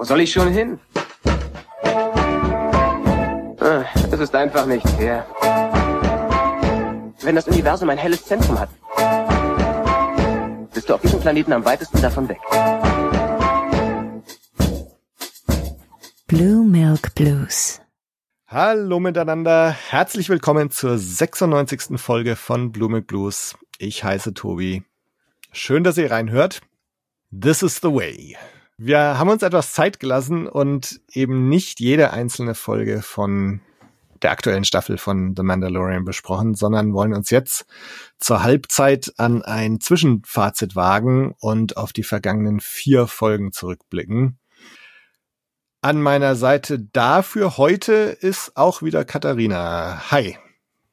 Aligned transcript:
Wo 0.00 0.04
soll 0.04 0.22
ich 0.22 0.32
schon 0.32 0.50
hin? 0.50 0.80
Ah, 3.60 3.84
Es 4.10 4.18
ist 4.18 4.34
einfach 4.34 4.64
nicht 4.64 4.88
fair. 4.92 5.26
Wenn 7.20 7.34
das 7.34 7.46
Universum 7.46 7.90
ein 7.90 7.98
helles 7.98 8.24
Zentrum 8.24 8.58
hat, 8.58 8.70
bist 10.72 10.88
du 10.88 10.94
auf 10.94 11.02
diesem 11.02 11.20
Planeten 11.20 11.52
am 11.52 11.66
weitesten 11.66 12.00
davon 12.00 12.30
weg. 12.30 12.38
Blue 16.28 16.64
Milk 16.64 17.14
Blues. 17.14 17.82
Hallo 18.46 19.00
miteinander, 19.00 19.76
herzlich 19.90 20.30
willkommen 20.30 20.70
zur 20.70 20.96
96. 20.96 22.00
Folge 22.00 22.36
von 22.36 22.72
Blue 22.72 22.88
Milk 22.88 23.06
Blues. 23.06 23.54
Ich 23.76 24.02
heiße 24.02 24.32
Tobi. 24.32 24.82
Schön, 25.52 25.84
dass 25.84 25.98
ihr 25.98 26.10
reinhört. 26.10 26.62
This 27.38 27.60
is 27.62 27.80
the 27.82 27.92
way. 27.92 28.38
Wir 28.82 29.18
haben 29.18 29.28
uns 29.28 29.42
etwas 29.42 29.74
Zeit 29.74 30.00
gelassen 30.00 30.46
und 30.46 31.02
eben 31.12 31.50
nicht 31.50 31.80
jede 31.80 32.12
einzelne 32.14 32.54
Folge 32.54 33.02
von 33.02 33.60
der 34.22 34.30
aktuellen 34.30 34.64
Staffel 34.64 34.96
von 34.96 35.34
The 35.36 35.42
Mandalorian 35.42 36.06
besprochen, 36.06 36.54
sondern 36.54 36.94
wollen 36.94 37.12
uns 37.12 37.28
jetzt 37.28 37.66
zur 38.18 38.42
Halbzeit 38.42 39.12
an 39.18 39.42
ein 39.42 39.80
Zwischenfazit 39.80 40.76
wagen 40.76 41.34
und 41.40 41.76
auf 41.76 41.92
die 41.92 42.02
vergangenen 42.02 42.58
vier 42.58 43.06
Folgen 43.06 43.52
zurückblicken. 43.52 44.38
An 45.82 46.00
meiner 46.00 46.34
Seite 46.34 46.78
dafür 46.80 47.58
heute 47.58 47.92
ist 47.92 48.56
auch 48.56 48.80
wieder 48.80 49.04
Katharina. 49.04 50.10
Hi, 50.10 50.38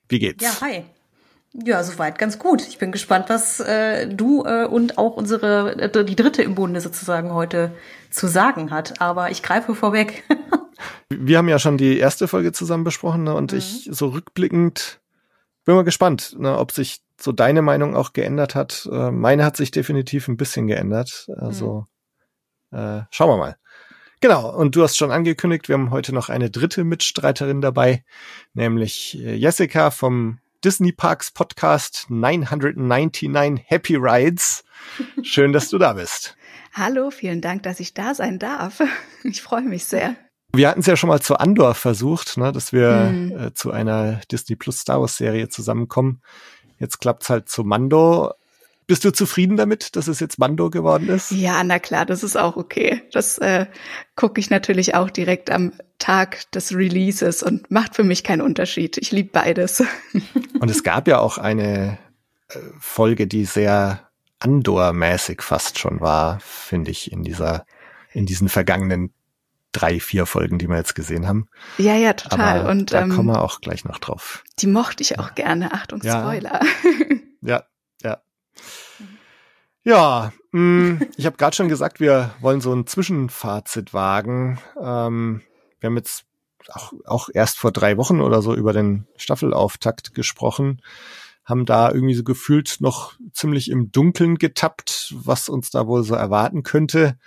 wie 0.09 0.19
geht's? 0.19 0.43
Ja, 0.43 0.59
hi. 0.59 0.83
Ja, 1.65 1.83
soweit 1.83 2.19
ganz 2.19 2.37
gut. 2.37 2.61
Ich 2.67 2.77
bin 2.77 2.91
gespannt, 2.91 3.29
was 3.29 3.59
äh, 3.59 4.07
du 4.07 4.43
äh, 4.45 4.65
und 4.65 4.97
auch 4.99 5.15
unsere, 5.17 5.75
äh, 5.79 6.05
die 6.05 6.15
dritte 6.15 6.43
im 6.43 6.53
Bunde 6.53 6.81
sozusagen 6.81 7.33
heute 7.33 7.71
zu 8.11 8.27
sagen 8.27 8.69
hat. 8.69 9.01
Aber 9.01 9.31
ich 9.31 9.41
greife 9.41 9.73
vorweg. 9.73 10.23
Wir 11.09 11.39
haben 11.39 11.49
ja 11.49 11.57
schon 11.57 11.77
die 11.77 11.97
erste 11.97 12.27
Folge 12.27 12.51
zusammen 12.51 12.83
besprochen 12.83 13.23
ne, 13.23 13.33
und 13.33 13.51
Mhm. 13.53 13.57
ich 13.57 13.89
so 13.91 14.09
rückblickend 14.09 14.99
bin 15.65 15.73
mal 15.75 15.83
gespannt, 15.83 16.35
ne, 16.37 16.57
ob 16.57 16.71
sich 16.71 17.01
so 17.19 17.31
deine 17.31 17.63
Meinung 17.63 17.95
auch 17.95 18.13
geändert 18.13 18.53
hat. 18.53 18.87
Äh, 18.91 19.09
meine 19.09 19.43
hat 19.43 19.57
sich 19.57 19.71
definitiv 19.71 20.27
ein 20.27 20.37
bisschen 20.37 20.67
geändert. 20.67 21.27
Also 21.37 21.87
Mhm. 22.71 22.77
äh, 22.77 23.01
schauen 23.09 23.29
wir 23.29 23.37
mal. 23.37 23.57
Genau, 24.21 24.55
und 24.55 24.75
du 24.75 24.83
hast 24.83 24.97
schon 24.97 25.11
angekündigt, 25.11 25.67
wir 25.69 25.73
haben 25.73 25.89
heute 25.91 26.13
noch 26.13 26.29
eine 26.29 26.49
dritte 26.51 26.83
Mitstreiterin 26.83 27.61
dabei, 27.61 28.03
nämlich 28.53 29.17
äh, 29.19 29.33
Jessica 29.35 29.89
vom 29.91 30.39
Disney 30.67 30.91
Parks 30.91 31.31
Podcast 31.31 32.07
999 32.09 33.63
Happy 33.67 33.95
Rides. 33.95 34.65
Schön, 35.23 35.53
dass 35.53 35.69
du 35.69 35.77
da 35.77 35.93
bist. 35.93 36.35
Hallo, 36.73 37.09
vielen 37.09 37.39
Dank, 37.39 37.63
dass 37.63 37.79
ich 37.79 37.93
da 37.93 38.13
sein 38.13 38.37
darf. 38.37 38.81
Ich 39.23 39.41
freue 39.41 39.61
mich 39.61 39.85
sehr. 39.85 40.17
Wir 40.51 40.67
hatten 40.67 40.81
es 40.81 40.85
ja 40.85 40.97
schon 40.97 41.07
mal 41.07 41.21
zu 41.21 41.37
Andor 41.37 41.73
versucht, 41.73 42.35
ne, 42.35 42.51
dass 42.51 42.73
wir 42.73 42.91
Mhm. 43.13 43.31
äh, 43.39 43.53
zu 43.53 43.71
einer 43.71 44.19
Disney 44.29 44.57
Plus 44.57 44.79
Star 44.79 44.99
Wars 44.99 45.15
Serie 45.15 45.47
zusammenkommen. 45.47 46.21
Jetzt 46.79 46.99
klappt's 46.99 47.29
halt 47.29 47.47
zu 47.47 47.63
Mando. 47.63 48.33
Bist 48.87 49.05
du 49.05 49.11
zufrieden 49.13 49.55
damit, 49.55 49.95
dass 49.95 50.09
es 50.09 50.19
jetzt 50.19 50.37
Mando 50.37 50.69
geworden 50.69 51.07
ist? 51.07 51.31
Ja, 51.31 51.63
na 51.63 51.79
klar, 51.79 52.05
das 52.05 52.23
ist 52.23 52.35
auch 52.35 52.57
okay. 52.57 53.03
Das 53.13 53.37
äh, 53.37 53.67
gucke 54.17 54.41
ich 54.41 54.49
natürlich 54.49 54.95
auch 54.95 55.09
direkt 55.09 55.49
am 55.49 55.71
Tag 55.99 56.49
des 56.51 56.73
Releases 56.73 57.43
und 57.43 57.71
macht 57.71 57.95
für 57.95 58.03
mich 58.03 58.23
keinen 58.23 58.41
Unterschied. 58.41 58.97
Ich 58.97 59.11
liebe 59.11 59.29
beides. 59.31 59.83
Und 60.59 60.69
es 60.69 60.83
gab 60.83 61.07
ja 61.07 61.19
auch 61.19 61.37
eine 61.37 61.97
äh, 62.49 62.57
Folge, 62.79 63.27
die 63.27 63.45
sehr 63.45 64.07
Andor-mäßig 64.39 65.41
fast 65.41 65.79
schon 65.79 65.99
war, 65.99 66.39
finde 66.41 66.91
ich, 66.91 67.11
in 67.11 67.23
dieser, 67.23 67.65
in 68.11 68.25
diesen 68.27 68.49
vergangenen 68.49 69.11
drei, 69.71 69.99
vier 69.99 70.25
Folgen, 70.25 70.57
die 70.59 70.67
wir 70.69 70.77
jetzt 70.77 70.95
gesehen 70.95 71.27
haben. 71.27 71.47
Ja, 71.77 71.95
ja, 71.95 72.13
total. 72.13 72.61
Aber 72.61 72.69
und 72.69 72.93
da 72.93 73.01
kommen 73.01 73.19
ähm, 73.19 73.25
wir 73.27 73.41
auch 73.41 73.61
gleich 73.61 73.83
noch 73.83 73.97
drauf. 73.99 74.43
die 74.59 74.67
mochte 74.67 75.01
ich 75.03 75.19
auch 75.19 75.33
gerne. 75.35 75.73
Achtung, 75.73 76.01
Ja. 76.03 76.21
Spoiler. 76.21 76.59
Ja, 77.41 77.63
ja. 78.03 78.17
Ja, 79.83 80.33
mh, 80.51 81.05
ich 81.15 81.25
habe 81.25 81.37
gerade 81.37 81.55
schon 81.55 81.69
gesagt, 81.69 81.99
wir 81.99 82.31
wollen 82.41 82.61
so 82.61 82.73
ein 82.73 82.87
Zwischenfazit 82.87 83.93
wagen. 83.93 84.59
Ähm, 84.81 85.41
wir 85.79 85.87
haben 85.87 85.97
jetzt 85.97 86.25
auch, 86.69 86.93
auch 87.05 87.29
erst 87.33 87.57
vor 87.57 87.71
drei 87.71 87.97
Wochen 87.97 88.21
oder 88.21 88.41
so 88.41 88.55
über 88.55 88.73
den 88.73 89.07
Staffelauftakt 89.15 90.13
gesprochen, 90.13 90.81
haben 91.45 91.65
da 91.65 91.91
irgendwie 91.91 92.13
so 92.13 92.23
gefühlt 92.23 92.77
noch 92.81 93.13
ziemlich 93.31 93.71
im 93.71 93.91
Dunkeln 93.91 94.37
getappt, 94.37 95.13
was 95.15 95.47
uns 95.47 95.69
da 95.69 95.87
wohl 95.87 96.03
so 96.03 96.13
erwarten 96.13 96.63
könnte. 96.63 97.17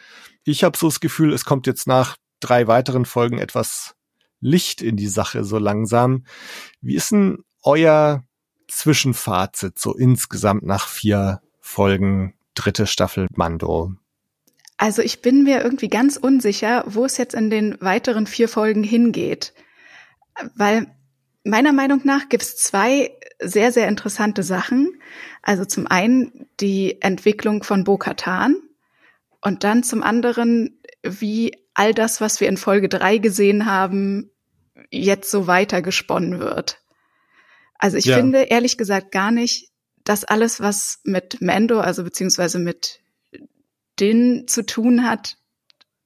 Ich 0.45 0.63
habe 0.63 0.77
so 0.77 0.89
das 0.89 1.01
Gefühl, 1.01 1.33
es 1.33 1.45
kommt 1.45 1.67
jetzt 1.67 1.87
nach 1.87 2.17
drei 2.39 2.67
weiteren 2.67 3.07
Folgen 3.07 3.39
etwas 3.39 3.95
Licht 4.41 4.83
in 4.83 4.97
die 4.97 5.09
Sache 5.09 5.45
so 5.45 5.59
langsam. 5.59 6.25
Wie 6.81 6.95
ist 6.95 7.13
denn 7.13 7.45
euer 7.63 8.25
Zwischenfazit 8.69 9.79
so 9.79 9.95
insgesamt 9.95 10.65
nach 10.65 10.87
vier 10.87 11.41
Folgen 11.61 12.35
dritte 12.55 12.87
Staffel 12.87 13.27
Mando? 13.35 13.95
Also 14.81 15.03
ich 15.03 15.21
bin 15.21 15.43
mir 15.43 15.63
irgendwie 15.63 15.91
ganz 15.91 16.17
unsicher, 16.17 16.85
wo 16.87 17.05
es 17.05 17.19
jetzt 17.19 17.35
in 17.35 17.51
den 17.51 17.79
weiteren 17.83 18.27
vier 18.27 18.49
Folgen 18.49 18.83
hingeht. 18.83 19.53
Weil 20.55 20.87
meiner 21.45 21.75
Meinung 21.75 22.01
nach 22.05 22.31
gibt 22.31 22.45
es 22.45 22.57
zwei 22.57 23.11
sehr, 23.43 23.73
sehr 23.73 23.89
interessante 23.89 24.43
Sachen. 24.43 24.99
Also 25.43 25.67
zum 25.67 25.87
einen 25.87 26.49
die 26.61 26.97
Entwicklung 27.03 27.63
von 27.63 27.85
Bo-Katan 27.85 28.57
und 29.43 29.65
dann 29.65 29.83
zum 29.83 30.03
anderen, 30.03 30.81
wie 31.03 31.59
all 31.75 31.93
das, 31.93 32.23
was 32.23 32.41
wir 32.41 32.49
in 32.49 32.57
Folge 32.57 32.89
drei 32.89 33.19
gesehen 33.19 33.67
haben, 33.67 34.31
jetzt 34.91 35.31
so 35.31 35.47
weiter 35.47 35.83
gesponnen 35.83 36.41
wird. 36.41 36.81
Also 37.75 37.99
ich 37.99 38.07
Ja. 38.07 38.17
finde 38.17 38.45
ehrlich 38.45 38.79
gesagt 38.79 39.13
gar 39.13 39.31
nicht, 39.31 39.69
dass 40.05 40.25
alles, 40.25 40.59
was 40.59 41.01
mit 41.05 41.43
Mando, 41.43 41.81
also 41.81 42.03
beziehungsweise 42.03 42.59
mit 42.59 43.01
Din 44.01 44.45
zu 44.47 44.65
tun 44.65 45.05
hat, 45.05 45.37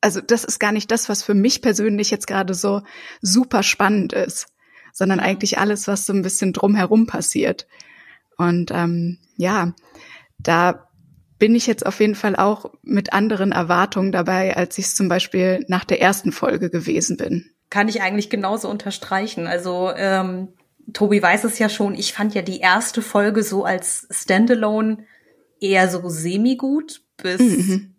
also 0.00 0.20
das 0.20 0.44
ist 0.44 0.58
gar 0.58 0.72
nicht 0.72 0.90
das, 0.90 1.08
was 1.08 1.22
für 1.22 1.34
mich 1.34 1.62
persönlich 1.62 2.10
jetzt 2.10 2.26
gerade 2.26 2.54
so 2.54 2.82
super 3.22 3.62
spannend 3.62 4.12
ist, 4.12 4.48
sondern 4.92 5.18
eigentlich 5.18 5.58
alles, 5.58 5.88
was 5.88 6.04
so 6.04 6.12
ein 6.12 6.22
bisschen 6.22 6.52
drumherum 6.52 7.06
passiert. 7.06 7.66
Und 8.36 8.70
ähm, 8.70 9.18
ja, 9.36 9.72
da 10.38 10.88
bin 11.38 11.54
ich 11.54 11.66
jetzt 11.66 11.86
auf 11.86 12.00
jeden 12.00 12.14
Fall 12.14 12.36
auch 12.36 12.72
mit 12.82 13.12
anderen 13.12 13.52
Erwartungen 13.52 14.12
dabei, 14.12 14.56
als 14.56 14.76
ich 14.78 14.86
es 14.86 14.94
zum 14.94 15.08
Beispiel 15.08 15.64
nach 15.68 15.84
der 15.84 16.00
ersten 16.00 16.32
Folge 16.32 16.70
gewesen 16.70 17.16
bin. 17.16 17.50
Kann 17.70 17.88
ich 17.88 18.02
eigentlich 18.02 18.30
genauso 18.30 18.68
unterstreichen. 18.68 19.46
Also 19.46 19.90
ähm, 19.96 20.48
Tobi 20.92 21.22
weiß 21.22 21.44
es 21.44 21.58
ja 21.58 21.68
schon, 21.68 21.94
ich 21.94 22.12
fand 22.12 22.34
ja 22.34 22.42
die 22.42 22.60
erste 22.60 23.02
Folge 23.02 23.42
so 23.42 23.64
als 23.64 24.06
Standalone 24.10 24.98
eher 25.60 25.88
so 25.88 26.08
semi-gut 26.08 27.03
bis 27.16 27.40
Mhm. 27.40 27.94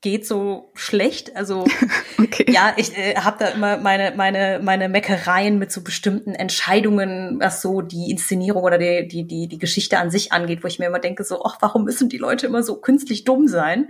geht 0.00 0.26
so 0.26 0.70
schlecht. 0.74 1.34
Also 1.36 1.64
Okay. 2.18 2.46
ja, 2.52 2.74
ich 2.76 2.96
äh, 2.96 3.16
habe 3.16 3.38
da 3.38 3.48
immer 3.48 3.78
meine 3.78 4.14
meine 4.16 4.60
meine 4.62 4.88
Meckereien 4.88 5.58
mit 5.58 5.72
so 5.72 5.82
bestimmten 5.82 6.34
Entscheidungen, 6.34 7.38
was 7.40 7.62
so 7.62 7.80
die 7.80 8.10
Inszenierung 8.10 8.62
oder 8.62 8.78
die 8.78 9.08
die 9.08 9.24
die 9.26 9.48
die 9.48 9.58
Geschichte 9.58 9.98
an 9.98 10.10
sich 10.10 10.32
angeht, 10.32 10.62
wo 10.62 10.68
ich 10.68 10.78
mir 10.78 10.86
immer 10.86 10.98
denke 11.00 11.24
so, 11.24 11.42
ach, 11.44 11.56
warum 11.60 11.84
müssen 11.84 12.08
die 12.08 12.18
Leute 12.18 12.46
immer 12.46 12.62
so 12.62 12.76
künstlich 12.76 13.24
dumm 13.24 13.48
sein? 13.48 13.88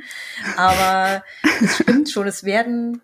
Aber 0.57 1.23
es 1.63 1.77
stimmt 1.77 2.11
schon, 2.11 2.27
es 2.27 2.45
werden 2.45 3.03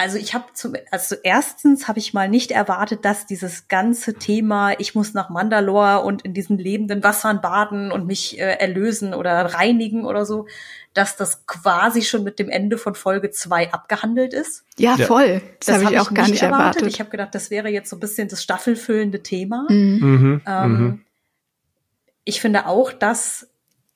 also 0.00 0.16
ich 0.16 0.32
habe 0.32 0.46
zum 0.54 0.74
also 0.90 1.14
erstens 1.22 1.86
habe 1.86 1.98
ich 1.98 2.14
mal 2.14 2.26
nicht 2.28 2.52
erwartet, 2.52 3.04
dass 3.04 3.26
dieses 3.26 3.68
ganze 3.68 4.14
Thema 4.14 4.72
ich 4.78 4.94
muss 4.94 5.12
nach 5.12 5.28
Mandalore 5.28 6.02
und 6.04 6.22
in 6.22 6.32
diesen 6.32 6.56
lebenden 6.56 7.02
Wassern 7.04 7.42
baden 7.42 7.92
und 7.92 8.06
mich 8.06 8.38
äh, 8.38 8.56
erlösen 8.58 9.12
oder 9.12 9.32
reinigen 9.54 10.06
oder 10.06 10.24
so, 10.24 10.46
dass 10.94 11.16
das 11.16 11.46
quasi 11.46 12.00
schon 12.00 12.24
mit 12.24 12.38
dem 12.38 12.48
Ende 12.48 12.78
von 12.78 12.94
Folge 12.94 13.30
zwei 13.30 13.70
abgehandelt 13.72 14.32
ist. 14.32 14.64
Ja, 14.78 14.96
Ja. 14.96 15.06
voll. 15.06 15.42
Das, 15.64 15.74
habe 15.74 15.84
hab 15.84 15.92
ich 15.92 16.00
auch 16.00 16.14
gar 16.14 16.28
nicht 16.28 16.42
erwartet. 16.42 16.86
Ich 16.86 16.98
habe 16.98 17.10
gedacht, 17.10 17.34
das 17.34 17.50
wäre 17.50 17.68
jetzt 17.68 17.90
so 17.90 17.96
ein 17.96 18.00
bisschen 18.00 18.28
das 18.28 18.42
staffelfüllende 18.42 19.22
Thema. 19.22 19.66
Mhm. 19.68 19.98
Mhm, 20.00 20.42
Ähm, 20.46 20.72
mhm. 20.72 21.04
Ich 22.24 22.40
finde 22.40 22.66
auch, 22.66 22.90
dass 22.90 23.48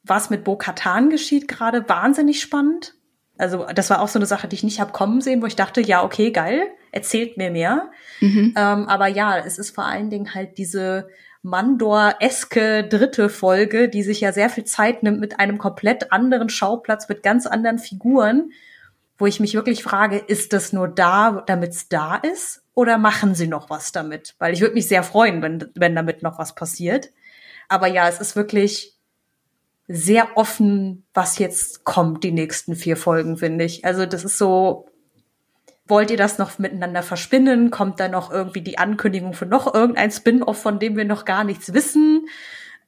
was 0.03 0.29
mit 0.29 0.45
Bo-Katan 0.45 1.09
geschieht 1.09 1.49
gerade 1.49 1.89
wahnsinnig 1.89 2.43
spannend. 2.43 2.95
Also 3.37 3.67
das 3.75 3.91
war 3.91 4.01
auch 4.01 4.09
so 4.09 4.19
eine 4.19 4.27
Sache, 4.27 4.47
die 4.47 4.57
ich 4.57 4.63
nicht 4.63 4.81
hab 4.81 4.93
kommen 4.93 5.21
sehen, 5.21 5.43
wo 5.43 5.47
ich 5.47 5.57
dachte, 5.57 5.81
ja, 5.81 6.05
okay, 6.05 6.31
geil, 6.31 6.69
erzählt 6.93 7.37
mir 7.37 7.51
mehr. 7.51 7.91
Mhm. 8.21 8.55
Ähm, 8.57 8.89
aber 8.89 9.09
ja, 9.09 9.39
es 9.39 9.59
ist 9.59 9.75
vor 9.75 9.85
allen 9.85 10.11
Dingen 10.11 10.35
halt 10.35 10.57
diese 10.59 11.09
Mandor-eske 11.43 12.85
dritte 12.85 13.29
Folge, 13.29 13.89
die 13.89 14.03
sich 14.03 14.21
ja 14.21 14.33
sehr 14.33 14.49
viel 14.49 14.65
Zeit 14.65 15.03
nimmt 15.03 15.21
mit 15.21 15.41
einem 15.41 15.59
komplett 15.59 16.11
anderen 16.13 16.49
Schauplatz, 16.49 17.09
mit 17.09 17.23
ganz 17.23 17.47
anderen 17.47 17.79
Figuren, 17.79 18.51
wo 19.19 19.27
ich 19.27 19.41
mich 19.41 19.55
wirklich 19.55 19.83
frage, 19.83 20.17
ist 20.17 20.53
das 20.53 20.73
nur 20.73 20.89
da, 20.89 21.43
damit 21.47 21.73
es 21.73 21.89
da 21.89 22.17
ist? 22.17 22.63
Oder 22.75 22.99
machen 22.99 23.35
sie 23.35 23.47
noch 23.47 23.71
was 23.71 23.93
damit? 23.93 24.35
Weil 24.39 24.55
ich 24.55 24.61
würde 24.61 24.75
mich 24.75 24.89
sehr 24.89 25.03
freuen, 25.03 25.43
wenn, 25.43 25.71
wenn 25.75 25.95
damit 25.95 26.23
noch 26.23 26.39
was 26.39 26.55
passiert. 26.55 27.11
Aber 27.69 27.87
ja, 27.87 28.09
es 28.09 28.21
ist 28.21 28.37
wirklich 28.37 28.94
sehr 29.87 30.37
offen, 30.37 31.05
was 31.13 31.39
jetzt 31.39 31.85
kommt, 31.85 32.25
die 32.25 32.33
nächsten 32.33 32.75
vier 32.75 32.97
Folgen, 32.97 33.37
finde 33.37 33.65
ich. 33.65 33.85
Also 33.85 34.07
das 34.07 34.25
ist 34.25 34.39
so, 34.39 34.87
wollt 35.87 36.11
ihr 36.11 36.17
das 36.17 36.39
noch 36.39 36.59
miteinander 36.59 37.03
verspinnen? 37.03 37.71
Kommt 37.71 38.01
da 38.01 38.09
noch 38.09 38.31
irgendwie 38.31 38.63
die 38.63 38.79
Ankündigung 38.79 39.35
für 39.35 39.47
noch 39.47 39.73
irgendein 39.75 40.11
Spin-off, 40.11 40.61
von 40.61 40.79
dem 40.79 40.97
wir 40.97 41.05
noch 41.05 41.25
gar 41.25 41.45
nichts 41.45 41.75
wissen? 41.75 42.27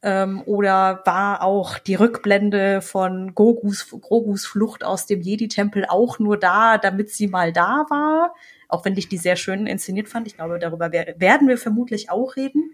Ähm, 0.03 0.43
oder 0.47 1.03
war 1.05 1.43
auch 1.43 1.79
die 1.79 1.95
Rückblende 1.95 2.81
von 2.81 3.35
Gogus, 3.35 3.89
Grogus 3.91 4.47
Flucht 4.47 4.85
aus 4.85 5.07
dem 5.07 5.21
Jedi-Tempel 5.21 5.85
auch 5.89 6.19
nur 6.19 6.39
da, 6.39 6.79
damit 6.79 7.11
sie 7.11 7.27
mal 7.27 7.53
da 7.53 7.85
war? 7.91 8.35
Auch 8.69 8.85
wenn 8.85 8.97
ich 8.97 9.09
die 9.09 9.19
sehr 9.19 9.37
schön 9.37 9.67
inszeniert 9.67 10.09
fand. 10.09 10.27
Ich 10.27 10.37
glaube, 10.37 10.59
darüber 10.59 10.91
werden 10.93 11.49
wir 11.49 11.59
vermutlich 11.59 12.11
auch 12.11 12.37
reden. 12.37 12.71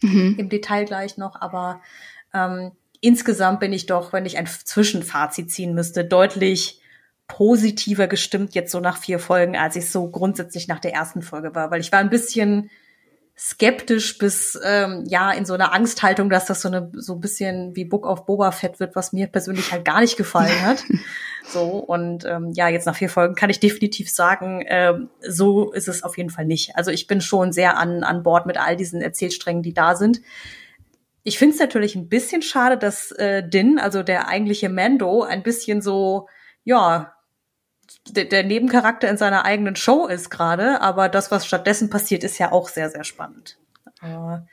Mhm. 0.00 0.36
Im 0.38 0.48
Detail 0.48 0.86
gleich 0.86 1.18
noch. 1.18 1.40
Aber 1.40 1.82
ähm, 2.32 2.72
insgesamt 3.00 3.60
bin 3.60 3.72
ich 3.72 3.86
doch, 3.86 4.12
wenn 4.12 4.26
ich 4.26 4.38
ein 4.38 4.46
Zwischenfazit 4.46 5.50
ziehen 5.50 5.74
müsste, 5.74 6.04
deutlich 6.04 6.80
positiver 7.26 8.08
gestimmt 8.08 8.54
jetzt 8.54 8.72
so 8.72 8.80
nach 8.80 8.98
vier 8.98 9.18
Folgen, 9.18 9.56
als 9.56 9.76
ich 9.76 9.90
so 9.90 10.10
grundsätzlich 10.10 10.66
nach 10.68 10.80
der 10.80 10.92
ersten 10.92 11.22
Folge 11.22 11.54
war, 11.54 11.70
weil 11.70 11.80
ich 11.80 11.92
war 11.92 12.00
ein 12.00 12.10
bisschen 12.10 12.70
skeptisch 13.38 14.18
bis 14.18 14.58
ähm, 14.62 15.04
ja 15.06 15.30
in 15.30 15.46
so 15.46 15.54
einer 15.54 15.72
Angsthaltung, 15.72 16.28
dass 16.28 16.44
das 16.44 16.60
so 16.60 16.68
eine 16.68 16.90
so 16.92 17.14
ein 17.14 17.20
bisschen 17.20 17.74
wie 17.74 17.86
Book 17.86 18.04
of 18.04 18.26
Boba 18.26 18.50
Fett 18.50 18.80
wird, 18.80 18.96
was 18.96 19.14
mir 19.14 19.28
persönlich 19.28 19.72
halt 19.72 19.84
gar 19.84 20.00
nicht 20.00 20.16
gefallen 20.16 20.60
hat. 20.62 20.84
so 21.46 21.78
und 21.78 22.26
ähm, 22.26 22.50
ja, 22.52 22.68
jetzt 22.68 22.84
nach 22.84 22.96
vier 22.96 23.08
Folgen 23.08 23.36
kann 23.36 23.48
ich 23.48 23.60
definitiv 23.60 24.10
sagen, 24.10 24.62
ähm, 24.66 25.08
so 25.26 25.72
ist 25.72 25.88
es 25.88 26.02
auf 26.02 26.18
jeden 26.18 26.28
Fall 26.28 26.44
nicht. 26.44 26.76
Also 26.76 26.90
ich 26.90 27.06
bin 27.06 27.22
schon 27.22 27.52
sehr 27.52 27.78
an 27.78 28.02
an 28.02 28.22
Bord 28.22 28.44
mit 28.44 28.58
all 28.58 28.76
diesen 28.76 29.00
Erzählsträngen, 29.00 29.62
die 29.62 29.72
da 29.72 29.96
sind. 29.96 30.20
Ich 31.22 31.38
finde 31.38 31.54
es 31.54 31.60
natürlich 31.60 31.94
ein 31.94 32.08
bisschen 32.08 32.42
schade, 32.42 32.78
dass 32.78 33.12
äh, 33.12 33.46
Din, 33.46 33.78
also 33.78 34.02
der 34.02 34.28
eigentliche 34.28 34.68
Mando, 34.68 35.22
ein 35.22 35.42
bisschen 35.42 35.82
so 35.82 36.28
ja 36.64 37.14
der, 38.08 38.44
Nebencharakter 38.44 39.08
in 39.08 39.16
seiner 39.16 39.44
eigenen 39.44 39.76
Show 39.76 40.06
ist 40.06 40.30
gerade, 40.30 40.80
aber 40.80 41.08
das, 41.08 41.30
was 41.30 41.46
stattdessen 41.46 41.90
passiert, 41.90 42.24
ist 42.24 42.38
ja 42.38 42.52
auch 42.52 42.68
sehr, 42.68 42.90
sehr 42.90 43.04
spannend. 43.04 43.58
Aber 44.00 44.46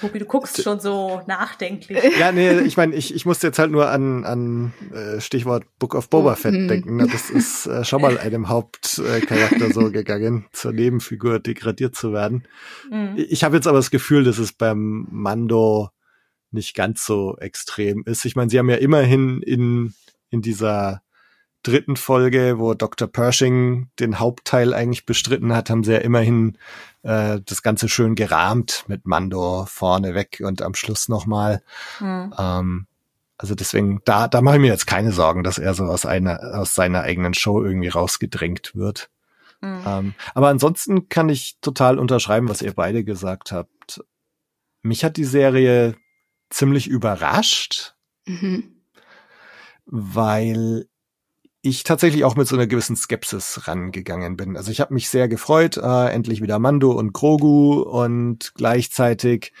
Tobi, 0.00 0.18
du 0.18 0.24
guckst 0.24 0.62
schon 0.62 0.80
so 0.80 1.20
nachdenklich. 1.26 2.18
Ja, 2.18 2.32
nee, 2.32 2.60
ich 2.60 2.76
meine, 2.76 2.94
ich, 2.94 3.14
ich 3.14 3.26
musste 3.26 3.46
jetzt 3.46 3.58
halt 3.58 3.70
nur 3.70 3.88
an, 3.88 4.24
an 4.24 4.72
äh, 4.92 5.20
Stichwort 5.20 5.64
Book 5.78 5.94
of 5.94 6.08
Boba 6.08 6.36
Fett 6.36 6.54
mhm. 6.54 6.68
denken. 6.68 6.96
Ne? 6.96 7.06
Das 7.10 7.30
ist 7.30 7.66
äh, 7.66 7.84
schon 7.84 8.02
mal 8.02 8.18
einem 8.18 8.48
Hauptcharakter 8.48 9.72
so 9.72 9.90
gegangen, 9.90 10.46
zur 10.52 10.72
Nebenfigur 10.72 11.38
degradiert 11.38 11.94
zu 11.94 12.12
werden. 12.12 12.46
Mhm. 12.90 13.14
Ich 13.16 13.44
habe 13.44 13.56
jetzt 13.56 13.66
aber 13.66 13.78
das 13.78 13.90
Gefühl, 13.90 14.24
dass 14.24 14.38
es 14.38 14.52
beim 14.52 15.06
Mando 15.10 15.90
nicht 16.50 16.74
ganz 16.74 17.04
so 17.04 17.36
extrem 17.38 18.02
ist. 18.06 18.24
Ich 18.24 18.36
meine, 18.36 18.50
sie 18.50 18.58
haben 18.58 18.70
ja 18.70 18.76
immerhin 18.76 19.42
in, 19.42 19.94
in 20.30 20.42
dieser 20.42 21.02
dritten 21.62 21.96
Folge, 21.96 22.58
wo 22.58 22.74
Dr. 22.74 23.08
Pershing 23.08 23.90
den 23.98 24.18
Hauptteil 24.18 24.72
eigentlich 24.72 25.06
bestritten 25.06 25.54
hat, 25.54 25.70
haben 25.70 25.84
sie 25.84 25.92
ja 25.92 25.98
immerhin 25.98 26.56
äh, 27.02 27.40
das 27.44 27.62
Ganze 27.62 27.88
schön 27.88 28.14
gerahmt 28.14 28.84
mit 28.88 29.06
Mando 29.06 29.66
vorne 29.66 30.14
weg 30.14 30.42
und 30.44 30.62
am 30.62 30.74
Schluss 30.74 31.08
nochmal. 31.08 31.62
Mhm. 32.00 32.34
Ähm, 32.38 32.86
also 33.36 33.54
deswegen, 33.54 34.02
da, 34.04 34.28
da 34.28 34.42
mache 34.42 34.56
ich 34.56 34.60
mir 34.60 34.68
jetzt 34.68 34.86
keine 34.86 35.12
Sorgen, 35.12 35.42
dass 35.42 35.58
er 35.58 35.72
so 35.72 35.84
aus 35.84 36.04
einer, 36.04 36.58
aus 36.58 36.74
seiner 36.74 37.02
eigenen 37.02 37.32
Show 37.32 37.62
irgendwie 37.64 37.88
rausgedrängt 37.88 38.74
wird. 38.74 39.08
Mhm. 39.62 39.82
Ähm, 39.86 40.14
aber 40.34 40.48
ansonsten 40.48 41.08
kann 41.08 41.28
ich 41.28 41.58
total 41.60 41.98
unterschreiben, 41.98 42.48
was 42.48 42.62
ihr 42.62 42.74
beide 42.74 43.04
gesagt 43.04 43.52
habt. 43.52 44.02
Mich 44.82 45.04
hat 45.04 45.16
die 45.16 45.24
Serie 45.24 45.94
ziemlich 46.50 46.86
überrascht, 46.86 47.94
mhm. 48.26 48.82
weil 49.86 50.89
ich 51.62 51.82
tatsächlich 51.84 52.24
auch 52.24 52.36
mit 52.36 52.48
so 52.48 52.56
einer 52.56 52.66
gewissen 52.66 52.96
Skepsis 52.96 53.68
rangegangen 53.68 54.36
bin. 54.36 54.56
Also 54.56 54.70
ich 54.70 54.80
habe 54.80 54.94
mich 54.94 55.08
sehr 55.08 55.28
gefreut, 55.28 55.76
äh, 55.76 56.08
endlich 56.08 56.40
wieder 56.40 56.58
Mando 56.58 56.92
und 56.92 57.12
Grogu 57.12 57.82
und 57.82 58.52
gleichzeitig, 58.54 59.52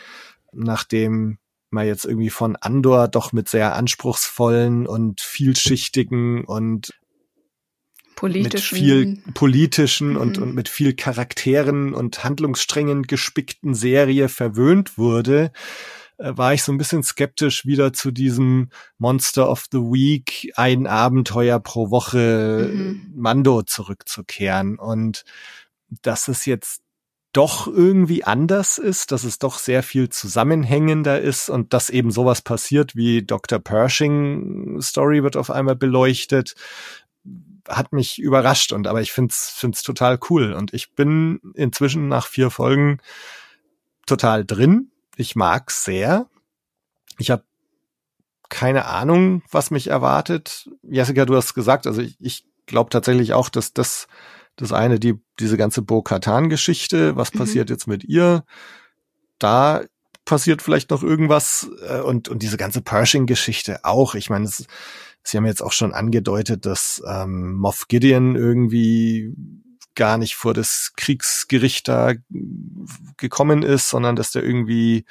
nachdem 0.52 1.38
man 1.70 1.86
jetzt 1.86 2.04
irgendwie 2.04 2.30
von 2.30 2.56
Andor 2.56 3.08
doch 3.08 3.32
mit 3.32 3.48
sehr 3.48 3.76
anspruchsvollen 3.76 4.86
und 4.86 5.20
vielschichtigen 5.20 6.44
und 6.44 6.92
politischen. 8.16 8.52
mit 8.52 8.60
viel 8.60 9.32
politischen 9.34 10.10
mhm. 10.10 10.16
und, 10.16 10.38
und 10.38 10.54
mit 10.54 10.68
viel 10.68 10.94
Charakteren 10.94 11.94
und 11.94 12.24
Handlungssträngen 12.24 13.04
gespickten 13.04 13.74
Serie 13.74 14.28
verwöhnt 14.28 14.98
wurde, 14.98 15.52
war 16.20 16.52
ich 16.52 16.62
so 16.62 16.70
ein 16.70 16.78
bisschen 16.78 17.02
skeptisch 17.02 17.64
wieder 17.64 17.92
zu 17.92 18.10
diesem 18.10 18.68
Monster 18.98 19.48
of 19.48 19.66
the 19.72 19.78
Week, 19.78 20.52
ein 20.54 20.86
Abenteuer 20.86 21.58
pro 21.60 21.90
Woche 21.90 22.70
mhm. 22.72 23.12
Mando 23.14 23.62
zurückzukehren 23.62 24.78
und 24.78 25.24
dass 26.02 26.28
es 26.28 26.44
jetzt 26.44 26.82
doch 27.32 27.66
irgendwie 27.66 28.24
anders 28.24 28.78
ist, 28.78 29.12
dass 29.12 29.24
es 29.24 29.38
doch 29.38 29.58
sehr 29.58 29.82
viel 29.82 30.08
zusammenhängender 30.08 31.20
ist 31.20 31.48
und 31.48 31.72
dass 31.72 31.88
eben 31.88 32.10
sowas 32.10 32.42
passiert 32.42 32.96
wie 32.96 33.22
Dr. 33.22 33.58
Pershing 33.58 34.80
Story 34.82 35.22
wird 35.22 35.36
auf 35.36 35.50
einmal 35.50 35.76
beleuchtet, 35.76 36.54
hat 37.68 37.92
mich 37.92 38.18
überrascht 38.18 38.72
und 38.72 38.86
aber 38.86 39.00
ich 39.00 39.12
find's 39.12 39.50
find's 39.56 39.82
total 39.82 40.18
cool 40.28 40.52
und 40.52 40.74
ich 40.74 40.92
bin 40.94 41.40
inzwischen 41.54 42.08
nach 42.08 42.26
vier 42.26 42.50
Folgen 42.50 42.98
total 44.06 44.44
drin 44.44 44.90
ich 45.20 45.36
mag's 45.36 45.84
sehr. 45.84 46.28
Ich 47.18 47.30
habe 47.30 47.44
keine 48.48 48.86
Ahnung, 48.86 49.42
was 49.50 49.70
mich 49.70 49.88
erwartet. 49.88 50.68
Jessica, 50.82 51.24
du 51.24 51.36
hast 51.36 51.54
gesagt, 51.54 51.86
also 51.86 52.00
ich, 52.00 52.16
ich 52.20 52.44
glaube 52.66 52.90
tatsächlich 52.90 53.32
auch, 53.32 53.48
dass 53.48 53.72
das 53.72 54.08
das 54.56 54.72
eine, 54.72 54.98
die 54.98 55.14
diese 55.38 55.56
ganze 55.56 55.82
Bo-Katan-Geschichte, 55.82 57.16
was 57.16 57.32
mhm. 57.32 57.38
passiert 57.38 57.70
jetzt 57.70 57.86
mit 57.86 58.04
ihr? 58.04 58.44
Da 59.38 59.82
passiert 60.24 60.62
vielleicht 60.62 60.90
noch 60.90 61.02
irgendwas 61.02 61.70
äh, 61.86 62.00
und 62.00 62.28
und 62.28 62.42
diese 62.42 62.56
ganze 62.56 62.82
Pershing-Geschichte 62.82 63.84
auch. 63.84 64.14
Ich 64.14 64.30
meine, 64.30 64.48
Sie 64.48 65.36
haben 65.36 65.46
jetzt 65.46 65.62
auch 65.62 65.72
schon 65.72 65.92
angedeutet, 65.92 66.66
dass 66.66 67.02
ähm, 67.06 67.54
Moff 67.54 67.88
Gideon 67.88 68.36
irgendwie 68.36 69.34
gar 70.00 70.16
nicht 70.16 70.34
vor 70.34 70.54
das 70.54 70.94
Kriegsgericht 70.96 71.86
da 71.86 72.14
gekommen 73.18 73.62
ist, 73.62 73.90
sondern 73.90 74.16
dass 74.16 74.30
der 74.30 74.42
irgendwie 74.42 75.04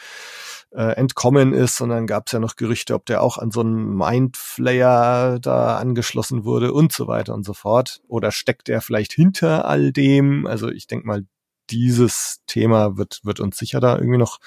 äh, 0.71 0.94
entkommen 0.95 1.53
ist. 1.53 1.80
Und 1.80 1.89
dann 1.89 2.07
gab 2.07 2.25
es 2.25 2.31
ja 2.31 2.39
noch 2.39 2.56
Gerüchte, 2.56 2.95
ob 2.95 3.06
der 3.06 3.21
auch 3.21 3.38
an 3.38 3.51
so 3.51 3.59
einen 3.59 3.95
Mindflayer 3.95 5.38
da 5.39 5.77
angeschlossen 5.77 6.44
wurde 6.44 6.74
und 6.74 6.91
so 6.91 7.06
weiter 7.06 7.36
und 7.36 7.46
so 7.46 7.53
fort. 7.53 8.01
Oder 8.08 8.31
steckt 8.31 8.67
er 8.67 8.81
vielleicht 8.81 9.13
hinter 9.13 9.65
all 9.65 9.91
dem? 9.91 10.48
Also 10.48 10.69
ich 10.72 10.88
denke 10.88 11.05
mal, 11.05 11.24
dieses 11.69 12.39
Thema 12.48 12.98
wird, 12.98 13.19
wird 13.22 13.39
uns 13.39 13.60
sicher 13.60 13.79
da 13.79 13.96
irgendwie 13.96 14.17
noch 14.17 14.39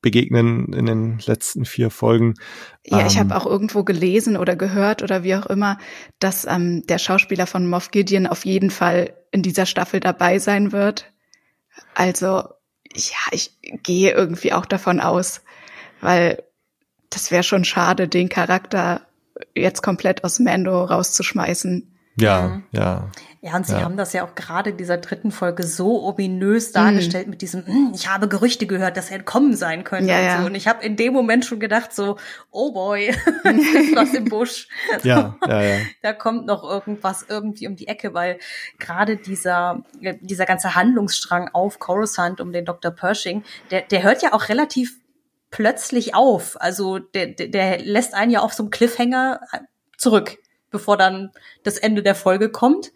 begegnen 0.00 0.72
in 0.72 0.86
den 0.86 1.18
letzten 1.26 1.64
vier 1.64 1.90
Folgen. 1.90 2.34
Ja, 2.86 3.00
ähm, 3.00 3.06
ich 3.08 3.18
habe 3.18 3.34
auch 3.34 3.46
irgendwo 3.46 3.82
gelesen 3.82 4.36
oder 4.36 4.54
gehört 4.54 5.02
oder 5.02 5.24
wie 5.24 5.34
auch 5.34 5.46
immer, 5.46 5.78
dass 6.20 6.44
ähm, 6.44 6.86
der 6.86 6.98
Schauspieler 6.98 7.48
von 7.48 7.68
Moff 7.68 7.90
Gideon 7.90 8.28
auf 8.28 8.44
jeden 8.44 8.70
Fall 8.70 9.14
in 9.36 9.42
dieser 9.42 9.66
Staffel 9.66 10.00
dabei 10.00 10.38
sein 10.38 10.72
wird. 10.72 11.12
Also 11.94 12.42
ja, 12.94 13.18
ich 13.32 13.52
gehe 13.60 14.12
irgendwie 14.12 14.54
auch 14.54 14.64
davon 14.64 14.98
aus, 14.98 15.42
weil 16.00 16.42
das 17.10 17.30
wäre 17.30 17.42
schon 17.42 17.64
schade, 17.64 18.08
den 18.08 18.30
Charakter 18.30 19.02
jetzt 19.54 19.82
komplett 19.82 20.24
aus 20.24 20.38
Mando 20.38 20.82
rauszuschmeißen. 20.84 21.95
Ja, 22.18 22.62
ja. 22.72 23.10
Ja, 23.42 23.54
und 23.54 23.66
sie 23.66 23.74
ja. 23.74 23.82
haben 23.82 23.96
das 23.96 24.12
ja 24.12 24.24
auch 24.24 24.34
gerade 24.34 24.70
in 24.70 24.76
dieser 24.76 24.96
dritten 24.96 25.30
Folge 25.30 25.62
so 25.62 26.02
ominös 26.02 26.72
dargestellt 26.72 27.28
mm. 27.28 27.30
mit 27.30 27.42
diesem, 27.42 27.64
hm, 27.64 27.92
ich 27.94 28.08
habe 28.08 28.26
Gerüchte 28.26 28.66
gehört, 28.66 28.96
dass 28.96 29.10
er 29.10 29.18
entkommen 29.18 29.54
sein 29.54 29.84
könnte. 29.84 30.10
Ja, 30.10 30.16
und, 30.16 30.22
so. 30.24 30.40
Ja. 30.40 30.46
und 30.46 30.54
ich 30.56 30.66
habe 30.66 30.84
in 30.84 30.96
dem 30.96 31.12
Moment 31.12 31.44
schon 31.44 31.60
gedacht, 31.60 31.94
so, 31.94 32.16
oh 32.50 32.72
boy, 32.72 33.08
ist 33.08 33.16
was 33.94 34.14
im 34.14 34.24
Busch. 34.24 34.66
Ja, 35.04 35.36
ja, 35.46 35.62
ja. 35.62 35.76
Da 36.02 36.12
kommt 36.12 36.46
noch 36.46 36.64
irgendwas 36.64 37.26
irgendwie 37.28 37.68
um 37.68 37.76
die 37.76 37.86
Ecke, 37.86 38.14
weil 38.14 38.38
gerade 38.80 39.16
dieser, 39.16 39.84
dieser 40.20 40.46
ganze 40.46 40.74
Handlungsstrang 40.74 41.50
auf 41.52 41.78
Coruscant 41.78 42.40
um 42.40 42.52
den 42.52 42.64
Dr. 42.64 42.90
Pershing, 42.90 43.44
der, 43.70 43.82
der 43.82 44.02
hört 44.02 44.22
ja 44.22 44.32
auch 44.32 44.48
relativ 44.48 44.98
plötzlich 45.50 46.14
auf. 46.14 46.60
Also 46.60 46.98
der, 46.98 47.28
der 47.28 47.78
lässt 47.78 48.14
einen 48.14 48.32
ja 48.32 48.40
auf 48.40 48.54
so 48.54 48.64
einem 48.64 48.70
Cliffhanger 48.70 49.40
zurück, 49.96 50.38
bevor 50.76 50.96
dann 50.96 51.32
das 51.62 51.78
Ende 51.78 52.02
der 52.02 52.14
Folge 52.14 52.50
kommt 52.50 52.92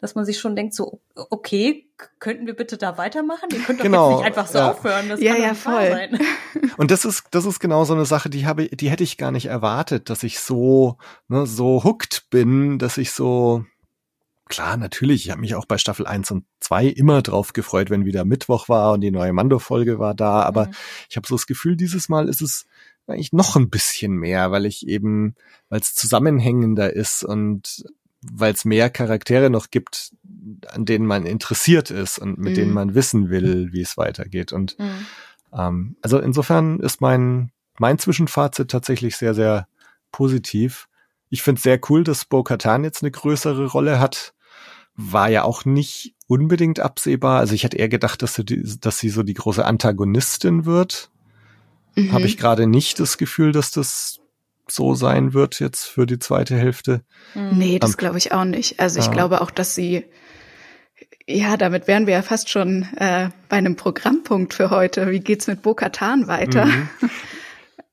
dass 0.00 0.14
man 0.14 0.24
sich 0.24 0.38
schon 0.38 0.56
denkt, 0.56 0.74
so, 0.74 1.00
okay, 1.14 1.86
könnten 2.18 2.46
wir 2.46 2.54
bitte 2.54 2.78
da 2.78 2.96
weitermachen? 2.96 3.48
Ihr 3.52 3.60
könnt 3.60 3.80
doch 3.80 3.84
genau, 3.84 4.10
jetzt 4.10 4.18
nicht 4.18 4.26
einfach 4.26 4.46
so 4.46 4.58
ja. 4.58 4.70
aufhören. 4.70 5.08
Das 5.08 5.20
ja, 5.20 5.36
ja, 5.36 5.54
voll. 5.54 5.90
Sein. 5.90 6.18
Und 6.78 6.90
das 6.90 7.04
ist, 7.04 7.24
das 7.32 7.44
ist 7.44 7.60
genau 7.60 7.84
so 7.84 7.92
eine 7.92 8.06
Sache, 8.06 8.30
die 8.30 8.46
habe, 8.46 8.68
die 8.68 8.90
hätte 8.90 9.04
ich 9.04 9.18
gar 9.18 9.30
nicht 9.30 9.46
erwartet, 9.46 10.08
dass 10.08 10.22
ich 10.22 10.40
so, 10.40 10.96
ne, 11.28 11.46
so 11.46 11.84
hooked 11.84 12.30
bin, 12.30 12.78
dass 12.78 12.96
ich 12.96 13.12
so, 13.12 13.66
klar, 14.48 14.78
natürlich, 14.78 15.26
ich 15.26 15.30
habe 15.30 15.42
mich 15.42 15.54
auch 15.54 15.66
bei 15.66 15.76
Staffel 15.76 16.06
1 16.06 16.30
und 16.30 16.44
2 16.60 16.86
immer 16.86 17.20
drauf 17.20 17.52
gefreut, 17.52 17.90
wenn 17.90 18.06
wieder 18.06 18.24
Mittwoch 18.24 18.70
war 18.70 18.92
und 18.92 19.02
die 19.02 19.10
neue 19.10 19.34
Mando-Folge 19.34 19.98
war 19.98 20.14
da, 20.14 20.42
aber 20.42 20.68
mhm. 20.68 20.74
ich 21.10 21.16
habe 21.16 21.26
so 21.26 21.34
das 21.34 21.46
Gefühl, 21.46 21.76
dieses 21.76 22.08
Mal 22.08 22.28
ist 22.28 22.40
es 22.40 22.64
eigentlich 23.10 23.32
noch 23.32 23.56
ein 23.56 23.70
bisschen 23.70 24.12
mehr, 24.12 24.50
weil 24.50 24.66
ich 24.66 24.86
eben, 24.86 25.34
weil 25.68 25.80
es 25.80 25.94
zusammenhängender 25.94 26.92
ist 26.94 27.24
und 27.24 27.84
weil 28.22 28.52
es 28.52 28.64
mehr 28.64 28.90
Charaktere 28.90 29.48
noch 29.50 29.70
gibt, 29.70 30.12
an 30.68 30.84
denen 30.84 31.06
man 31.06 31.24
interessiert 31.26 31.90
ist 31.90 32.18
und 32.18 32.38
mit 32.38 32.52
Mhm. 32.52 32.54
denen 32.54 32.72
man 32.72 32.94
wissen 32.94 33.30
will, 33.30 33.72
wie 33.72 33.80
es 33.80 33.96
weitergeht. 33.96 34.52
Und 34.52 34.78
Mhm. 34.78 35.06
ähm, 35.58 35.96
also 36.02 36.18
insofern 36.18 36.80
ist 36.80 37.00
mein, 37.00 37.50
mein 37.78 37.98
Zwischenfazit 37.98 38.70
tatsächlich 38.70 39.16
sehr, 39.16 39.34
sehr 39.34 39.68
positiv. 40.12 40.88
Ich 41.30 41.42
finde 41.42 41.58
es 41.58 41.62
sehr 41.62 41.80
cool, 41.88 42.04
dass 42.04 42.24
Bo-Katan 42.26 42.84
jetzt 42.84 43.02
eine 43.02 43.10
größere 43.10 43.66
Rolle 43.66 44.00
hat. 44.00 44.34
War 44.96 45.30
ja 45.30 45.44
auch 45.44 45.64
nicht 45.64 46.14
unbedingt 46.26 46.80
absehbar. 46.80 47.38
Also 47.40 47.54
ich 47.54 47.64
hätte 47.64 47.78
eher 47.78 47.88
gedacht, 47.88 48.22
dass 48.22 48.34
sie, 48.34 48.44
die, 48.44 48.62
dass 48.80 48.98
sie 48.98 49.08
so 49.08 49.22
die 49.22 49.34
große 49.34 49.64
Antagonistin 49.64 50.66
wird. 50.66 51.09
Mhm. 51.94 52.12
Habe 52.12 52.26
ich 52.26 52.36
gerade 52.36 52.66
nicht 52.66 53.00
das 53.00 53.18
Gefühl, 53.18 53.52
dass 53.52 53.70
das 53.70 54.20
so 54.68 54.94
sein 54.94 55.34
wird 55.34 55.60
jetzt 55.60 55.84
für 55.84 56.06
die 56.06 56.18
zweite 56.18 56.56
Hälfte. 56.56 57.02
Mhm. 57.34 57.58
Nee, 57.58 57.78
das 57.78 57.96
glaube 57.96 58.18
ich 58.18 58.32
auch 58.32 58.44
nicht. 58.44 58.80
Also 58.80 58.98
ich 58.98 59.06
ja. 59.06 59.12
glaube 59.12 59.40
auch, 59.40 59.50
dass 59.50 59.74
sie, 59.74 60.04
ja, 61.26 61.56
damit 61.56 61.88
wären 61.88 62.06
wir 62.06 62.14
ja 62.14 62.22
fast 62.22 62.48
schon 62.50 62.84
äh, 62.96 63.30
bei 63.48 63.56
einem 63.56 63.76
Programmpunkt 63.76 64.54
für 64.54 64.70
heute. 64.70 65.10
Wie 65.10 65.20
geht's 65.20 65.46
mit 65.46 65.62
Bo-Katan 65.62 66.28
weiter? 66.28 66.66
Mhm. 66.66 66.88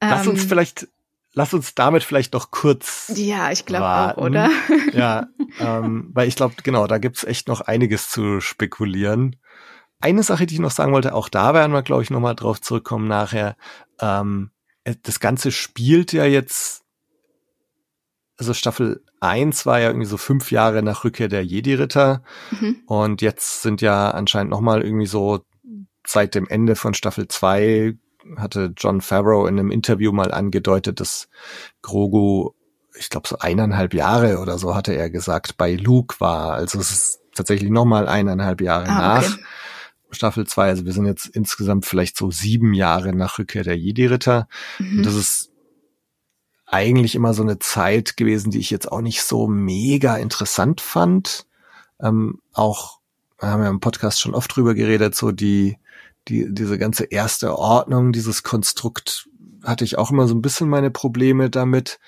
Lass 0.02 0.28
uns 0.28 0.44
Ähm, 0.44 0.50
vielleicht, 0.50 0.88
lass 1.34 1.54
uns 1.56 1.74
damit 1.74 2.04
vielleicht 2.04 2.34
noch 2.34 2.52
kurz 2.52 3.12
Ja, 3.16 3.52
ich 3.52 3.66
glaube 3.66 3.88
auch, 3.88 4.18
oder? 4.18 4.52
Ja, 4.94 5.28
ähm, 5.60 6.12
weil 6.14 6.28
ich 6.28 6.36
glaube, 6.36 6.54
genau, 6.62 6.86
da 6.86 7.00
gibt's 7.00 7.24
echt 7.24 7.48
noch 7.48 7.62
einiges 7.62 8.10
zu 8.10 8.40
spekulieren. 8.40 9.38
Eine 10.00 10.24
Sache, 10.24 10.46
die 10.46 10.56
ich 10.56 10.60
noch 10.60 10.72
sagen 10.72 10.94
wollte, 10.94 11.14
auch 11.16 11.30
da 11.30 11.54
werden 11.54 11.72
wir, 11.72 11.82
glaube 11.82 12.04
ich, 12.04 12.10
nochmal 12.10 12.36
drauf 12.36 12.62
zurückkommen 12.62 13.08
nachher. 13.08 13.56
Ähm, 14.00 14.52
äh, 14.84 14.96
das 15.04 15.20
Ganze 15.20 15.52
spielt 15.52 16.14
ja 16.14 16.26
jetzt, 16.26 16.84
also 18.38 18.54
Staffel 18.54 19.04
1 19.20 19.66
war 19.66 19.80
ja 19.80 19.88
irgendwie 19.88 20.06
so 20.06 20.18
fünf 20.18 20.52
Jahre 20.52 20.84
nach 20.84 21.04
Rückkehr 21.04 21.28
der 21.28 21.44
Jedi-Ritter 21.44 22.22
Mhm. 22.52 22.78
und 22.86 23.22
jetzt 23.24 23.64
sind 23.64 23.82
ja 23.82 24.12
anscheinend 24.12 24.52
nochmal 24.52 24.84
irgendwie 24.84 25.08
so 25.08 25.44
seit 26.06 26.36
dem 26.36 26.48
Ende 26.48 26.76
von 26.76 26.94
Staffel 26.94 27.28
2 27.28 27.96
hatte 28.38 28.74
John 28.78 29.02
Favreau 29.02 29.48
in 29.48 29.58
einem 29.58 29.72
Interview 29.72 30.12
mal 30.12 30.32
angedeutet, 30.32 31.00
dass 31.00 31.30
Grogu, 31.82 32.52
ich 32.98 33.10
glaube 33.10 33.28
so 33.28 33.38
eineinhalb 33.40 33.94
Jahre 33.94 34.40
oder 34.40 34.58
so 34.58 34.76
hatte 34.76 34.94
er 34.94 35.10
gesagt, 35.10 35.58
bei 35.58 35.74
Luke 35.76 36.16
war. 36.20 36.54
Also 36.54 36.80
es 36.80 36.92
ist 36.92 37.20
tatsächlich 37.34 37.70
nochmal 37.70 38.08
eineinhalb 38.08 38.62
Jahre 38.62 38.88
Ah, 38.90 39.18
okay. 39.20 39.28
Staffel 40.12 40.48
2. 40.48 40.70
Also 40.70 40.86
wir 40.86 40.94
sind 40.94 41.06
jetzt 41.06 41.28
insgesamt 41.28 41.86
vielleicht 41.86 42.18
so 42.18 42.32
sieben 42.32 42.74
Jahre 42.74 43.14
nach 43.14 43.40
Rückkehr 43.40 43.64
der 43.64 43.78
Jedi-Ritter. 43.78 44.48
Mhm. 44.80 44.98
Und 44.98 45.06
das 45.06 45.16
ist 45.16 45.52
eigentlich 46.66 47.16
immer 47.16 47.34
so 47.34 47.44
eine 47.44 47.60
Zeit 47.60 48.18
gewesen, 48.18 48.52
die 48.52 48.60
ich 48.60 48.70
jetzt 48.70 48.92
auch 48.92 49.02
nicht 49.02 49.22
so 49.22 49.48
mega 49.48 50.18
interessant 50.18 50.82
fand. 50.82 51.46
Ähm, 52.02 52.42
auch, 52.54 53.00
wir 53.40 53.50
haben 53.50 53.64
ja 53.64 53.70
im 53.70 53.80
Podcast 53.80 54.20
schon 54.20 54.36
oft 54.36 54.56
drüber 54.56 54.76
geredet, 54.76 55.16
so 55.16 55.32
die, 55.32 55.78
die, 56.28 56.54
diese 56.54 56.78
ganze 56.78 57.06
erste 57.06 57.58
Ordnung, 57.58 58.12
dieses 58.12 58.44
Konstrukt 58.44 59.30
hatte 59.64 59.86
ich 59.86 59.98
auch 59.98 60.12
immer 60.12 60.28
so 60.28 60.36
ein 60.36 60.42
bisschen 60.42 60.70
meine 60.70 60.92
Probleme 60.92 61.50
damit. 61.50 62.00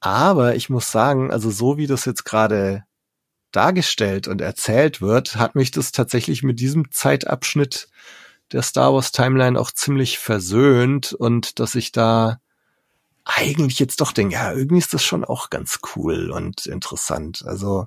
Aber 0.00 0.56
ich 0.56 0.70
muss 0.70 0.90
sagen, 0.90 1.30
also 1.30 1.50
so 1.50 1.76
wie 1.76 1.86
das 1.86 2.04
jetzt 2.04 2.24
gerade 2.24 2.84
dargestellt 3.52 4.28
und 4.28 4.40
erzählt 4.40 5.00
wird, 5.00 5.36
hat 5.36 5.54
mich 5.54 5.70
das 5.70 5.92
tatsächlich 5.92 6.42
mit 6.42 6.60
diesem 6.60 6.90
Zeitabschnitt 6.90 7.88
der 8.52 8.62
Star 8.62 8.92
Wars 8.92 9.12
Timeline 9.12 9.58
auch 9.58 9.70
ziemlich 9.70 10.18
versöhnt 10.18 11.12
und 11.12 11.58
dass 11.60 11.74
ich 11.74 11.92
da 11.92 12.40
eigentlich 13.24 13.78
jetzt 13.78 14.00
doch 14.00 14.12
denke, 14.12 14.34
ja, 14.34 14.52
irgendwie 14.52 14.78
ist 14.78 14.94
das 14.94 15.04
schon 15.04 15.24
auch 15.24 15.50
ganz 15.50 15.80
cool 15.94 16.30
und 16.30 16.66
interessant. 16.66 17.44
Also, 17.46 17.86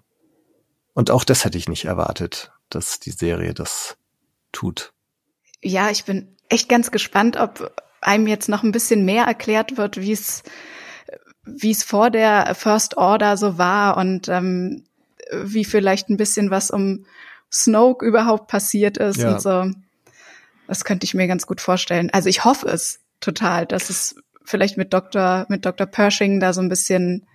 und 0.93 1.11
auch 1.11 1.23
das 1.23 1.43
hätte 1.43 1.57
ich 1.57 1.67
nicht 1.67 1.85
erwartet, 1.85 2.51
dass 2.69 2.99
die 2.99 3.11
Serie 3.11 3.53
das 3.53 3.97
tut. 4.51 4.93
Ja, 5.61 5.89
ich 5.89 6.05
bin 6.05 6.35
echt 6.49 6.69
ganz 6.69 6.91
gespannt, 6.91 7.37
ob 7.37 7.73
einem 8.01 8.27
jetzt 8.27 8.49
noch 8.49 8.63
ein 8.63 8.71
bisschen 8.71 9.05
mehr 9.05 9.25
erklärt 9.25 9.77
wird, 9.77 9.97
wie 9.97 10.11
es 10.11 10.43
wie 11.45 11.71
es 11.71 11.83
vor 11.83 12.09
der 12.09 12.55
First 12.55 12.95
Order 12.95 13.35
so 13.35 13.57
war 13.57 13.97
und 13.97 14.29
ähm, 14.29 14.85
wie 15.43 15.65
vielleicht 15.65 16.09
ein 16.09 16.17
bisschen 16.17 16.49
was 16.51 16.71
um 16.71 17.05
Snoke 17.51 18.05
überhaupt 18.05 18.47
passiert 18.47 18.97
ist 18.97 19.17
Ja. 19.17 19.33
und 19.33 19.41
so. 19.41 19.71
Das 20.67 20.85
könnte 20.85 21.05
ich 21.05 21.13
mir 21.13 21.27
ganz 21.27 21.45
gut 21.45 21.61
vorstellen. 21.61 22.09
Also 22.11 22.29
ich 22.29 22.45
hoffe 22.45 22.67
es 22.67 22.99
total, 23.19 23.65
dass 23.65 23.89
es 23.89 24.15
vielleicht 24.45 24.77
mit 24.77 24.93
Dr. 24.93 25.45
mit 25.49 25.65
Dr. 25.65 25.87
Pershing 25.87 26.39
da 26.39 26.53
so 26.53 26.61
ein 26.61 26.69
bisschen 26.69 27.25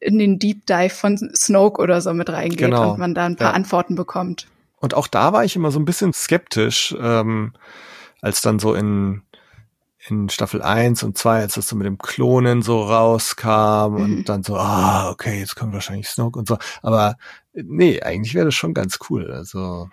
in 0.00 0.18
den 0.18 0.38
Deep 0.38 0.66
Dive 0.66 0.90
von 0.90 1.16
Snoke 1.34 1.80
oder 1.80 2.00
so 2.00 2.12
mit 2.12 2.28
reingeht 2.30 2.58
Genau. 2.58 2.92
und 2.92 2.98
man 2.98 3.14
da 3.14 3.26
ein 3.26 3.36
paar 3.36 3.48
Ja. 3.50 3.54
Antworten 3.54 3.94
bekommt. 3.94 4.46
Und 4.80 4.94
auch 4.94 5.06
da 5.06 5.32
war 5.32 5.44
ich 5.44 5.56
immer 5.56 5.70
so 5.70 5.78
ein 5.78 5.84
bisschen 5.84 6.12
skeptisch, 6.12 6.94
ähm, 7.00 7.52
als 8.20 8.40
dann 8.42 8.58
so 8.58 8.74
in, 8.74 9.22
in 10.08 10.28
Staffel 10.28 10.62
1 10.62 11.02
und 11.02 11.18
2, 11.18 11.40
als 11.40 11.54
das 11.54 11.68
so 11.68 11.76
mit 11.76 11.86
dem 11.86 11.98
Klonen 11.98 12.62
so 12.62 12.82
rauskam 12.82 13.94
Mhm. 13.94 14.00
und 14.02 14.24
dann 14.28 14.42
so, 14.42 14.56
ah, 14.56 15.10
okay, 15.10 15.38
jetzt 15.40 15.56
kommt 15.56 15.72
wahrscheinlich 15.72 16.08
Snoke 16.08 16.38
und 16.38 16.46
so. 16.48 16.58
Aber 16.82 17.16
äh, 17.54 17.62
nee, 17.66 18.00
eigentlich 18.02 18.34
wäre 18.34 18.46
das 18.46 18.54
schon 18.54 18.74
ganz 18.74 18.98
cool. 19.10 19.30
Also 19.32 19.88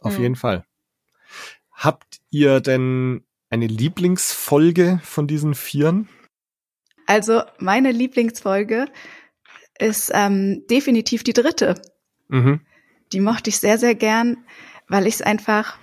auf 0.00 0.16
Mhm. 0.16 0.22
jeden 0.22 0.36
Fall. 0.36 0.64
Habt 1.72 2.20
ihr 2.30 2.60
denn 2.60 3.24
eine 3.50 3.66
Lieblingsfolge 3.66 5.00
von 5.02 5.26
diesen 5.26 5.54
Vieren? 5.54 6.08
Also 7.06 7.42
meine 7.58 7.90
Lieblingsfolge 7.90 8.86
ist 9.78 10.10
ähm, 10.14 10.64
definitiv 10.70 11.24
die 11.24 11.32
dritte. 11.32 11.80
Mhm. 12.28 12.60
Die 13.12 13.20
mochte 13.20 13.50
ich 13.50 13.58
sehr, 13.58 13.78
sehr 13.78 13.94
gern, 13.94 14.36
weil 14.88 15.06
ich 15.06 15.14
es 15.14 15.22
einfach, 15.22 15.78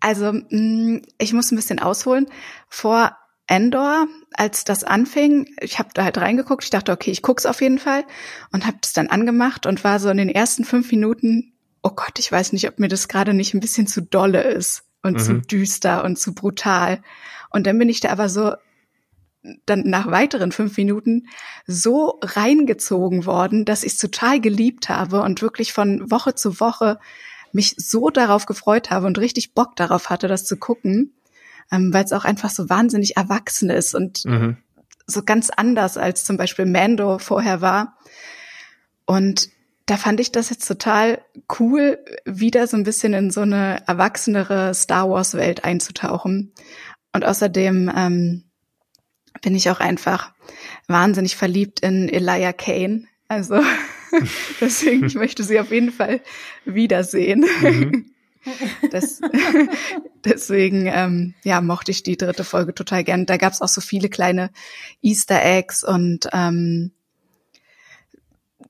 also 0.00 0.32
mh, 0.32 1.00
ich 1.18 1.32
muss 1.32 1.50
ein 1.52 1.56
bisschen 1.56 1.78
ausholen. 1.78 2.26
Vor 2.68 3.16
Endor, 3.46 4.06
als 4.34 4.64
das 4.64 4.84
anfing, 4.84 5.46
ich 5.60 5.78
habe 5.78 5.90
da 5.92 6.04
halt 6.04 6.18
reingeguckt, 6.18 6.62
ich 6.64 6.70
dachte, 6.70 6.92
okay, 6.92 7.10
ich 7.10 7.22
guck's 7.22 7.46
auf 7.46 7.60
jeden 7.60 7.78
Fall 7.78 8.04
und 8.52 8.66
habe 8.66 8.78
das 8.80 8.92
dann 8.92 9.08
angemacht 9.08 9.66
und 9.66 9.82
war 9.82 9.98
so 9.98 10.08
in 10.08 10.18
den 10.18 10.28
ersten 10.28 10.64
fünf 10.64 10.90
Minuten, 10.92 11.52
oh 11.82 11.90
Gott, 11.90 12.18
ich 12.18 12.30
weiß 12.30 12.52
nicht, 12.52 12.68
ob 12.68 12.78
mir 12.78 12.88
das 12.88 13.08
gerade 13.08 13.34
nicht 13.34 13.54
ein 13.54 13.60
bisschen 13.60 13.86
zu 13.88 14.02
dolle 14.02 14.42
ist 14.42 14.84
und 15.02 15.14
Mhm. 15.14 15.18
zu 15.18 15.34
düster 15.40 16.04
und 16.04 16.16
zu 16.18 16.34
brutal. 16.34 17.02
Und 17.50 17.66
dann 17.66 17.78
bin 17.78 17.88
ich 17.88 18.00
da 18.00 18.10
aber 18.10 18.28
so 18.28 18.52
dann 19.64 19.84
nach 19.86 20.10
weiteren 20.10 20.52
fünf 20.52 20.76
Minuten 20.76 21.26
so 21.66 22.18
reingezogen 22.22 23.24
worden, 23.24 23.64
dass 23.64 23.84
ich 23.84 23.94
es 23.94 23.98
total 23.98 24.40
geliebt 24.40 24.88
habe 24.90 25.22
und 25.22 25.40
wirklich 25.40 25.72
von 25.72 26.10
Woche 26.10 26.34
zu 26.34 26.60
Woche 26.60 26.98
mich 27.52 27.74
so 27.76 28.10
darauf 28.10 28.46
gefreut 28.46 28.90
habe 28.90 29.06
und 29.06 29.18
richtig 29.18 29.54
Bock 29.54 29.76
darauf 29.76 30.10
hatte, 30.10 30.28
das 30.28 30.44
zu 30.44 30.56
gucken, 30.56 31.14
ähm, 31.72 31.92
weil 31.92 32.04
es 32.04 32.12
auch 32.12 32.24
einfach 32.24 32.50
so 32.50 32.68
wahnsinnig 32.68 33.16
erwachsen 33.16 33.70
ist 33.70 33.94
und 33.94 34.24
Mhm. 34.24 34.56
so 35.06 35.22
ganz 35.22 35.50
anders 35.50 35.96
als 35.96 36.24
zum 36.24 36.36
Beispiel 36.36 36.66
Mando 36.66 37.18
vorher 37.18 37.60
war. 37.60 37.96
Und 39.06 39.48
da 39.86 39.96
fand 39.96 40.20
ich 40.20 40.30
das 40.30 40.50
jetzt 40.50 40.66
total 40.68 41.20
cool, 41.58 41.98
wieder 42.24 42.68
so 42.68 42.76
ein 42.76 42.84
bisschen 42.84 43.12
in 43.12 43.30
so 43.32 43.40
eine 43.40 43.82
erwachsenere 43.88 44.72
Star 44.74 45.10
Wars 45.10 45.34
Welt 45.34 45.64
einzutauchen. 45.64 46.52
Und 47.12 47.24
außerdem 47.24 47.90
ähm, 47.96 48.44
bin 49.42 49.56
ich 49.56 49.68
auch 49.68 49.80
einfach 49.80 50.32
wahnsinnig 50.86 51.34
verliebt 51.34 51.80
in 51.80 52.08
Elijah 52.08 52.52
Kane. 52.52 53.06
Also 53.26 53.60
deswegen, 54.60 55.06
ich 55.06 55.14
möchte 55.14 55.44
sie 55.44 55.60
auf 55.60 55.70
jeden 55.70 55.92
Fall 55.92 56.20
wiedersehen. 56.64 57.44
Mhm. 57.62 58.06
Das, 58.90 59.20
deswegen, 60.24 60.86
ähm, 60.86 61.34
ja, 61.44 61.60
mochte 61.60 61.90
ich 61.90 62.02
die 62.02 62.16
dritte 62.16 62.42
Folge 62.42 62.74
total 62.74 63.04
gern. 63.04 63.26
Da 63.26 63.36
gab's 63.36 63.60
auch 63.60 63.68
so 63.68 63.82
viele 63.82 64.08
kleine 64.08 64.50
Easter 65.02 65.44
Eggs 65.44 65.84
und 65.84 66.26
ähm, 66.32 66.92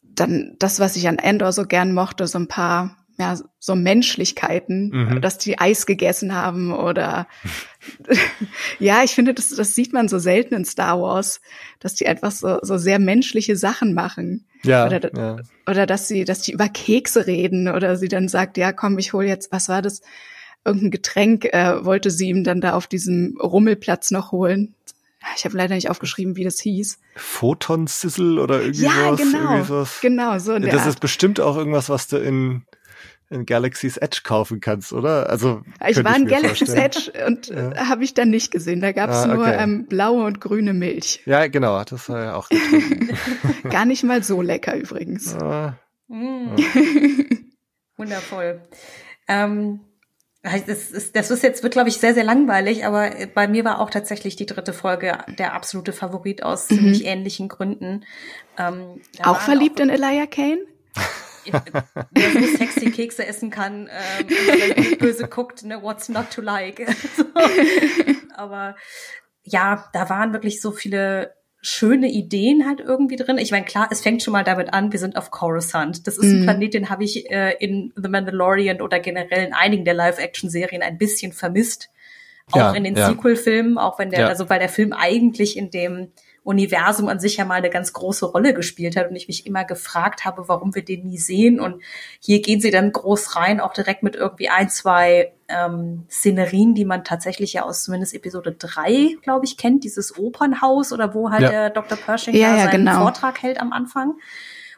dann 0.02 0.56
das, 0.59 0.80
was 0.80 0.97
ich 0.97 1.06
an 1.06 1.18
Endor 1.18 1.52
so 1.52 1.66
gern 1.66 1.94
mochte, 1.94 2.26
so 2.26 2.38
ein 2.38 2.49
paar, 2.49 2.97
ja, 3.19 3.38
so 3.59 3.75
Menschlichkeiten, 3.75 4.90
Mhm. 4.93 5.21
dass 5.21 5.38
die 5.38 5.59
Eis 5.59 5.87
gegessen 5.87 6.35
haben 6.35 6.73
oder 6.73 7.26
ja, 8.79 9.02
ich 9.05 9.12
finde, 9.12 9.35
das, 9.35 9.50
das 9.50 9.75
sieht 9.75 9.93
man 9.93 10.09
so 10.09 10.19
selten 10.19 10.55
in 10.55 10.64
Star 10.64 11.00
Wars, 11.00 11.40
dass 11.79 11.95
die 11.95 12.07
einfach 12.07 12.31
so, 12.31 12.59
so 12.62 12.79
sehr 12.79 12.99
menschliche 12.99 13.57
Sachen 13.57 13.95
machen. 13.95 14.47
Ja, 14.62 14.87
Oder- 14.87 15.14
ja. 15.17 15.37
Oder 15.69 15.87
dass 15.87 16.09
sie, 16.09 16.25
dass 16.25 16.43
die 16.43 16.52
über 16.52 16.69
Kekse 16.69 17.26
reden 17.26 17.69
oder 17.69 17.97
sie 17.97 18.09
dann 18.09 18.29
sagt, 18.29 18.57
ja, 18.59 18.73
komm, 18.73 18.99
ich 18.99 19.12
hol 19.12 19.25
jetzt, 19.25 19.52
was 19.52 19.69
war 19.69 19.83
das? 19.83 20.02
Irgendein 20.64 20.90
Getränk 20.90 21.47
äh, 21.47 21.85
wollte 21.85 22.11
sie 22.11 22.29
ihm 22.29 22.45
dann 22.45 22.61
da 22.61 22.75
auf 22.75 22.87
diesem 22.87 23.38
Rummelplatz 23.43 24.11
noch 24.11 24.31
holen. 24.33 24.75
Ich 25.37 25.45
habe 25.45 25.57
leider 25.57 25.75
nicht 25.75 25.90
aufgeschrieben, 25.90 26.37
wie 26.37 26.45
das 26.45 26.59
hieß. 26.61 26.99
Photon 27.17 27.87
Sizzle 27.87 28.40
oder 28.43 28.61
irgendwie 28.62 28.85
ja, 28.85 28.90
sowas. 29.17 29.19
genau. 29.21 29.38
Irgendwie 29.50 29.67
sowas. 29.69 29.99
Genau, 30.02 30.38
so 30.38 30.52
in 30.55 30.62
der 30.62 30.73
Das 30.73 30.83
Art. 30.83 30.90
ist 30.90 31.00
bestimmt 31.00 31.40
auch 31.40 31.57
irgendwas, 31.57 31.88
was 31.88 32.09
du 32.09 32.17
in, 32.19 32.62
in 33.30 33.46
Galaxy's 33.46 33.96
Edge 33.96 34.20
kaufen 34.25 34.60
kannst, 34.60 34.92
oder? 34.92 35.30
Also 35.30 35.62
Ich 35.88 36.02
war 36.04 36.16
in 36.16 36.26
Galaxy's 36.26 36.70
vorstellen. 36.75 36.84
Edge 36.84 37.12
und 37.26 37.46
Ja. 37.49 37.70
äh, 37.72 37.76
habe 37.88 38.02
ich 38.04 38.12
dann 38.14 38.28
nicht 38.30 38.50
gesehen. 38.50 38.80
Da 38.80 38.92
gab's 38.92 39.18
Ah, 39.18 39.26
nur 39.28 39.44
okay. 39.46 39.56
ähm, 39.60 39.87
blaue 39.87 40.25
und 40.25 40.40
grüne 40.40 40.72
Milch. 40.75 41.22
Ja, 41.26 41.46
genau, 41.46 41.82
das 41.84 42.08
war 42.08 42.22
ja 42.25 42.34
auch 42.34 42.49
getrunken. 42.49 43.10
Gar 43.70 43.84
nicht 43.84 44.02
mal 44.02 44.22
so 44.22 44.42
lecker 44.42 44.76
übrigens. 44.76 45.34
Ah, 45.37 45.78
Mm. 46.12 46.56
Wundervoll. 47.96 48.62
Ähm, 49.28 49.78
das 50.42 50.90
ist, 50.90 51.14
das 51.14 51.30
ist 51.30 51.42
jetzt, 51.44 51.62
wird, 51.62 51.72
glaube 51.75 51.88
ich, 51.88 51.99
sehr, 51.99 52.14
sehr 52.14 52.25
langweilig, 52.25 52.84
aber 52.84 53.10
bei 53.34 53.46
mir 53.46 53.64
war 53.64 53.78
auch 53.78 53.90
tatsächlich 53.90 54.34
die 54.37 54.46
dritte 54.46 54.72
Folge 54.72 55.18
der 55.38 55.52
absolute 55.54 55.92
Favorit 55.92 56.42
aus 56.42 56.68
mhm. 56.68 56.75
ziemlich 56.76 57.04
ähnlichen 57.04 57.49
Gründen. 57.49 58.04
Ähm, 58.58 59.00
auch 59.22 59.38
verliebt 59.38 59.78
auch, 59.80 59.84
in 59.84 59.90
Elijah 59.90 60.26
Kane? 60.26 60.58
Wer 61.52 62.30
so 62.33 62.57
sexy 62.57 62.90
Kekse 62.90 63.26
essen 63.26 63.50
kann, 63.50 63.88
ähm, 63.88 64.26
wenn 64.28 64.99
böse 64.99 65.28
guckt, 65.28 65.64
ne, 65.64 65.83
what's 65.83 66.09
not 66.09 66.30
to 66.30 66.40
like. 66.40 66.87
aber 68.35 68.76
ja, 69.42 69.88
da 69.92 70.09
waren 70.09 70.33
wirklich 70.33 70.61
so 70.61 70.71
viele 70.71 71.35
schöne 71.62 72.09
Ideen 72.09 72.66
halt 72.66 72.80
irgendwie 72.80 73.16
drin. 73.16 73.38
Ich 73.38 73.50
meine, 73.50 73.66
klar, 73.66 73.88
es 73.90 74.00
fängt 74.00 74.23
schon 74.23 74.33
mal 74.33 74.45
damit 74.45 74.73
an, 74.73 74.92
wir 74.92 74.99
sind 74.99 75.16
auf 75.16 75.30
Coruscant. 75.30 76.07
Das 76.07 76.16
ist 76.16 76.25
mm. 76.25 76.28
ein 76.28 76.40
mhm. 76.40 76.45
Planet, 76.45 76.75
den 76.75 76.90
habe 76.90 77.04
ich 77.04 77.30
äh, 77.30 77.54
in 77.59 77.92
The 77.97 78.09
Mandalorian 78.09 78.80
oder 78.80 78.99
generell 78.99 79.47
in 79.47 79.52
einigen 79.52 79.85
der 79.85 79.95
Live-Action-Serien 79.95 80.83
ein 80.83 80.97
bisschen 80.97 81.33
vermisst. 81.33 81.90
Auch 82.52 82.57
ja, 82.57 82.73
in 82.73 82.85
den 82.85 82.97
ja. 82.97 83.09
Sequel-Filmen, 83.09 83.78
auch 83.78 83.99
wenn 83.99 84.11
der, 84.11 84.21
ja. 84.21 84.26
also 84.28 84.49
weil 84.49 84.59
der 84.59 84.71
Film 84.71 84.92
eigentlich 84.92 85.57
in 85.57 85.71
dem 85.71 86.12
Universum 86.42 87.09
an 87.09 87.20
sich 87.20 87.37
ja 87.37 87.44
mal 87.44 87.56
eine 87.56 87.70
ganz 87.70 87.92
große 87.92 88.26
Rolle 88.26 88.54
gespielt 88.54 88.97
hat 88.97 89.11
und 89.11 89.16
ich 89.16 89.28
mich 89.28 89.47
immer 89.47 89.64
gefragt 89.64 90.25
habe, 90.25 90.49
warum 90.49 90.75
wir 90.75 90.85
den 90.85 91.04
nie 91.04 91.18
sehen. 91.18 91.61
Und 91.61 91.82
hier 92.18 92.40
gehen 92.40 92.61
sie 92.61 92.70
dann 92.70 92.92
groß 92.92 93.37
rein, 93.37 93.61
auch 93.61 93.75
direkt 93.75 94.02
mit 94.02 94.16
irgendwie 94.16 94.49
ein, 94.49 94.70
zwei 94.70 95.32
ähm, 95.49 96.06
Szenerien, 96.11 96.75
die 96.75 96.87
man 96.87 97.04
tatsächlich 97.04 97.52
ja 97.52 97.64
aus 97.64 97.85
zumindest 97.85 98.14
Episode 98.14 98.52
drei, 98.52 99.16
glaube 99.23 99.44
ich, 99.44 99.59
kennt, 99.59 99.85
dieses 99.85 100.16
Opernhaus 100.18 100.92
oder 100.92 101.14
wo 101.14 101.30
halt 101.30 101.42
ja. 101.42 101.50
der 101.50 101.70
Dr. 101.70 101.99
Pershing 101.99 102.35
ja, 102.35 102.56
ja, 102.56 102.64
seinen 102.64 102.87
genau. 102.87 103.02
Vortrag 103.02 103.42
hält 103.42 103.61
am 103.61 103.73
Anfang. 103.73 104.14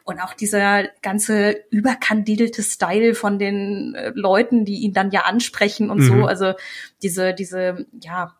Und 0.05 0.19
auch 0.19 0.33
dieser 0.33 0.83
ganze 1.01 1.55
überkandidelte 1.69 2.61
Style 2.61 3.15
von 3.15 3.39
den 3.39 3.95
äh, 3.95 4.11
Leuten, 4.13 4.65
die 4.65 4.81
ihn 4.81 4.91
dann 4.91 5.11
ja 5.11 5.21
ansprechen 5.21 5.89
und 5.89 5.99
mhm. 5.99 6.03
so. 6.03 6.25
Also 6.25 6.53
diese, 7.01 7.33
diese, 7.33 7.85
ja, 8.01 8.35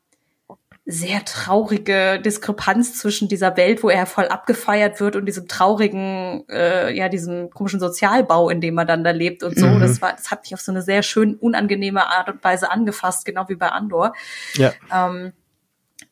sehr 0.85 1.23
traurige 1.23 2.19
Diskrepanz 2.19 2.97
zwischen 2.97 3.29
dieser 3.29 3.55
Welt, 3.55 3.83
wo 3.83 3.89
er 3.89 4.05
voll 4.05 4.27
abgefeiert 4.27 4.99
wird 4.99 5.15
und 5.15 5.25
diesem 5.25 5.47
traurigen, 5.47 6.43
äh, 6.49 6.93
ja, 6.93 7.07
diesem 7.07 7.49
komischen 7.51 7.79
Sozialbau, 7.79 8.49
in 8.49 8.59
dem 8.59 8.77
er 8.77 8.83
dann 8.83 9.05
da 9.05 9.11
lebt 9.11 9.43
und 9.43 9.57
so. 9.57 9.65
Mhm. 9.65 9.79
Das 9.79 10.01
war, 10.01 10.11
das 10.11 10.29
hat 10.29 10.43
mich 10.43 10.53
auf 10.53 10.59
so 10.59 10.73
eine 10.73 10.81
sehr 10.81 11.01
schön 11.01 11.35
unangenehme 11.35 12.05
Art 12.05 12.29
und 12.29 12.43
Weise 12.43 12.69
angefasst, 12.69 13.23
genau 13.23 13.47
wie 13.47 13.55
bei 13.55 13.69
Andor. 13.69 14.13
Ja. 14.55 14.73
Ähm, 14.93 15.31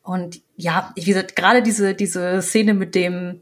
und 0.03 0.41
ja, 0.55 0.91
wie 0.95 1.03
gesagt, 1.03 1.35
gerade 1.35 1.61
diese, 1.61 1.93
diese 1.93 2.41
Szene 2.41 2.73
mit 2.73 2.95
dem, 2.95 3.41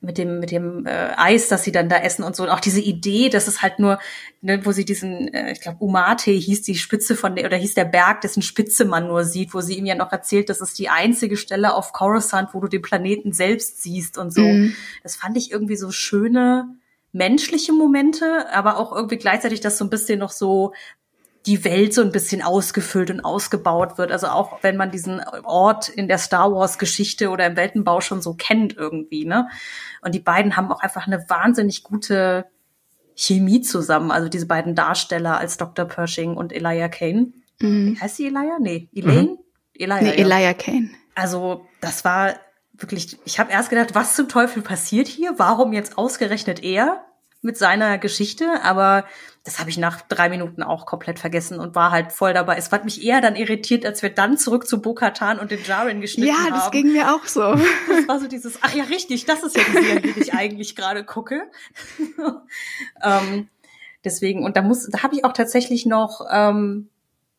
mit 0.00 0.16
dem 0.18 0.38
mit 0.38 0.50
dem 0.50 0.86
äh, 0.86 1.12
Eis, 1.16 1.48
das 1.48 1.64
sie 1.64 1.72
dann 1.72 1.88
da 1.88 1.98
essen 1.98 2.22
und 2.22 2.36
so 2.36 2.44
und 2.44 2.50
auch 2.50 2.60
diese 2.60 2.80
Idee, 2.80 3.28
dass 3.28 3.48
es 3.48 3.62
halt 3.62 3.78
nur, 3.78 3.98
ne, 4.40 4.64
wo 4.64 4.72
sie 4.72 4.84
diesen, 4.84 5.32
äh, 5.34 5.52
ich 5.52 5.60
glaube 5.60 5.78
Umate 5.80 6.30
hieß 6.30 6.62
die 6.62 6.76
Spitze 6.76 7.16
von 7.16 7.34
der 7.34 7.46
oder 7.46 7.56
hieß 7.56 7.74
der 7.74 7.84
Berg, 7.84 8.20
dessen 8.20 8.42
Spitze 8.42 8.84
man 8.84 9.08
nur 9.08 9.24
sieht, 9.24 9.54
wo 9.54 9.60
sie 9.60 9.76
ihm 9.76 9.86
ja 9.86 9.96
noch 9.96 10.12
erzählt, 10.12 10.48
das 10.48 10.60
ist 10.60 10.78
die 10.78 10.88
einzige 10.88 11.36
Stelle 11.36 11.74
auf 11.74 11.92
Coruscant, 11.92 12.50
wo 12.52 12.60
du 12.60 12.68
den 12.68 12.82
Planeten 12.82 13.32
selbst 13.32 13.82
siehst 13.82 14.18
und 14.18 14.32
so. 14.32 14.42
Mhm. 14.42 14.74
Das 15.02 15.16
fand 15.16 15.36
ich 15.36 15.50
irgendwie 15.50 15.76
so 15.76 15.90
schöne 15.90 16.68
menschliche 17.12 17.72
Momente, 17.72 18.46
aber 18.52 18.76
auch 18.76 18.92
irgendwie 18.92 19.16
gleichzeitig 19.16 19.60
das 19.60 19.78
so 19.78 19.84
ein 19.84 19.90
bisschen 19.90 20.18
noch 20.18 20.30
so 20.30 20.74
die 21.48 21.64
Welt 21.64 21.94
so 21.94 22.02
ein 22.02 22.12
bisschen 22.12 22.42
ausgefüllt 22.42 23.10
und 23.10 23.20
ausgebaut 23.24 23.96
wird. 23.96 24.12
Also 24.12 24.26
auch 24.26 24.62
wenn 24.62 24.76
man 24.76 24.90
diesen 24.90 25.20
Ort 25.44 25.88
in 25.88 26.06
der 26.06 26.18
Star 26.18 26.52
Wars 26.52 26.78
Geschichte 26.78 27.30
oder 27.30 27.46
im 27.46 27.56
Weltenbau 27.56 28.02
schon 28.02 28.20
so 28.20 28.34
kennt 28.34 28.76
irgendwie, 28.76 29.24
ne? 29.24 29.48
Und 30.02 30.14
die 30.14 30.20
beiden 30.20 30.56
haben 30.56 30.70
auch 30.70 30.80
einfach 30.80 31.06
eine 31.06 31.24
wahnsinnig 31.28 31.82
gute 31.82 32.44
Chemie 33.14 33.62
zusammen. 33.62 34.10
Also 34.10 34.28
diese 34.28 34.46
beiden 34.46 34.74
Darsteller 34.74 35.38
als 35.38 35.56
Dr. 35.56 35.86
Pershing 35.86 36.36
und 36.36 36.52
Elijah 36.52 36.88
Kane. 36.88 37.32
Mhm. 37.60 37.96
Heißt 37.98 38.16
sie 38.16 38.26
Elijah? 38.26 38.58
Nee, 38.60 38.90
Elaine? 38.94 39.22
Mhm. 39.22 39.38
Elijah, 39.72 40.02
nee, 40.02 40.08
ja. 40.10 40.14
Elijah 40.14 40.54
Kane. 40.54 40.90
Also 41.14 41.66
das 41.80 42.04
war 42.04 42.34
wirklich, 42.74 43.16
ich 43.24 43.40
habe 43.40 43.50
erst 43.50 43.70
gedacht, 43.70 43.94
was 43.94 44.14
zum 44.14 44.28
Teufel 44.28 44.62
passiert 44.62 45.08
hier? 45.08 45.34
Warum 45.38 45.72
jetzt 45.72 45.96
ausgerechnet 45.96 46.62
er 46.62 47.06
mit 47.40 47.56
seiner 47.56 47.98
Geschichte? 47.98 48.62
Aber 48.62 49.04
das 49.44 49.58
habe 49.58 49.70
ich 49.70 49.78
nach 49.78 50.02
drei 50.02 50.28
Minuten 50.28 50.62
auch 50.62 50.84
komplett 50.84 51.18
vergessen 51.18 51.58
und 51.58 51.74
war 51.74 51.90
halt 51.90 52.12
voll 52.12 52.34
dabei. 52.34 52.56
Es 52.56 52.70
hat 52.70 52.84
mich 52.84 53.02
eher 53.02 53.20
dann 53.20 53.34
irritiert, 53.36 53.86
als 53.86 54.02
wir 54.02 54.10
dann 54.10 54.36
zurück 54.36 54.66
zu 54.66 54.82
Bokatan 54.82 55.38
und 55.38 55.50
den 55.50 55.64
Jaren 55.64 56.00
geschnitten 56.00 56.36
haben. 56.36 56.44
Ja, 56.44 56.50
das 56.50 56.64
haben. 56.64 56.72
ging 56.72 56.92
mir 56.92 57.14
auch 57.14 57.24
so. 57.24 57.40
Das 57.88 58.08
war 58.08 58.20
so 58.20 58.28
dieses, 58.28 58.58
ach 58.62 58.74
ja, 58.74 58.84
richtig, 58.84 59.24
das 59.24 59.42
ist 59.42 59.56
ja 59.56 59.62
die 59.64 59.84
Serie, 59.84 60.00
die 60.00 60.20
ich 60.20 60.34
eigentlich 60.34 60.76
gerade 60.76 61.04
gucke. 61.04 61.50
ähm, 63.02 63.48
deswegen, 64.04 64.44
und 64.44 64.56
da 64.56 64.62
muss, 64.62 64.88
da 64.88 65.02
habe 65.02 65.16
ich 65.16 65.24
auch 65.24 65.32
tatsächlich 65.32 65.86
noch 65.86 66.26
ähm, 66.30 66.88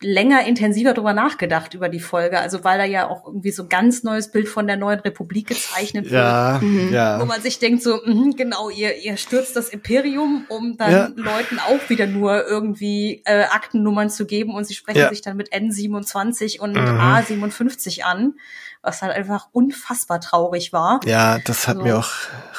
länger 0.02 0.46
intensiver 0.46 0.94
drüber 0.94 1.12
nachgedacht 1.12 1.74
über 1.74 1.88
die 1.90 2.00
Folge, 2.00 2.40
also 2.40 2.64
weil 2.64 2.78
da 2.78 2.84
ja 2.84 3.08
auch 3.08 3.26
irgendwie 3.26 3.50
so 3.50 3.64
ein 3.64 3.68
ganz 3.68 4.02
neues 4.02 4.30
Bild 4.30 4.48
von 4.48 4.66
der 4.66 4.76
neuen 4.76 5.00
Republik 5.00 5.48
gezeichnet 5.48 6.06
wird, 6.06 6.14
ja, 6.14 6.58
mhm. 6.62 6.92
ja. 6.92 7.20
wo 7.20 7.26
man 7.26 7.42
sich 7.42 7.58
denkt 7.58 7.82
so, 7.82 8.00
mh, 8.04 8.32
genau, 8.36 8.70
ihr, 8.70 8.96
ihr 8.96 9.18
stürzt 9.18 9.56
das 9.56 9.68
Imperium, 9.68 10.46
um 10.48 10.78
dann 10.78 10.90
ja. 10.90 11.10
Leuten 11.14 11.58
auch 11.58 11.90
wieder 11.90 12.06
nur 12.06 12.46
irgendwie 12.46 13.22
äh, 13.26 13.44
Aktennummern 13.44 14.08
zu 14.08 14.24
geben 14.24 14.54
und 14.54 14.64
sie 14.64 14.74
sprechen 14.74 15.08
sich 15.10 15.20
dann 15.20 15.36
mit 15.36 15.52
N27 15.52 16.60
und 16.60 16.72
mhm. 16.72 16.78
A57 16.78 18.02
an, 18.02 18.34
was 18.82 19.02
halt 19.02 19.14
einfach 19.14 19.48
unfassbar 19.52 20.20
traurig 20.20 20.72
war. 20.72 21.00
Ja, 21.04 21.38
das 21.44 21.68
hat 21.68 21.76
so. 21.76 21.82
mir 21.82 21.98
auch 21.98 22.10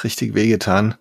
richtig 0.04 0.34
wehgetan. 0.34 0.94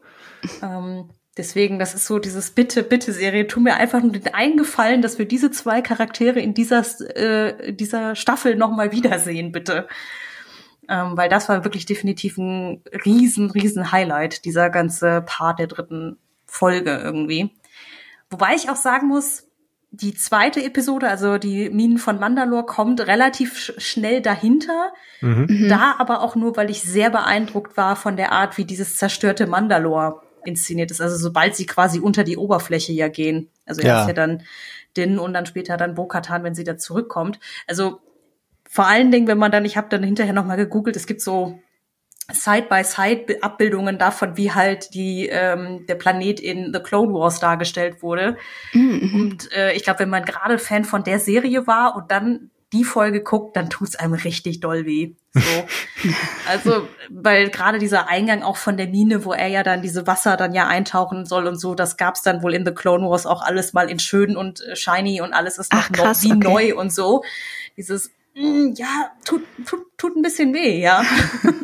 Ähm, 0.63 1.09
Deswegen, 1.37 1.79
das 1.79 1.93
ist 1.93 2.05
so 2.07 2.19
dieses 2.19 2.51
Bitte, 2.51 2.83
bitte 2.83 3.13
Serie. 3.13 3.47
Tu 3.47 3.61
mir 3.61 3.75
einfach 3.75 4.01
nur 4.01 4.11
den 4.11 4.33
Eingefallen, 4.33 5.01
dass 5.01 5.17
wir 5.17 5.25
diese 5.25 5.49
zwei 5.49 5.81
Charaktere 5.81 6.41
in 6.41 6.53
dieser, 6.53 6.83
äh, 7.15 7.73
dieser 7.73 8.15
Staffel 8.15 8.55
nochmal 8.55 8.91
wiedersehen, 8.91 9.53
bitte. 9.53 9.87
Ähm, 10.89 11.15
weil 11.15 11.29
das 11.29 11.47
war 11.47 11.63
wirklich 11.63 11.85
definitiv 11.85 12.37
ein 12.37 12.83
riesen, 13.05 13.49
riesen 13.49 13.93
Highlight, 13.93 14.43
dieser 14.43 14.69
ganze 14.69 15.21
Part 15.25 15.59
der 15.59 15.67
dritten 15.67 16.17
Folge 16.45 16.99
irgendwie. 17.01 17.51
Wobei 18.29 18.55
ich 18.55 18.69
auch 18.69 18.75
sagen 18.75 19.07
muss, 19.07 19.47
die 19.91 20.13
zweite 20.13 20.63
Episode, 20.63 21.07
also 21.07 21.37
die 21.37 21.69
Minen 21.69 21.97
von 21.97 22.19
Mandalore, 22.19 22.65
kommt 22.65 22.99
relativ 23.07 23.57
sch 23.57 23.73
schnell 23.77 24.21
dahinter. 24.21 24.91
Mhm. 25.21 25.47
mhm. 25.49 25.69
Da 25.69 25.95
aber 25.97 26.21
auch 26.21 26.35
nur, 26.35 26.57
weil 26.57 26.69
ich 26.69 26.81
sehr 26.81 27.09
beeindruckt 27.09 27.77
war 27.77 27.95
von 27.95 28.17
der 28.17 28.33
Art, 28.33 28.57
wie 28.57 28.65
dieses 28.65 28.97
zerstörte 28.97 29.47
Mandalore 29.47 30.21
inszeniert 30.45 30.91
ist. 30.91 31.01
Also 31.01 31.17
sobald 31.17 31.55
sie 31.55 31.65
quasi 31.65 31.99
unter 31.99 32.23
die 32.23 32.37
Oberfläche 32.37 32.93
ja 32.93 33.07
gehen. 33.07 33.49
Also 33.65 33.81
ja. 33.81 33.97
erst 33.97 34.07
ja 34.07 34.13
dann 34.13 34.43
Din 34.97 35.19
und 35.19 35.33
dann 35.33 35.45
später 35.45 35.77
dann 35.77 35.95
Bo-Katan, 35.95 36.43
wenn 36.43 36.55
sie 36.55 36.63
da 36.63 36.77
zurückkommt. 36.77 37.39
Also 37.67 38.01
vor 38.69 38.87
allen 38.87 39.11
Dingen, 39.11 39.27
wenn 39.27 39.37
man 39.37 39.51
dann, 39.51 39.65
ich 39.65 39.77
habe 39.77 39.89
dann 39.89 40.03
hinterher 40.03 40.33
noch 40.33 40.45
mal 40.45 40.55
gegoogelt, 40.55 40.95
es 40.95 41.07
gibt 41.07 41.21
so 41.21 41.59
Side-by-Side-Abbildungen 42.31 43.97
davon, 43.97 44.37
wie 44.37 44.51
halt 44.51 44.93
die 44.93 45.27
ähm, 45.27 45.85
der 45.87 45.95
Planet 45.95 46.39
in 46.39 46.73
The 46.73 46.79
Clone 46.79 47.13
Wars 47.13 47.39
dargestellt 47.39 48.01
wurde. 48.01 48.37
Mhm. 48.73 49.11
Und 49.13 49.51
äh, 49.51 49.73
ich 49.73 49.83
glaube, 49.83 49.99
wenn 49.99 50.09
man 50.09 50.23
gerade 50.23 50.57
Fan 50.57 50.85
von 50.85 51.03
der 51.03 51.19
Serie 51.19 51.67
war 51.67 51.95
und 51.95 52.11
dann 52.11 52.51
die 52.73 52.83
Folge 52.83 53.21
guckt, 53.21 53.57
dann 53.57 53.69
tut's 53.69 53.95
einem 53.95 54.13
richtig 54.13 54.61
doll 54.61 54.85
weh. 54.85 55.15
So. 55.33 55.65
also, 56.49 56.87
weil 57.09 57.49
gerade 57.49 57.79
dieser 57.79 58.09
Eingang 58.09 58.43
auch 58.43 58.57
von 58.57 58.75
der 58.75 58.87
Mine, 58.87 59.23
wo 59.23 59.31
er 59.31 59.47
ja 59.47 59.63
dann 59.63 59.81
diese 59.81 60.05
Wasser 60.05 60.35
dann 60.35 60.53
ja 60.53 60.67
eintauchen 60.67 61.25
soll 61.25 61.47
und 61.47 61.57
so, 61.57 61.73
das 61.73 61.95
gab's 61.95 62.21
dann 62.21 62.43
wohl 62.43 62.53
in 62.53 62.65
The 62.65 62.73
Clone 62.73 63.09
Wars 63.09 63.25
auch 63.25 63.41
alles 63.41 63.71
mal 63.71 63.89
in 63.89 63.99
schön 63.99 64.35
und 64.35 64.61
äh, 64.61 64.75
shiny 64.75 65.21
und 65.21 65.31
alles 65.31 65.57
ist 65.57 65.71
noch 65.71 65.83
Ach, 65.83 65.91
krass, 65.91 66.23
wie 66.23 66.33
okay. 66.33 66.39
neu 66.43 66.75
und 66.75 66.91
so. 66.91 67.23
Dieses 67.77 68.11
mm, 68.35 68.73
ja, 68.75 69.11
tut, 69.23 69.43
tut, 69.65 69.85
tut 69.97 70.17
ein 70.17 70.21
bisschen 70.21 70.53
weh, 70.53 70.81
ja. 70.81 71.01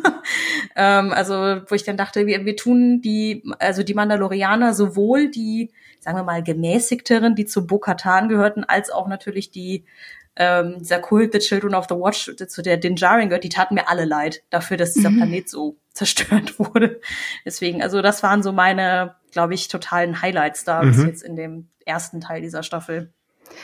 ähm, 0.76 1.12
also, 1.12 1.34
wo 1.66 1.74
ich 1.74 1.84
dann 1.84 1.98
dachte, 1.98 2.26
wir, 2.26 2.46
wir 2.46 2.56
tun 2.56 3.02
die, 3.02 3.42
also 3.58 3.82
die 3.82 3.94
Mandalorianer 3.94 4.72
sowohl 4.72 5.28
die, 5.30 5.70
sagen 6.00 6.16
wir 6.16 6.24
mal, 6.24 6.42
gemäßigteren, 6.42 7.34
die 7.34 7.44
zu 7.44 7.66
Bo-Katan 7.66 8.30
gehörten, 8.30 8.64
als 8.64 8.88
auch 8.88 9.08
natürlich 9.08 9.50
die 9.50 9.84
ähm, 10.38 10.76
dieser 10.78 11.00
Kult 11.00 11.32
The 11.32 11.40
Children 11.40 11.74
of 11.74 11.86
the 11.88 11.96
Watch, 11.96 12.30
zu 12.36 12.62
der 12.62 12.76
Dinjarin 12.76 13.28
gehört, 13.28 13.44
die 13.44 13.48
taten 13.48 13.74
mir 13.74 13.88
alle 13.88 14.04
leid 14.04 14.42
dafür, 14.50 14.76
dass 14.76 14.94
dieser 14.94 15.10
mhm. 15.10 15.16
Planet 15.16 15.48
so 15.50 15.76
zerstört 15.92 16.58
wurde. 16.58 17.00
Deswegen, 17.44 17.82
also 17.82 18.00
das 18.00 18.22
waren 18.22 18.44
so 18.44 18.52
meine, 18.52 19.16
glaube 19.32 19.54
ich, 19.54 19.66
totalen 19.66 20.22
Highlights 20.22 20.64
da 20.64 20.82
mhm. 20.82 20.88
bis 20.88 21.04
jetzt 21.04 21.22
in 21.24 21.34
dem 21.34 21.68
ersten 21.84 22.20
Teil 22.20 22.40
dieser 22.40 22.62
Staffel. 22.62 23.12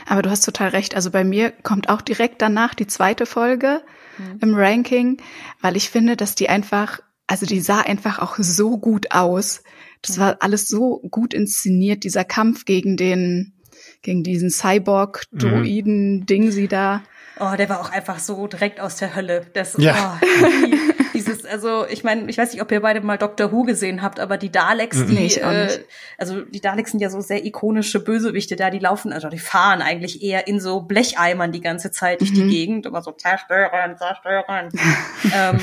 Aber 0.07 0.23
du 0.23 0.31
hast 0.31 0.45
total 0.45 0.71
recht. 0.71 0.97
Also 0.97 1.11
bei 1.11 1.23
mir 1.23 1.53
kommt 1.53 1.89
auch 1.89 2.01
direkt 2.01 2.43
danach 2.43 2.75
die 2.75 2.89
zweite 2.89 3.25
Folge 3.25 3.83
mhm. 4.19 4.39
im 4.41 4.55
Ranking, 4.57 5.23
weil 5.61 5.77
ich 5.77 5.91
finde, 5.91 6.17
dass 6.17 6.35
die 6.35 6.49
einfach, 6.49 7.01
also 7.29 7.47
die 7.47 7.61
sah 7.61 7.81
einfach 7.81 8.19
auch 8.19 8.35
so 8.39 8.79
gut 8.79 9.13
aus. 9.13 9.63
Das 10.03 10.17
mhm. 10.17 10.23
war 10.23 10.37
alles 10.41 10.67
so 10.67 11.01
gut 11.09 11.35
inszeniert, 11.35 12.03
dieser 12.03 12.25
Kampf 12.25 12.65
gegen 12.65 12.97
den 12.97 13.53
gegen 14.05 14.23
diesen 14.23 14.51
Cyborg-Droiden-Ding 14.51 16.53
sie 16.53 16.69
da. 16.69 17.03
Oh, 17.41 17.57
der 17.59 17.69
war 17.69 17.81
auch 17.81 17.91
einfach 17.91 18.21
so 18.21 18.47
direkt 18.47 18.79
aus 18.81 18.95
der 18.97 19.17
Hölle. 19.17 19.45
Das, 19.55 19.75
ja. 19.77 20.21
oh, 20.23 20.25
die, 20.25 20.71
die, 20.71 20.81
dieses, 21.15 21.45
also 21.45 21.85
ich 21.89 22.05
meine, 22.05 22.31
ich 22.31 22.39
weiß 22.39 22.53
nicht, 22.53 22.63
ob 22.63 22.71
ihr 22.71 22.81
beide 22.81 23.01
mal 23.01 23.19
Doctor 23.19 23.51
Who 23.51 23.65
gesehen 23.65 24.03
habt, 24.03 24.21
aber 24.21 24.37
die 24.37 24.53
Daleks, 24.53 24.99
Mhm. 24.99 25.07
die, 25.09 25.15
Nee, 25.15 25.35
äh, 25.41 25.65
nicht. 25.65 25.81
also 26.17 26.43
die 26.43 26.61
Daleks 26.61 26.93
sind 26.93 27.01
ja 27.01 27.11
so 27.11 27.21
sehr 27.21 27.45
ikonische 27.45 27.99
Bösewichte 28.05 28.55
da, 28.55 28.71
die 28.71 28.79
laufen, 28.79 29.13
also 29.13 29.29
die 29.29 29.41
fahren 29.41 29.83
eigentlich 29.83 30.23
eher 30.23 30.47
in 30.47 30.61
so 30.61 30.83
Blecheimern 30.83 31.51
die 31.51 31.61
ganze 31.61 31.91
Zeit 31.91 32.21
durch 32.21 32.33
die 32.33 32.45
Mhm. 32.45 32.51
Gegend, 32.51 32.87
immer 32.87 33.03
so 33.03 33.11
zerstören, 33.11 33.97
zerstören. 33.99 34.69
ähm, 35.35 35.59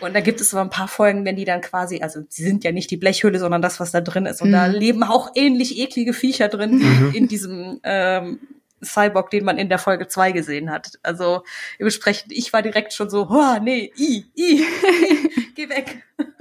und 0.00 0.14
da 0.14 0.20
gibt 0.20 0.40
es 0.40 0.52
aber 0.54 0.62
ein 0.62 0.70
paar 0.70 0.88
Folgen, 0.88 1.24
wenn 1.24 1.36
die 1.36 1.44
dann 1.44 1.60
quasi, 1.60 2.00
also 2.02 2.20
sie 2.28 2.42
sind 2.44 2.64
ja 2.64 2.72
nicht 2.72 2.90
die 2.90 2.96
Blechhülle, 2.96 3.38
sondern 3.38 3.62
das, 3.62 3.80
was 3.80 3.90
da 3.92 4.00
drin 4.00 4.26
ist. 4.26 4.42
Und 4.42 4.52
da 4.52 4.68
Mhm. 4.68 4.74
leben 4.74 5.02
auch 5.02 5.30
ähnlich 5.34 5.78
eklige 5.78 6.12
Viecher 6.12 6.48
drin 6.48 6.80
wie 6.80 7.16
in 7.16 7.28
diesem 7.28 7.80
ähm, 7.84 8.38
Cyborg, 8.84 9.30
den 9.30 9.44
man 9.44 9.56
in 9.56 9.70
der 9.70 9.78
Folge 9.78 10.08
2 10.08 10.32
gesehen 10.32 10.70
hat. 10.70 10.98
Also 11.02 11.42
dementsprechend, 11.78 12.32
ich 12.32 12.52
war 12.52 12.60
direkt 12.60 12.92
schon 12.92 13.08
so, 13.08 13.28
oh, 13.30 13.58
nee, 13.62 13.90
i, 13.98 14.24
i, 14.36 14.62
geh 15.54 15.68
weg. 15.68 16.02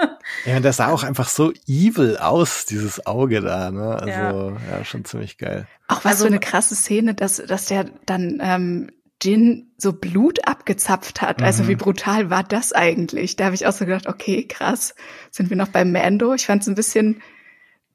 Ja, 0.46 0.58
und 0.58 0.64
das 0.64 0.78
sah 0.78 0.90
auch 0.90 1.04
einfach 1.04 1.28
so 1.30 1.52
evil 1.68 2.18
aus, 2.18 2.66
dieses 2.66 3.06
Auge 3.06 3.42
da, 3.42 3.72
ne? 3.72 3.96
Also, 3.96 4.58
ja, 4.72 4.84
schon 4.84 5.06
ziemlich 5.06 5.38
geil. 5.38 5.68
Auch 5.88 5.98
was 6.04 6.14
Also- 6.14 6.24
für 6.26 6.28
eine 6.32 6.40
krasse 6.40 6.76
Szene, 6.76 7.14
dass, 7.14 7.38
dass 7.38 7.66
der 7.68 7.86
dann 8.06 8.40
ähm, 8.42 8.92
Jin 9.24 9.72
so 9.78 9.94
Blut 9.94 10.48
abgezapft 10.48 11.22
hat. 11.22 11.42
Also 11.42 11.64
Mhm. 11.64 11.68
wie 11.70 11.76
brutal 11.76 12.30
war 12.30 12.44
das 12.44 12.74
eigentlich? 12.74 13.36
Da 13.36 13.46
habe 13.46 13.56
ich 13.56 13.66
auch 13.66 13.72
so 13.74 13.86
gedacht, 13.86 14.08
okay, 14.08 14.46
krass. 14.48 14.96
Sind 15.32 15.50
wir 15.50 15.58
noch 15.58 15.70
beim 15.70 15.92
Mando? 15.92 16.34
Ich 16.34 16.46
fand 16.46 16.62
es 16.64 16.68
ein 16.68 16.76
bisschen 16.76 17.22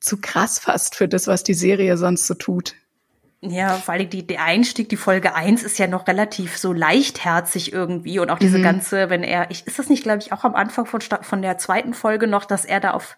zu 0.01 0.21
krass 0.21 0.59
fast 0.59 0.95
für 0.95 1.09
das, 1.09 1.27
was 1.27 1.43
die 1.43 1.55
Serie 1.55 1.97
sonst 1.97 2.27
so 2.27 2.35
tut. 2.35 2.75
Ja, 3.41 3.75
vor 3.75 3.95
allem 3.95 4.11
die, 4.11 4.27
der 4.27 4.43
Einstieg, 4.43 4.89
die 4.89 4.97
Folge 4.97 5.35
1 5.35 5.63
ist 5.63 5.79
ja 5.79 5.87
noch 5.87 6.09
relativ 6.09 6.57
so 6.59 6.73
leichtherzig 6.73 7.73
irgendwie 7.73 8.19
und 8.19 8.31
auch 8.31 8.39
diese 8.41 8.59
Mhm. 8.59 8.63
ganze, 8.65 9.11
wenn 9.11 9.23
er, 9.23 9.51
ich, 9.53 9.65
ist 9.67 9.79
das 9.79 9.89
nicht, 9.89 10.03
glaube 10.03 10.19
ich, 10.23 10.33
auch 10.33 10.43
am 10.45 10.57
Anfang 10.57 10.87
von, 10.87 11.01
von 11.01 11.43
der 11.43 11.57
zweiten 11.59 11.95
Folge 11.95 12.27
noch, 12.27 12.45
dass 12.45 12.65
er 12.65 12.81
da 12.81 12.93
auf 12.93 13.17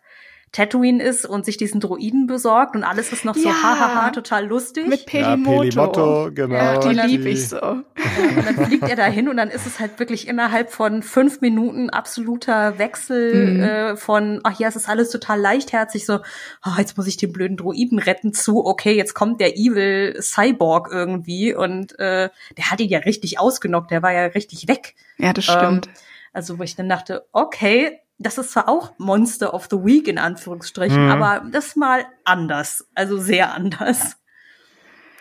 Tatooine 0.52 1.00
ist 1.00 1.24
und 1.26 1.44
sich 1.44 1.56
diesen 1.58 1.80
Droiden 1.80 2.26
besorgt 2.26 2.74
und 2.74 2.82
alles 2.82 3.12
ist 3.12 3.24
noch 3.24 3.36
so 3.36 3.48
Ja. 3.48 3.62
hahaha, 3.62 4.10
total 4.10 4.46
lustig. 4.46 4.88
Mit 4.88 5.00
Ja, 5.12 5.36
Pelimoto. 5.36 5.60
Pelimoto, 5.60 6.30
genau. 6.34 6.54
Ja, 6.56 6.78
die 6.78 6.88
Und 6.88 7.06
lieb 7.06 7.22
die- 7.22 7.28
ich 7.28 7.48
so. 7.48 7.60
und 7.60 7.84
dann 7.96 8.66
fliegt 8.66 8.82
er 8.88 8.96
dahin 8.96 9.28
und 9.28 9.36
dann 9.36 9.48
ist 9.48 9.66
es 9.66 9.78
halt 9.78 9.98
wirklich 10.00 10.26
innerhalb 10.26 10.72
von 10.72 11.04
fünf 11.04 11.40
Minuten 11.40 11.88
absoluter 11.90 12.78
Wechsel 12.78 13.54
Mhm. 13.54 13.60
äh, 13.62 13.96
von, 13.96 14.40
ach 14.42 14.58
ja, 14.58 14.66
es 14.66 14.74
ist 14.74 14.88
alles 14.88 15.10
total 15.10 15.38
leichtherzig, 15.40 16.04
so, 16.04 16.14
ah, 16.62 16.74
jetzt 16.78 16.96
muss 16.96 17.06
ich 17.06 17.16
den 17.16 17.32
blöden 17.32 17.56
Droiden 17.56 18.00
retten 18.00 18.32
zu, 18.32 18.64
okay, 18.66 18.92
jetzt 18.96 19.14
kommt 19.14 19.40
der 19.40 19.56
Evil 19.56 20.16
Cyborg 20.20 20.88
irgendwie 20.90 21.54
und 21.54 21.96
äh, 22.00 22.28
der 22.56 22.70
hat 22.70 22.80
ihn 22.80 22.88
ja 22.88 22.98
richtig 22.98 23.38
ausgenockt, 23.38 23.92
der 23.92 24.02
war 24.02 24.12
ja 24.12 24.24
richtig 24.24 24.66
weg. 24.66 24.94
Ja, 25.18 25.32
das 25.32 25.46
Ähm, 25.48 25.54
stimmt. 25.54 25.88
Also 26.32 26.58
wo 26.58 26.62
ich 26.64 26.74
dann 26.76 26.88
dachte, 26.88 27.24
okay, 27.32 28.00
das 28.20 28.38
ist 28.38 28.52
zwar 28.52 28.68
auch 28.68 28.92
Monster 28.98 29.52
of 29.54 29.66
the 29.70 29.78
Week 29.78 30.06
in 30.06 30.18
Anführungsstrichen, 30.18 31.06
Mhm. 31.06 31.11
aber 31.11 31.42
das 31.50 31.74
mal 31.74 32.04
anders, 32.24 32.87
also 32.94 33.18
sehr 33.18 33.52
anders. 33.54 34.16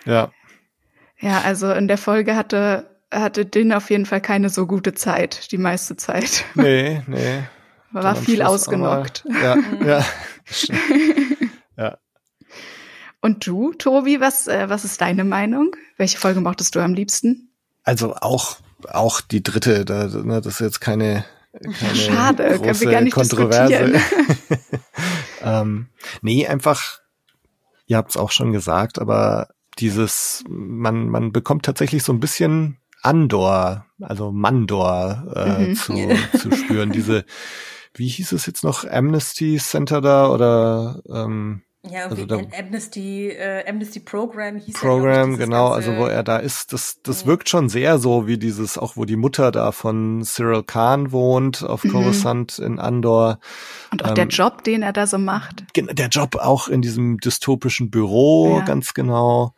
Ja. 0.06 0.32
Ja, 1.20 1.42
also 1.42 1.72
in 1.72 1.88
der 1.88 1.98
Folge 1.98 2.36
hatte, 2.36 2.98
hatte 3.12 3.46
Din 3.46 3.74
auf 3.74 3.90
jeden 3.90 4.06
Fall 4.06 4.22
keine 4.22 4.50
so 4.50 4.68
gute 4.68 4.94
Zeit, 4.94 5.52
die 5.52 5.58
meiste 5.58 5.96
Zeit. 5.98 6.44
Nee, 6.56 7.02
nee. 7.08 7.44
War 7.92 8.16
viel 8.16 8.36
Schluss 8.36 8.48
ausgenockt. 8.48 9.26
Ja, 9.42 9.58
ja. 9.86 10.06
stimmt. 10.46 10.80
Und 13.22 13.46
du, 13.46 13.74
Tobi, 13.74 14.22
was, 14.22 14.48
äh, 14.48 14.70
was 14.70 14.86
ist 14.86 15.02
deine 15.02 15.26
Meinung? 15.26 15.76
Welche 15.98 16.18
Folge 16.18 16.40
mochtest 16.40 16.74
du 16.76 16.80
am 16.80 16.94
liebsten? 16.94 17.50
Also 17.84 18.16
auch, 18.16 18.58
auch 18.88 19.20
die 19.20 19.44
dritte, 19.44 19.84
da, 19.84 20.06
ne, 20.08 20.40
das 20.40 20.54
ist 20.54 20.60
jetzt 20.62 20.80
keine, 20.80 21.26
keine 21.52 21.96
Schade, 21.96 22.44
können 22.44 22.62
wir 22.64 22.68
große 22.68 22.90
gar 22.90 23.02
nicht 23.02 23.14
Kontroverse. 23.14 23.94
ähm, 25.44 25.88
nee, 26.22 26.48
einfach, 26.48 27.00
ihr 27.88 27.98
habt 27.98 28.12
es 28.12 28.18
auch 28.18 28.32
schon 28.32 28.52
gesagt, 28.52 29.00
aber 29.00 29.50
dieses, 29.80 30.44
man, 30.48 31.10
man 31.10 31.32
bekommt 31.32 31.66
tatsächlich 31.66 32.04
so 32.04 32.14
ein 32.14 32.20
bisschen 32.20 32.78
Andor, 33.02 33.86
also 34.02 34.32
Mandor 34.32 35.32
äh, 35.36 35.68
Mhm. 35.70 35.76
zu, 35.76 35.94
zu 36.38 36.52
spüren. 36.52 36.92
Diese, 36.92 37.26
wie 37.94 38.08
hieß 38.08 38.34
es 38.34 38.46
jetzt 38.46 38.64
noch, 38.64 38.86
Amnesty 38.86 39.58
Center 39.58 40.02
da 40.02 40.30
oder 40.30 41.02
ähm, 41.12 41.64
Ja, 41.92 42.06
Also 42.08 42.26
da- 42.26 42.42
Amnesty, 42.58 43.30
äh, 43.30 43.68
Amnesty 43.68 44.00
Program 44.00 44.58
hieß 44.58 44.76
ja, 44.76 44.80
Program, 44.80 45.30
glaub 45.30 45.40
ich, 45.40 45.46
genau, 45.46 45.70
ganze- 45.72 45.90
also 45.90 45.98
wo 46.02 46.06
er 46.06 46.24
da 46.24 46.38
ist, 46.38 46.72
das, 46.74 47.00
das 47.04 47.22
Ja. 47.22 47.28
wirkt 47.28 47.50
schon 47.50 47.70
sehr 47.70 47.98
so 48.00 48.28
wie 48.28 48.38
dieses, 48.38 48.78
auch 48.78 48.96
wo 48.98 49.06
die 49.06 49.16
Mutter 49.16 49.52
da 49.52 49.72
von 49.72 50.24
Cyril 50.24 50.64
Khan 50.64 51.12
wohnt, 51.12 51.64
auf 51.64 51.84
Mhm. 51.84 51.92
Coruscant 51.92 52.60
in 52.60 52.80
Andor. 52.80 53.40
Und 53.92 54.06
auch 54.06 54.14
der 54.14 54.24
Ähm, 54.26 54.30
Job, 54.30 54.64
den 54.64 54.84
er 54.84 54.94
da 54.94 55.08
so 55.08 55.18
macht. 55.18 55.64
Der 55.76 56.08
Job 56.10 56.36
auch 56.36 56.68
in 56.68 56.82
diesem 56.82 57.18
dystopischen 57.18 57.90
Büro, 57.90 58.58
Ja. 58.60 58.66
ganz 58.66 58.94
genau. 58.94 59.54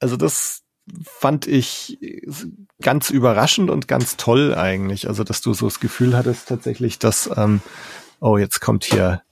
Also 0.00 0.16
das 0.16 0.62
fand 1.04 1.46
ich 1.46 1.98
ganz 2.82 3.10
überraschend 3.10 3.70
und 3.70 3.86
ganz 3.86 4.16
toll 4.16 4.54
eigentlich. 4.56 5.06
Also, 5.06 5.22
dass 5.22 5.40
du 5.40 5.54
so 5.54 5.66
das 5.66 5.78
Gefühl 5.78 6.16
hattest 6.16 6.48
tatsächlich, 6.48 6.98
dass, 6.98 7.30
ähm, 7.36 7.60
oh, 8.18 8.38
jetzt 8.38 8.60
kommt 8.60 8.84
hier 8.84 9.22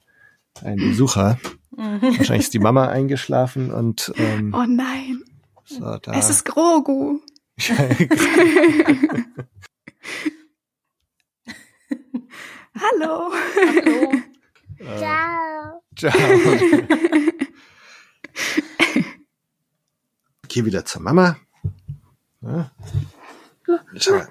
ein 0.63 0.77
Besucher. 0.77 1.39
Mhm. 1.79 2.03
Wahrscheinlich 2.19 2.47
ist 2.47 2.55
die 2.55 2.59
Mama 2.59 2.89
eingeschlafen 2.89 3.71
und 3.71 4.13
ähm, 4.17 4.53
Oh 4.53 4.65
nein, 4.69 5.23
so, 5.65 5.97
da. 5.99 6.13
es 6.13 6.29
ist 6.29 6.45
Grogu. 6.45 7.21
Hallo. 12.81 13.33
Hallo. 13.57 14.13
Ciao. 14.99 15.83
Ciao. 15.97 16.13
Geh 20.49 20.65
wieder 20.65 20.85
zur 20.85 21.03
Mama. 21.03 21.37
Ja. 22.41 22.71
Schau 23.97 24.13
mal. 24.13 24.29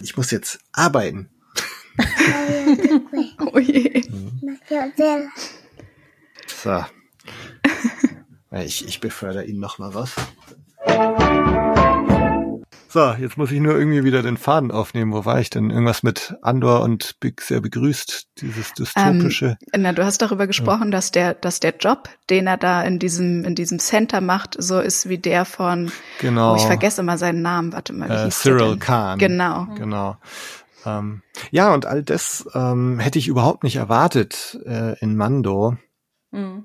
Ich 0.00 0.16
muss 0.16 0.30
jetzt 0.30 0.58
arbeiten. 0.72 1.30
Oh 3.52 3.58
je. 3.58 4.02
So. 6.68 6.84
Ja, 8.50 8.60
Ich, 8.60 8.86
ich 8.86 9.00
befördere 9.00 9.44
ihn 9.44 9.58
noch 9.58 9.78
mal 9.78 9.94
was. 9.94 10.14
So, 12.90 13.12
jetzt 13.12 13.38
muss 13.38 13.50
ich 13.50 13.60
nur 13.60 13.78
irgendwie 13.78 14.04
wieder 14.04 14.22
den 14.22 14.36
Faden 14.36 14.70
aufnehmen. 14.70 15.14
Wo 15.14 15.24
war 15.24 15.40
ich 15.40 15.48
denn? 15.48 15.70
Irgendwas 15.70 16.02
mit 16.02 16.36
Andor 16.42 16.82
und 16.82 17.20
Big 17.20 17.40
sehr 17.40 17.62
begrüßt, 17.62 18.28
dieses 18.42 18.74
dystopische. 18.74 19.56
Na, 19.74 19.92
du 19.94 20.04
hast 20.04 20.20
darüber 20.20 20.46
gesprochen, 20.46 20.90
dass 20.90 21.10
der, 21.10 21.32
dass 21.32 21.58
der 21.58 21.74
Job, 21.74 22.10
den 22.28 22.46
er 22.46 22.58
da 22.58 22.82
in 22.82 22.98
diesem, 22.98 23.44
in 23.44 23.54
diesem 23.54 23.78
Center 23.78 24.20
macht, 24.20 24.54
so 24.58 24.78
ist 24.78 25.08
wie 25.08 25.16
der 25.16 25.46
von, 25.46 25.90
genau. 26.20 26.52
oh, 26.52 26.56
ich 26.56 26.66
vergesse 26.66 27.00
immer 27.00 27.16
seinen 27.16 27.40
Namen, 27.40 27.72
warte 27.72 27.94
mal, 27.94 28.10
wie 28.10 28.12
äh, 28.12 28.24
hieß 28.24 28.42
der 28.42 28.52
Cyril 28.52 28.70
denn? 28.72 28.78
Khan. 28.78 29.18
Genau. 29.18 29.68
Genau. 29.74 30.16
Ähm, 30.84 31.22
ja, 31.50 31.72
und 31.72 31.86
all 31.86 32.02
das 32.02 32.46
ähm, 32.52 32.98
hätte 32.98 33.18
ich 33.18 33.28
überhaupt 33.28 33.62
nicht 33.64 33.76
erwartet 33.76 34.58
äh, 34.66 34.98
in 34.98 35.16
Mando. 35.16 35.78
Mhm. 36.30 36.64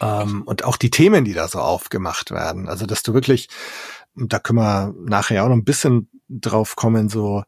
Ähm, 0.00 0.42
und 0.42 0.64
auch 0.64 0.76
die 0.76 0.90
Themen, 0.90 1.24
die 1.24 1.32
da 1.32 1.48
so 1.48 1.58
aufgemacht 1.58 2.30
werden. 2.30 2.68
Also, 2.68 2.86
dass 2.86 3.02
du 3.02 3.14
wirklich, 3.14 3.48
da 4.14 4.38
können 4.38 4.58
wir 4.58 4.94
nachher 5.04 5.44
auch 5.44 5.48
noch 5.48 5.56
ein 5.56 5.64
bisschen 5.64 6.08
drauf 6.28 6.76
kommen, 6.76 7.08
so, 7.08 7.44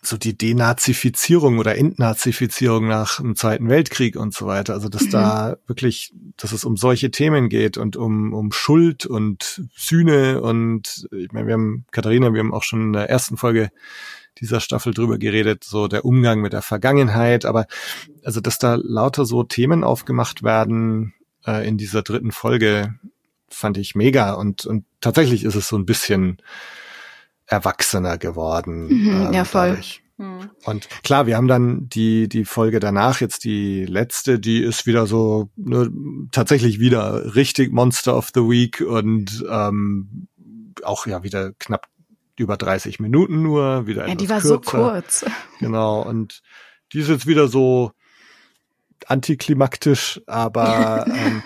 so 0.00 0.16
die 0.16 0.36
Denazifizierung 0.36 1.58
oder 1.58 1.76
Entnazifizierung 1.76 2.86
nach 2.86 3.16
dem 3.20 3.36
Zweiten 3.36 3.68
Weltkrieg 3.68 4.16
und 4.16 4.34
so 4.34 4.46
weiter. 4.46 4.74
Also, 4.74 4.88
dass 4.88 5.04
Mhm. 5.04 5.10
da 5.10 5.56
wirklich, 5.66 6.14
dass 6.36 6.52
es 6.52 6.64
um 6.64 6.76
solche 6.76 7.10
Themen 7.10 7.48
geht 7.48 7.76
und 7.78 7.96
um, 7.96 8.32
um 8.32 8.52
Schuld 8.52 9.04
und 9.06 9.62
Sühne 9.76 10.40
und 10.40 11.08
ich 11.10 11.32
meine, 11.32 11.46
wir 11.46 11.54
haben, 11.54 11.86
Katharina, 11.90 12.32
wir 12.32 12.40
haben 12.40 12.54
auch 12.54 12.62
schon 12.62 12.82
in 12.82 12.92
der 12.92 13.10
ersten 13.10 13.36
Folge 13.36 13.70
dieser 14.38 14.60
Staffel 14.60 14.94
drüber 14.94 15.18
geredet, 15.18 15.64
so 15.64 15.88
der 15.88 16.04
Umgang 16.04 16.40
mit 16.40 16.52
der 16.52 16.62
Vergangenheit, 16.62 17.44
aber 17.44 17.66
also, 18.24 18.40
dass 18.40 18.58
da 18.58 18.74
lauter 18.74 19.24
so 19.24 19.42
Themen 19.44 19.84
aufgemacht 19.84 20.42
werden 20.42 21.14
äh, 21.46 21.66
in 21.66 21.78
dieser 21.78 22.02
dritten 22.02 22.32
Folge, 22.32 22.94
fand 23.48 23.78
ich 23.78 23.94
mega 23.94 24.32
und, 24.32 24.66
und 24.66 24.84
tatsächlich 25.00 25.44
ist 25.44 25.54
es 25.54 25.68
so 25.68 25.76
ein 25.76 25.86
bisschen 25.86 26.38
erwachsener 27.46 28.18
geworden. 28.18 28.88
Mhm, 28.88 29.32
ja, 29.32 29.44
voll. 29.44 29.68
dadurch. 29.68 30.02
Mhm. 30.16 30.50
Und 30.64 30.88
klar, 31.02 31.26
wir 31.26 31.36
haben 31.36 31.48
dann 31.48 31.88
die, 31.88 32.28
die 32.28 32.44
Folge 32.44 32.78
danach, 32.78 33.20
jetzt 33.20 33.44
die 33.44 33.84
letzte, 33.84 34.38
die 34.38 34.62
ist 34.62 34.86
wieder 34.86 35.06
so 35.06 35.50
ne, 35.56 35.90
tatsächlich 36.30 36.78
wieder 36.78 37.34
richtig 37.34 37.72
Monster 37.72 38.16
of 38.16 38.30
the 38.34 38.42
Week 38.42 38.80
und 38.80 39.44
ähm, 39.48 40.28
auch 40.84 41.06
ja 41.06 41.22
wieder 41.22 41.52
knapp 41.58 41.88
über 42.42 42.56
30 42.56 43.00
Minuten 43.00 43.42
nur, 43.42 43.86
wieder 43.86 44.08
Ja, 44.08 44.14
die 44.14 44.24
etwas 44.24 44.44
war 44.44 44.48
so 44.48 44.60
kürzer. 44.60 44.90
kurz. 44.92 45.24
Genau, 45.60 46.02
und 46.02 46.42
die 46.92 47.00
ist 47.00 47.08
jetzt 47.08 47.26
wieder 47.26 47.48
so 47.48 47.92
antiklimaktisch, 49.06 50.20
aber 50.26 51.06
ähm, 51.14 51.42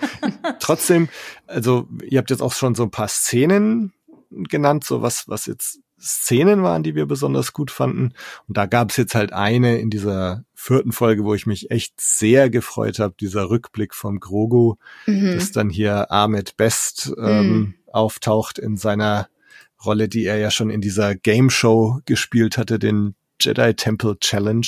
trotzdem, 0.59 1.09
also 1.47 1.87
ihr 2.03 2.19
habt 2.19 2.29
jetzt 2.29 2.41
auch 2.41 2.53
schon 2.53 2.75
so 2.75 2.83
ein 2.83 2.91
paar 2.91 3.07
Szenen 3.07 3.93
genannt, 4.29 4.83
so 4.83 5.01
was, 5.01 5.27
was 5.27 5.45
jetzt 5.45 5.79
Szenen 6.01 6.63
waren, 6.63 6.83
die 6.83 6.95
wir 6.95 7.05
besonders 7.05 7.53
gut 7.53 7.71
fanden. 7.71 8.13
Und 8.47 8.57
da 8.57 8.65
gab 8.65 8.91
es 8.91 8.97
jetzt 8.97 9.15
halt 9.15 9.33
eine 9.33 9.79
in 9.79 9.89
dieser 9.89 10.45
vierten 10.53 10.91
Folge, 10.91 11.25
wo 11.25 11.33
ich 11.33 11.45
mich 11.45 11.71
echt 11.71 11.99
sehr 11.99 12.49
gefreut 12.49 12.99
habe, 12.99 13.15
dieser 13.19 13.49
Rückblick 13.49 13.93
vom 13.93 14.19
Grogu, 14.19 14.75
mhm. 15.05 15.35
dass 15.35 15.51
dann 15.51 15.69
hier 15.69 16.11
Ahmed 16.11 16.57
Best 16.57 17.13
ähm, 17.17 17.49
mhm. 17.49 17.75
auftaucht 17.91 18.59
in 18.59 18.77
seiner 18.77 19.27
Rolle, 19.83 20.09
die 20.09 20.25
er 20.25 20.37
ja 20.37 20.51
schon 20.51 20.69
in 20.69 20.81
dieser 20.81 21.15
Game 21.15 21.49
Show 21.49 21.99
gespielt 22.05 22.57
hatte, 22.57 22.79
den 22.79 23.15
Jedi 23.41 23.73
Temple 23.73 24.17
Challenge. 24.19 24.67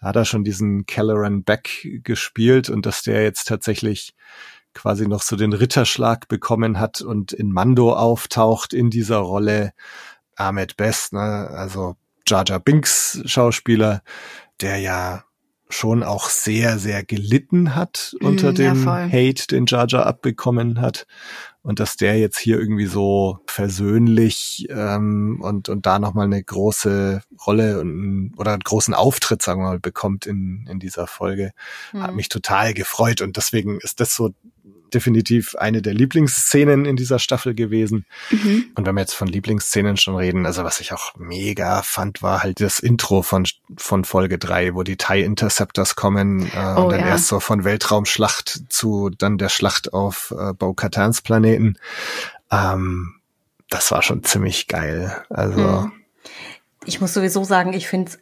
Da 0.00 0.08
hat 0.08 0.16
er 0.16 0.24
schon 0.24 0.44
diesen 0.44 0.86
Kelleran 0.86 1.44
Beck 1.44 2.00
gespielt 2.02 2.70
und 2.70 2.86
dass 2.86 3.02
der 3.02 3.22
jetzt 3.22 3.48
tatsächlich 3.48 4.14
quasi 4.72 5.06
noch 5.06 5.22
so 5.22 5.36
den 5.36 5.52
Ritterschlag 5.52 6.28
bekommen 6.28 6.78
hat 6.78 7.00
und 7.00 7.32
in 7.32 7.52
Mando 7.52 7.92
auftaucht 7.92 8.72
in 8.72 8.90
dieser 8.90 9.18
Rolle. 9.18 9.72
Ahmed 10.36 10.76
Best, 10.76 11.12
ne, 11.12 11.20
also 11.20 11.96
Jar 12.26 12.44
Jar 12.46 12.60
Binks 12.60 13.20
Schauspieler, 13.26 14.02
der 14.60 14.78
ja 14.78 15.24
schon 15.70 16.02
auch 16.02 16.28
sehr, 16.28 16.78
sehr 16.78 17.04
gelitten 17.04 17.74
hat 17.74 18.14
unter 18.20 18.52
mm, 18.52 18.54
dem 18.54 18.84
ja, 18.84 19.08
Hate, 19.08 19.46
den 19.48 19.66
Jar 19.66 19.86
Jar 19.88 20.06
abbekommen 20.06 20.80
hat. 20.80 21.06
Und 21.62 21.78
dass 21.78 21.96
der 21.96 22.18
jetzt 22.18 22.38
hier 22.38 22.58
irgendwie 22.58 22.86
so 22.86 23.38
versöhnlich 23.46 24.66
ähm, 24.70 25.40
und, 25.42 25.68
und 25.68 25.84
da 25.84 25.98
nochmal 25.98 26.24
eine 26.24 26.42
große 26.42 27.20
Rolle 27.46 27.80
und, 27.80 28.32
oder 28.38 28.52
einen 28.52 28.62
großen 28.62 28.94
Auftritt, 28.94 29.42
sagen 29.42 29.60
wir 29.60 29.68
mal, 29.68 29.78
bekommt 29.78 30.24
in, 30.24 30.66
in 30.70 30.78
dieser 30.78 31.06
Folge, 31.06 31.52
mhm. 31.92 32.02
hat 32.02 32.14
mich 32.14 32.30
total 32.30 32.72
gefreut. 32.72 33.20
Und 33.20 33.36
deswegen 33.36 33.78
ist 33.80 34.00
das 34.00 34.14
so 34.14 34.30
definitiv 34.90 35.54
eine 35.56 35.82
der 35.82 35.94
Lieblingsszenen 35.94 36.84
in 36.84 36.96
dieser 36.96 37.18
Staffel 37.18 37.54
gewesen. 37.54 38.06
Mhm. 38.30 38.66
Und 38.74 38.86
wenn 38.86 38.94
wir 38.94 39.00
jetzt 39.00 39.14
von 39.14 39.28
Lieblingsszenen 39.28 39.96
schon 39.96 40.16
reden, 40.16 40.46
also 40.46 40.64
was 40.64 40.80
ich 40.80 40.92
auch 40.92 41.14
mega 41.16 41.82
fand, 41.82 42.22
war 42.22 42.42
halt 42.42 42.60
das 42.60 42.80
Intro 42.80 43.22
von, 43.22 43.46
von 43.76 44.04
Folge 44.04 44.38
drei, 44.38 44.74
wo 44.74 44.82
die 44.82 44.96
TIE 44.96 45.22
Interceptors 45.22 45.96
kommen 45.96 46.46
äh, 46.54 46.74
oh, 46.76 46.82
und 46.82 46.92
dann 46.92 47.00
ja. 47.00 47.06
erst 47.08 47.28
so 47.28 47.40
von 47.40 47.64
Weltraumschlacht 47.64 48.64
zu 48.68 49.10
dann 49.10 49.38
der 49.38 49.48
Schlacht 49.48 49.92
auf 49.92 50.34
äh, 50.36 50.52
Bo-Katans 50.52 51.22
Planeten. 51.22 51.76
Ähm, 52.50 53.14
das 53.68 53.90
war 53.90 54.02
schon 54.02 54.24
ziemlich 54.24 54.66
geil. 54.66 55.24
Also. 55.30 55.60
Mhm. 55.60 55.92
Ich 56.86 57.00
muss 57.00 57.14
sowieso 57.14 57.44
sagen, 57.44 57.72
ich 57.72 57.88
finde 57.88 58.12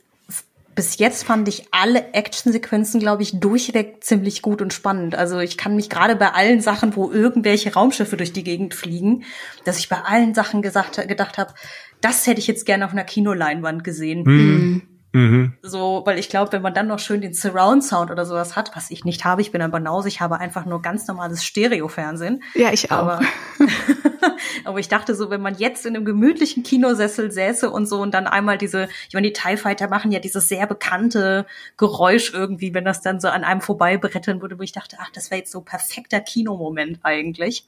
bis 0.78 0.96
jetzt 0.98 1.24
fand 1.24 1.48
ich 1.48 1.64
alle 1.72 2.12
Actionsequenzen, 2.12 3.00
glaube 3.00 3.24
ich, 3.24 3.40
durchweg 3.40 4.04
ziemlich 4.04 4.42
gut 4.42 4.62
und 4.62 4.72
spannend. 4.72 5.16
Also 5.16 5.40
ich 5.40 5.56
kann 5.56 5.74
mich 5.74 5.90
gerade 5.90 6.14
bei 6.14 6.30
allen 6.34 6.60
Sachen, 6.60 6.94
wo 6.94 7.10
irgendwelche 7.10 7.74
Raumschiffe 7.74 8.16
durch 8.16 8.32
die 8.32 8.44
Gegend 8.44 8.74
fliegen, 8.74 9.24
dass 9.64 9.80
ich 9.80 9.88
bei 9.88 9.96
allen 9.96 10.34
Sachen 10.34 10.62
gesagt, 10.62 11.08
gedacht 11.08 11.36
habe, 11.36 11.52
das 12.00 12.28
hätte 12.28 12.38
ich 12.38 12.46
jetzt 12.46 12.64
gerne 12.64 12.84
auf 12.84 12.92
einer 12.92 13.02
Kinoleinwand 13.02 13.82
gesehen. 13.82 14.22
Mhm. 14.22 14.82
Mhm. 15.12 15.54
So, 15.62 16.02
weil 16.04 16.18
ich 16.18 16.28
glaube, 16.28 16.52
wenn 16.52 16.60
man 16.60 16.74
dann 16.74 16.86
noch 16.86 16.98
schön 16.98 17.22
den 17.22 17.32
Surround 17.32 17.82
Sound 17.82 18.10
oder 18.10 18.26
sowas 18.26 18.56
hat, 18.56 18.76
was 18.76 18.90
ich 18.90 19.04
nicht 19.04 19.24
habe, 19.24 19.40
ich 19.40 19.52
bin 19.52 19.62
ein 19.62 19.70
Banause, 19.70 20.08
ich 20.08 20.20
habe 20.20 20.38
einfach 20.38 20.66
nur 20.66 20.82
ganz 20.82 21.06
normales 21.06 21.44
Stereo-Fernsehen. 21.44 22.42
Ja, 22.54 22.72
ich 22.72 22.90
auch. 22.90 22.98
Aber, 22.98 23.20
aber 24.64 24.78
ich 24.78 24.88
dachte 24.88 25.14
so, 25.14 25.30
wenn 25.30 25.40
man 25.40 25.56
jetzt 25.56 25.86
in 25.86 25.96
einem 25.96 26.04
gemütlichen 26.04 26.62
Kinosessel 26.62 27.32
säße 27.32 27.70
und 27.70 27.86
so 27.86 28.00
und 28.02 28.12
dann 28.12 28.26
einmal 28.26 28.58
diese, 28.58 28.88
ich 29.08 29.14
meine, 29.14 29.28
die 29.28 29.32
TIE 29.32 29.56
Fighter 29.56 29.88
machen 29.88 30.12
ja 30.12 30.20
dieses 30.20 30.48
sehr 30.48 30.66
bekannte 30.66 31.46
Geräusch 31.78 32.34
irgendwie, 32.34 32.74
wenn 32.74 32.84
das 32.84 33.00
dann 33.00 33.18
so 33.18 33.28
an 33.28 33.44
einem 33.44 33.62
vorbei 33.62 33.96
brettern 33.96 34.42
würde, 34.42 34.58
wo 34.58 34.62
ich 34.62 34.72
dachte, 34.72 34.98
ach, 35.00 35.10
das 35.10 35.30
wäre 35.30 35.40
jetzt 35.40 35.52
so 35.52 35.62
perfekter 35.62 36.20
Kinomoment 36.20 36.98
eigentlich. 37.02 37.66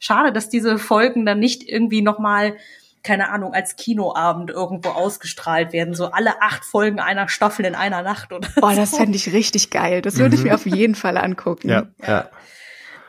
Schade, 0.00 0.32
dass 0.32 0.48
diese 0.48 0.78
Folgen 0.78 1.24
dann 1.24 1.38
nicht 1.38 1.62
irgendwie 1.62 2.02
nochmal 2.02 2.56
keine 3.02 3.30
Ahnung, 3.30 3.52
als 3.52 3.76
Kinoabend 3.76 4.50
irgendwo 4.50 4.90
ausgestrahlt 4.90 5.72
werden. 5.72 5.94
So 5.94 6.12
alle 6.12 6.40
acht 6.40 6.64
Folgen 6.64 7.00
einer 7.00 7.28
Staffel 7.28 7.64
in 7.64 7.74
einer 7.74 8.02
Nacht 8.02 8.32
oder 8.32 8.48
Boah, 8.60 8.74
das 8.74 8.96
fände 8.96 9.16
ich 9.16 9.32
richtig 9.32 9.70
geil. 9.70 10.02
Das 10.02 10.18
würde 10.18 10.36
ich 10.36 10.42
mir 10.42 10.50
mhm. 10.50 10.54
auf 10.54 10.66
jeden 10.66 10.94
Fall 10.94 11.16
angucken. 11.16 11.68
Ja, 11.68 11.86
ja. 12.06 12.28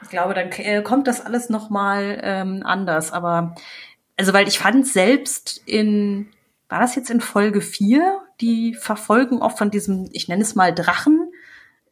Ich 0.02 0.10
glaube, 0.10 0.34
dann 0.34 0.52
äh, 0.52 0.82
kommt 0.82 1.08
das 1.08 1.22
alles 1.26 1.50
noch 1.50 1.70
mal 1.70 2.20
ähm, 2.22 2.62
anders. 2.66 3.14
Aber 3.14 3.56
also, 4.18 4.34
weil 4.34 4.48
ich 4.48 4.60
fand 4.60 4.88
selbst 4.88 5.62
in, 5.66 6.28
war 6.70 6.80
das 6.80 6.96
jetzt 6.96 7.10
in 7.10 7.22
Folge 7.22 7.62
vier, 7.62 8.20
die 8.42 8.76
verfolgen 8.76 9.42
oft 9.42 9.58
von 9.58 9.72
diesem, 9.72 10.10
ich 10.12 10.28
nenne 10.28 10.42
es 10.42 10.56
mal 10.56 10.74
Drachen. 10.74 11.32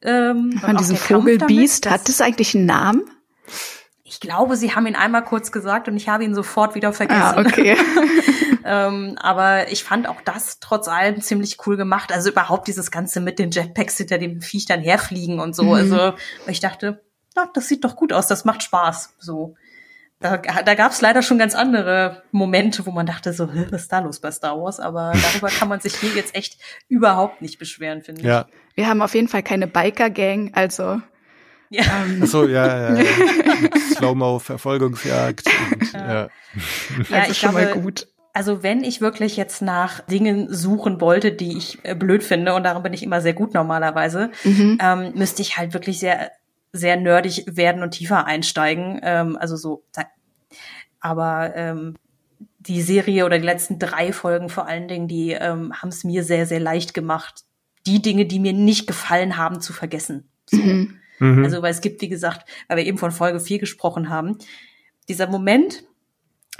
Ähm, 0.01 0.59
von 0.59 0.77
diesem 0.77 0.97
Vogelbiest. 0.97 1.89
Hat 1.89 2.07
das 2.09 2.21
eigentlich 2.21 2.55
einen 2.55 2.65
Namen? 2.65 3.03
Ich 4.11 4.19
glaube, 4.19 4.57
sie 4.57 4.75
haben 4.75 4.85
ihn 4.87 4.97
einmal 4.97 5.23
kurz 5.23 5.53
gesagt 5.53 5.87
und 5.87 5.95
ich 5.95 6.09
habe 6.09 6.25
ihn 6.25 6.35
sofort 6.35 6.75
wieder 6.75 6.91
vergessen. 6.91 7.21
Ah, 7.21 7.39
okay. 7.39 7.77
ähm, 8.65 9.17
aber 9.17 9.71
ich 9.71 9.85
fand 9.85 10.05
auch 10.09 10.19
das 10.19 10.59
trotz 10.59 10.89
allem 10.89 11.21
ziemlich 11.21 11.65
cool 11.65 11.77
gemacht. 11.77 12.11
Also 12.11 12.29
überhaupt 12.29 12.67
dieses 12.67 12.91
Ganze 12.91 13.21
mit 13.21 13.39
den 13.39 13.51
Jetpacks 13.51 13.95
hinter 13.95 14.17
dem 14.17 14.41
Viech 14.41 14.65
dann 14.65 14.81
herfliegen 14.81 15.39
und 15.39 15.55
so. 15.55 15.63
Mhm. 15.63 15.71
Also 15.71 16.13
ich 16.45 16.59
dachte, 16.59 17.01
na, 17.37 17.49
das 17.53 17.69
sieht 17.69 17.85
doch 17.85 17.95
gut 17.95 18.11
aus, 18.11 18.27
das 18.27 18.43
macht 18.43 18.63
Spaß. 18.63 19.15
So. 19.17 19.55
Da, 20.19 20.35
da 20.35 20.75
gab 20.75 20.91
es 20.91 20.99
leider 20.99 21.21
schon 21.21 21.37
ganz 21.37 21.55
andere 21.55 22.23
Momente, 22.31 22.85
wo 22.85 22.91
man 22.91 23.05
dachte 23.05 23.31
so, 23.31 23.47
was 23.47 23.83
ist 23.83 23.93
da 23.93 23.99
los 23.99 24.19
bei 24.19 24.29
Star 24.31 24.61
Wars? 24.61 24.81
Aber 24.81 25.13
darüber 25.31 25.47
kann 25.47 25.69
man 25.69 25.79
sich 25.79 25.95
hier 25.95 26.11
jetzt 26.11 26.35
echt 26.35 26.57
überhaupt 26.89 27.41
nicht 27.41 27.59
beschweren, 27.59 28.01
finde 28.01 28.23
ja. 28.23 28.45
ich. 28.49 28.75
Wir 28.75 28.87
haben 28.89 29.01
auf 29.01 29.15
jeden 29.15 29.29
Fall 29.29 29.41
keine 29.41 29.67
Biker-Gang, 29.67 30.51
also 30.53 31.01
ja. 31.71 31.83
Ähm. 32.05 32.21
Ach 32.23 32.27
so, 32.27 32.45
ja, 32.45 32.95
ja. 32.95 33.03
Slow-Mo-Verfolgungsjagd. 33.95 35.47
Ja. 35.93 35.99
ja. 35.99 36.29
ja, 37.09 37.17
also 37.21 37.33
schon 37.33 37.51
glaube, 37.51 37.65
mal 37.65 37.81
gut. 37.81 38.07
Also 38.33 38.61
wenn 38.61 38.83
ich 38.83 38.99
wirklich 38.99 39.37
jetzt 39.37 39.61
nach 39.61 40.01
Dingen 40.01 40.53
suchen 40.53 40.99
wollte, 40.99 41.31
die 41.31 41.57
ich 41.57 41.79
äh, 41.83 41.95
blöd 41.95 42.23
finde, 42.23 42.53
und 42.55 42.63
darum 42.63 42.83
bin 42.83 42.93
ich 42.93 43.03
immer 43.03 43.21
sehr 43.21 43.33
gut 43.33 43.53
normalerweise, 43.53 44.31
mhm. 44.43 44.77
ähm, 44.81 45.13
müsste 45.15 45.41
ich 45.41 45.57
halt 45.57 45.73
wirklich 45.73 45.99
sehr, 45.99 46.31
sehr 46.73 46.97
nerdig 46.97 47.45
werden 47.47 47.83
und 47.83 47.91
tiefer 47.91 48.25
einsteigen. 48.25 48.99
Ähm, 49.01 49.37
also 49.37 49.55
so, 49.55 49.83
aber 50.99 51.55
ähm, 51.55 51.95
die 52.59 52.81
Serie 52.81 53.25
oder 53.25 53.39
die 53.39 53.45
letzten 53.45 53.79
drei 53.79 54.11
Folgen 54.11 54.49
vor 54.49 54.67
allen 54.67 54.89
Dingen, 54.89 55.07
die 55.07 55.31
ähm, 55.31 55.73
haben 55.73 55.89
es 55.89 56.03
mir 56.03 56.25
sehr, 56.25 56.45
sehr 56.45 56.59
leicht 56.59 56.93
gemacht, 56.93 57.43
die 57.85 58.01
Dinge, 58.01 58.25
die 58.25 58.39
mir 58.39 58.53
nicht 58.53 58.87
gefallen 58.87 59.37
haben, 59.37 59.61
zu 59.61 59.71
vergessen. 59.71 60.29
So. 60.45 60.57
Mhm. 60.57 61.00
Mhm. 61.21 61.43
Also, 61.43 61.61
weil 61.61 61.71
es 61.71 61.81
gibt, 61.81 62.01
wie 62.01 62.09
gesagt, 62.09 62.49
weil 62.67 62.77
wir 62.77 62.85
eben 62.85 62.97
von 62.97 63.11
Folge 63.11 63.39
4 63.39 63.59
gesprochen 63.59 64.09
haben, 64.09 64.37
dieser 65.07 65.27
Moment, 65.27 65.83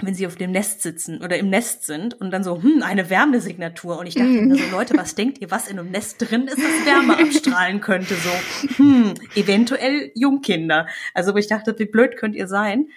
wenn 0.06 0.14
sie 0.14 0.26
auf 0.26 0.36
dem 0.36 0.50
Nest 0.52 0.82
sitzen 0.82 1.22
oder 1.22 1.36
im 1.38 1.48
Nest 1.50 1.84
sind 1.84 2.20
und 2.20 2.30
dann 2.30 2.44
so, 2.44 2.62
hm, 2.62 2.82
eine 2.82 3.10
Wärmesignatur. 3.10 3.98
Und 3.98 4.06
ich 4.06 4.14
dachte 4.14 4.28
mm. 4.28 4.48
mir 4.48 4.56
so, 4.56 4.70
Leute, 4.70 4.96
was 4.96 5.14
denkt 5.14 5.38
ihr, 5.40 5.50
was 5.50 5.68
in 5.68 5.78
einem 5.78 5.90
Nest 5.90 6.16
drin 6.18 6.46
ist, 6.46 6.58
das 6.58 6.86
Wärme 6.86 7.18
abstrahlen 7.18 7.80
könnte? 7.80 8.14
So, 8.14 8.30
hm, 8.76 9.14
eventuell 9.34 10.10
Jungkinder. 10.14 10.86
Also, 11.14 11.34
wo 11.34 11.38
ich 11.38 11.46
dachte, 11.46 11.74
wie 11.78 11.86
blöd 11.86 12.16
könnt 12.16 12.34
ihr 12.34 12.48
sein? 12.48 12.88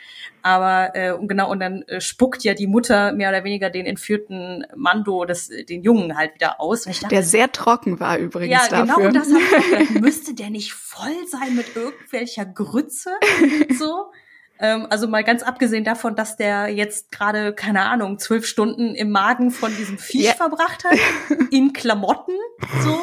Aber 0.41 0.95
äh, 0.95 1.15
genau, 1.21 1.49
und 1.49 1.59
dann 1.59 1.81
äh, 1.87 1.99
spuckt 1.99 2.43
ja 2.43 2.53
die 2.53 2.67
Mutter 2.67 3.13
mehr 3.13 3.29
oder 3.29 3.43
weniger 3.43 3.71
den 3.71 3.87
entführten 3.87 4.63
Mando, 4.75 5.25
das, 5.25 5.47
den 5.47 5.81
Jungen 5.81 6.15
halt 6.17 6.35
wieder 6.35 6.61
aus. 6.61 6.83
Dachte, 6.83 7.07
der 7.07 7.23
sehr 7.23 7.51
trocken 7.51 7.99
war 7.99 8.19
übrigens. 8.19 8.69
Ja, 8.69 8.85
dafür. 8.85 9.09
genau 9.09 9.11
das 9.11 9.27
habe 9.27 9.41
ich 9.41 9.89
gedacht. 9.89 10.01
Müsste 10.01 10.35
der 10.35 10.51
nicht 10.51 10.73
voll 10.73 11.27
sein 11.27 11.55
mit 11.55 11.75
irgendwelcher 11.75 12.45
Grütze? 12.45 13.11
So. 13.77 14.11
Ähm, 14.59 14.87
also 14.89 15.07
mal 15.07 15.23
ganz 15.23 15.43
abgesehen 15.43 15.83
davon, 15.83 16.15
dass 16.15 16.37
der 16.37 16.69
jetzt 16.69 17.11
gerade, 17.11 17.53
keine 17.53 17.81
Ahnung, 17.83 18.19
zwölf 18.19 18.45
Stunden 18.45 18.95
im 18.95 19.11
Magen 19.11 19.51
von 19.51 19.75
diesem 19.75 19.97
Viech 19.97 20.25
ja. 20.25 20.33
verbracht 20.33 20.85
hat, 20.85 20.97
in 21.51 21.73
Klamotten, 21.73 22.33
so. 22.81 22.99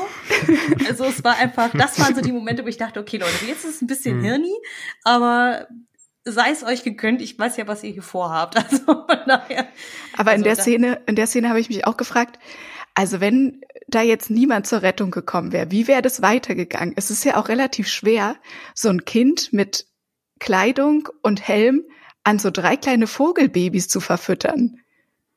Also 0.89 1.05
es 1.05 1.23
war 1.25 1.37
einfach, 1.37 1.71
das 1.73 2.01
waren 2.01 2.15
so 2.15 2.23
die 2.23 2.33
Momente, 2.33 2.65
wo 2.65 2.69
ich 2.69 2.79
dachte, 2.79 3.01
okay 3.01 3.19
Leute, 3.19 3.45
jetzt 3.47 3.65
ist 3.65 3.77
es 3.77 3.83
ein 3.83 3.87
bisschen 3.87 4.19
hm. 4.19 4.25
hirni, 4.25 4.55
aber 5.05 5.69
sei 6.25 6.51
es 6.51 6.63
euch 6.65 6.85
gegönnt, 6.85 7.21
ich 7.21 7.39
weiß 7.39 7.57
ja, 7.57 7.67
was 7.67 7.83
ihr 7.83 7.91
hier 7.93 8.03
vorhabt. 8.03 8.57
Also 8.63 8.85
von 8.85 9.19
daher. 9.27 9.67
Aber 10.17 10.31
also 10.31 10.41
in 10.41 10.45
der 10.45 10.57
Szene, 10.57 11.01
in 11.07 11.17
der 11.17 11.27
Szene 11.27 11.49
habe 11.49 11.61
ich 11.61 11.69
mich 11.69 11.87
auch 11.87 11.97
gefragt, 11.97 12.39
also 12.95 13.21
wenn 13.21 13.61
da 13.89 14.03
jetzt 14.03 14.31
niemand 14.31 14.67
zur 14.67 14.83
Rettung 14.83 15.11
gekommen 15.11 15.53
wäre, 15.53 15.71
wie 15.71 15.89
wäre 15.89 16.03
das 16.03 16.23
weitergegangen? 16.23 16.95
Es 16.97 17.11
ist 17.11 17.25
ja 17.25 17.37
auch 17.37 17.49
relativ 17.49 17.89
schwer, 17.89 18.37
so 18.75 18.89
ein 18.89 19.05
Kind 19.05 19.53
mit 19.53 19.87
Kleidung 20.43 21.09
und 21.23 21.47
Helm 21.47 21.85
an 22.25 22.41
so 22.41 22.51
drei 22.51 22.77
kleine 22.77 23.07
Vogelbabys 23.07 23.87
zu 23.87 24.01
verfüttern. 24.01 24.81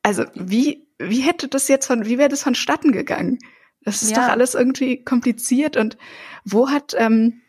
Also 0.02 0.24
wie, 0.34 0.84
wie 0.98 1.20
hätte 1.20 1.46
das 1.46 1.68
jetzt 1.68 1.86
von, 1.86 2.06
wie 2.06 2.18
wäre 2.18 2.28
das 2.28 2.42
vonstatten 2.42 2.90
gegangen? 2.90 3.38
Das 3.82 4.02
ist 4.02 4.10
ja. 4.10 4.16
doch 4.16 4.32
alles 4.32 4.54
irgendwie 4.54 5.04
kompliziert 5.04 5.76
und 5.76 5.96
wo 6.44 6.70
hat, 6.70 6.96
ähm, 6.98 7.40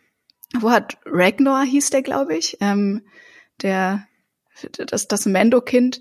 wo 0.60 0.70
hat 0.70 0.98
Ragnar 1.04 1.64
hieß 1.64 1.90
der, 1.90 2.02
glaube 2.02 2.36
ich, 2.36 2.58
ähm, 2.60 3.02
der 3.60 4.06
das, 4.86 5.08
das 5.08 5.26
Mendo-Kind, 5.26 6.00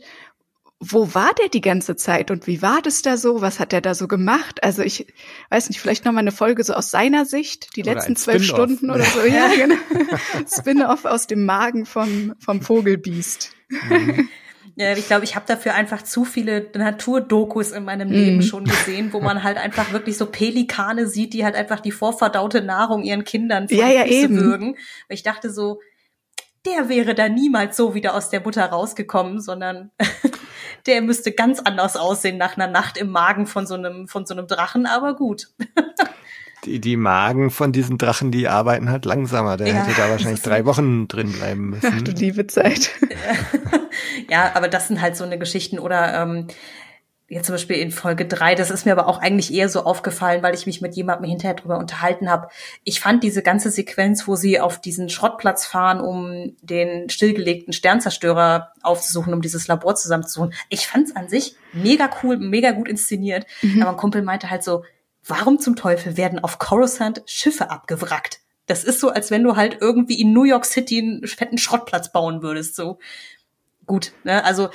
wo 0.80 1.16
war 1.16 1.34
der 1.34 1.50
die 1.50 1.62
ganze 1.62 1.96
Zeit 1.96 2.30
und 2.30 2.46
wie 2.46 2.62
war 2.62 2.82
das 2.84 3.02
da 3.02 3.18
so? 3.18 3.42
Was 3.42 3.60
hat 3.60 3.72
der 3.72 3.82
da 3.82 3.96
so 3.96 4.08
gemacht? 4.08 4.64
Also 4.64 4.84
ich 4.84 5.12
weiß 5.50 5.70
nicht, 5.70 5.82
vielleicht 5.82 6.06
noch 6.06 6.12
mal 6.12 6.20
eine 6.20 6.32
Folge 6.32 6.64
so 6.64 6.74
aus 6.74 6.92
seiner 6.92 7.26
Sicht, 7.26 7.76
die 7.76 7.82
oder 7.82 7.96
letzten 7.96 8.16
zwölf 8.16 8.44
Stunden 8.44 8.92
oder 8.92 9.04
so. 9.04 9.22
Ja, 9.26 9.50
genau. 9.56 9.76
Spin-off 10.48 11.06
aus 11.06 11.26
dem 11.26 11.46
Magen 11.46 11.86
vom, 11.86 12.36
vom 12.40 12.62
Vogelbiest. 12.62 13.52
Mhm. 13.70 14.30
Ja, 14.80 14.94
ich 14.94 15.08
glaube, 15.08 15.24
ich 15.24 15.36
habe 15.36 15.48
dafür 15.48 15.74
einfach 15.74 16.04
zu 16.04 16.24
viele 16.24 16.70
Naturdokus 16.76 17.72
in 17.72 17.84
meinem 17.84 18.12
Leben 18.12 18.38
mm. 18.38 18.42
schon 18.44 18.64
gesehen, 18.64 19.12
wo 19.12 19.20
man 19.20 19.42
halt 19.42 19.58
einfach 19.58 19.92
wirklich 19.92 20.20
so 20.20 20.28
Pelikane 20.28 21.08
sieht, 21.08 21.34
die 21.34 21.44
halt 21.44 21.56
einfach 21.56 21.80
die 21.80 21.92
vorverdaute 21.92 22.62
Nahrung 22.62 23.02
ihren 23.02 23.24
Kindern 23.24 23.66
ja, 23.72 23.90
ja, 23.90 24.06
eben. 24.06 24.40
würgen. 24.40 24.76
Weil 25.08 25.16
ich 25.16 25.24
dachte 25.24 25.50
so, 25.50 25.80
der 26.68 26.90
wäre 26.90 27.16
da 27.16 27.28
niemals 27.28 27.76
so 27.76 27.96
wieder 27.96 28.14
aus 28.14 28.30
der 28.30 28.40
Butter 28.40 28.66
rausgekommen, 28.66 29.42
sondern 29.42 29.90
der 30.88 31.02
müsste 31.02 31.32
ganz 31.32 31.60
anders 31.60 31.96
aussehen 31.96 32.38
nach 32.38 32.58
einer 32.58 32.68
Nacht 32.68 32.98
im 32.98 33.12
Magen 33.12 33.46
von 33.46 33.68
so 33.68 33.76
einem, 33.76 34.08
von 34.08 34.26
so 34.26 34.34
einem 34.34 34.48
Drachen, 34.48 34.86
aber 34.86 35.16
gut. 35.16 35.50
die, 36.66 36.80
die 36.80 36.98
Magen 36.98 37.52
von 37.52 37.72
diesen 37.72 37.98
Drachen, 37.98 38.32
die 38.32 38.48
arbeiten 38.48 38.90
halt 38.90 39.06
langsamer. 39.06 39.58
Der 39.58 39.68
ja, 39.68 39.74
hätte 39.76 39.96
da 40.00 40.10
wahrscheinlich 40.10 40.42
drei 40.42 40.66
Wochen 40.66 41.08
drin 41.08 41.32
bleiben 41.32 41.70
müssen. 41.70 41.94
Ach 41.96 42.02
du 42.02 42.12
liebe 42.12 42.48
Zeit. 42.48 42.92
ja, 44.30 44.52
aber 44.56 44.68
das 44.68 44.88
sind 44.88 45.02
halt 45.02 45.16
so 45.16 45.24
eine 45.24 45.38
Geschichten 45.38 45.80
oder 45.80 46.22
ähm, 46.22 46.48
jetzt 47.30 47.48
zum 47.48 47.56
Beispiel 47.56 47.78
in 47.78 47.92
Folge 47.92 48.26
drei, 48.26 48.56
das 48.56 48.72
ist 48.72 48.86
mir 48.86 48.94
aber 48.94 49.08
auch 49.08 49.20
eigentlich 49.20 49.54
eher 49.54 49.68
so 49.68 49.84
aufgefallen, 49.84 50.44
weil 50.44 50.56
ich 50.56 50.66
mich 50.66 50.82
mit 50.82 50.96
jemandem 50.96 51.30
hinterher 51.30 51.56
drüber 51.56 51.78
unterhalten 51.78 52.30
habe. 52.30 52.48
Ich 52.84 53.02
fand 53.02 53.24
diese 53.24 53.44
ganze 53.44 53.70
Sequenz, 53.70 54.28
wo 54.28 54.36
sie 54.36 54.60
auf 54.60 54.80
diesen 54.80 55.10
Schrottplatz 55.10 55.66
fahren, 55.66 56.00
um 56.00 56.56
den 56.62 57.10
stillgelegten 57.10 57.74
Sternzerstörer 57.74 58.72
aufzusuchen, 58.82 59.34
um 59.34 59.42
dieses 59.42 59.68
Labor 59.68 59.96
zusammenzusuchen. 59.96 60.54
Ich 60.70 60.88
fand 60.88 61.10
es 61.10 61.16
an 61.16 61.28
sich 61.28 61.56
mega 61.74 62.10
cool, 62.24 62.38
mega 62.38 62.72
gut 62.72 62.88
inszeniert. 62.88 63.46
Mhm. 63.62 63.82
Aber 63.82 63.92
ein 63.92 63.98
Kumpel 63.98 64.22
meinte 64.22 64.50
halt 64.50 64.64
so, 64.64 64.84
warum 65.26 65.60
zum 65.60 65.76
Teufel 65.76 66.16
werden 66.16 66.40
auf 66.40 66.60
Coruscant 66.60 67.24
Schiffe 67.26 67.70
abgewrackt? 67.70 68.40
Das 68.68 68.84
ist 68.84 69.00
so, 69.00 69.10
als 69.10 69.32
wenn 69.32 69.44
du 69.44 69.56
halt 69.56 69.78
irgendwie 69.82 70.20
in 70.20 70.34
New 70.34 70.44
York 70.44 70.66
City 70.66 71.00
einen 71.00 71.28
fetten 71.28 71.58
Schrottplatz 71.58 72.12
bauen 72.12 72.42
würdest, 72.42 72.76
so. 72.76 73.00
Gut, 73.88 74.12
ne, 74.26 74.44
also 74.44 74.70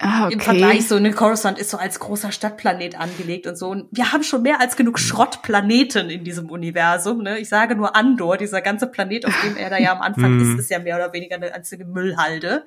ah, 0.00 0.24
okay. 0.24 0.34
im 0.34 0.40
Vergleich 0.40 0.88
so, 0.88 0.98
ne, 0.98 1.12
Coruscant 1.12 1.58
ist 1.58 1.70
so 1.70 1.76
als 1.76 2.00
großer 2.00 2.32
Stadtplanet 2.32 2.98
angelegt 2.98 3.46
und 3.46 3.56
so. 3.56 3.68
Und 3.68 3.86
wir 3.92 4.10
haben 4.12 4.22
schon 4.22 4.42
mehr 4.42 4.60
als 4.60 4.74
genug 4.74 4.98
Schrottplaneten 4.98 6.08
in 6.08 6.24
diesem 6.24 6.50
Universum, 6.50 7.22
ne. 7.22 7.38
Ich 7.38 7.50
sage 7.50 7.76
nur 7.76 7.94
Andor, 7.94 8.38
dieser 8.38 8.62
ganze 8.62 8.86
Planet, 8.86 9.26
auf 9.26 9.34
dem 9.44 9.56
er 9.56 9.68
da 9.70 9.78
ja 9.78 9.92
am 9.92 10.00
Anfang 10.00 10.40
ist, 10.54 10.58
ist 10.58 10.70
ja 10.70 10.78
mehr 10.78 10.96
oder 10.96 11.12
weniger 11.12 11.36
eine 11.36 11.54
einzige 11.54 11.84
Müllhalde. 11.84 12.64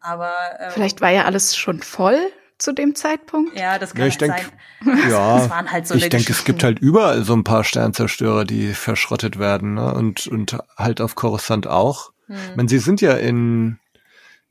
Aber 0.00 0.32
ähm, 0.58 0.70
vielleicht 0.72 1.02
war 1.02 1.10
ja 1.10 1.26
alles 1.26 1.54
schon 1.54 1.82
voll 1.82 2.18
zu 2.56 2.72
dem 2.72 2.94
Zeitpunkt? 2.94 3.58
Ja, 3.58 3.78
das 3.78 3.92
kann 3.92 4.02
ja, 4.02 4.08
ich 4.08 4.18
denk, 4.18 4.34
sein. 4.84 4.98
Ja, 5.10 5.38
das 5.38 5.50
waren 5.50 5.70
halt 5.70 5.86
so 5.86 5.94
ich 5.94 6.08
denke, 6.08 6.32
es 6.32 6.44
gibt 6.44 6.62
halt 6.62 6.78
überall 6.78 7.24
so 7.24 7.34
ein 7.34 7.44
paar 7.44 7.64
Sternzerstörer, 7.64 8.44
die 8.44 8.72
verschrottet 8.72 9.38
werden, 9.38 9.74
ne? 9.74 9.92
Und, 9.92 10.26
und 10.26 10.58
halt 10.76 11.00
auf 11.00 11.14
Coruscant 11.14 11.66
auch. 11.66 12.12
Hm. 12.26 12.36
Ich 12.50 12.56
meine, 12.56 12.68
sie 12.68 12.78
sind 12.78 13.00
ja 13.00 13.12
in, 13.12 13.78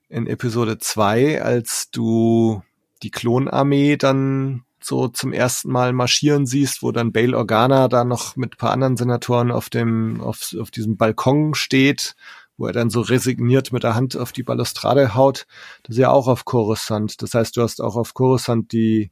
in 0.09 0.27
Episode 0.27 0.77
zwei, 0.79 1.41
als 1.41 1.89
du 1.91 2.61
die 3.03 3.11
Klonarmee 3.11 3.95
dann 3.97 4.63
so 4.81 5.07
zum 5.07 5.33
ersten 5.33 5.71
Mal 5.71 5.93
marschieren 5.93 6.45
siehst, 6.45 6.81
wo 6.81 6.91
dann 6.91 7.11
Bail 7.11 7.35
Organa 7.35 7.87
da 7.87 8.03
noch 8.03 8.35
mit 8.35 8.57
paar 8.57 8.71
anderen 8.71 8.97
Senatoren 8.97 9.51
auf 9.51 9.69
dem, 9.69 10.21
auf, 10.21 10.55
auf 10.59 10.71
diesem 10.71 10.97
Balkon 10.97 11.53
steht 11.53 12.15
wo 12.59 12.67
er 12.67 12.73
dann 12.73 12.89
so 12.89 12.99
resigniert 13.01 13.71
mit 13.71 13.83
der 13.83 13.95
Hand 13.95 14.17
auf 14.17 14.31
die 14.33 14.43
Balustrade 14.43 15.15
haut, 15.15 15.47
das 15.83 15.95
ist 15.95 16.01
ja 16.01 16.11
auch 16.11 16.27
auf 16.27 16.45
Coruscant. 16.45 17.21
Das 17.21 17.33
heißt, 17.33 17.55
du 17.55 17.61
hast 17.61 17.81
auch 17.81 17.95
auf 17.95 18.13
Coruscant 18.13 18.73
die, 18.73 19.11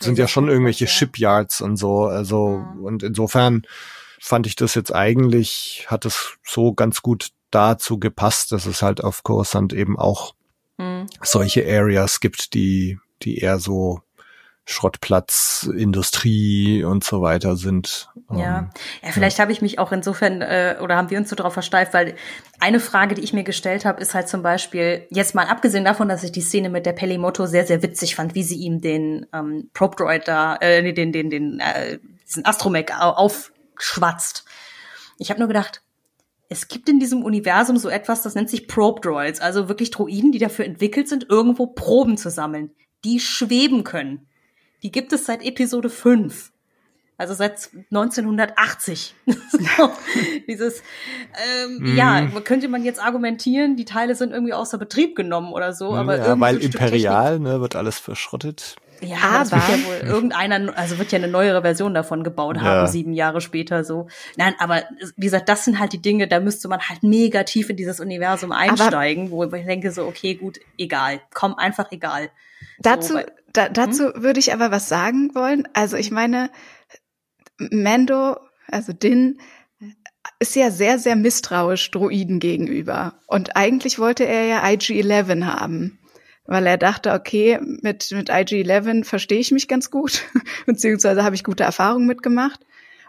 sind 0.00 0.18
ja 0.18 0.26
schon 0.26 0.48
irgendwelche 0.48 0.88
Shipyards 0.88 1.60
und 1.60 1.76
so, 1.76 2.06
also, 2.06 2.64
und 2.82 3.04
insofern 3.04 3.62
fand 4.20 4.46
ich 4.46 4.56
das 4.56 4.74
jetzt 4.74 4.92
eigentlich, 4.92 5.86
hat 5.88 6.04
es 6.04 6.36
so 6.44 6.74
ganz 6.74 7.02
gut 7.02 7.30
dazu 7.54 7.98
gepasst, 7.98 8.52
dass 8.52 8.66
es 8.66 8.82
halt 8.82 9.02
auf 9.02 9.22
Coruscant 9.22 9.72
eben 9.72 9.98
auch 9.98 10.34
mhm. 10.78 11.06
solche 11.22 11.64
Areas 11.66 12.20
gibt, 12.20 12.54
die, 12.54 12.98
die 13.22 13.38
eher 13.38 13.58
so 13.58 14.02
Schrottplatz, 14.64 15.68
Industrie 15.76 16.84
und 16.84 17.02
so 17.02 17.20
weiter 17.20 17.56
sind. 17.56 18.08
Ja, 18.30 18.58
ähm, 18.58 18.70
ja 19.02 19.10
vielleicht 19.10 19.38
ja. 19.38 19.42
habe 19.42 19.52
ich 19.52 19.60
mich 19.60 19.78
auch 19.80 19.90
insofern 19.90 20.40
äh, 20.40 20.76
oder 20.80 20.96
haben 20.96 21.10
wir 21.10 21.18
uns 21.18 21.28
so 21.28 21.36
darauf 21.36 21.52
versteift, 21.52 21.94
weil 21.94 22.14
eine 22.60 22.78
Frage, 22.78 23.16
die 23.16 23.22
ich 23.22 23.32
mir 23.32 23.42
gestellt 23.42 23.84
habe, 23.84 24.00
ist 24.00 24.14
halt 24.14 24.28
zum 24.28 24.42
Beispiel, 24.42 25.06
jetzt 25.10 25.34
mal 25.34 25.46
abgesehen 25.46 25.84
davon, 25.84 26.08
dass 26.08 26.22
ich 26.22 26.30
die 26.30 26.40
Szene 26.40 26.70
mit 26.70 26.86
der 26.86 26.92
Pelimoto 26.92 27.46
sehr, 27.46 27.66
sehr 27.66 27.82
witzig 27.82 28.14
fand, 28.14 28.36
wie 28.36 28.44
sie 28.44 28.56
ihm 28.56 28.80
den 28.80 29.26
ähm, 29.32 29.68
Probe 29.74 29.96
Droid 29.96 30.28
da, 30.28 30.56
äh, 30.60 30.92
den, 30.92 31.12
den, 31.12 31.28
den, 31.30 31.58
äh, 31.58 31.98
diesen 32.24 32.46
Astromech 32.46 32.92
aufschwatzt. 32.96 34.44
Ich 35.18 35.30
habe 35.30 35.40
nur 35.40 35.48
gedacht, 35.48 35.81
es 36.52 36.68
gibt 36.68 36.88
in 36.88 37.00
diesem 37.00 37.24
Universum 37.24 37.76
so 37.76 37.88
etwas, 37.88 38.22
das 38.22 38.34
nennt 38.34 38.50
sich 38.50 38.68
Probe 38.68 39.00
Droids, 39.00 39.40
also 39.40 39.68
wirklich 39.68 39.90
Droiden, 39.90 40.32
die 40.32 40.38
dafür 40.38 40.64
entwickelt 40.64 41.08
sind, 41.08 41.26
irgendwo 41.28 41.66
Proben 41.66 42.16
zu 42.16 42.30
sammeln, 42.30 42.70
die 43.04 43.20
schweben 43.20 43.84
können 43.84 44.26
die 44.82 44.90
gibt 44.90 45.12
es 45.12 45.26
seit 45.26 45.44
Episode 45.44 45.88
5. 45.88 46.50
Also 47.18 47.34
seit 47.34 47.70
1980. 47.90 49.14
so, 49.26 49.90
dieses, 50.48 50.82
ähm, 51.64 51.78
mm. 51.78 51.96
ja, 51.96 52.26
könnte 52.42 52.68
man 52.68 52.82
jetzt 52.84 53.00
argumentieren, 53.00 53.76
die 53.76 53.84
Teile 53.84 54.16
sind 54.16 54.32
irgendwie 54.32 54.54
außer 54.54 54.76
Betrieb 54.76 55.14
genommen 55.14 55.52
oder 55.52 55.72
so, 55.72 55.94
aber 55.94 56.16
ja, 56.16 56.40
weil 56.40 56.58
Imperial, 56.58 57.38
ne, 57.38 57.60
wird 57.60 57.76
alles 57.76 57.98
verschrottet. 58.00 58.76
Ja, 59.02 59.16
aber 59.18 59.50
wird 59.50 59.68
ja 59.68 59.86
wohl 59.86 60.08
irgendeiner, 60.08 60.76
also 60.76 60.98
wird 60.98 61.12
ja 61.12 61.18
eine 61.18 61.28
neuere 61.28 61.62
Version 61.62 61.94
davon 61.94 62.22
gebaut 62.22 62.56
ja. 62.56 62.62
haben, 62.62 62.86
sieben 62.88 63.12
Jahre 63.12 63.40
später 63.40 63.84
so. 63.84 64.08
Nein, 64.36 64.54
aber 64.58 64.84
wie 65.16 65.26
gesagt, 65.26 65.48
das 65.48 65.64
sind 65.64 65.78
halt 65.78 65.92
die 65.92 66.00
Dinge, 66.02 66.28
da 66.28 66.40
müsste 66.40 66.68
man 66.68 66.80
halt 66.80 67.02
mega 67.02 67.42
tief 67.42 67.68
in 67.70 67.76
dieses 67.76 68.00
Universum 68.00 68.52
einsteigen, 68.52 69.26
aber 69.26 69.52
wo 69.52 69.56
ich 69.56 69.66
denke 69.66 69.90
so, 69.90 70.06
okay, 70.06 70.34
gut, 70.34 70.60
egal, 70.78 71.20
komm, 71.34 71.54
einfach 71.54 71.90
egal. 71.90 72.30
Dazu, 72.78 73.08
so, 73.08 73.14
weil, 73.14 73.32
da, 73.52 73.68
dazu 73.68 74.14
hm? 74.14 74.22
würde 74.22 74.40
ich 74.40 74.52
aber 74.52 74.70
was 74.70 74.88
sagen 74.88 75.34
wollen. 75.34 75.66
Also 75.74 75.96
ich 75.96 76.10
meine, 76.10 76.50
Mando, 77.58 78.36
also 78.68 78.92
Din, 78.92 79.38
ist 80.38 80.54
ja 80.54 80.70
sehr, 80.70 80.98
sehr 80.98 81.16
misstrauisch 81.16 81.90
Droiden 81.90 82.38
gegenüber. 82.38 83.14
Und 83.26 83.56
eigentlich 83.56 83.98
wollte 83.98 84.24
er 84.24 84.44
ja 84.44 84.64
IG-11 84.64 85.44
haben 85.44 85.98
weil 86.44 86.66
er 86.66 86.78
dachte, 86.78 87.12
okay, 87.12 87.58
mit, 87.60 88.10
mit 88.10 88.30
IG-11 88.30 89.04
verstehe 89.04 89.38
ich 89.38 89.52
mich 89.52 89.68
ganz 89.68 89.90
gut, 89.90 90.22
beziehungsweise 90.66 91.24
habe 91.24 91.34
ich 91.34 91.44
gute 91.44 91.64
Erfahrungen 91.64 92.06
mitgemacht. 92.06 92.60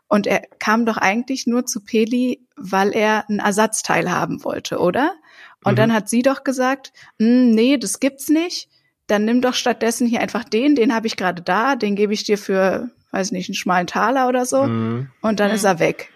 Und 0.07 0.27
er 0.27 0.41
kam 0.59 0.85
doch 0.85 0.97
eigentlich 0.97 1.47
nur 1.47 1.65
zu 1.65 1.83
Peli, 1.83 2.45
weil 2.55 2.93
er 2.93 3.27
ein 3.29 3.39
Ersatzteil 3.39 4.11
haben 4.11 4.43
wollte, 4.43 4.77
oder? 4.77 5.15
Und 5.63 5.73
mhm. 5.73 5.77
dann 5.77 5.93
hat 5.93 6.09
sie 6.09 6.21
doch 6.21 6.43
gesagt, 6.43 6.93
hm, 7.17 7.51
nee, 7.51 7.77
das 7.77 7.99
gibt's 7.99 8.29
nicht. 8.29 8.69
Dann 9.07 9.25
nimm 9.25 9.41
doch 9.41 9.53
stattdessen 9.53 10.07
hier 10.07 10.21
einfach 10.21 10.43
den, 10.43 10.75
den 10.75 10.93
habe 10.93 11.07
ich 11.07 11.17
gerade 11.17 11.41
da, 11.41 11.75
den 11.75 11.95
gebe 11.95 12.13
ich 12.13 12.23
dir 12.23 12.37
für, 12.37 12.91
weiß 13.11 13.31
nicht, 13.31 13.49
einen 13.49 13.55
schmalen 13.55 13.87
Taler 13.87 14.27
oder 14.27 14.45
so. 14.45 14.63
Mhm. 14.63 15.09
Und 15.21 15.39
dann 15.39 15.49
mhm. 15.49 15.55
ist 15.55 15.63
er 15.63 15.79
weg. 15.79 16.09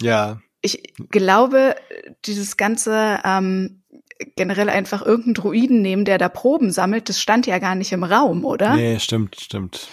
Ja. 0.00 0.40
Ich 0.60 0.94
glaube, 1.10 1.76
dieses 2.24 2.56
ganze 2.56 3.20
ähm, 3.24 3.82
generell 4.36 4.68
einfach 4.68 5.02
irgendeinen 5.04 5.34
Druiden 5.34 5.82
nehmen, 5.82 6.04
der 6.04 6.18
da 6.18 6.28
Proben 6.28 6.70
sammelt, 6.70 7.08
das 7.08 7.20
stand 7.20 7.46
ja 7.46 7.58
gar 7.58 7.74
nicht 7.74 7.92
im 7.92 8.04
Raum, 8.04 8.44
oder? 8.44 8.76
Nee, 8.76 8.98
stimmt, 8.98 9.40
stimmt. 9.40 9.88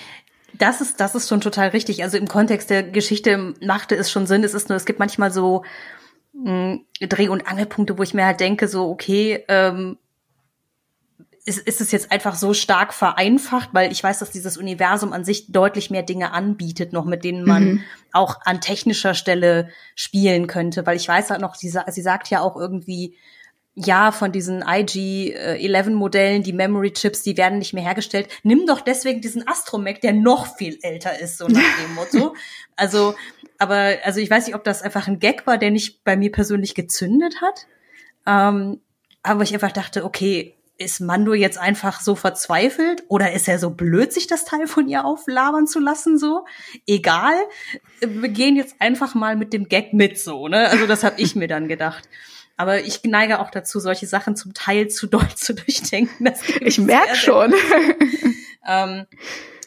Das 0.54 0.82
ist, 0.82 1.00
das 1.00 1.16
ist 1.16 1.30
schon 1.30 1.42
total 1.42 1.70
richtig. 1.70 2.04
Also 2.04 2.18
im 2.18 2.28
Kontext 2.28 2.70
der 2.70 2.84
Geschichte 2.84 3.54
machte 3.62 3.96
es 3.96 4.12
schon 4.12 4.28
Sinn. 4.28 4.44
Es 4.44 4.54
ist 4.54 4.70
nur, 4.70 4.76
es 4.76 4.86
gibt 4.86 5.00
manchmal 5.00 5.32
so 5.32 5.64
mh, 6.34 6.80
hm, 7.00 7.10
Dreh- 7.10 7.30
und 7.30 7.48
Angelpunkte, 7.48 7.98
wo 7.98 8.04
ich 8.04 8.14
mir 8.14 8.26
halt 8.26 8.40
denke, 8.40 8.68
so, 8.68 8.90
okay, 8.90 9.44
ähm, 9.48 9.98
ist, 11.46 11.60
ist 11.60 11.82
es 11.82 11.92
jetzt 11.92 12.12
einfach 12.12 12.36
so 12.36 12.54
stark 12.54 12.94
vereinfacht, 12.94 13.70
weil 13.74 13.92
ich 13.92 14.04
weiß, 14.04 14.20
dass 14.20 14.30
dieses 14.30 14.58
Universum 14.58 15.12
an 15.14 15.24
sich 15.24 15.52
deutlich 15.52 15.90
mehr 15.90 16.04
Dinge 16.04 16.34
anbietet, 16.34 16.94
noch 16.94 17.06
mit 17.06 17.24
denen 17.24 17.44
man 17.46 17.64
mhm. 17.64 17.84
auch 18.12 18.42
an 18.46 18.62
technischer 18.62 19.14
Stelle 19.16 19.70
spielen 19.96 20.48
könnte, 20.48 20.86
weil 20.86 20.98
ich 20.98 21.08
weiß 21.08 21.32
halt 21.32 21.42
noch, 21.42 21.56
sie, 21.56 21.74
sie 21.88 22.02
sagt 22.02 22.30
ja 22.30 22.42
auch 22.42 22.56
irgendwie, 22.56 23.16
ja, 23.74 24.12
von 24.12 24.32
diesen 24.32 24.64
IG-11-Modellen, 24.64 26.44
die 26.44 26.52
Memory-Chips, 26.52 27.24
die 27.24 27.38
werden 27.38 27.60
nicht 27.60 27.74
mehr 27.74 27.84
hergestellt. 27.84 28.28
Nimm 28.44 28.66
doch 28.68 28.82
deswegen 28.82 29.22
diesen 29.22 29.48
Astromech, 29.48 30.02
der 30.02 30.12
noch 30.14 30.58
viel 30.58 30.78
älter 30.82 31.18
ist, 31.20 31.38
so 31.38 31.48
nach 31.48 31.62
dem 31.84 31.96
Motto. 31.96 32.36
Also, 32.78 33.14
aber, 33.60 33.98
also 34.04 34.20
ich 34.20 34.32
weiß 34.32 34.48
nicht, 34.48 34.56
ob 34.56 34.64
das 34.64 34.82
einfach 34.82 35.08
ein 35.08 35.20
Gag 35.20 35.46
war, 35.46 35.60
der 35.60 35.70
nicht 35.70 36.04
bei 36.04 36.18
mir 36.18 36.32
persönlich 36.32 36.74
gezündet 36.74 37.36
hat. 37.40 37.68
Ähm, 38.26 38.82
aber 39.22 39.44
ich 39.44 39.54
einfach 39.54 39.72
dachte, 39.72 40.04
okay, 40.04 40.56
ist 40.82 41.00
Mando 41.00 41.36
jetzt 41.36 41.60
einfach 41.60 42.02
so 42.02 42.16
verzweifelt 42.16 43.04
oder 43.08 43.34
ist 43.34 43.48
er 43.48 43.60
so 43.60 43.70
blöd, 43.70 44.12
sich 44.12 44.26
das 44.26 44.46
Teil 44.46 44.66
von 44.66 44.88
ihr 44.88 45.06
auflabern 45.06 45.68
zu 45.68 45.80
lassen, 45.80 46.18
so? 46.18 46.46
Egal, 46.88 47.36
wir 48.00 48.30
gehen 48.30 48.56
jetzt 48.56 48.76
einfach 48.80 49.14
mal 49.14 49.36
mit 49.36 49.54
dem 49.54 49.70
Gag 49.70 49.94
mit, 49.94 50.18
so, 50.18 50.48
ne? 50.48 50.70
Also 50.70 50.88
das 50.88 51.04
habe 51.04 51.22
ich 51.22 51.36
mir 51.36 51.48
dann 51.48 51.68
gedacht. 51.68 52.10
Aber 52.62 52.80
ich 52.82 53.02
neige 53.04 53.40
auch 53.40 53.50
dazu, 53.50 53.80
solche 53.80 54.06
Sachen 54.06 54.36
zum 54.36 54.54
Teil 54.54 54.88
zu 54.88 55.08
doll 55.08 55.28
zu 55.36 55.54
durchdenken. 55.56 56.32
ich 56.62 56.78
merke 56.78 57.16
schon. 57.16 57.54
ähm, 58.68 59.06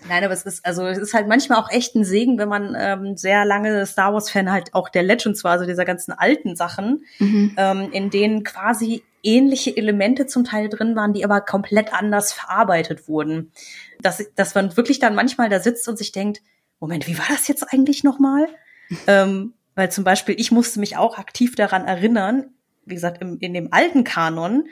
Nein, 0.07 0.23
aber 0.23 0.35
es 0.35 0.43
ist, 0.43 0.65
also 0.67 0.87
es 0.87 0.99
ist 0.99 1.15
halt 1.15 1.29
manchmal 1.29 1.59
auch 1.59 1.71
echt 1.71 1.95
ein 1.95 2.05
Segen, 2.05 2.39
wenn 2.39 2.49
man 2.49 2.77
ähm, 2.79 3.17
sehr 3.17 3.45
lange 3.45 3.87
Star 3.87 4.13
Wars-Fan 4.13 4.53
halt 4.53 4.75
auch 4.75 4.89
der 4.89 5.03
Legends 5.03 5.45
war, 5.45 5.53
also 5.53 5.67
dieser 5.67 5.85
ganzen 5.85 6.13
alten 6.13 6.57
Sachen, 6.57 7.05
mhm. 7.19 7.55
ähm, 7.57 7.89
in 7.91 8.11
denen 8.11 8.45
quasi 8.45 9.03
ähnliche 9.23 9.75
Elemente 9.75 10.27
zum 10.27 10.45
Teil 10.45 10.69
drin 10.69 10.95
waren, 10.95 11.15
die 11.15 11.25
aber 11.25 11.41
komplett 11.41 11.95
anders 11.95 12.33
verarbeitet 12.33 13.09
wurden. 13.09 13.51
Dass, 14.03 14.23
dass 14.35 14.55
man 14.55 14.77
wirklich 14.77 14.99
dann 14.99 15.15
manchmal 15.15 15.49
da 15.49 15.59
sitzt 15.59 15.89
und 15.89 15.97
sich 15.97 16.13
denkt, 16.13 16.43
Moment, 16.81 17.07
wie 17.07 17.19
war 17.19 17.27
das 17.31 17.49
jetzt 17.49 17.73
eigentlich 17.73 18.05
nochmal? 18.05 18.47
ähm, 19.07 19.55
weil 19.75 19.91
zum 19.91 20.05
Beispiel, 20.05 20.39
ich 20.39 20.53
musste 20.53 20.81
mich 20.81 20.97
auch 20.99 21.19
aktiv 21.19 21.57
daran 21.57 21.87
erinnern, 21.87 22.54
wie 22.87 22.95
gesagt, 22.95 23.21
im, 23.21 23.39
in 23.39 23.55
dem 23.55 23.73
alten 23.73 24.05
Kanon 24.05 24.69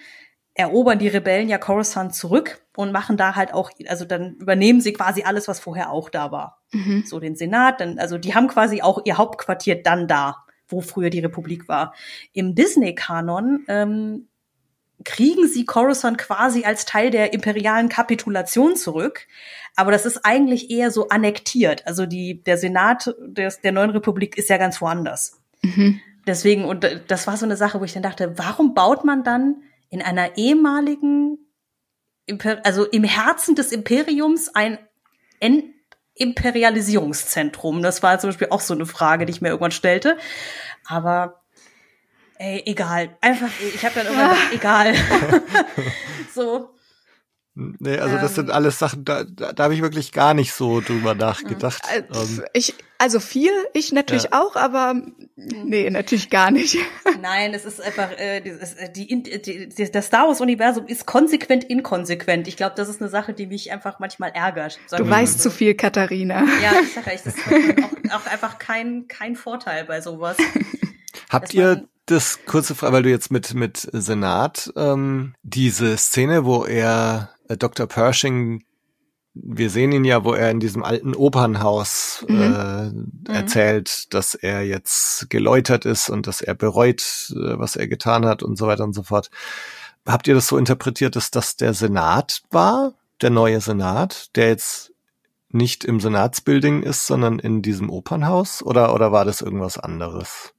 erobern 0.54 0.98
die 0.98 1.08
Rebellen 1.08 1.48
ja 1.48 1.58
Coruscant 1.58 2.14
zurück 2.14 2.62
und 2.76 2.92
machen 2.92 3.16
da 3.16 3.36
halt 3.36 3.54
auch, 3.54 3.70
also 3.86 4.04
dann 4.04 4.34
übernehmen 4.34 4.80
sie 4.80 4.92
quasi 4.92 5.22
alles, 5.22 5.48
was 5.48 5.60
vorher 5.60 5.90
auch 5.90 6.10
da 6.10 6.30
war. 6.30 6.62
Mhm. 6.72 7.04
So 7.06 7.20
den 7.20 7.36
Senat, 7.36 7.80
dann, 7.80 7.98
also 7.98 8.18
die 8.18 8.34
haben 8.34 8.48
quasi 8.48 8.82
auch 8.82 9.00
ihr 9.04 9.16
Hauptquartier 9.16 9.82
dann 9.82 10.08
da, 10.08 10.44
wo 10.68 10.80
früher 10.80 11.10
die 11.10 11.20
Republik 11.20 11.68
war. 11.68 11.94
Im 12.32 12.54
Disney-Kanon 12.54 13.64
ähm, 13.68 14.28
kriegen 15.04 15.48
sie 15.48 15.64
Coruscant 15.64 16.18
quasi 16.18 16.64
als 16.64 16.84
Teil 16.84 17.10
der 17.10 17.32
imperialen 17.32 17.88
Kapitulation 17.88 18.76
zurück. 18.76 19.26
Aber 19.74 19.90
das 19.90 20.06
ist 20.06 20.24
eigentlich 20.24 20.70
eher 20.70 20.90
so 20.90 21.08
annektiert. 21.08 21.86
Also 21.86 22.06
die, 22.06 22.42
der 22.42 22.58
Senat 22.58 23.14
des, 23.20 23.60
der 23.60 23.72
neuen 23.72 23.90
Republik 23.90 24.36
ist 24.36 24.48
ja 24.48 24.58
ganz 24.58 24.80
woanders. 24.80 25.40
Mhm. 25.62 26.00
Deswegen, 26.26 26.64
und 26.64 26.86
das 27.08 27.26
war 27.26 27.36
so 27.36 27.44
eine 27.44 27.56
Sache, 27.56 27.80
wo 27.80 27.84
ich 27.84 27.92
dann 27.92 28.02
dachte, 28.02 28.38
warum 28.38 28.74
baut 28.74 29.04
man 29.04 29.24
dann 29.24 29.62
in 29.90 30.02
einer 30.02 30.36
ehemaligen, 30.36 31.38
also 32.64 32.84
im 32.84 33.04
Herzen 33.04 33.54
des 33.54 33.72
Imperiums 33.72 34.48
ein 34.54 34.78
Imperialisierungszentrum? 36.14 37.82
Das 37.82 38.02
war 38.02 38.18
zum 38.18 38.30
Beispiel 38.30 38.48
auch 38.50 38.60
so 38.60 38.74
eine 38.74 38.86
Frage, 38.86 39.26
die 39.26 39.32
ich 39.32 39.40
mir 39.40 39.48
irgendwann 39.48 39.72
stellte. 39.72 40.16
Aber 40.86 41.42
ey, 42.38 42.62
egal. 42.66 43.16
Einfach, 43.20 43.50
ich 43.74 43.84
habe 43.84 43.94
dann 43.94 44.06
irgendwann 44.06 44.30
gedacht, 44.50 44.52
egal. 44.52 44.94
so. 46.34 46.70
Nee, 47.54 47.98
also 47.98 48.16
das 48.16 48.34
sind 48.34 48.48
Ähm. 48.48 48.54
alles 48.54 48.78
Sachen, 48.78 49.04
da, 49.04 49.24
da, 49.24 49.52
da 49.52 49.64
habe 49.64 49.74
ich 49.74 49.82
wirklich 49.82 50.12
gar 50.12 50.32
nicht 50.32 50.54
so 50.54 50.80
drüber 50.80 51.14
nachgedacht. 51.14 51.82
Äh, 51.94 52.02
Ähm, 52.14 52.42
Ich, 52.54 52.74
also 52.96 53.20
viel, 53.20 53.52
ich 53.74 53.92
natürlich 53.92 54.24
Ja. 54.32 54.40
auch, 54.40 54.56
aber 54.56 54.94
nee, 55.36 55.90
natürlich 55.90 56.30
gar 56.30 56.50
nicht. 56.50 56.78
Nein, 57.20 57.52
es 57.52 57.66
ist 57.66 57.78
einfach, 57.82 58.10
äh, 58.18 58.40
dieses, 58.40 58.72
äh, 58.74 58.90
die, 58.90 59.22
die, 59.22 59.68
die, 59.68 59.90
das 59.90 60.06
Star 60.06 60.28
Wars-Universum 60.28 60.86
ist 60.86 61.04
konsequent 61.04 61.64
inkonsequent. 61.64 62.48
Ich 62.48 62.56
glaube, 62.56 62.72
das 62.74 62.88
ist 62.88 63.02
eine 63.02 63.10
Sache, 63.10 63.34
die 63.34 63.46
mich 63.46 63.70
einfach 63.70 63.98
manchmal 63.98 64.30
ärgert. 64.30 64.80
Du 64.96 65.06
weißt 65.08 65.40
so. 65.42 65.50
zu 65.50 65.54
viel, 65.54 65.74
Katharina. 65.74 66.44
Ja, 66.62 66.72
ich 66.82 66.94
sag 66.94 67.06
ja, 67.06 67.12
das 67.12 67.26
ist 67.26 67.38
auch, 68.10 68.20
auch 68.22 68.26
einfach 68.32 68.58
kein, 68.58 69.08
kein 69.08 69.36
Vorteil 69.36 69.84
bei 69.84 70.00
sowas. 70.00 70.38
Habt 71.28 71.52
ihr 71.52 71.86
das 72.12 72.44
kurze 72.46 72.74
Frage, 72.74 72.92
weil 72.92 73.02
du 73.02 73.10
jetzt 73.10 73.30
mit 73.30 73.54
mit 73.54 73.88
Senat 73.92 74.72
ähm, 74.76 75.34
diese 75.42 75.96
Szene, 75.96 76.44
wo 76.44 76.64
er 76.64 77.30
äh, 77.48 77.56
Dr. 77.56 77.86
Pershing, 77.86 78.64
wir 79.34 79.70
sehen 79.70 79.92
ihn 79.92 80.04
ja, 80.04 80.24
wo 80.24 80.34
er 80.34 80.50
in 80.50 80.60
diesem 80.60 80.84
alten 80.84 81.14
Opernhaus 81.14 82.24
äh, 82.28 82.90
erzählt, 83.28 84.12
dass 84.12 84.34
er 84.34 84.62
jetzt 84.62 85.30
geläutert 85.30 85.86
ist 85.86 86.10
und 86.10 86.26
dass 86.26 86.42
er 86.42 86.54
bereut, 86.54 87.32
äh, 87.34 87.58
was 87.58 87.76
er 87.76 87.88
getan 87.88 88.26
hat 88.26 88.42
und 88.42 88.56
so 88.56 88.66
weiter 88.66 88.84
und 88.84 88.92
so 88.92 89.02
fort. 89.02 89.30
Habt 90.06 90.28
ihr 90.28 90.34
das 90.34 90.48
so 90.48 90.58
interpretiert, 90.58 91.16
dass 91.16 91.30
das 91.30 91.56
der 91.56 91.74
Senat 91.74 92.42
war, 92.50 92.94
der 93.22 93.30
neue 93.30 93.60
Senat, 93.60 94.36
der 94.36 94.48
jetzt 94.48 94.92
nicht 95.48 95.84
im 95.84 96.00
Senatsbuilding 96.00 96.82
ist, 96.82 97.06
sondern 97.06 97.38
in 97.38 97.62
diesem 97.62 97.88
Opernhaus? 97.88 98.62
Oder, 98.62 98.94
oder 98.94 99.12
war 99.12 99.24
das 99.24 99.40
irgendwas 99.40 99.78
anderes? 99.78 100.52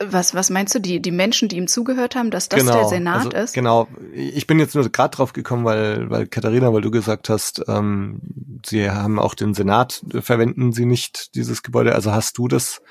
Was, 0.00 0.34
was 0.34 0.50
meinst 0.50 0.74
du, 0.74 0.80
die, 0.80 1.00
die 1.00 1.10
Menschen, 1.10 1.48
die 1.48 1.56
ihm 1.56 1.68
zugehört 1.68 2.16
haben, 2.16 2.30
dass 2.30 2.48
das 2.48 2.64
der 2.64 2.84
Senat 2.86 3.26
also, 3.26 3.30
ist? 3.36 3.54
Genau. 3.54 3.88
Ich 4.12 4.46
bin 4.46 4.58
jetzt 4.58 4.74
nur 4.74 4.88
gerade 4.90 5.14
drauf 5.16 5.32
gekommen, 5.32 5.64
weil, 5.64 6.10
weil 6.10 6.26
Katharina, 6.26 6.72
weil 6.72 6.80
du 6.82 6.90
gesagt 6.90 7.28
hast, 7.28 7.62
ähm, 7.68 8.20
sie 8.64 8.90
haben 8.90 9.18
auch 9.18 9.34
den 9.34 9.54
Senat, 9.54 10.02
äh, 10.12 10.22
verwenden 10.22 10.72
sie 10.72 10.86
nicht 10.86 11.34
dieses 11.34 11.62
Gebäude. 11.62 11.94
Also 11.94 12.12
hast 12.12 12.38
du 12.38 12.48
das 12.48 12.82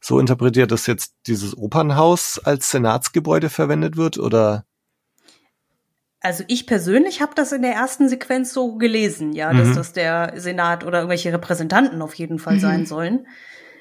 so 0.00 0.18
interpretiert, 0.18 0.70
dass 0.72 0.86
jetzt 0.86 1.12
dieses 1.26 1.56
Opernhaus 1.56 2.40
als 2.42 2.70
Senatsgebäude 2.70 3.50
verwendet 3.50 3.96
wird 3.96 4.16
oder? 4.18 4.64
Also 6.22 6.44
ich 6.48 6.66
persönlich 6.66 7.22
habe 7.22 7.32
das 7.34 7.52
in 7.52 7.62
der 7.62 7.72
ersten 7.72 8.08
Sequenz 8.08 8.52
so 8.52 8.76
gelesen, 8.76 9.32
ja, 9.32 9.52
dass 9.54 9.68
Mhm. 9.68 9.74
das 9.74 9.92
der 9.92 10.34
Senat 10.36 10.84
oder 10.84 10.98
irgendwelche 10.98 11.32
Repräsentanten 11.32 12.02
auf 12.02 12.14
jeden 12.14 12.38
Fall 12.38 12.56
Mhm. 12.56 12.60
sein 12.60 12.86
sollen. 12.86 13.26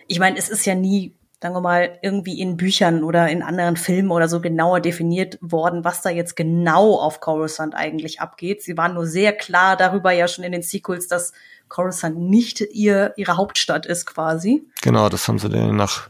Ich 0.07 0.19
meine, 0.19 0.37
es 0.37 0.49
ist 0.49 0.65
ja 0.65 0.73
nie, 0.73 1.15
sagen 1.41 1.55
wir 1.55 1.61
mal, 1.61 1.97
irgendwie 2.01 2.41
in 2.41 2.57
Büchern 2.57 3.03
oder 3.03 3.29
in 3.29 3.41
anderen 3.41 3.77
Filmen 3.77 4.11
oder 4.11 4.27
so 4.27 4.41
genauer 4.41 4.81
definiert 4.81 5.37
worden, 5.41 5.85
was 5.85 6.01
da 6.01 6.09
jetzt 6.09 6.35
genau 6.35 6.95
auf 6.99 7.21
Coruscant 7.21 7.75
eigentlich 7.75 8.19
abgeht. 8.19 8.61
Sie 8.61 8.75
waren 8.77 8.93
nur 8.93 9.05
sehr 9.05 9.31
klar 9.31 9.77
darüber 9.77 10.11
ja 10.11 10.27
schon 10.27 10.43
in 10.43 10.51
den 10.51 10.63
Sequels, 10.63 11.07
dass 11.07 11.31
Coruscant 11.69 12.17
nicht 12.17 12.59
ihr, 12.59 13.13
ihre 13.15 13.37
Hauptstadt 13.37 13.85
ist 13.85 14.05
quasi. 14.05 14.63
Genau, 14.81 15.07
das 15.07 15.27
haben 15.27 15.39
sie 15.39 15.49
dann 15.49 15.77
nach 15.77 16.09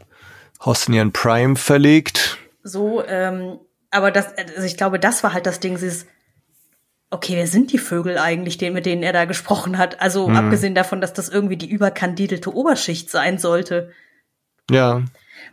Hosnian 0.64 1.12
Prime 1.12 1.54
verlegt. 1.54 2.38
So, 2.64 3.04
ähm, 3.06 3.60
aber 3.90 4.10
das, 4.10 4.36
also 4.36 4.62
ich 4.62 4.76
glaube, 4.76 4.98
das 4.98 5.22
war 5.22 5.32
halt 5.32 5.46
das 5.46 5.60
Ding, 5.60 5.74
dieses, 5.76 6.06
okay, 7.10 7.36
wer 7.36 7.46
sind 7.46 7.72
die 7.72 7.78
Vögel 7.78 8.18
eigentlich, 8.18 8.58
den, 8.58 8.72
mit 8.72 8.84
denen 8.86 9.02
er 9.02 9.12
da 9.12 9.26
gesprochen 9.26 9.78
hat? 9.78 10.00
Also 10.00 10.28
Mhm. 10.28 10.36
abgesehen 10.36 10.74
davon, 10.74 11.00
dass 11.00 11.12
das 11.12 11.28
irgendwie 11.28 11.56
die 11.56 11.70
überkandidelte 11.70 12.52
Oberschicht 12.54 13.10
sein 13.10 13.38
sollte. 13.38 13.92
Ja, 14.72 15.02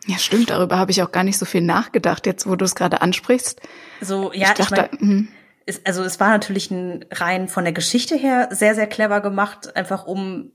Ja, 0.05 0.17
stimmt, 0.17 0.49
darüber 0.49 0.77
habe 0.77 0.91
ich 0.91 1.01
auch 1.03 1.11
gar 1.11 1.23
nicht 1.23 1.37
so 1.37 1.45
viel 1.45 1.61
nachgedacht, 1.61 2.25
jetzt 2.25 2.47
wo 2.47 2.55
du 2.55 2.65
es 2.65 2.75
gerade 2.75 3.01
ansprichst. 3.01 3.61
So, 4.01 4.31
ich 4.31 4.41
ja, 4.41 4.49
ich, 4.49 4.53
dachte, 4.55 4.89
mein, 4.91 4.99
hm, 4.99 5.27
es, 5.65 5.85
also 5.85 6.03
es 6.03 6.19
war 6.19 6.29
natürlich 6.29 6.71
ein 6.71 7.05
rein 7.11 7.47
von 7.47 7.63
der 7.65 7.73
Geschichte 7.73 8.15
her 8.15 8.47
sehr, 8.51 8.75
sehr 8.75 8.87
clever 8.87 9.21
gemacht, 9.21 9.75
einfach 9.75 10.05
um 10.05 10.51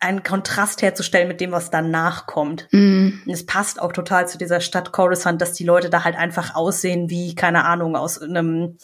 einen 0.00 0.22
Kontrast 0.22 0.82
herzustellen 0.82 1.26
mit 1.28 1.40
dem, 1.40 1.50
was 1.50 1.70
danach 1.70 2.26
kommt. 2.26 2.68
hm, 2.70 3.22
Und 3.26 3.32
es 3.32 3.44
passt 3.46 3.80
auch 3.80 3.92
total 3.92 4.28
zu 4.28 4.38
dieser 4.38 4.60
Stadt 4.60 4.92
Coruscant, 4.92 5.40
dass 5.40 5.52
die 5.54 5.64
Leute 5.64 5.90
da 5.90 6.04
halt 6.04 6.16
einfach 6.16 6.54
aussehen 6.54 7.10
wie, 7.10 7.34
keine 7.34 7.64
Ahnung, 7.64 7.96
aus 7.96 8.20
einem, 8.20 8.78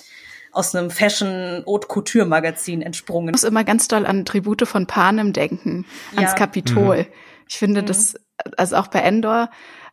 aus 0.51 0.75
einem 0.75 0.91
Fashion 0.91 1.63
Haute 1.67 1.87
Couture 1.89 2.27
Magazin 2.27 2.83
entsprungen. 2.83 3.29
ich 3.29 3.33
muss 3.33 3.45
immer 3.45 3.65
ganz 3.65 3.87
doll 3.89 4.07
an 4.07 4.25
Tribute 4.25 4.67
von 4.67 4.87
Panem 4.87 5.33
denken, 5.33 5.87
ans 6.17 6.33
Ja. 6.33 6.37
Kapitol. 6.37 7.07
Ich 7.49 7.57
finde 7.57 7.83
Mhm. 7.83 7.87
das, 7.87 8.15
also 8.57 8.77
auch 8.77 8.87
bei 8.89 9.01
Endor 9.01 9.51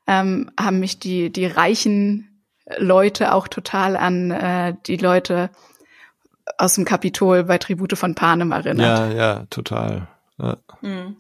ähm, 0.08 0.52
haben 0.60 0.80
mich 0.80 1.00
die, 1.00 1.32
die 1.32 1.46
reichen 1.46 2.44
Leute 2.78 3.34
auch 3.34 3.48
total 3.48 3.98
an 3.98 4.32
äh, 4.32 4.74
die 4.88 4.98
Leute 4.98 5.50
aus 6.58 6.76
dem 6.76 6.86
Kapitol 6.86 7.44
bei 7.44 7.58
Tribute 7.58 7.98
von 7.98 8.16
Panem 8.16 8.52
erinnert. 8.52 9.00
ja, 9.00 9.12
ja, 9.12 9.46
total. 9.50 10.08
Ja. 10.38 10.58
Mhm. 10.82 11.18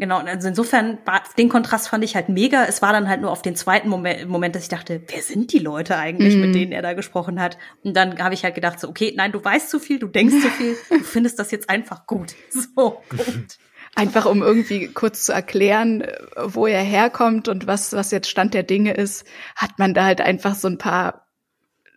Genau, 0.00 0.18
also 0.18 0.46
insofern, 0.48 0.98
war- 1.04 1.22
den 1.36 1.48
Kontrast 1.48 1.88
fand 1.88 2.04
ich 2.04 2.14
halt 2.14 2.28
mega. 2.28 2.64
Es 2.66 2.82
war 2.82 2.92
dann 2.92 3.08
halt 3.08 3.20
nur 3.20 3.32
auf 3.32 3.42
den 3.42 3.56
zweiten 3.56 3.88
Moment, 3.88 4.28
Moment 4.28 4.54
dass 4.54 4.62
ich 4.62 4.68
dachte, 4.68 5.02
wer 5.08 5.22
sind 5.22 5.52
die 5.52 5.58
Leute 5.58 5.96
eigentlich, 5.96 6.36
Mhm. 6.36 6.40
mit 6.40 6.54
denen 6.54 6.70
er 6.72 6.82
da 6.82 6.92
gesprochen 6.94 7.40
hat? 7.40 7.58
Und 7.82 7.96
dann 7.96 8.16
habe 8.22 8.32
ich 8.34 8.44
halt 8.44 8.54
gedacht, 8.54 8.78
so, 8.78 8.88
okay, 8.88 9.12
nein, 9.16 9.32
du 9.32 9.44
weißt 9.44 9.68
zu 9.68 9.80
viel, 9.80 9.98
du 9.98 10.06
denkst 10.06 10.36
zu 10.40 10.50
viel, 10.50 10.76
du 10.88 11.02
findest 11.02 11.38
das 11.40 11.50
jetzt 11.50 11.68
einfach 11.68 12.06
gut. 12.06 12.34
So, 12.50 13.02
Punkt. 13.08 13.58
Einfach 13.94 14.26
um 14.26 14.42
irgendwie 14.42 14.88
kurz 14.88 15.24
zu 15.24 15.32
erklären, 15.32 16.02
äh, 16.02 16.16
wo 16.36 16.66
er 16.66 16.82
herkommt 16.82 17.48
und 17.48 17.66
was, 17.66 17.92
was 17.92 18.10
jetzt 18.10 18.28
Stand 18.28 18.54
der 18.54 18.62
Dinge 18.62 18.94
ist, 18.94 19.24
hat 19.56 19.78
man 19.78 19.94
da 19.94 20.04
halt 20.04 20.20
einfach 20.20 20.54
so 20.54 20.68
ein 20.68 20.78
paar 20.78 21.26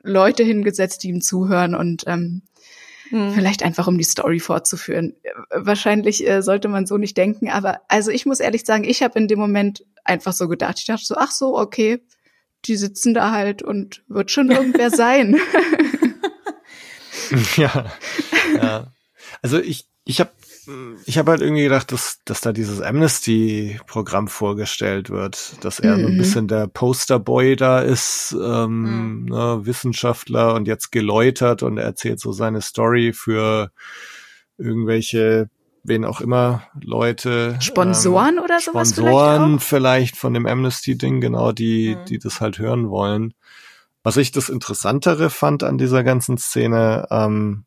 Leute 0.04 0.44
hingesetzt, 0.44 1.04
die 1.04 1.10
ihm 1.10 1.22
zuhören 1.22 1.76
und 1.76 2.04
ähm, 2.08 2.42
Mhm. 3.12 3.34
vielleicht 3.34 3.62
einfach 3.62 3.88
um 3.88 3.98
die 3.98 4.06
Story 4.06 4.40
fortzuführen. 4.40 5.16
Äh, 5.24 5.32
Wahrscheinlich 5.54 6.26
äh, 6.26 6.42
sollte 6.42 6.70
man 6.70 6.86
so 6.86 6.98
nicht 6.98 7.18
denken, 7.18 7.50
aber 7.50 7.82
also 7.90 8.10
ich 8.10 8.26
muss 8.26 8.40
ehrlich 8.40 8.64
sagen, 8.66 8.86
ich 8.86 9.04
habe 9.04 9.20
in 9.20 9.28
dem 9.28 9.38
Moment 9.38 9.84
einfach 10.06 10.32
so 10.32 10.48
gedacht. 10.48 10.80
Ich 10.80 10.86
dachte 10.86 11.04
so, 11.06 11.16
ach 11.18 11.32
so, 11.32 11.58
okay, 11.58 12.02
die 12.66 12.78
sitzen 12.78 13.14
da 13.14 13.32
halt 13.32 13.64
und 13.64 14.04
wird 14.08 14.32
schon 14.32 14.50
irgendwer 14.50 14.90
sein. 14.92 15.36
ja, 17.58 17.86
ja. 18.56 18.88
Also 19.42 19.60
ich, 19.60 19.88
ich 20.06 20.20
habe 20.20 20.32
ich 21.06 21.18
hab 21.18 21.28
halt 21.28 21.42
irgendwie 21.42 21.64
gedacht, 21.64 21.92
dass, 21.92 22.20
dass 22.26 22.42
da 22.42 22.52
dieses 22.52 22.82
Amnesty-Programm 22.82 24.28
vorgestellt 24.28 25.10
wird, 25.10 25.64
dass 25.64 25.80
er 25.80 26.00
so 26.00 26.08
ein 26.08 26.14
Mhm. 26.14 26.18
bisschen 26.18 26.48
der 26.48 26.68
Posterboy 26.68 27.56
da 27.56 27.80
ist, 27.80 28.36
ähm, 28.42 29.22
Mhm. 29.22 29.26
ne, 29.26 29.60
Wissenschaftler 29.64 30.54
und 30.54 30.68
jetzt 30.68 30.92
geläutert 30.92 31.64
und 31.64 31.78
er 31.78 31.86
erzählt 31.86 32.20
so 32.20 32.32
seine 32.32 32.62
Story 32.62 33.14
für 33.14 33.72
irgendwelche, 34.58 35.50
wen 35.84 36.06
auch 36.06 36.22
immer, 36.22 36.64
Leute. 36.82 37.58
Sponsoren 37.60 38.38
oder 38.40 38.60
sowas 38.60 38.90
Sponsoren 38.92 39.60
vielleicht 39.60 39.68
vielleicht, 39.68 40.18
von 40.18 40.34
dem 40.34 40.46
Amnesty-Ding, 40.46 41.22
genau, 41.22 41.52
die, 41.52 41.96
Mhm. 41.96 42.06
die 42.06 42.20
das 42.20 42.42
halt 42.42 42.60
hören 42.60 42.90
wollen. 42.90 43.34
Was 44.04 44.18
ich 44.18 44.32
das 44.32 44.50
Interessantere 44.50 45.30
fand 45.30 45.64
an 45.64 45.78
dieser 45.78 46.04
ganzen 46.04 46.38
Szene, 46.38 47.08
ähm, 47.12 47.66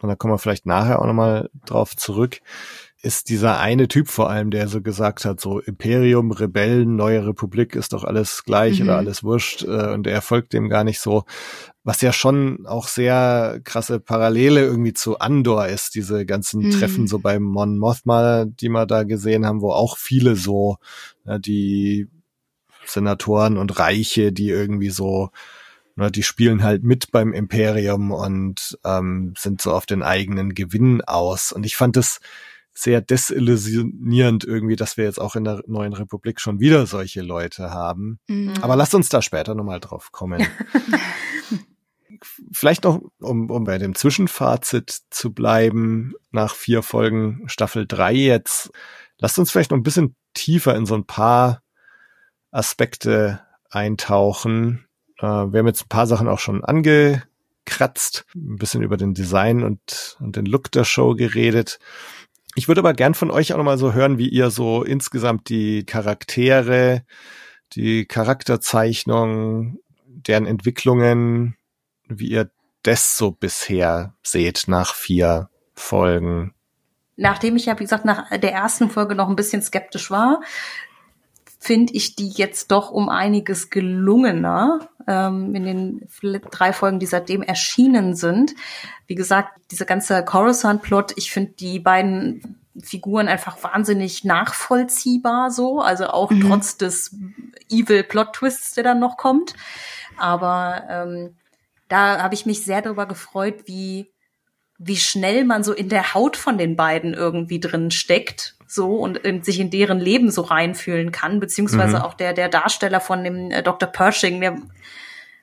und 0.00 0.08
da 0.08 0.16
kommen 0.16 0.34
wir 0.34 0.38
vielleicht 0.38 0.66
nachher 0.66 1.00
auch 1.00 1.06
nochmal 1.06 1.50
drauf 1.64 1.96
zurück, 1.96 2.40
ist 3.04 3.28
dieser 3.28 3.60
eine 3.60 3.86
Typ 3.86 4.08
vor 4.08 4.30
allem, 4.30 4.50
der 4.50 4.66
so 4.66 4.80
gesagt 4.80 5.26
hat, 5.26 5.38
so 5.38 5.60
Imperium, 5.60 6.30
Rebellen, 6.30 6.96
neue 6.96 7.26
Republik 7.26 7.76
ist 7.76 7.92
doch 7.92 8.02
alles 8.02 8.44
gleich 8.44 8.80
mhm. 8.80 8.86
oder 8.86 8.96
alles 8.96 9.22
wurscht 9.22 9.62
äh, 9.62 9.92
und 9.92 10.06
er 10.06 10.22
folgt 10.22 10.54
dem 10.54 10.70
gar 10.70 10.84
nicht 10.84 11.00
so, 11.00 11.24
was 11.82 12.00
ja 12.00 12.14
schon 12.14 12.64
auch 12.66 12.88
sehr 12.88 13.60
krasse 13.62 14.00
Parallele 14.00 14.62
irgendwie 14.62 14.94
zu 14.94 15.18
Andor 15.18 15.66
ist, 15.66 15.94
diese 15.94 16.24
ganzen 16.24 16.62
mhm. 16.62 16.70
Treffen 16.70 17.06
so 17.06 17.18
beim 17.18 17.42
Mon 17.42 17.76
Mothma, 17.76 18.46
die 18.46 18.70
wir 18.70 18.86
da 18.86 19.02
gesehen 19.02 19.44
haben, 19.44 19.60
wo 19.60 19.72
auch 19.72 19.98
viele 19.98 20.34
so, 20.34 20.78
ja, 21.26 21.38
die 21.38 22.08
Senatoren 22.86 23.58
und 23.58 23.78
Reiche, 23.78 24.32
die 24.32 24.48
irgendwie 24.48 24.90
so 24.90 25.28
Ne, 25.96 26.10
die 26.10 26.24
spielen 26.24 26.64
halt 26.64 26.82
mit 26.82 27.12
beim 27.12 27.32
Imperium 27.32 28.10
und 28.10 28.78
ähm, 28.84 29.34
sind 29.38 29.62
so 29.62 29.72
auf 29.72 29.86
den 29.86 30.02
eigenen 30.02 30.54
Gewinn 30.54 31.02
aus. 31.02 31.52
Und 31.52 31.64
ich 31.64 31.76
fand 31.76 31.96
es 31.96 32.20
sehr 32.72 33.00
desillusionierend 33.00 34.42
irgendwie, 34.44 34.74
dass 34.74 34.96
wir 34.96 35.04
jetzt 35.04 35.20
auch 35.20 35.36
in 35.36 35.44
der 35.44 35.62
neuen 35.68 35.92
Republik 35.92 36.40
schon 36.40 36.58
wieder 36.58 36.86
solche 36.86 37.22
Leute 37.22 37.70
haben. 37.70 38.18
Mhm. 38.26 38.54
Aber 38.60 38.74
lasst 38.74 38.94
uns 38.96 39.08
da 39.08 39.22
später 39.22 39.54
nochmal 39.54 39.78
drauf 39.78 40.10
kommen. 40.10 40.44
Vielleicht 42.52 42.84
noch, 42.84 43.00
um, 43.20 43.48
um 43.50 43.64
bei 43.64 43.78
dem 43.78 43.94
Zwischenfazit 43.94 45.02
zu 45.10 45.32
bleiben, 45.32 46.14
nach 46.32 46.54
vier 46.54 46.82
Folgen 46.82 47.44
Staffel 47.46 47.86
drei 47.86 48.12
jetzt, 48.12 48.70
lasst 49.18 49.38
uns 49.38 49.50
vielleicht 49.50 49.70
noch 49.70 49.78
ein 49.78 49.82
bisschen 49.82 50.16
tiefer 50.32 50.74
in 50.74 50.86
so 50.86 50.94
ein 50.94 51.06
paar 51.06 51.62
Aspekte 52.50 53.40
eintauchen, 53.68 54.83
äh, 55.18 55.26
wir 55.26 55.58
haben 55.58 55.66
jetzt 55.66 55.84
ein 55.84 55.88
paar 55.88 56.06
Sachen 56.06 56.28
auch 56.28 56.38
schon 56.38 56.64
angekratzt, 56.64 58.26
ein 58.34 58.56
bisschen 58.56 58.82
über 58.82 58.96
den 58.96 59.14
Design 59.14 59.62
und, 59.62 60.16
und 60.20 60.36
den 60.36 60.46
Look 60.46 60.70
der 60.72 60.84
Show 60.84 61.14
geredet. 61.14 61.78
Ich 62.54 62.68
würde 62.68 62.80
aber 62.80 62.94
gern 62.94 63.14
von 63.14 63.30
euch 63.30 63.52
auch 63.52 63.58
nochmal 63.58 63.78
so 63.78 63.92
hören, 63.92 64.18
wie 64.18 64.28
ihr 64.28 64.50
so 64.50 64.84
insgesamt 64.84 65.48
die 65.48 65.84
Charaktere, 65.84 67.04
die 67.72 68.04
Charakterzeichnung, 68.04 69.78
deren 70.06 70.46
Entwicklungen, 70.46 71.56
wie 72.06 72.28
ihr 72.28 72.50
das 72.82 73.16
so 73.16 73.32
bisher 73.32 74.14
seht 74.22 74.64
nach 74.68 74.94
vier 74.94 75.50
Folgen. 75.74 76.54
Nachdem 77.16 77.56
ich 77.56 77.66
ja, 77.66 77.78
wie 77.78 77.84
gesagt, 77.84 78.04
nach 78.04 78.30
der 78.30 78.52
ersten 78.52 78.90
Folge 78.90 79.14
noch 79.14 79.28
ein 79.28 79.36
bisschen 79.36 79.62
skeptisch 79.62 80.10
war, 80.10 80.40
finde 81.64 81.94
ich 81.94 82.14
die 82.14 82.28
jetzt 82.28 82.70
doch 82.70 82.90
um 82.90 83.08
einiges 83.08 83.70
gelungener 83.70 84.86
ähm, 85.06 85.54
in 85.54 85.64
den 85.64 86.08
drei 86.50 86.74
Folgen, 86.74 86.98
die 86.98 87.06
seitdem 87.06 87.40
erschienen 87.40 88.14
sind. 88.14 88.54
Wie 89.06 89.14
gesagt, 89.14 89.58
dieser 89.70 89.86
ganze 89.86 90.22
Coruscant-Plot, 90.22 91.14
ich 91.16 91.32
finde 91.32 91.52
die 91.52 91.78
beiden 91.78 92.58
Figuren 92.82 93.28
einfach 93.28 93.62
wahnsinnig 93.62 94.24
nachvollziehbar 94.24 95.50
so, 95.50 95.80
also 95.80 96.08
auch 96.08 96.30
mhm. 96.30 96.42
trotz 96.42 96.76
des 96.76 97.16
Evil 97.70 98.02
Plot 98.02 98.34
Twists, 98.34 98.74
der 98.74 98.84
dann 98.84 99.00
noch 99.00 99.16
kommt. 99.16 99.54
Aber 100.18 100.84
ähm, 100.90 101.34
da 101.88 102.22
habe 102.22 102.34
ich 102.34 102.44
mich 102.44 102.62
sehr 102.62 102.82
darüber 102.82 103.06
gefreut, 103.06 103.62
wie 103.64 104.12
wie 104.76 104.96
schnell 104.96 105.44
man 105.44 105.62
so 105.62 105.72
in 105.72 105.88
der 105.88 106.12
Haut 106.14 106.36
von 106.36 106.58
den 106.58 106.76
beiden 106.76 107.14
irgendwie 107.14 107.60
drin 107.60 107.90
steckt, 107.90 108.53
so 108.66 108.96
und 108.96 109.18
in, 109.18 109.42
sich 109.42 109.60
in 109.60 109.70
deren 109.70 110.00
Leben 110.00 110.30
so 110.30 110.42
reinfühlen 110.42 111.12
kann, 111.12 111.40
beziehungsweise 111.40 111.98
mhm. 111.98 112.02
auch 112.02 112.14
der 112.14 112.32
der 112.32 112.48
Darsteller 112.48 113.00
von 113.00 113.24
dem 113.24 113.50
äh, 113.50 113.62
Dr. 113.62 113.88
Pershing, 113.88 114.40
der 114.40 114.58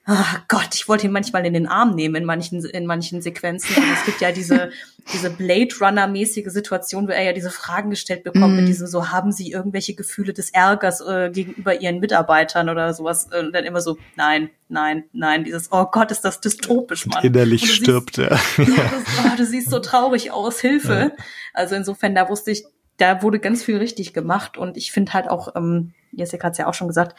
Ach 0.03 0.41
Gott, 0.47 0.69
ich 0.74 0.89
wollte 0.89 1.05
ihn 1.05 1.13
manchmal 1.13 1.45
in 1.45 1.53
den 1.53 1.67
Arm 1.67 1.93
nehmen 1.93 2.15
in 2.15 2.26
manchen, 2.26 2.65
in 2.65 2.88
manchen 2.88 3.22
Sequenzen. 3.22 3.76
Und 3.76 3.93
es 3.93 4.03
gibt 4.03 4.19
ja 4.19 4.32
diese, 4.32 4.72
diese 5.13 5.30
Blade 5.30 5.69
Runner-mäßige 5.80 6.47
Situation, 6.47 7.07
wo 7.07 7.11
er 7.11 7.24
ja 7.24 7.34
diese 7.34 7.51
Fragen 7.51 7.91
gestellt 7.91 8.24
bekommt, 8.24 8.53
mm. 8.53 8.55
mit 8.55 8.63
mhm. 8.63 8.67
diesem 8.67 8.88
so, 8.88 9.09
haben 9.09 9.32
Sie 9.32 9.51
irgendwelche 9.51 9.93
Gefühle 9.93 10.34
des 10.34 10.49
Ärgers 10.49 11.01
äh, 11.01 11.30
gegenüber 11.30 11.80
Ihren 11.80 11.99
Mitarbeitern 11.99 12.69
oder 12.69 12.95
sowas? 12.95 13.30
Und 13.32 13.53
dann 13.53 13.63
immer 13.63 13.80
so, 13.80 13.99
nein, 14.15 14.49
nein, 14.69 15.03
nein, 15.13 15.43
dieses, 15.43 15.72
oh 15.72 15.86
Gott, 15.86 16.09
ist 16.09 16.22
das 16.22 16.41
dystopisch, 16.41 17.05
Mann. 17.05 17.24
Innerlich 17.24 17.72
stirbt 17.72 18.17
er. 18.17 18.39
Ja. 18.57 18.65
ja 18.65 18.91
das, 18.91 19.26
oh, 19.26 19.38
du 19.38 19.45
siehst 19.45 19.69
so 19.69 19.80
traurig 19.80 20.32
aus, 20.32 20.59
Hilfe. 20.59 20.93
Ja. 21.15 21.24
Also 21.53 21.76
insofern, 21.76 22.15
da 22.15 22.28
wusste 22.28 22.51
ich, 22.51 22.65
da 23.02 23.24
wurde 23.24 23.39
ganz 23.39 23.64
viel 23.64 23.78
richtig 23.78 24.14
gemacht 24.14 24.58
und 24.58 24.78
ich 24.78 24.91
finde 24.91 25.14
halt 25.14 25.28
auch, 25.28 25.56
ähm, 25.56 25.93
Jessica 26.12 26.47
hat 26.47 26.54
es 26.54 26.60
ja 26.60 26.68
auch 26.68 26.74
schon 26.74 26.88
gesagt, 26.88 27.18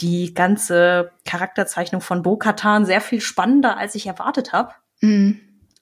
die 0.00 0.34
ganze 0.34 1.12
Charakterzeichnung 1.24 2.00
von 2.00 2.22
Bo-Katan 2.22 2.84
sehr 2.84 3.00
viel 3.00 3.20
spannender, 3.20 3.76
als 3.76 3.94
ich 3.94 4.06
erwartet 4.06 4.52
habe. 4.52 4.72
Mhm. 5.00 5.40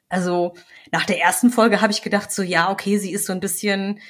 Also 0.08 0.54
nach 0.90 1.04
der 1.04 1.20
ersten 1.20 1.50
Folge 1.50 1.80
habe 1.80 1.92
ich 1.92 2.02
gedacht, 2.02 2.32
so 2.32 2.42
ja, 2.42 2.70
okay, 2.70 2.98
sie 2.98 3.12
ist 3.12 3.26
so 3.26 3.32
ein 3.32 3.40
bisschen 3.40 4.00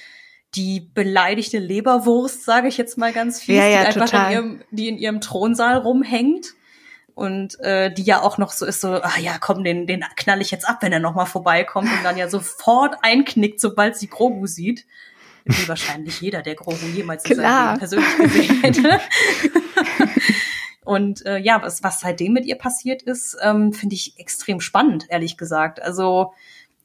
die 0.54 0.80
beleidigte 0.80 1.58
Leberwurst, 1.58 2.44
sage 2.44 2.68
ich 2.68 2.78
jetzt 2.78 2.98
mal 2.98 3.12
ganz 3.12 3.40
viel, 3.40 3.56
ja, 3.56 3.66
ja, 3.66 3.80
die 3.80 3.86
einfach 3.86 4.06
total. 4.06 4.26
in 4.26 4.32
ihrem, 4.32 4.62
die 4.70 4.88
in 4.88 4.98
ihrem 4.98 5.20
Thronsaal 5.20 5.76
rumhängt 5.76 6.54
und 7.14 7.60
äh, 7.60 7.92
die 7.92 8.02
ja 8.02 8.22
auch 8.22 8.38
noch 8.38 8.52
so 8.52 8.64
ist 8.64 8.80
so, 8.80 8.94
ah 8.94 9.18
ja, 9.20 9.36
komm, 9.38 9.62
den 9.62 9.86
den 9.86 10.04
knall 10.16 10.40
ich 10.40 10.50
jetzt 10.50 10.68
ab, 10.68 10.78
wenn 10.80 10.92
er 10.92 11.00
noch 11.00 11.14
mal 11.14 11.26
vorbeikommt 11.26 11.90
und 11.92 12.02
dann 12.02 12.16
ja 12.16 12.28
sofort 12.28 12.96
einknickt, 13.02 13.60
sobald 13.60 13.96
sie 13.96 14.08
Grogu 14.08 14.46
sieht 14.46 14.86
wie 15.48 15.68
wahrscheinlich 15.68 16.20
jeder, 16.20 16.42
der 16.42 16.54
Grogu 16.54 16.86
jemals 16.86 17.24
in 17.24 17.36
seinem 17.36 17.66
Leben 17.66 17.78
persönlich 17.78 18.16
gesehen 18.18 18.60
hätte. 18.62 19.00
Und 20.84 21.26
äh, 21.26 21.38
ja, 21.38 21.60
was, 21.62 21.82
was 21.82 22.00
seitdem 22.00 22.32
mit 22.32 22.46
ihr 22.46 22.56
passiert 22.56 23.02
ist, 23.02 23.36
ähm, 23.42 23.72
finde 23.72 23.94
ich 23.94 24.18
extrem 24.18 24.60
spannend, 24.60 25.06
ehrlich 25.10 25.36
gesagt. 25.36 25.82
Also 25.82 26.32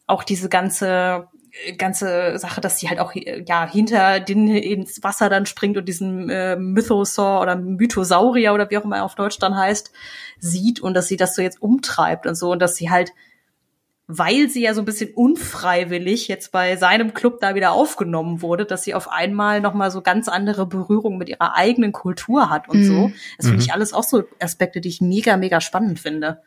auch 0.08 0.24
diese 0.24 0.50
ganze 0.50 1.30
ganze 1.78 2.38
Sache, 2.40 2.62
dass 2.62 2.80
sie 2.80 2.90
halt 2.90 3.00
auch 3.00 3.14
ja 3.14 3.70
hinter 3.70 4.20
den 4.20 4.48
ins 4.48 5.04
Wasser 5.04 5.30
dann 5.30 5.46
springt 5.46 5.78
und 5.78 5.86
diesen 5.88 6.30
äh, 6.30 6.56
Mythosaur 6.56 7.42
oder 7.42 7.56
Mythosaurier 7.56 8.54
oder 8.54 8.70
wie 8.70 8.78
auch 8.78 8.84
immer 8.86 8.98
er 8.98 9.06
auf 9.06 9.16
Deutsch 9.16 9.38
dann 9.40 9.56
heißt, 9.56 9.92
sieht 10.40 10.80
und 10.80 10.96
dass 10.96 11.08
sie 11.08 11.18
das 11.18 11.36
so 11.36 11.42
jetzt 11.42 11.62
umtreibt 11.62 12.26
und 12.26 12.36
so 12.36 12.52
und 12.52 12.60
dass 12.60 12.76
sie 12.76 12.90
halt 12.90 13.14
weil 14.08 14.50
sie 14.50 14.62
ja 14.62 14.74
so 14.74 14.82
ein 14.82 14.86
bisschen 14.86 15.14
unfreiwillig 15.14 16.28
jetzt 16.28 16.52
bei 16.52 16.76
seinem 16.76 17.14
Club 17.14 17.40
da 17.40 17.56
wieder 17.56 17.72
aufgenommen 17.72 18.42
wurde, 18.42 18.66
dass 18.66 18.84
sie 18.84 18.94
auf 18.94 19.10
einmal 19.10 19.62
nochmal 19.62 19.92
so 19.92 20.02
ganz 20.02 20.28
andere 20.28 20.66
Berührung 20.66 21.18
mit 21.18 21.30
ihrer 21.30 21.56
eigenen 21.56 21.94
Kultur 21.94 22.50
hat 22.50 22.68
und 22.68 22.82
mhm. 22.82 22.86
so. 22.86 23.12
Das 23.38 23.48
finde 23.48 23.62
ich 23.62 23.70
mhm. 23.70 23.74
alles 23.74 23.94
auch 23.94 24.04
so 24.04 24.24
Aspekte, 24.40 24.82
die 24.82 24.90
ich 24.90 25.00
mega, 25.00 25.38
mega 25.38 25.62
spannend 25.62 26.00
finde. 26.00 26.42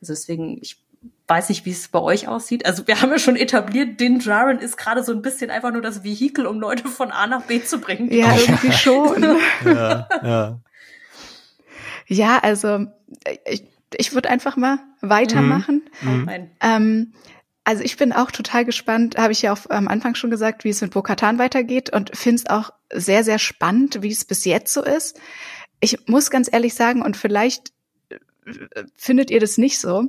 Also 0.00 0.12
deswegen, 0.12 0.58
ich 0.62 0.80
weiß 1.26 1.48
nicht, 1.48 1.64
wie 1.64 1.70
es 1.70 1.88
bei 1.88 2.00
euch 2.00 2.28
aussieht. 2.28 2.66
Also 2.66 2.86
wir 2.86 3.00
haben 3.00 3.10
ja 3.10 3.18
schon 3.18 3.36
etabliert, 3.36 3.98
Din 3.98 4.20
Djarin 4.20 4.58
ist 4.58 4.76
gerade 4.76 5.02
so 5.02 5.12
ein 5.12 5.22
bisschen 5.22 5.50
einfach 5.50 5.72
nur 5.72 5.82
das 5.82 6.04
Vehikel, 6.04 6.46
um 6.46 6.60
Leute 6.60 6.88
von 6.88 7.10
A 7.10 7.26
nach 7.26 7.42
B 7.42 7.62
zu 7.62 7.78
bringen. 7.78 8.12
Ja, 8.12 8.36
irgendwie 8.36 8.72
schon. 8.72 9.22
ja, 9.64 10.08
ja. 10.22 10.60
ja, 12.06 12.38
also 12.38 12.86
ich, 13.46 13.64
ich 13.98 14.14
würde 14.14 14.30
einfach 14.30 14.56
mal 14.56 14.78
weitermachen. 15.00 15.82
Mhm. 16.00 16.10
Mhm. 16.10 16.50
Ähm, 16.60 17.12
also 17.64 17.84
ich 17.84 17.96
bin 17.96 18.12
auch 18.12 18.30
total 18.30 18.64
gespannt, 18.64 19.16
habe 19.16 19.32
ich 19.32 19.42
ja 19.42 19.52
auch 19.52 19.70
am 19.70 19.86
Anfang 19.86 20.14
schon 20.14 20.30
gesagt, 20.30 20.64
wie 20.64 20.70
es 20.70 20.80
mit 20.80 20.92
Bokatan 20.92 21.38
weitergeht 21.38 21.90
und 21.90 22.16
finde 22.16 22.42
es 22.42 22.50
auch 22.50 22.70
sehr, 22.92 23.22
sehr 23.22 23.38
spannend, 23.38 24.02
wie 24.02 24.10
es 24.10 24.24
bis 24.24 24.44
jetzt 24.44 24.72
so 24.72 24.82
ist. 24.82 25.20
Ich 25.80 26.08
muss 26.08 26.30
ganz 26.30 26.48
ehrlich 26.52 26.74
sagen, 26.74 27.02
und 27.02 27.16
vielleicht 27.16 27.72
äh, 28.10 28.84
findet 28.96 29.30
ihr 29.30 29.40
das 29.40 29.58
nicht 29.58 29.78
so, 29.78 30.08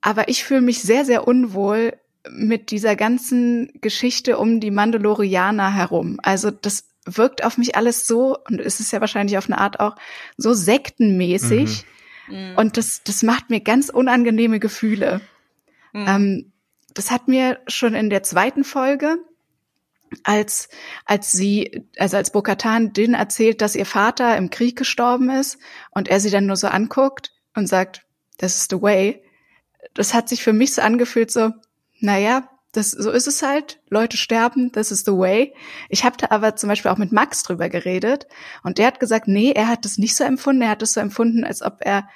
aber 0.00 0.28
ich 0.28 0.44
fühle 0.44 0.60
mich 0.60 0.82
sehr, 0.82 1.04
sehr 1.04 1.26
unwohl 1.26 1.94
mit 2.30 2.70
dieser 2.70 2.94
ganzen 2.94 3.72
Geschichte 3.80 4.38
um 4.38 4.60
die 4.60 4.70
Mandalorianer 4.70 5.74
herum. 5.74 6.20
Also 6.22 6.52
das 6.52 6.84
wirkt 7.04 7.44
auf 7.44 7.58
mich 7.58 7.74
alles 7.74 8.06
so, 8.06 8.38
und 8.48 8.60
es 8.60 8.78
ist 8.78 8.92
ja 8.92 9.00
wahrscheinlich 9.00 9.36
auf 9.36 9.46
eine 9.46 9.58
Art 9.58 9.80
auch 9.80 9.96
so 10.36 10.52
sektenmäßig. 10.52 11.82
Mhm 11.82 11.92
Mhm. 12.28 12.54
Und 12.56 12.76
das, 12.76 13.02
das 13.04 13.22
macht 13.22 13.50
mir 13.50 13.60
ganz 13.60 13.88
unangenehme 13.88 14.60
Gefühle. 14.60 15.20
Mhm. 15.92 16.06
Ähm, 16.08 16.52
das 16.94 17.10
hat 17.10 17.28
mir 17.28 17.60
schon 17.66 17.94
in 17.94 18.10
der 18.10 18.22
zweiten 18.22 18.64
Folge, 18.64 19.16
als, 20.24 20.68
als 21.06 21.32
sie, 21.32 21.84
also 21.98 22.18
als 22.18 22.32
Bokatan 22.32 22.92
Din 22.92 23.14
erzählt, 23.14 23.62
dass 23.62 23.74
ihr 23.74 23.86
Vater 23.86 24.36
im 24.36 24.50
Krieg 24.50 24.76
gestorben 24.76 25.30
ist 25.30 25.58
und 25.90 26.08
er 26.08 26.20
sie 26.20 26.30
dann 26.30 26.46
nur 26.46 26.56
so 26.56 26.66
anguckt 26.66 27.32
und 27.54 27.66
sagt, 27.66 28.02
this 28.38 28.56
is 28.56 28.68
the 28.70 28.80
way. 28.80 29.22
Das 29.94 30.12
hat 30.12 30.28
sich 30.28 30.42
für 30.42 30.52
mich 30.52 30.74
so 30.74 30.82
angefühlt 30.82 31.30
so, 31.30 31.50
naja, 32.00 32.48
das, 32.72 32.90
so 32.90 33.10
ist 33.10 33.28
es 33.28 33.42
halt. 33.42 33.80
Leute 33.90 34.16
sterben, 34.16 34.72
this 34.72 34.90
is 34.90 35.04
the 35.04 35.12
way. 35.12 35.54
Ich 35.90 36.04
habe 36.04 36.16
da 36.16 36.28
aber 36.30 36.56
zum 36.56 36.68
Beispiel 36.68 36.90
auch 36.90 36.96
mit 36.96 37.12
Max 37.12 37.42
drüber 37.42 37.68
geredet 37.68 38.26
und 38.64 38.78
der 38.78 38.86
hat 38.86 38.98
gesagt, 38.98 39.28
nee, 39.28 39.52
er 39.52 39.68
hat 39.68 39.84
das 39.84 39.98
nicht 39.98 40.16
so 40.16 40.24
empfunden. 40.24 40.62
Er 40.62 40.70
hat 40.70 40.82
es 40.82 40.94
so 40.94 41.00
empfunden, 41.00 41.44
als 41.44 41.62
ob 41.62 41.78
er 41.80 42.08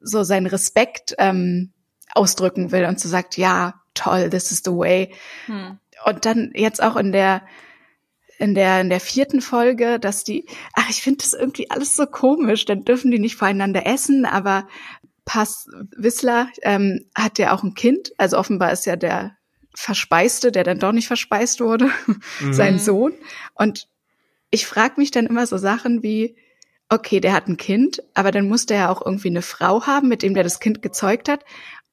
so 0.00 0.22
seinen 0.22 0.46
Respekt 0.46 1.14
ähm, 1.18 1.72
ausdrücken 2.14 2.72
will 2.72 2.86
und 2.86 2.98
so 2.98 3.08
sagt, 3.08 3.36
ja, 3.36 3.74
toll, 3.94 4.30
this 4.30 4.50
is 4.50 4.62
the 4.64 4.70
way. 4.70 5.12
Hm. 5.46 5.78
Und 6.04 6.24
dann 6.24 6.52
jetzt 6.54 6.82
auch 6.82 6.96
in 6.96 7.12
der 7.12 7.42
in 8.38 8.54
der 8.54 8.80
in 8.80 8.88
der 8.88 9.00
vierten 9.00 9.40
Folge, 9.40 9.98
dass 9.98 10.24
die, 10.24 10.46
ach, 10.72 10.88
ich 10.88 11.02
finde 11.02 11.18
das 11.18 11.34
irgendwie 11.34 11.70
alles 11.70 11.96
so 11.96 12.06
komisch. 12.06 12.64
Dann 12.64 12.84
dürfen 12.84 13.10
die 13.10 13.18
nicht 13.18 13.36
voreinander 13.36 13.84
essen, 13.86 14.24
aber 14.24 14.68
Pass 15.24 15.68
Wissler 15.96 16.48
ähm, 16.62 17.04
hat 17.14 17.38
ja 17.38 17.52
auch 17.52 17.62
ein 17.62 17.74
Kind. 17.74 18.12
Also 18.16 18.38
offenbar 18.38 18.72
ist 18.72 18.86
ja 18.86 18.96
der 18.96 19.37
Verspeiste, 19.80 20.50
der 20.50 20.64
dann 20.64 20.80
doch 20.80 20.90
nicht 20.92 21.06
verspeist 21.06 21.60
wurde, 21.60 21.90
Mhm. 22.40 22.52
sein 22.52 22.78
Sohn. 22.80 23.12
Und 23.54 23.88
ich 24.50 24.66
frage 24.66 24.94
mich 24.96 25.10
dann 25.12 25.26
immer 25.26 25.46
so 25.46 25.56
Sachen 25.56 26.02
wie, 26.02 26.36
okay, 26.88 27.20
der 27.20 27.32
hat 27.32 27.46
ein 27.46 27.56
Kind, 27.56 28.02
aber 28.14 28.32
dann 28.32 28.48
muss 28.48 28.66
der 28.66 28.78
ja 28.78 28.88
auch 28.90 29.04
irgendwie 29.04 29.28
eine 29.28 29.42
Frau 29.42 29.86
haben, 29.86 30.08
mit 30.08 30.22
dem 30.22 30.34
der 30.34 30.42
das 30.42 30.58
Kind 30.58 30.82
gezeugt 30.82 31.28
hat. 31.28 31.44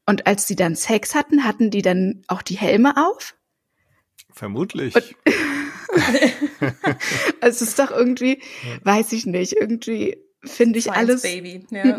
Und 0.08 0.26
als 0.26 0.46
die 0.48 0.56
dann 0.56 0.76
Sex 0.76 1.14
hatten, 1.16 1.44
hatten 1.44 1.70
die 1.70 1.82
dann 1.84 2.24
auch 2.28 2.42
die 2.42 2.58
Helme 2.58 2.96
auf? 2.98 3.36
Vermutlich. 4.34 4.96
Und- 4.96 5.16
Also 5.92 6.96
es 7.42 7.62
ist 7.62 7.80
doch 7.80 7.92
irgendwie, 7.92 8.42
weiß 8.84 9.12
ich 9.14 9.26
nicht, 9.28 9.54
irgendwie 9.54 10.18
finde 10.44 10.80
ich 10.80 10.86
Science 10.86 11.00
alles, 11.10 11.22
Baby. 11.22 11.66
Ja. 11.70 11.98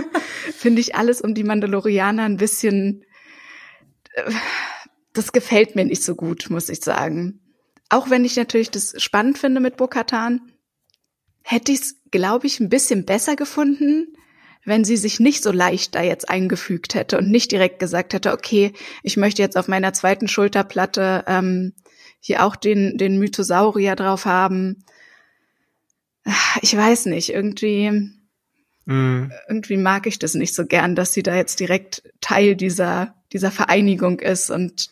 finde 0.56 0.80
ich 0.80 0.94
alles 0.94 1.20
um 1.20 1.34
die 1.34 1.44
Mandalorianer 1.44 2.22
ein 2.24 2.36
bisschen, 2.36 3.04
äh, 4.14 4.30
das 5.14 5.32
gefällt 5.32 5.74
mir 5.76 5.84
nicht 5.84 6.02
so 6.02 6.14
gut, 6.14 6.50
muss 6.50 6.68
ich 6.68 6.80
sagen. 6.80 7.40
Auch 7.88 8.10
wenn 8.10 8.24
ich 8.24 8.36
natürlich 8.36 8.70
das 8.70 8.94
spannend 9.02 9.38
finde 9.38 9.60
mit 9.60 9.76
Bo-Katan, 9.76 10.40
hätte 11.42 11.72
ich 11.72 11.80
es, 11.80 11.96
glaube 12.10 12.46
ich, 12.46 12.60
ein 12.60 12.68
bisschen 12.68 13.04
besser 13.04 13.36
gefunden, 13.36 14.16
wenn 14.64 14.84
sie 14.84 14.96
sich 14.96 15.20
nicht 15.20 15.42
so 15.42 15.52
leicht 15.52 15.94
da 15.94 16.02
jetzt 16.02 16.28
eingefügt 16.28 16.94
hätte 16.94 17.18
und 17.18 17.30
nicht 17.30 17.52
direkt 17.52 17.78
gesagt 17.78 18.14
hätte, 18.14 18.32
okay, 18.32 18.72
ich 19.02 19.16
möchte 19.16 19.42
jetzt 19.42 19.56
auf 19.56 19.68
meiner 19.68 19.92
zweiten 19.92 20.26
Schulterplatte 20.26 21.24
ähm, 21.26 21.74
hier 22.20 22.44
auch 22.44 22.56
den, 22.56 22.96
den 22.96 23.18
Mythosaurier 23.18 23.96
drauf 23.96 24.24
haben. 24.24 24.84
Ich 26.62 26.74
weiß 26.74 27.06
nicht, 27.06 27.28
irgendwie, 27.28 28.10
Mhm. 28.86 29.32
irgendwie 29.48 29.76
mag 29.76 30.06
ich 30.06 30.18
das 30.18 30.34
nicht 30.34 30.54
so 30.54 30.66
gern, 30.66 30.94
dass 30.94 31.12
sie 31.12 31.22
da 31.22 31.34
jetzt 31.34 31.58
direkt 31.60 32.02
Teil 32.20 32.54
dieser, 32.54 33.14
dieser 33.32 33.50
Vereinigung 33.50 34.20
ist 34.20 34.50
und 34.50 34.90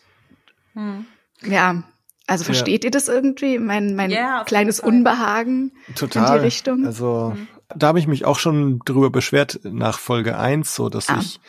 Hm. 0.73 1.05
ja, 1.45 1.83
also 2.27 2.43
Ja. 2.43 2.45
versteht 2.45 2.83
ihr 2.85 2.91
das 2.91 3.07
irgendwie? 3.07 3.59
Mein, 3.59 3.95
mein 3.95 4.09
Ja, 4.11 4.43
kleines. 4.45 4.79
Unbehagen 4.79 5.71
Total. 5.95 6.27
in 6.27 6.33
die 6.41 6.45
Richtung. 6.45 6.85
Also 6.85 7.33
Mhm. 7.35 7.47
da 7.75 7.87
habe 7.87 7.99
ich 7.99 8.07
mich 8.07 8.25
auch 8.25 8.39
schon 8.39 8.79
drüber 8.85 9.09
beschwert 9.09 9.59
nach 9.63 9.99
Folge 9.99 10.37
1, 10.37 10.73
so 10.75 10.89
dass 10.89 11.09
Ah. 11.09 11.17
ich 11.19 11.39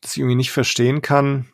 das 0.00 0.16
irgendwie 0.16 0.36
nicht 0.36 0.52
verstehen 0.52 1.02
kann, 1.02 1.46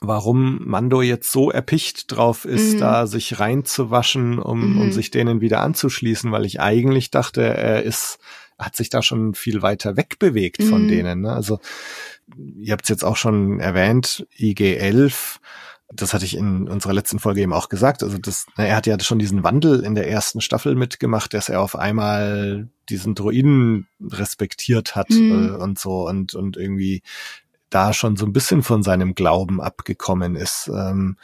warum 0.00 0.60
Mando 0.66 1.02
jetzt 1.02 1.30
so 1.30 1.50
erpicht 1.50 2.10
drauf 2.10 2.44
ist, 2.46 2.74
Mhm. 2.74 2.78
da 2.78 3.06
sich 3.06 3.38
reinzuwaschen, 3.38 4.38
um, 4.38 4.78
um 4.80 4.86
Mhm. 4.86 4.92
sich 4.92 5.10
denen 5.10 5.40
wieder 5.40 5.60
anzuschließen, 5.60 6.32
weil 6.32 6.46
ich 6.46 6.60
eigentlich 6.60 7.10
dachte, 7.10 7.42
er 7.42 7.82
ist, 7.82 8.18
hat 8.58 8.76
sich 8.76 8.88
da 8.90 9.02
schon 9.02 9.34
viel 9.34 9.62
weiter 9.62 9.96
wegbewegt 9.96 10.62
von 10.62 10.84
Mhm. 10.84 10.88
denen. 10.88 11.20
Ne? 11.22 11.32
Also 11.32 11.60
ihr 12.58 12.72
habt 12.72 12.84
es 12.84 12.88
jetzt 12.88 13.04
auch 13.04 13.16
schon 13.16 13.60
erwähnt, 13.60 14.26
IG-11, 14.38 15.38
das 15.92 16.14
hatte 16.14 16.24
ich 16.24 16.36
in 16.36 16.68
unserer 16.68 16.92
letzten 16.92 17.18
Folge 17.18 17.40
eben 17.40 17.52
auch 17.52 17.68
gesagt. 17.68 18.02
Also 18.02 18.16
das, 18.18 18.46
na, 18.56 18.64
er 18.64 18.76
hat 18.76 18.86
ja 18.86 18.98
schon 19.00 19.18
diesen 19.18 19.42
Wandel 19.42 19.80
in 19.80 19.94
der 19.94 20.08
ersten 20.08 20.40
Staffel 20.40 20.74
mitgemacht, 20.74 21.34
dass 21.34 21.48
er 21.48 21.60
auf 21.60 21.76
einmal 21.76 22.68
diesen 22.88 23.14
Druiden 23.14 23.88
respektiert 24.00 24.94
hat 24.94 25.10
Mhm. 25.10 25.54
äh, 25.54 25.56
und 25.56 25.78
so 25.78 26.08
und 26.08 26.34
und 26.34 26.56
irgendwie 26.56 27.02
da 27.70 27.92
schon 27.92 28.16
so 28.16 28.26
ein 28.26 28.32
bisschen 28.32 28.62
von 28.62 28.82
seinem 28.82 29.14
Glauben 29.14 29.60
abgekommen 29.60 30.36
ist. 30.36 30.68
Ähm, 30.68 31.16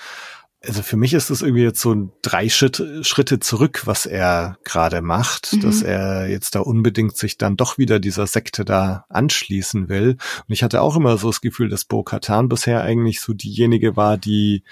also 0.65 0.83
für 0.83 0.97
mich 0.97 1.15
ist 1.15 1.31
das 1.31 1.43
irgendwie 1.43 1.63
jetzt 1.63 1.81
so 1.81 2.11
drei 2.23 2.49
Schritte, 2.49 3.05
Schritte 3.05 3.39
zurück, 3.41 3.83
was 3.85 4.07
er 4.07 4.59
gerade 4.65 5.03
macht, 5.03 5.53
Mhm. 5.53 5.61
dass 5.61 5.83
er 5.83 6.29
jetzt 6.29 6.55
da 6.55 6.61
unbedingt 6.61 7.17
sich 7.17 7.39
dann 7.39 7.57
doch 7.57 7.79
wieder 7.79 8.01
dieser 8.01 8.27
Sekte 8.27 8.65
da 8.65 9.05
anschließen 9.09 9.89
will. 9.89 10.17
Und 10.49 10.53
ich 10.53 10.63
hatte 10.63 10.81
auch 10.83 10.97
immer 10.97 11.19
so 11.19 11.29
das 11.29 11.41
Gefühl, 11.41 11.69
dass 11.69 11.85
Bo 11.85 12.03
Katan 12.03 12.49
bisher 12.49 12.83
eigentlich 12.83 13.21
so 13.21 13.33
diejenige 13.33 13.97
war, 13.97 14.17
die 14.17 14.65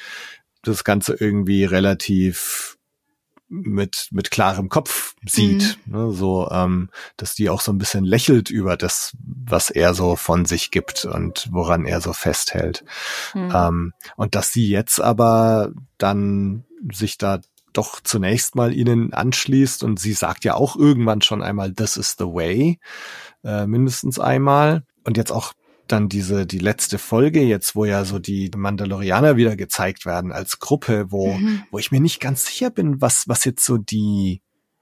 das 0.63 0.85
Ganze 0.85 1.15
irgendwie 1.15 1.65
relativ 1.65 2.74
mit 3.49 4.09
mit 4.11 4.31
klarem 4.31 4.69
Kopf 4.69 5.15
sieht, 5.27 5.79
ne, 5.87 6.11
so 6.13 6.49
ähm, 6.51 6.91
dass 7.17 7.35
die 7.35 7.51
auch 7.51 7.61
so 7.61 7.73
ein 7.73 7.79
bisschen 7.79 8.05
lächelt 8.05 8.51
über 8.51 8.77
das, 8.77 9.17
was 9.23 9.71
er 9.71 9.95
so 9.95 10.17
von 10.17 10.45
sich 10.45 10.71
gibt 10.71 11.05
und 11.05 11.49
woran 11.51 11.85
er 11.85 12.01
so 12.01 12.13
festhält. 12.13 12.85
Hm. 13.33 13.53
Ähm, 13.55 13.93
und 14.17 14.35
dass 14.35 14.53
sie 14.53 14.69
jetzt 14.69 15.01
aber 15.01 15.73
dann 15.99 16.65
sich 16.93 17.19
da 17.19 17.41
doch 17.73 18.01
zunächst 18.01 18.55
mal 18.55 18.73
ihnen 18.73 19.13
anschließt 19.13 19.83
und 19.85 20.01
sie 20.01 20.13
sagt 20.13 20.45
ja 20.45 20.55
auch 20.55 20.77
irgendwann 20.77 21.21
schon 21.21 21.43
einmal, 21.43 21.75
this 21.75 21.97
is 21.97 22.17
the 22.19 22.25
way, 22.25 22.79
äh, 23.43 23.67
mindestens 23.67 24.19
einmal. 24.19 24.85
Und 25.05 25.19
jetzt 25.19 25.33
auch 25.33 25.53
dann 25.89 26.09
diese, 26.09 26.47
die 26.47 26.59
letzte 26.59 26.99
Folge 26.99 27.43
jetzt, 27.43 27.77
wo 27.77 27.85
ja 27.85 28.05
so 28.05 28.19
die 28.19 28.51
Mandalorianer 28.57 29.37
wieder 29.37 29.57
gezeigt 29.57 30.07
werden 30.07 30.33
als 30.33 30.59
Gruppe, 30.59 31.07
wo, 31.11 31.35
Mhm. 31.35 31.63
wo 31.71 31.79
ich 31.79 31.93
mir 31.93 32.01
nicht 32.01 32.21
ganz 32.21 32.47
sicher 32.47 32.71
bin, 32.71 33.01
was, 33.01 33.29
was 33.29 33.45
jetzt 33.45 33.65
so 33.65 33.77
die 33.79 34.41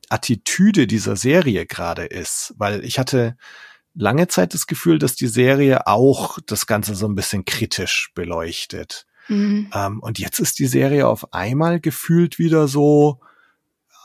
Attitüde 0.09 0.87
dieser 0.87 1.17
Serie 1.17 1.67
gerade 1.67 2.05
ist, 2.05 2.55
weil 2.57 2.85
ich 2.85 2.99
hatte 2.99 3.37
lange 3.95 4.29
Zeit 4.29 4.55
das 4.55 4.67
Gefühl, 4.67 4.99
dass 4.99 5.17
die 5.17 5.27
Serie 5.27 5.87
auch 5.87 6.39
das 6.47 6.67
Ganze 6.67 6.95
so 6.95 7.07
ein 7.07 7.15
bisschen 7.15 7.45
kritisch 7.45 8.11
beleuchtet. 8.15 9.07
Mhm. 9.29 9.71
Ähm, 9.75 10.01
und 10.01 10.19
jetzt 10.19 10.39
ist 10.39 10.59
die 10.59 10.67
Serie 10.67 11.07
auf 11.09 11.33
einmal 11.33 11.81
gefühlt 11.81 12.39
wieder 12.39 12.69
so 12.69 13.21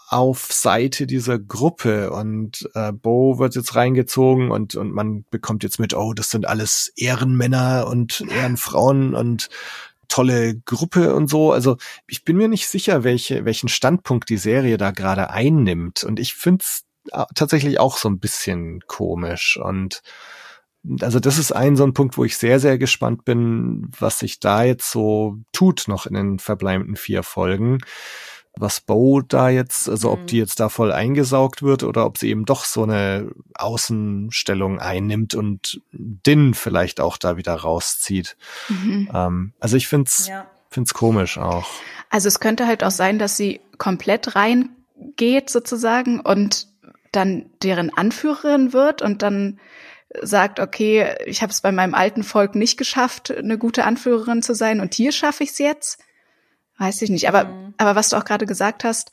auf 0.08 0.52
Seite 0.52 1.06
dieser 1.06 1.38
Gruppe 1.38 2.12
und 2.12 2.70
äh, 2.76 2.94
Bo 2.94 3.40
wird 3.40 3.56
jetzt 3.56 3.76
reingezogen 3.76 4.52
und 4.52 4.76
und 4.76 4.94
man 4.94 5.26
bekommt 5.30 5.64
jetzt 5.64 5.80
mit, 5.80 5.94
oh, 5.94 6.14
das 6.14 6.32
sind 6.32 6.48
alles 6.48 6.94
Ehrenmänner 6.96 7.88
und 7.88 8.24
Ehrenfrauen 8.30 9.16
und 9.16 9.50
tolle 10.08 10.58
Gruppe 10.60 11.14
und 11.14 11.30
so. 11.30 11.52
Also 11.52 11.78
ich 12.08 12.24
bin 12.24 12.38
mir 12.38 12.48
nicht 12.48 12.68
sicher, 12.70 13.04
welche 13.04 13.44
welchen 13.44 13.68
Standpunkt 13.68 14.30
die 14.30 14.38
Serie 14.38 14.78
da 14.78 14.92
gerade 14.92 15.30
einnimmt 15.30 16.06
und 16.06 16.20
ich 16.20 16.34
find's 16.36 16.86
tatsächlich 17.36 17.80
auch 17.80 17.98
so 17.98 18.10
ein 18.10 18.20
bisschen 18.20 18.82
komisch 18.88 19.58
und 19.62 20.02
also 21.02 21.20
das 21.20 21.38
ist 21.38 21.52
ein 21.52 21.76
so 21.76 21.84
ein 21.84 21.94
Punkt, 21.94 22.18
wo 22.18 22.24
ich 22.24 22.38
sehr, 22.38 22.60
sehr 22.60 22.78
gespannt 22.78 23.26
bin, 23.26 23.90
was 24.00 24.20
sich 24.20 24.40
da 24.40 24.64
jetzt 24.64 24.90
so 24.90 25.38
tut 25.52 25.86
noch 25.88 26.06
in 26.06 26.14
den 26.14 26.40
verbleibenden 26.40 26.96
vier 26.96 27.24
Folgen. 27.24 27.80
Was 28.60 28.82
Bo 28.82 29.22
da 29.22 29.50
jetzt, 29.50 29.90
also 29.90 30.12
ob 30.12 30.22
Mhm. 30.22 30.26
die 30.28 30.38
jetzt 30.38 30.60
da 30.60 30.70
voll 30.70 30.92
eingesaugt 30.92 31.64
wird 31.64 31.84
oder 31.84 32.06
ob 32.06 32.18
sie 32.18 32.30
eben 32.30 32.46
doch 32.46 32.66
so 32.66 32.84
eine 32.84 33.30
Außenstellung 33.56 34.80
einnimmt 34.80 35.36
und 35.36 35.82
Din 35.92 36.54
vielleicht 36.54 37.00
auch 37.00 37.18
da 37.18 37.38
wieder 37.38 37.56
rauszieht. 37.56 38.38
Mhm. 38.70 39.10
Ähm, 39.14 39.54
also 39.60 39.78
ich 39.78 39.88
find's, 39.88 40.28
ja. 40.28 40.46
find's 40.70 40.94
komisch 40.94 41.38
auch. 41.38 41.68
Also 42.10 42.28
es 42.28 42.40
könnte 42.40 42.68
halt 42.68 42.84
auch 42.84 42.92
sein, 42.92 43.20
dass 43.20 43.38
sie 43.38 43.60
komplett 43.78 44.36
reingeht 44.36 45.50
sozusagen 45.50 46.20
und 46.20 46.68
dann 47.12 47.50
deren 47.64 47.96
Anführerin 47.96 48.74
wird 48.74 49.02
und 49.02 49.22
dann 49.22 49.60
sagt, 50.22 50.60
okay, 50.60 51.16
ich 51.26 51.42
habe 51.42 51.52
es 51.52 51.62
bei 51.62 51.72
meinem 51.72 51.94
alten 51.94 52.24
Volk 52.24 52.56
nicht 52.56 52.78
geschafft, 52.78 53.32
eine 53.32 53.58
gute 53.58 53.84
Anführerin 53.84 54.42
zu 54.42 54.54
sein 54.56 54.80
und 54.80 54.94
hier 54.94 55.12
schaffe 55.12 55.44
ich 55.44 55.52
es 55.52 55.58
jetzt. 55.58 56.00
Weiß 56.78 57.02
ich 57.02 57.10
nicht. 57.10 57.28
Aber, 57.28 57.46
Mhm. 57.46 57.74
aber 57.78 57.96
was 57.96 58.10
du 58.10 58.18
auch 58.18 58.26
gerade 58.26 58.46
gesagt 58.46 58.84
hast, 58.84 59.12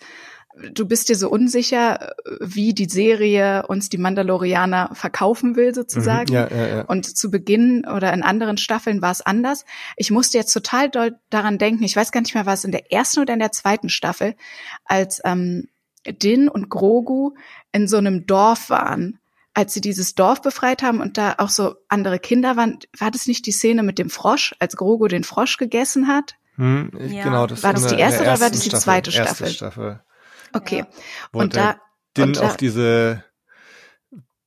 du 0.73 0.87
bist 0.87 1.09
dir 1.09 1.17
so 1.17 1.29
unsicher, 1.31 2.15
wie 2.41 2.75
die 2.75 2.89
Serie 2.89 3.67
uns 3.67 3.89
die 3.89 3.99
Mandalorianer 3.99 4.91
verkaufen 4.93 5.57
will 5.57 5.75
sozusagen. 5.75 6.31
Mhm. 6.31 6.35
Ja, 6.35 6.49
ja, 6.49 6.67
ja. 6.69 6.81
Und 6.83 7.17
zu 7.17 7.31
Beginn 7.31 7.85
oder 7.87 8.13
in 8.13 8.23
anderen 8.23 8.57
Staffeln 8.57 9.03
war 9.03 9.11
es 9.11 9.21
anders. 9.21 9.65
Ich 9.97 10.11
musste 10.11 10.39
jetzt 10.39 10.53
total 10.53 10.91
doll 10.91 11.19
daran 11.31 11.59
denken, 11.59 11.83
ich 11.83 11.97
weiß 11.97 12.13
gar 12.13 12.21
nicht 12.21 12.35
mehr, 12.35 12.47
war 12.47 12.55
es 12.55 12.65
in 12.65 12.73
der 12.73 12.93
ersten 12.93 13.21
oder 13.21 13.33
in 13.35 13.41
der 13.41 13.53
zweiten 13.53 13.89
Staffel, 13.89 14.37
als 14.85 15.21
ähm, 15.25 15.69
Din 16.07 16.49
und 16.49 16.69
Grogu 16.69 17.33
in 17.73 17.89
so 17.89 17.97
einem 17.97 18.27
Dorf 18.27 18.71
waren, 18.71 19.19
als 19.55 19.73
sie 19.75 19.81
dieses 19.81 20.15
Dorf 20.15 20.43
befreit 20.43 20.83
haben 20.83 21.01
und 21.01 21.17
da 21.19 21.35
auch 21.39 21.49
so 21.49 21.75
andere 21.89 22.19
Kinder 22.19 22.57
waren. 22.57 22.79
War 22.99 23.11
das 23.11 23.27
nicht 23.27 23.47
die 23.47 23.53
Szene 23.53 23.83
mit 23.83 23.99
dem 23.99 24.11
Frosch, 24.11 24.55
als 24.61 24.77
Grogu 24.77 25.09
den 25.09 25.25
Frosch 25.25 25.57
gegessen 25.57 26.07
hat? 26.07 26.35
Hm, 26.57 26.91
ich- 26.99 27.13
Ja. 27.13 27.25
genau, 27.25 27.47
das 27.47 27.63
War 27.63 27.73
das 27.75 27.87
die 27.89 27.97
erste 27.99 28.23
oder 28.23 28.41
war 28.41 28.51
das 28.51 28.61
die 28.61 28.71
zweite 28.71 29.11
Erste 29.11 29.47
Staffel? 29.47 29.53
Staffel. 29.53 30.01
Okay. 30.53 30.79
Ja. 30.79 30.87
Wo 31.33 31.41
Und 31.41 31.55
der 31.57 31.63
da, 31.65 31.77
Din 32.17 32.25
und 32.25 32.37
da- 32.37 32.43
auch 32.49 32.57
diese 32.57 33.25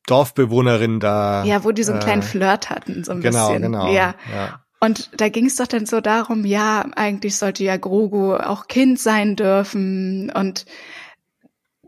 Dorfbewohnerin 0.05 0.99
da. 0.99 1.43
ja, 1.43 1.64
wo 1.64 1.72
die 1.72 1.84
so 1.84 1.91
einen 1.91 2.01
kleinen 2.01 2.22
äh, 2.22 2.26
Flirt 2.26 2.70
hatten, 2.70 3.03
so 3.03 3.12
ein 3.12 3.22
Genau, 3.22 3.47
bisschen. 3.47 3.62
genau. 3.64 3.88
Ja. 3.91 4.16
ja. 4.34 4.62
Und 4.80 5.10
da 5.20 5.28
ging 5.30 5.47
es 5.47 5.55
doch 5.55 5.68
dann 5.68 5.86
so 5.86 6.01
darum, 6.01 6.45
ja, 6.45 6.86
eigentlich 6.95 7.36
sollte 7.36 7.64
ja 7.64 7.78
Grogu 7.78 8.36
auch 8.36 8.68
Kind 8.68 8.99
sein 8.99 9.36
dürfen. 9.36 10.32
Und 10.34 10.66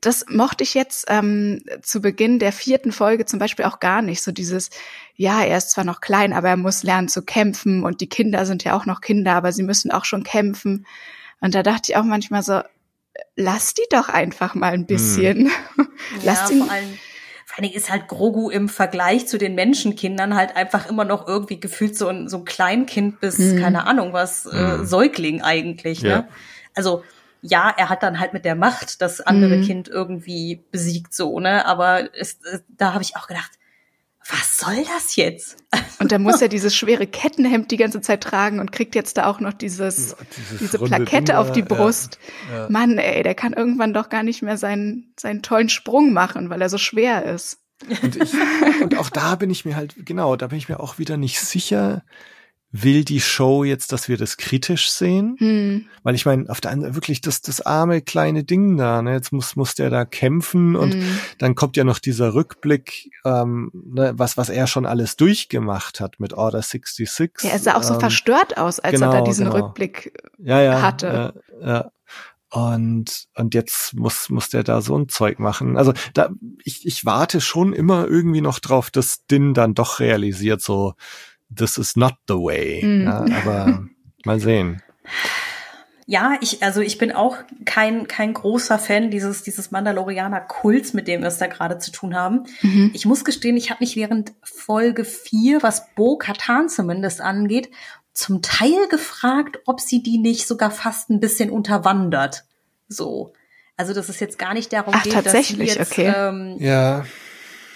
das 0.01 0.25
mochte 0.29 0.63
ich 0.63 0.73
jetzt 0.73 1.05
ähm, 1.09 1.61
zu 1.81 2.01
Beginn 2.01 2.39
der 2.39 2.51
vierten 2.51 2.91
Folge 2.91 3.25
zum 3.25 3.39
Beispiel 3.39 3.65
auch 3.65 3.79
gar 3.79 4.01
nicht. 4.01 4.21
So 4.23 4.31
dieses, 4.31 4.69
ja, 5.15 5.41
er 5.43 5.57
ist 5.57 5.71
zwar 5.71 5.83
noch 5.83 5.99
klein, 6.01 6.33
aber 6.33 6.49
er 6.49 6.57
muss 6.57 6.83
lernen 6.83 7.09
zu 7.09 7.21
kämpfen 7.23 7.83
und 7.83 7.99
die 8.01 8.09
Kinder 8.09 8.45
sind 8.45 8.63
ja 8.63 8.77
auch 8.77 8.85
noch 8.85 9.01
Kinder, 9.01 9.33
aber 9.33 9.51
sie 9.51 9.63
müssen 9.63 9.91
auch 9.91 10.05
schon 10.05 10.23
kämpfen. 10.23 10.85
Und 11.41 11.55
da 11.55 11.63
dachte 11.63 11.91
ich 11.91 11.97
auch 11.97 12.03
manchmal 12.03 12.43
so, 12.43 12.61
lass 13.35 13.73
die 13.73 13.85
doch 13.89 14.09
einfach 14.09 14.55
mal 14.55 14.73
ein 14.73 14.85
bisschen. 14.85 15.51
Ja, 15.77 15.85
Lasst 16.23 16.51
ihn- 16.51 16.59
vor 16.63 16.71
allem, 16.71 16.97
allen 17.55 17.63
Dingen 17.63 17.75
ist 17.75 17.89
halt 17.89 18.07
Grogu 18.07 18.49
im 18.49 18.69
Vergleich 18.69 19.27
zu 19.27 19.37
den 19.37 19.53
Menschenkindern 19.53 20.33
halt 20.35 20.55
einfach 20.55 20.89
immer 20.89 21.03
noch 21.03 21.27
irgendwie 21.27 21.59
gefühlt 21.59 21.97
so 21.97 22.07
ein, 22.07 22.29
so 22.29 22.37
ein 22.37 22.45
Kleinkind 22.45 23.19
bis, 23.19 23.37
Mhm. 23.37 23.59
keine 23.59 23.85
Ahnung 23.85 24.13
was, 24.13 24.45
äh, 24.45 24.77
Mhm. 24.77 24.85
Säugling 24.85 25.41
eigentlich, 25.41 25.99
Ja. 26.01 26.19
ne? 26.19 26.29
Also, 26.73 27.03
ja, 27.41 27.73
er 27.75 27.89
hat 27.89 28.03
dann 28.03 28.19
halt 28.19 28.33
mit 28.33 28.45
der 28.45 28.55
Macht 28.55 29.01
das 29.01 29.21
andere 29.21 29.57
Mhm. 29.57 29.63
Kind 29.63 29.87
irgendwie 29.87 30.63
besiegt, 30.71 31.13
so, 31.13 31.39
ne? 31.39 31.65
Aber 31.65 32.13
es, 32.15 32.33
äh, 32.43 32.59
da 32.67 32.93
habe 32.93 33.03
ich 33.03 33.15
auch 33.15 33.27
gedacht, 33.27 33.51
was 34.31 34.59
soll 34.59 34.83
das 34.95 35.15
jetzt? 35.15 35.57
Und 35.99 36.11
dann 36.11 36.21
muss 36.21 36.41
er 36.41 36.49
dieses 36.49 36.75
schwere 36.75 37.07
Kettenhemd 37.07 37.71
die 37.71 37.77
ganze 37.77 38.01
Zeit 38.01 38.21
tragen 38.21 38.59
und 38.59 38.71
kriegt 38.71 38.93
jetzt 38.93 39.17
da 39.17 39.25
auch 39.25 39.39
noch 39.39 39.53
dieses, 39.53 40.15
Dieses 40.35 40.59
diese 40.59 40.79
Plakette 40.79 41.31
Ding 41.31 41.35
auf 41.35 41.51
die 41.51 41.61
ja. 41.61 41.65
Brust. 41.65 42.19
Ja. 42.51 42.67
Mann, 42.69 42.97
ey, 42.97 43.23
der 43.23 43.35
kann 43.35 43.53
irgendwann 43.53 43.93
doch 43.93 44.09
gar 44.09 44.23
nicht 44.23 44.41
mehr 44.41 44.57
seinen, 44.57 45.13
seinen 45.19 45.41
tollen 45.41 45.69
Sprung 45.69 46.13
machen, 46.13 46.49
weil 46.49 46.61
er 46.61 46.69
so 46.69 46.77
schwer 46.77 47.25
ist. 47.25 47.59
Und, 48.03 48.17
ich, 48.17 48.33
und 48.81 48.97
auch 48.97 49.09
da 49.09 49.35
bin 49.35 49.49
ich 49.49 49.65
mir 49.65 49.75
halt, 49.75 49.95
genau, 50.05 50.35
da 50.35 50.47
bin 50.47 50.57
ich 50.57 50.69
mir 50.69 50.79
auch 50.79 50.99
wieder 50.99 51.17
nicht 51.17 51.39
sicher, 51.39 52.03
will 52.71 53.03
die 53.03 53.19
Show 53.19 53.63
jetzt, 53.63 53.91
dass 53.91 54.09
wir 54.09 54.17
das 54.17 54.37
kritisch 54.37 54.91
sehen? 54.91 55.35
Hm. 55.39 55.85
Weil 56.03 56.15
ich 56.15 56.25
meine, 56.25 56.49
auf 56.49 56.61
der 56.61 56.71
anderen 56.71 56.95
wirklich 56.95 57.21
das, 57.21 57.41
das 57.41 57.61
arme 57.61 58.01
kleine 58.01 58.43
Ding 58.43 58.77
da, 58.77 59.01
ne? 59.01 59.13
Jetzt 59.13 59.31
muss, 59.31 59.55
muss 59.55 59.73
der 59.73 59.89
da 59.89 60.05
kämpfen 60.05 60.75
und 60.75 60.93
Hm. 60.93 61.19
dann 61.39 61.55
kommt 61.55 61.77
ja 61.77 61.83
noch 61.83 61.99
dieser 61.99 62.33
Rückblick, 62.35 63.09
ähm, 63.25 63.71
ne, 63.73 64.13
was, 64.15 64.37
was 64.37 64.49
er 64.49 64.67
schon 64.67 64.85
alles 64.85 65.15
durchgemacht 65.15 65.99
hat 65.99 66.19
mit 66.19 66.33
Order 66.33 66.61
66. 66.61 67.31
Ja, 67.43 67.51
er 67.51 67.59
sah 67.59 67.75
auch 67.75 67.83
so 67.83 67.95
ähm, 67.95 67.99
verstört 67.99 68.57
aus, 68.57 68.79
als 68.79 69.01
ob 69.01 69.07
er 69.07 69.11
genau, 69.13 69.23
diesen 69.25 69.45
genau. 69.49 69.57
Rückblick. 69.57 70.13
ja, 70.37 70.61
ja, 70.61 70.81
hatte. 70.81 71.33
Ja, 71.61 71.67
ja. 71.67 71.91
Und, 72.51 73.27
und 73.35 73.53
jetzt 73.53 73.93
muss, 73.93 74.29
muss 74.29 74.49
der 74.49 74.63
da 74.63 74.81
so 74.81 74.97
ein 74.97 75.07
Zeug 75.07 75.37
machen. 75.37 75.77
Also 75.77 75.93
da, 76.15 76.29
ich, 76.63 76.85
ich 76.85 77.05
warte 77.05 77.41
schon 77.41 77.73
immer 77.73 78.07
irgendwie 78.07 78.41
noch 78.41 78.57
drauf, 78.57 78.89
dass 78.89 79.25
Din 79.27 79.53
dann 79.53 79.75
doch 79.75 79.99
realisiert, 79.99 80.59
so, 80.59 80.95
this 81.55 81.77
is 81.77 81.95
not 81.95 82.13
the 82.27 82.35
way. 82.35 82.81
Mhm. 82.83 83.03
Ja, 83.03 83.25
aber 83.37 83.87
mal 84.25 84.39
sehen. 84.39 84.81
Ja, 86.05 86.37
ich, 86.41 86.63
also 86.63 86.81
ich 86.81 86.97
bin 86.97 87.11
auch 87.11 87.37
kein, 87.65 88.07
kein 88.07 88.33
großer 88.33 88.79
Fan 88.79 89.11
dieses, 89.11 89.43
dieses 89.43 89.69
Mandalorianer-Kults, 89.69 90.93
mit 90.93 91.07
dem 91.07 91.21
wir 91.21 91.27
es 91.27 91.37
da 91.37 91.45
gerade 91.45 91.77
zu 91.77 91.91
tun 91.91 92.15
haben. 92.15 92.45
Mhm. 92.63 92.89
Ich 92.95 93.05
muss 93.05 93.23
gestehen, 93.23 93.55
ich 93.57 93.69
habe 93.69 93.83
mich 93.83 93.95
während 93.95 94.33
Folge 94.41 95.05
4, 95.05 95.61
was 95.61 95.93
Bo 95.93 96.17
Katan 96.17 96.67
zumindest 96.67 97.21
angeht, 97.21 97.69
zum 98.11 98.41
Teil 98.41 98.87
gefragt, 98.89 99.59
ob 99.67 99.79
sie 99.81 100.01
die 100.01 100.17
nicht 100.17 100.47
sogar 100.47 100.71
fast 100.71 101.11
ein 101.11 101.19
bisschen 101.19 101.51
unterwandert. 101.51 102.43
So. 102.87 103.33
Also, 103.77 103.93
dass 103.93 104.09
es 104.09 104.19
jetzt 104.19 104.39
gar 104.39 104.55
nicht 104.55 104.73
darum 104.73 104.95
Ach, 104.97 105.03
geht, 105.03 105.13
dass 105.13 105.19
sie 105.19 105.23
tatsächlich, 105.25 105.75
jetzt, 105.75 105.91
okay. 105.91 106.11
ähm, 106.13 106.55
Ja, 106.57 107.05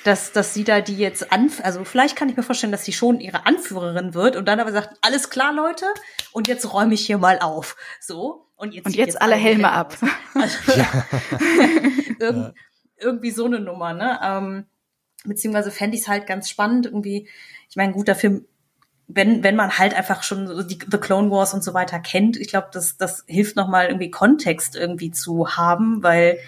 dass, 0.04 0.32
dass 0.32 0.54
sie 0.54 0.64
da 0.64 0.82
die 0.82 0.98
jetzt 0.98 1.32
an, 1.32 1.52
also 1.64 1.84
vielleicht 1.86 2.16
kann 2.16 2.30
ich 2.30 2.36
mir 2.36 2.44
vorstellen, 2.44 2.72
dass 2.72 2.86
sie 2.86 2.94
schon 2.94 3.20
ihre 3.20 3.46
Anführerin 3.46 4.14
wird 4.14 4.36
und 4.36 4.48
dann 4.48 4.60
aber 4.60 4.72
sagt, 4.72 4.98
alles 5.02 5.30
klar, 5.30 5.54
Leute, 5.54 5.86
und 6.32 6.48
jetzt 6.48 6.74
räume 6.74 6.94
ich 6.94 7.06
hier 7.06 7.18
mal 7.18 7.40
auf. 7.40 7.76
So. 8.00 8.48
Und 8.56 8.74
jetzt, 8.74 8.86
Und 8.86 8.92
zieht 8.92 9.00
jetzt 9.00 9.22
alle 9.22 9.36
Helme 9.36 9.72
ab. 9.72 9.98
Also, 10.36 10.58
irgend, 12.20 12.54
irgendwie 12.98 13.32
so 13.32 13.46
eine 13.46 13.60
Nummer, 13.60 13.94
ne? 13.94 14.20
Ähm, 14.24 14.66
beziehungsweise 15.26 15.72
fände 15.72 15.96
ich 15.96 16.04
es 16.04 16.08
halt 16.08 16.28
ganz 16.28 16.50
spannend, 16.50 16.86
irgendwie, 16.86 17.28
ich 17.70 17.76
meine, 17.76 17.94
gut, 17.94 18.08
dafür, 18.08 18.42
wenn, 19.08 19.44
wenn 19.44 19.56
man 19.56 19.78
halt 19.78 19.94
einfach 19.94 20.24
schon 20.24 20.48
so 20.48 20.64
die 20.64 20.80
The 20.90 20.98
Clone 20.98 21.30
Wars 21.30 21.54
und 21.54 21.64
so 21.64 21.74
weiter 21.74 22.00
kennt, 22.00 22.38
ich 22.38 22.48
glaube, 22.48 22.70
das, 22.72 22.98
das 22.98 23.24
hilft 23.28 23.56
nochmal 23.56 23.88
irgendwie 23.88 24.12
Kontext 24.12 24.76
irgendwie 24.76 25.12
zu 25.12 25.56
haben, 25.56 26.04
weil 26.04 26.40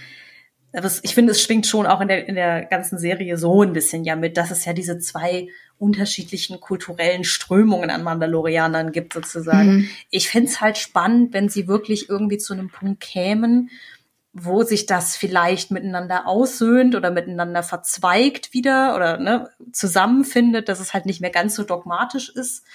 das, 0.82 1.00
ich 1.04 1.14
finde, 1.14 1.32
es 1.32 1.42
schwingt 1.42 1.68
schon 1.68 1.86
auch 1.86 2.02
in 2.02 2.08
der, 2.08 2.28
in 2.28 2.36
der 2.36 2.66
ganzen 2.66 2.98
Serie 2.98 3.38
so 3.38 3.64
ein 3.64 3.74
bisschen 3.74 4.04
ja 4.04 4.16
mit, 4.16 4.38
dass 4.38 4.52
es 4.52 4.66
ja 4.66 4.74
diese 4.74 5.00
zwei 5.00 5.48
unterschiedlichen 5.78 6.60
kulturellen 6.60 7.24
Strömungen 7.24 7.90
an 7.90 8.04
Mandalorianern 8.04 8.92
gibt, 8.92 9.14
sozusagen. 9.14 9.76
Mhm. 9.76 9.90
Ich 10.10 10.30
fände 10.30 10.50
es 10.50 10.62
halt 10.62 10.78
spannend, 10.78 11.34
wenn 11.34 11.50
sie 11.50 11.68
wirklich 11.68 12.10
irgendwie 12.10 12.38
zu 12.38 12.54
einem 12.54 12.70
Punkt 12.70 13.02
kämen, 13.02 13.70
wo 14.34 14.64
sich 14.64 14.86
das 14.86 15.16
vielleicht 15.16 15.72
miteinander 15.72 16.28
aussöhnt 16.28 16.94
oder 16.96 17.10
miteinander 17.10 17.64
verzweigt 17.64 18.54
wieder 18.54 18.96
oder 18.96 19.18
ne, 19.18 19.50
zusammenfindet, 19.72 20.68
dass 20.68 20.82
es 20.82 20.94
halt 20.94 21.06
nicht 21.06 21.22
mehr 21.22 21.30
ganz 21.30 21.56
so 21.56 21.64
dogmatisch 21.64 22.30
ist. 22.30 22.66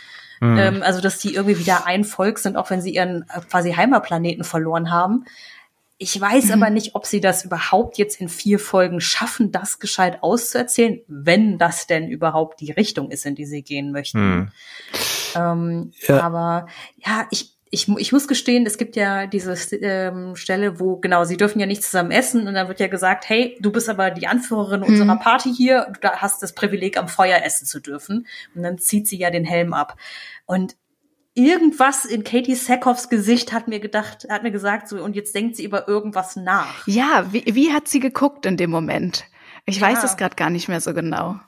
Hm. 0.41 0.57
Ähm, 0.57 0.83
also, 0.83 1.03
dass 1.03 1.19
die 1.19 1.35
irgendwie 1.35 1.59
wieder 1.59 1.87
ein 1.87 2.05
Volk 2.05 2.39
sind, 2.39 2.57
auch 2.57 2.71
wenn 2.71 2.81
sie 2.81 2.95
ihren 2.95 3.27
äh, 3.29 3.41
quasi 3.49 3.73
Heimatplaneten 3.73 4.45
verloren 4.45 4.91
haben. 4.91 5.27
Ich 6.03 6.19
weiß 6.19 6.47
Mhm. 6.47 6.53
aber 6.63 6.71
nicht, 6.71 6.95
ob 6.95 7.05
sie 7.05 7.21
das 7.21 7.45
überhaupt 7.45 7.99
jetzt 7.99 8.23
in 8.23 8.31
vier 8.31 8.59
Folgen 8.59 9.03
schaffen, 9.03 9.53
das 9.53 9.79
gescheit 9.79 10.23
auszuerzählen, 10.23 11.03
wenn 11.09 11.59
das 11.59 11.87
denn 11.87 12.09
überhaupt 12.09 12.61
die 12.63 12.73
Richtung 12.73 13.11
ist, 13.11 13.27
in 13.27 13.35
die 13.35 13.45
sie 13.45 13.63
gehen 13.63 13.93
möchten. 13.93 14.19
Hm. 14.19 14.49
Ähm, 15.37 15.93
Ja. 16.09 16.23
Aber 16.23 16.67
ja, 16.97 17.27
ich, 17.31 17.55
ich, 17.71 17.87
ich 17.87 18.13
muss 18.13 18.29
gestehen, 18.29 18.65
es 18.65 18.79
gibt 18.79 18.97
ja 18.97 19.27
diese 19.27 19.55
ähm, 19.83 20.37
Stelle, 20.37 20.81
wo, 20.81 20.97
genau, 20.97 21.25
sie 21.25 21.37
dürfen 21.37 21.61
ja 21.61 21.67
nicht 21.67 21.83
zusammen 21.85 22.13
essen 22.13 22.49
und 22.49 22.55
dann 22.55 22.67
wird 22.69 22.81
ja 22.81 22.87
gesagt, 22.87 23.29
hey, 23.29 23.59
du 23.61 23.71
bist 23.71 23.91
aber 23.91 24.11
die 24.11 24.27
Anführerin 24.27 24.83
unserer 24.83 25.17
Party 25.19 25.55
hier, 25.55 25.93
du 26.01 26.09
hast 26.09 26.43
das 26.43 26.55
Privileg, 26.55 26.97
am 26.97 27.09
Feuer 27.09 27.43
essen 27.45 27.67
zu 27.67 27.79
dürfen. 27.79 28.27
Und 28.55 28.63
dann 28.63 28.79
zieht 28.79 29.07
sie 29.07 29.19
ja 29.19 29.31
den 29.31 29.45
Helm 29.45 29.75
ab. 29.75 29.99
Und 30.47 30.77
irgendwas 31.35 32.05
in 32.05 32.25
Katie 32.25 32.55
Sackhoffs 32.55 33.09
Gesicht 33.09 33.53
hat 33.53 33.69
mir 33.69 33.81
gedacht, 33.81 34.27
hat 34.29 34.43
mir 34.43 34.51
gesagt, 34.51 34.89
so, 34.89 35.03
und 35.03 35.15
jetzt 35.17 35.35
denkt 35.35 35.57
sie 35.57 35.65
über 35.65 35.89
irgendwas 35.89 36.37
nach. 36.37 36.87
Ja, 36.87 37.27
wie, 37.33 37.45
wie 37.55 37.73
hat 37.73 37.89
sie 37.89 38.01
geguckt 38.01 38.47
in 38.47 38.57
dem 38.57 38.71
Moment? 38.71 39.25
Ich 39.67 39.81
Ja. 39.81 39.89
weiß 39.89 40.05
es 40.05 40.17
gerade 40.17 40.37
gar 40.37 40.51
nicht 40.51 40.69
mehr 40.69 40.81
so 40.81 40.93
genau. 40.95 41.39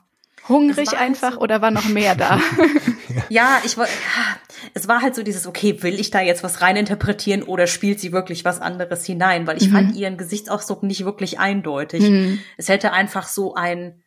Hungrig 0.49 0.89
halt 0.89 0.99
einfach 0.99 1.33
so- 1.33 1.39
oder 1.39 1.61
war 1.61 1.71
noch 1.71 1.87
mehr 1.87 2.15
da? 2.15 2.39
Ja, 3.29 3.61
ich 3.63 3.77
war, 3.77 3.87
es 4.73 4.87
war 4.87 5.01
halt 5.01 5.15
so 5.15 5.23
dieses, 5.23 5.47
okay, 5.47 5.81
will 5.83 5.99
ich 5.99 6.09
da 6.11 6.21
jetzt 6.21 6.43
was 6.43 6.61
reininterpretieren 6.61 7.43
oder 7.43 7.67
spielt 7.67 7.99
sie 7.99 8.11
wirklich 8.11 8.43
was 8.43 8.59
anderes 8.59 9.05
hinein? 9.05 9.47
Weil 9.47 9.57
ich 9.57 9.69
fand 9.69 9.95
ihren 9.95 10.17
Gesichtsausdruck 10.17 10.83
nicht 10.83 11.05
wirklich 11.05 11.39
eindeutig. 11.39 12.01
Mhm. 12.01 12.39
Es 12.57 12.69
hätte 12.69 12.91
einfach 12.91 13.27
so 13.27 13.53
ein 13.55 14.02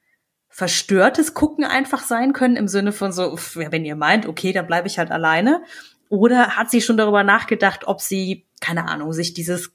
verstörtes 0.57 1.35
Gucken 1.35 1.65
einfach 1.65 2.03
sein 2.03 2.33
können 2.33 2.57
im 2.57 2.67
Sinne 2.67 2.93
von 2.93 3.13
so, 3.13 3.37
pff, 3.37 3.57
ja, 3.57 3.71
wenn 3.73 3.85
ihr 3.85 3.95
meint, 3.95 4.25
okay, 4.25 4.55
dann 4.55 4.67
bleibe 4.67 4.89
ich 4.89 4.99
halt 4.99 5.11
alleine. 5.11 5.63
Oder 6.09 6.57
hat 6.57 6.71
sie 6.71 6.81
schon 6.81 6.97
darüber 6.97 7.25
nachgedacht, 7.25 7.87
ob 7.87 8.01
sie, 8.01 8.47
keine 8.63 8.89
Ahnung, 8.89 9.13
sich 9.13 9.35
dieses 9.35 9.73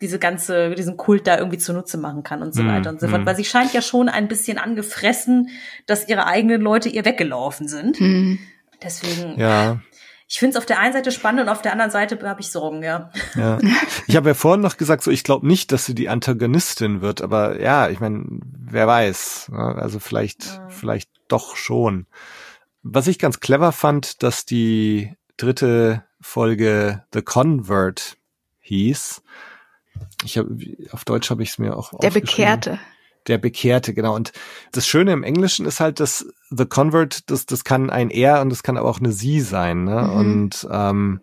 diese 0.00 0.18
ganze, 0.18 0.74
diesen 0.74 0.96
Kult 0.96 1.26
da 1.28 1.36
irgendwie 1.38 1.58
zunutze 1.58 1.98
machen 1.98 2.24
kann 2.24 2.42
und 2.42 2.52
so 2.54 2.62
Mhm, 2.64 2.68
weiter 2.68 2.90
und 2.90 3.00
so 3.00 3.06
fort. 3.06 3.20
mhm. 3.20 3.26
Weil 3.26 3.36
sie 3.36 3.44
scheint 3.44 3.72
ja 3.72 3.80
schon 3.82 4.08
ein 4.08 4.26
bisschen 4.28 4.58
angefressen, 4.58 5.50
dass 5.86 6.08
ihre 6.08 6.26
eigenen 6.26 6.62
Leute 6.62 6.88
ihr 6.88 7.04
weggelaufen 7.04 7.68
sind. 7.68 7.98
Hm. 8.00 8.38
Deswegen, 8.82 9.38
Ja, 9.38 9.80
ich 10.32 10.38
finde 10.38 10.50
es 10.50 10.56
auf 10.56 10.64
der 10.64 10.78
einen 10.78 10.92
Seite 10.92 11.10
spannend 11.10 11.40
und 11.42 11.48
auf 11.48 11.60
der 11.60 11.72
anderen 11.72 11.90
Seite 11.90 12.16
habe 12.22 12.40
ich 12.40 12.52
Sorgen, 12.52 12.84
ja. 12.84 13.10
ja. 13.34 13.58
Ich 14.06 14.14
habe 14.14 14.28
ja 14.28 14.34
vorhin 14.34 14.60
noch 14.60 14.76
gesagt, 14.76 15.02
so 15.02 15.10
ich 15.10 15.24
glaube 15.24 15.44
nicht, 15.44 15.72
dass 15.72 15.86
sie 15.86 15.94
die 15.94 16.08
Antagonistin 16.08 17.00
wird, 17.00 17.20
aber 17.20 17.60
ja, 17.60 17.88
ich 17.88 17.98
meine, 17.98 18.24
wer 18.30 18.86
weiß. 18.86 19.48
ne? 19.50 19.74
Also 19.76 19.98
vielleicht, 19.98 20.44
Ja. 20.46 20.68
vielleicht 20.68 21.10
doch 21.26 21.56
schon. 21.56 22.06
Was 22.84 23.08
ich 23.08 23.18
ganz 23.18 23.40
clever 23.40 23.72
fand, 23.72 24.22
dass 24.22 24.44
die 24.46 25.16
dritte 25.36 26.04
Folge 26.20 27.04
The 27.12 27.22
Convert 27.22 28.16
hieß. 28.60 29.22
Ich 30.24 30.38
habe 30.38 30.56
auf 30.92 31.04
Deutsch 31.04 31.30
habe 31.30 31.42
ich 31.42 31.50
es 31.50 31.58
mir 31.58 31.76
auch 31.76 31.90
Der. 31.98 32.10
Bekehrte. 32.10 32.78
Der 33.26 33.38
Bekehrte, 33.38 33.94
genau. 33.94 34.14
Und 34.14 34.32
das 34.70 34.86
Schöne 34.86 35.12
im 35.12 35.24
Englischen 35.24 35.66
ist 35.66 35.80
halt, 35.80 35.98
dass 35.98 36.26
The 36.50 36.66
Convert, 36.66 37.30
das, 37.30 37.46
das 37.46 37.64
kann 37.64 37.90
ein 37.90 38.10
Er 38.10 38.40
und 38.40 38.50
das 38.50 38.62
kann 38.62 38.76
aber 38.76 38.88
auch 38.88 38.98
eine 38.98 39.12
Sie 39.12 39.40
sein. 39.40 39.84
Ne? 39.84 40.02
Mhm. 40.02 40.16
Und 40.16 40.68
ähm, 40.70 41.20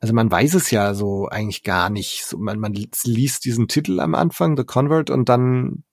also 0.00 0.14
man 0.14 0.30
weiß 0.30 0.54
es 0.54 0.70
ja 0.70 0.94
so 0.94 1.28
eigentlich 1.28 1.62
gar 1.62 1.90
nicht. 1.90 2.24
So, 2.26 2.38
man, 2.38 2.58
man 2.58 2.72
liest 2.72 3.44
diesen 3.44 3.68
Titel 3.68 4.00
am 4.00 4.14
Anfang, 4.14 4.56
The 4.56 4.64
Convert, 4.64 5.10
und 5.10 5.28
dann 5.28 5.84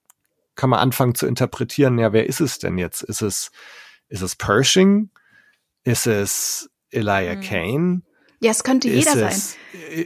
kann 0.56 0.70
man 0.70 0.80
anfangen 0.80 1.16
zu 1.16 1.28
interpretieren, 1.28 2.00
ja, 2.00 2.14
wer 2.14 2.28
ist 2.28 2.40
es 2.40 2.60
denn 2.60 2.78
jetzt? 2.78 3.02
Ist 3.04 3.22
es, 3.22 3.52
ist 4.08 4.22
es 4.22 4.36
Pershing? 4.36 5.10
Ist 5.84 6.08
es 6.08 6.70
Elijah 6.92 7.36
Mhm. 7.36 7.42
Kane? 7.42 8.02
Ja, 8.40 8.52
es 8.52 8.64
könnte 8.64 8.88
jeder 8.90 9.12
ist 9.12 9.20
sein. 9.20 9.32
es, 9.32 9.56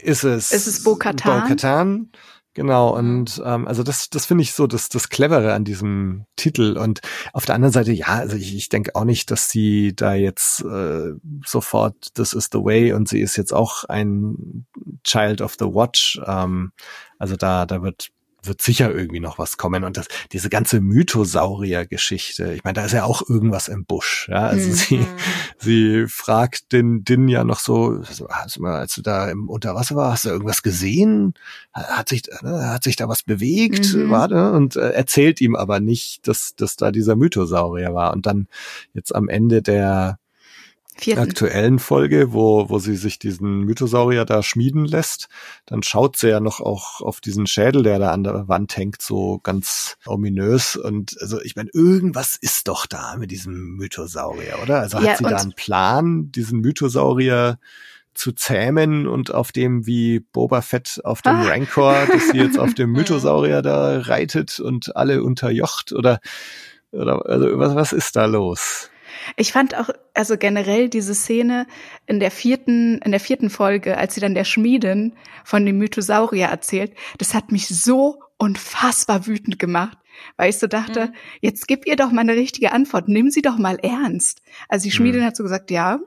Ist 0.03 0.24
es, 0.24 0.51
Ist 0.51 0.68
es 0.68 0.84
Bo-Katan? 0.84 1.41
Bo-Katan? 1.41 2.12
Genau, 2.60 2.93
und 2.93 3.41
ähm, 3.45 3.70
also 3.70 3.84
das, 3.84 4.10
das 4.10 4.26
finde 4.26 4.41
ich 4.41 4.51
so 4.51 4.68
das, 4.68 4.89
das 4.89 5.07
Clevere 5.07 5.53
an 5.53 5.64
diesem 5.64 6.26
Titel. 6.36 6.78
Und 6.78 6.99
auf 7.32 7.45
der 7.45 7.55
anderen 7.55 7.72
Seite, 7.72 7.93
ja, 7.93 8.07
also 8.07 8.36
ich, 8.36 8.53
ich 8.53 8.68
denke 8.68 8.95
auch 8.95 9.05
nicht, 9.05 9.32
dass 9.32 9.49
sie 9.49 9.95
da 9.95 10.14
jetzt 10.14 10.66
äh, 10.66 11.14
sofort 11.45 12.14
This 12.16 12.34
is 12.34 12.49
the 12.51 12.57
way 12.57 12.91
und 12.91 13.07
sie 13.07 13.22
ist 13.22 13.38
jetzt 13.38 13.53
auch 13.53 13.86
ein 13.86 14.66
Child 15.05 15.39
of 15.39 15.55
the 15.57 15.68
Watch. 15.68 16.20
Ähm, 16.28 16.74
also 17.18 17.38
da, 17.38 17.66
da 17.66 17.82
wird 17.82 18.10
wird 18.44 18.62
sicher 18.62 18.94
irgendwie 18.94 19.20
noch 19.20 19.38
was 19.40 19.58
kommen. 19.58 19.84
Und 19.84 19.98
das, 19.98 20.08
diese 20.32 20.50
ganze 20.50 20.80
Mythosaurier-Geschichte, 20.82 22.54
ich 22.54 22.64
meine, 22.64 22.76
da 22.76 22.86
ist 22.86 22.94
ja 22.94 23.04
auch 23.04 23.28
irgendwas 23.28 23.68
im 23.68 23.86
Busch. 23.86 24.28
Ja? 24.32 24.48
Also 24.48 24.70
Mhm. 24.70 24.74
sie, 24.74 25.08
sie 25.58 26.06
fragt 26.08 26.72
den 26.72 27.04
Din 27.04 27.28
ja 27.28 27.44
noch 27.44 27.60
so, 27.60 28.02
als 28.64 28.96
du 28.96 29.02
da 29.02 29.30
im 29.30 29.50
Unterwasser 29.50 29.96
warst, 29.96 30.12
hast 30.14 30.26
du 30.26 30.30
irgendwas 30.30 30.64
gesehen? 30.64 31.34
Hat 31.74 32.10
sich, 32.10 32.24
ne, 32.42 32.70
hat 32.70 32.84
sich 32.84 32.96
da 32.96 33.08
was 33.08 33.24
bewegt? 33.24 33.94
Mhm. 33.94 34.10
War, 34.10 34.28
ne? 34.28 34.52
Und 34.52 34.76
äh, 34.76 34.92
erzählt 34.92 35.42
ihm 35.42 35.56
aber 35.56 35.80
nicht, 35.80 36.28
dass, 36.28 36.56
dass 36.56 36.76
da 36.76 36.92
dieser 36.92 37.16
Mythosaurier 37.16 37.94
war. 37.94 38.14
Und 38.14 38.26
dann 38.26 38.48
jetzt 38.94 39.14
am 39.14 39.30
Ende 39.30 39.62
der 39.62 40.20
Vierten. 41.02 41.22
aktuellen 41.22 41.80
Folge, 41.80 42.34
wo, 42.34 42.70
wo 42.70 42.80
sie 42.80 42.95
sich 42.95 43.20
diesen 43.20 43.62
Mythosaurier 43.62 44.26
da 44.26 44.43
schmieden 44.43 44.86
lässt, 44.86 45.28
dann 45.66 45.84
schaut 45.84 46.18
sie 46.18 46.30
ja 46.30 46.39
noch 46.39 46.60
auch 46.60 47.02
auf 47.02 47.22
diesen 47.22 47.47
Schädel, 47.47 47.84
der 47.84 48.00
da 48.00 48.12
an 48.12 48.24
der 48.24 48.47
Wand 48.47 48.76
hängt, 48.78 49.02
so 49.02 49.39
ganz 49.43 49.97
ominös. 50.06 50.76
Und 50.76 51.16
also 51.22 51.41
ich 51.41 51.56
meine, 51.56 51.70
irgendwas 51.74 52.36
ist 52.36 52.68
doch 52.68 52.86
da 52.86 53.16
mit 53.18 53.32
diesem 53.32 53.76
Mythosaurier, 53.78 54.60
oder? 54.64 54.80
Also 54.82 55.00
Ja, 55.00 55.12
hat 55.12 55.18
sie 55.18 55.24
da 55.24 55.38
einen 55.38 55.54
Plan, 55.54 56.32
diesen 56.32 56.60
Mythosaurier 56.60 57.60
zu 58.14 58.32
zähmen 58.34 59.08
und 59.08 59.34
auf 59.34 59.52
dem 59.54 59.86
wie 59.86 60.20
Boba 60.20 60.62
Fett 60.62 61.00
auf 61.06 61.22
dem 61.22 61.36
Ah. 61.36 61.47
Rancor, 61.47 62.06
dass 62.12 62.30
sie 62.30 62.38
jetzt 62.38 62.60
auf 62.60 62.74
dem 62.74 62.91
Mythosaurier 62.93 63.62
da 63.62 64.00
reitet 64.02 64.60
und 64.60 64.95
alle 64.95 65.24
unterjocht 65.24 65.93
oder 65.93 66.20
oder 66.91 67.24
also 67.28 67.58
was, 67.60 67.76
was 67.76 67.93
ist 67.93 68.16
da 68.16 68.26
los? 68.26 68.89
Ich 69.36 69.52
fand 69.52 69.76
auch, 69.78 69.90
also 70.14 70.38
generell 70.38 70.90
diese 70.90 71.16
Szene 71.16 71.68
in 72.08 72.20
der 72.20 72.32
vierten, 72.32 73.00
in 73.00 73.12
der 73.12 73.20
vierten 73.20 73.50
Folge, 73.50 73.98
als 73.98 74.16
sie 74.16 74.22
dann 74.22 74.36
der 74.36 74.46
Schmiedin 74.46 75.14
von 75.44 75.66
dem 75.66 75.78
Mythosaurier 75.78 76.48
erzählt, 76.48 76.94
das 77.18 77.34
hat 77.34 77.52
mich 77.52 77.68
so 77.68 78.22
unfassbar 78.38 79.28
wütend 79.28 79.60
gemacht, 79.60 79.98
weil 80.38 80.50
ich 80.50 80.58
so 80.58 80.68
dachte, 80.68 81.08
Mhm. 81.08 81.14
jetzt 81.42 81.68
gib 81.68 81.86
ihr 81.88 81.96
doch 81.96 82.12
mal 82.12 82.22
eine 82.22 82.34
richtige 82.36 82.72
Antwort, 82.72 83.08
nimm 83.08 83.30
sie 83.30 83.42
doch 83.42 83.58
mal 83.58 83.78
ernst. 83.82 84.42
Also 84.68 84.84
die 84.86 84.92
Schmiedin 84.92 85.22
Mhm. 85.22 85.26
hat 85.26 85.36
so 85.36 85.44
gesagt, 85.44 85.72
ja, 85.72 86.00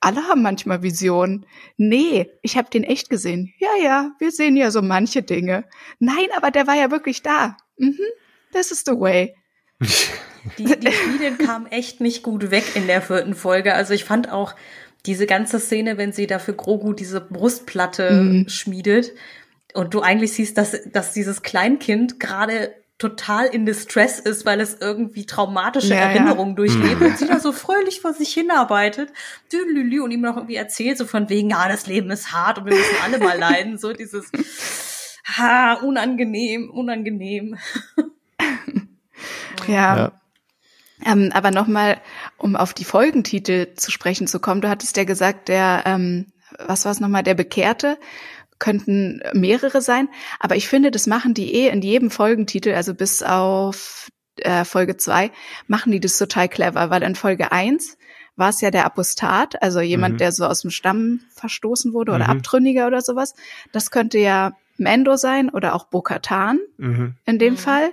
alle 0.00 0.22
haben 0.28 0.42
manchmal 0.42 0.82
Visionen. 0.82 1.46
Nee, 1.76 2.28
ich 2.42 2.56
habe 2.56 2.70
den 2.70 2.82
echt 2.84 3.08
gesehen. 3.10 3.52
Ja, 3.58 3.68
ja, 3.82 4.10
wir 4.18 4.32
sehen 4.32 4.56
ja 4.56 4.70
so 4.72 4.82
manche 4.82 5.22
Dinge. 5.22 5.64
Nein, 6.00 6.26
aber 6.36 6.50
der 6.50 6.66
war 6.66 6.74
ja 6.74 6.90
wirklich 6.90 7.22
da. 7.22 7.56
Mhm, 7.78 7.98
this 8.52 8.70
is 8.72 8.82
the 8.84 8.92
way. 8.98 9.34
Die, 10.58 10.64
die 10.64 10.92
Schmiedin 10.92 11.38
kam 11.38 11.66
echt 11.66 12.00
nicht 12.00 12.22
gut 12.22 12.50
weg 12.50 12.64
in 12.74 12.86
der 12.86 13.00
vierten 13.02 13.34
Folge. 13.34 13.74
Also 13.74 13.94
ich 13.94 14.04
fand 14.04 14.30
auch 14.30 14.54
diese 15.06 15.26
ganze 15.26 15.60
Szene, 15.60 15.98
wenn 15.98 16.12
sie 16.12 16.26
da 16.26 16.38
für 16.38 16.54
Grogu 16.54 16.92
diese 16.92 17.20
Brustplatte 17.20 18.10
Mhm. 18.22 18.48
schmiedet 18.48 19.12
und 19.74 19.94
du 19.94 20.00
eigentlich 20.00 20.32
siehst, 20.32 20.58
dass, 20.58 20.76
dass 20.92 21.12
dieses 21.12 21.42
Kleinkind 21.42 22.18
gerade 22.20 22.74
total 22.98 23.46
in 23.46 23.66
Distress 23.66 24.20
ist, 24.20 24.46
weil 24.46 24.60
es 24.60 24.76
irgendwie 24.80 25.26
traumatische 25.26 25.94
Ja, 25.94 26.00
ja. 26.00 26.10
Erinnerungen 26.10 26.54
durchlebt 26.54 27.00
Mhm. 27.00 27.06
und 27.06 27.18
sie 27.18 27.26
da 27.26 27.40
so 27.40 27.52
fröhlich 27.52 28.00
vor 28.00 28.12
sich 28.12 28.32
hinarbeitet 28.32 29.10
und 29.52 30.10
ihm 30.12 30.20
noch 30.20 30.36
irgendwie 30.36 30.54
erzählt, 30.56 30.98
so 30.98 31.04
von 31.06 31.28
wegen, 31.28 31.50
ja, 31.50 31.68
das 31.68 31.86
Leben 31.88 32.10
ist 32.10 32.30
hart 32.32 32.58
und 32.58 32.66
wir 32.66 32.74
müssen 32.74 32.94
alle 33.02 33.18
mal 33.18 33.36
leiden. 33.38 33.76
So 33.78 33.92
dieses, 33.92 34.30
ha, 35.36 35.74
unangenehm, 35.74 36.70
unangenehm. 36.70 37.58
Ja. 39.68 39.96
Ja. 39.96 40.12
Ähm, 41.04 41.30
aber 41.34 41.50
nochmal, 41.50 42.00
um 42.38 42.54
auf 42.54 42.74
die 42.74 42.84
Folgentitel 42.84 43.74
zu 43.74 43.90
sprechen 43.90 44.26
zu 44.28 44.38
kommen, 44.38 44.60
du 44.60 44.68
hattest 44.68 44.96
ja 44.96 45.04
gesagt, 45.04 45.48
der, 45.48 45.82
ähm, 45.84 46.26
was 46.58 46.84
war 46.84 46.92
es 46.92 47.00
nochmal, 47.00 47.22
der 47.24 47.34
Bekehrte, 47.34 47.98
könnten 48.60 49.20
mehrere 49.32 49.82
sein. 49.82 50.08
Aber 50.38 50.54
ich 50.54 50.68
finde, 50.68 50.92
das 50.92 51.08
machen 51.08 51.34
die 51.34 51.52
eh 51.54 51.68
in 51.68 51.82
jedem 51.82 52.10
Folgentitel, 52.12 52.74
also 52.74 52.94
bis 52.94 53.22
auf 53.24 54.08
äh, 54.36 54.64
Folge 54.64 54.96
zwei, 54.96 55.32
machen 55.66 55.90
die 55.92 55.98
das 56.00 56.16
total 56.18 56.48
clever, 56.48 56.88
weil 56.90 57.02
in 57.02 57.16
Folge 57.16 57.50
eins 57.50 57.98
war 58.36 58.48
es 58.50 58.60
ja 58.60 58.70
der 58.70 58.86
Apostat, 58.86 59.60
also 59.62 59.80
jemand, 59.80 60.14
Mhm. 60.14 60.18
der 60.18 60.32
so 60.32 60.46
aus 60.46 60.62
dem 60.62 60.70
Stamm 60.70 61.20
verstoßen 61.34 61.92
wurde 61.92 62.12
oder 62.12 62.24
Mhm. 62.24 62.30
Abtrünniger 62.38 62.86
oder 62.86 63.00
sowas. 63.02 63.34
Das 63.72 63.90
könnte 63.90 64.18
ja 64.18 64.52
Mendo 64.78 65.16
sein 65.16 65.50
oder 65.50 65.74
auch 65.74 65.84
Bo-Katan 65.86 66.58
Mhm. 66.78 67.14
in 67.26 67.38
dem 67.38 67.54
Mhm. 67.54 67.58
Fall. 67.58 67.92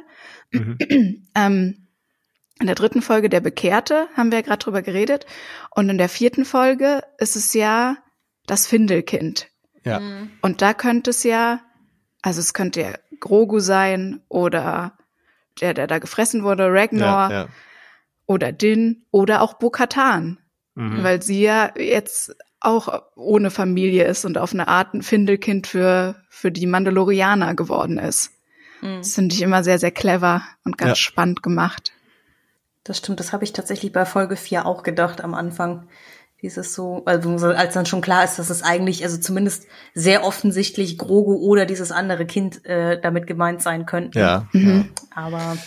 Mhm. 0.52 0.78
Ähm, 1.36 1.88
in 2.60 2.66
der 2.66 2.76
dritten 2.76 3.02
Folge 3.02 3.30
der 3.30 3.40
Bekehrte 3.40 4.08
haben 4.18 4.32
wir 4.32 4.40
ja 4.40 4.44
gerade 4.46 4.64
drüber 4.64 4.82
geredet. 4.82 5.26
Und 5.70 5.88
in 5.90 5.98
der 5.98 6.10
vierten 6.10 6.44
Folge 6.44 7.02
ist 7.18 7.36
es 7.38 7.54
ja 7.54 7.98
das 8.48 8.68
Findelkind. 8.68 9.48
Ja. 9.86 10.00
Mhm. 10.02 10.32
Und 10.42 10.62
da 10.62 10.74
könnte 10.74 11.12
es 11.12 11.24
ja, 11.24 11.62
also 12.22 12.40
es 12.42 12.54
könnte 12.54 12.82
ja 12.82 12.94
Grogu 13.22 13.60
sein 13.60 14.22
oder 14.28 14.98
der, 15.62 15.74
der 15.74 15.88
da 15.88 16.00
gefressen 16.00 16.44
wurde, 16.44 16.68
Ragnar 16.70 17.32
Ja, 17.32 17.42
ja. 17.44 17.48
oder 18.26 18.52
Din 18.52 19.06
oder 19.12 19.42
auch 19.42 19.54
Bo-Katan, 19.54 20.40
Mhm. 20.76 21.04
weil 21.04 21.22
sie 21.22 21.42
ja 21.42 21.72
jetzt 21.78 22.36
auch 22.60 23.04
ohne 23.16 23.52
Familie 23.52 24.04
ist 24.06 24.26
und 24.26 24.38
auf 24.38 24.54
eine 24.54 24.68
Art 24.68 24.94
ein 24.94 25.02
Findelkind 25.02 25.68
für, 25.68 26.16
für 26.30 26.52
die 26.52 26.68
Mandalorianer 26.68 27.56
geworden 27.56 27.98
ist. 27.98 28.32
Mhm. 28.82 28.98
Das 28.98 29.16
finde 29.16 29.36
ich 29.36 29.42
immer 29.42 29.64
sehr, 29.64 29.80
sehr 29.80 29.92
clever 29.92 30.42
und 30.64 30.78
ganz 30.78 30.90
Ja. 30.92 30.96
spannend 30.96 31.44
gemacht. 31.44 31.92
Das 32.84 32.98
stimmt, 32.98 33.20
das 33.20 33.34
habe 33.34 33.44
ich 33.44 33.54
tatsächlich 33.54 33.92
bei 33.92 34.06
Folge 34.06 34.36
4 34.36 34.66
auch 34.66 34.84
gedacht 34.84 35.22
am 35.22 35.34
Anfang. 35.34 35.88
Dieses 36.42 36.74
so, 36.74 37.04
also 37.06 37.48
als 37.48 37.74
dann 37.74 37.86
schon 37.86 38.00
klar 38.02 38.24
ist, 38.24 38.40
dass 38.40 38.50
es 38.50 38.64
eigentlich, 38.64 39.04
also 39.04 39.18
zumindest 39.18 39.68
sehr 39.94 40.24
offensichtlich 40.24 40.98
Grogu 40.98 41.36
oder 41.36 41.66
dieses 41.66 41.92
andere 41.92 42.26
Kind 42.26 42.64
äh, 42.66 43.00
damit 43.02 43.28
gemeint 43.28 43.62
sein 43.62 43.86
könnten. 43.86 44.18
Ja. 44.18 44.48
Mhm. 44.54 44.90
Aber 45.14 45.58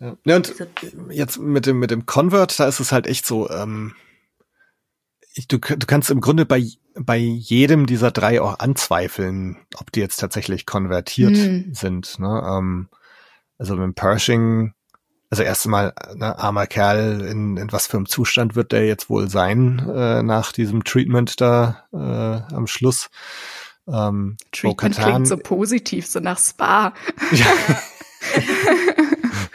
Ja. 0.00 0.16
ja, 0.24 0.36
und 0.36 0.52
jetzt 1.10 1.38
mit 1.38 1.66
dem, 1.66 1.78
mit 1.78 1.92
dem 1.92 2.06
Convert, 2.06 2.58
da 2.58 2.66
ist 2.66 2.80
es 2.80 2.90
halt 2.90 3.06
echt 3.06 3.24
so, 3.24 3.48
ähm, 3.50 3.94
ich, 5.34 5.46
du, 5.46 5.58
du 5.58 5.86
kannst 5.86 6.10
im 6.10 6.20
Grunde 6.20 6.44
bei, 6.44 6.66
bei 6.98 7.16
jedem 7.16 7.86
dieser 7.86 8.10
drei 8.10 8.40
auch 8.40 8.58
anzweifeln, 8.58 9.58
ob 9.76 9.92
die 9.92 10.00
jetzt 10.00 10.16
tatsächlich 10.16 10.66
konvertiert 10.66 11.32
Mhm. 11.36 11.70
sind. 11.72 12.18
Ne? 12.18 12.42
Ähm, 12.46 12.88
also 13.58 13.76
mit 13.76 13.94
Pershing, 13.94 14.72
also 15.30 15.42
erst 15.42 15.66
mal, 15.66 15.92
ne, 16.14 16.38
armer 16.38 16.66
Kerl, 16.66 17.20
in, 17.22 17.56
in 17.56 17.72
was 17.72 17.86
für 17.86 17.96
einem 17.96 18.06
Zustand 18.06 18.54
wird 18.54 18.72
der 18.72 18.86
jetzt 18.86 19.10
wohl 19.10 19.28
sein 19.28 19.78
äh, 19.92 20.22
nach 20.22 20.52
diesem 20.52 20.84
Treatment 20.84 21.40
da 21.40 21.84
äh, 21.92 22.54
am 22.54 22.66
Schluss. 22.66 23.08
Ähm, 23.88 24.36
Treatment 24.52 24.96
klingt 24.96 25.28
so 25.28 25.36
positiv, 25.36 26.06
so 26.06 26.20
nach 26.20 26.38
Spa. 26.38 26.92
Ja. 27.32 27.46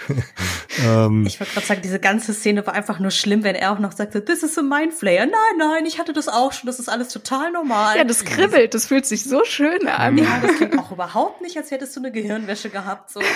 ähm, 0.86 1.26
ich 1.26 1.40
wollte 1.40 1.54
gerade 1.54 1.66
sagen, 1.68 1.82
diese 1.84 2.00
ganze 2.00 2.34
Szene 2.34 2.66
war 2.66 2.74
einfach 2.74 3.00
nur 3.00 3.12
schlimm, 3.12 3.44
wenn 3.44 3.56
er 3.56 3.72
auch 3.72 3.80
noch 3.80 3.92
sagte, 3.92 4.24
this 4.24 4.44
is 4.44 4.58
a 4.58 4.62
Mindflayer. 4.62 5.26
Nein, 5.26 5.58
nein, 5.58 5.86
ich 5.86 6.00
hatte 6.00 6.14
das 6.14 6.28
auch 6.28 6.54
schon, 6.54 6.68
das 6.68 6.80
ist 6.80 6.90
alles 6.90 7.10
total 7.10 7.52
normal. 7.52 7.98
Ja, 7.98 8.04
das 8.04 8.26
kribbelt, 8.26 8.74
das 8.74 8.86
fühlt 8.86 9.06
sich 9.06 9.24
so 9.24 9.44
schön 9.46 9.88
an. 9.88 10.18
Ja, 10.18 10.40
das 10.42 10.56
klingt 10.56 10.78
auch 10.80 10.92
überhaupt 10.92 11.42
nicht, 11.42 11.58
als 11.58 11.72
hättest 11.72 11.96
du 11.96 12.00
eine 12.00 12.12
Gehirnwäsche 12.12 12.70
gehabt. 12.70 13.12
So. 13.12 13.22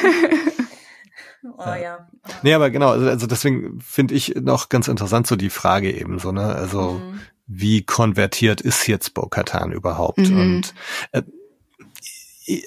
Oh 1.57 1.73
ja. 1.79 2.07
Nee, 2.41 2.53
aber 2.55 2.71
genau, 2.71 2.89
also, 2.89 3.07
also 3.07 3.27
deswegen 3.27 3.79
finde 3.79 4.15
ich 4.15 4.33
noch 4.35 4.69
ganz 4.69 4.87
interessant 4.87 5.27
so 5.27 5.35
die 5.35 5.51
Frage 5.51 5.91
eben 5.95 6.17
so, 6.17 6.31
ne? 6.31 6.43
Also 6.43 6.93
Mhm. 6.93 7.19
wie 7.45 7.85
konvertiert 7.85 8.61
ist 8.61 8.87
jetzt 8.87 9.13
Bo-Katan 9.13 9.71
überhaupt? 9.71 10.17
Mhm. 10.17 10.39
Und 10.39 10.73
äh, 11.11 11.21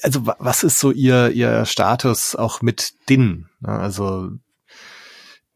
also 0.02 0.26
wa- 0.26 0.36
was 0.38 0.62
ist 0.64 0.78
so 0.80 0.90
ihr 0.90 1.30
ihr 1.30 1.64
Status 1.66 2.34
auch 2.36 2.62
mit 2.62 2.94
Din? 3.08 3.46
Ne? 3.60 3.68
Also 3.70 4.30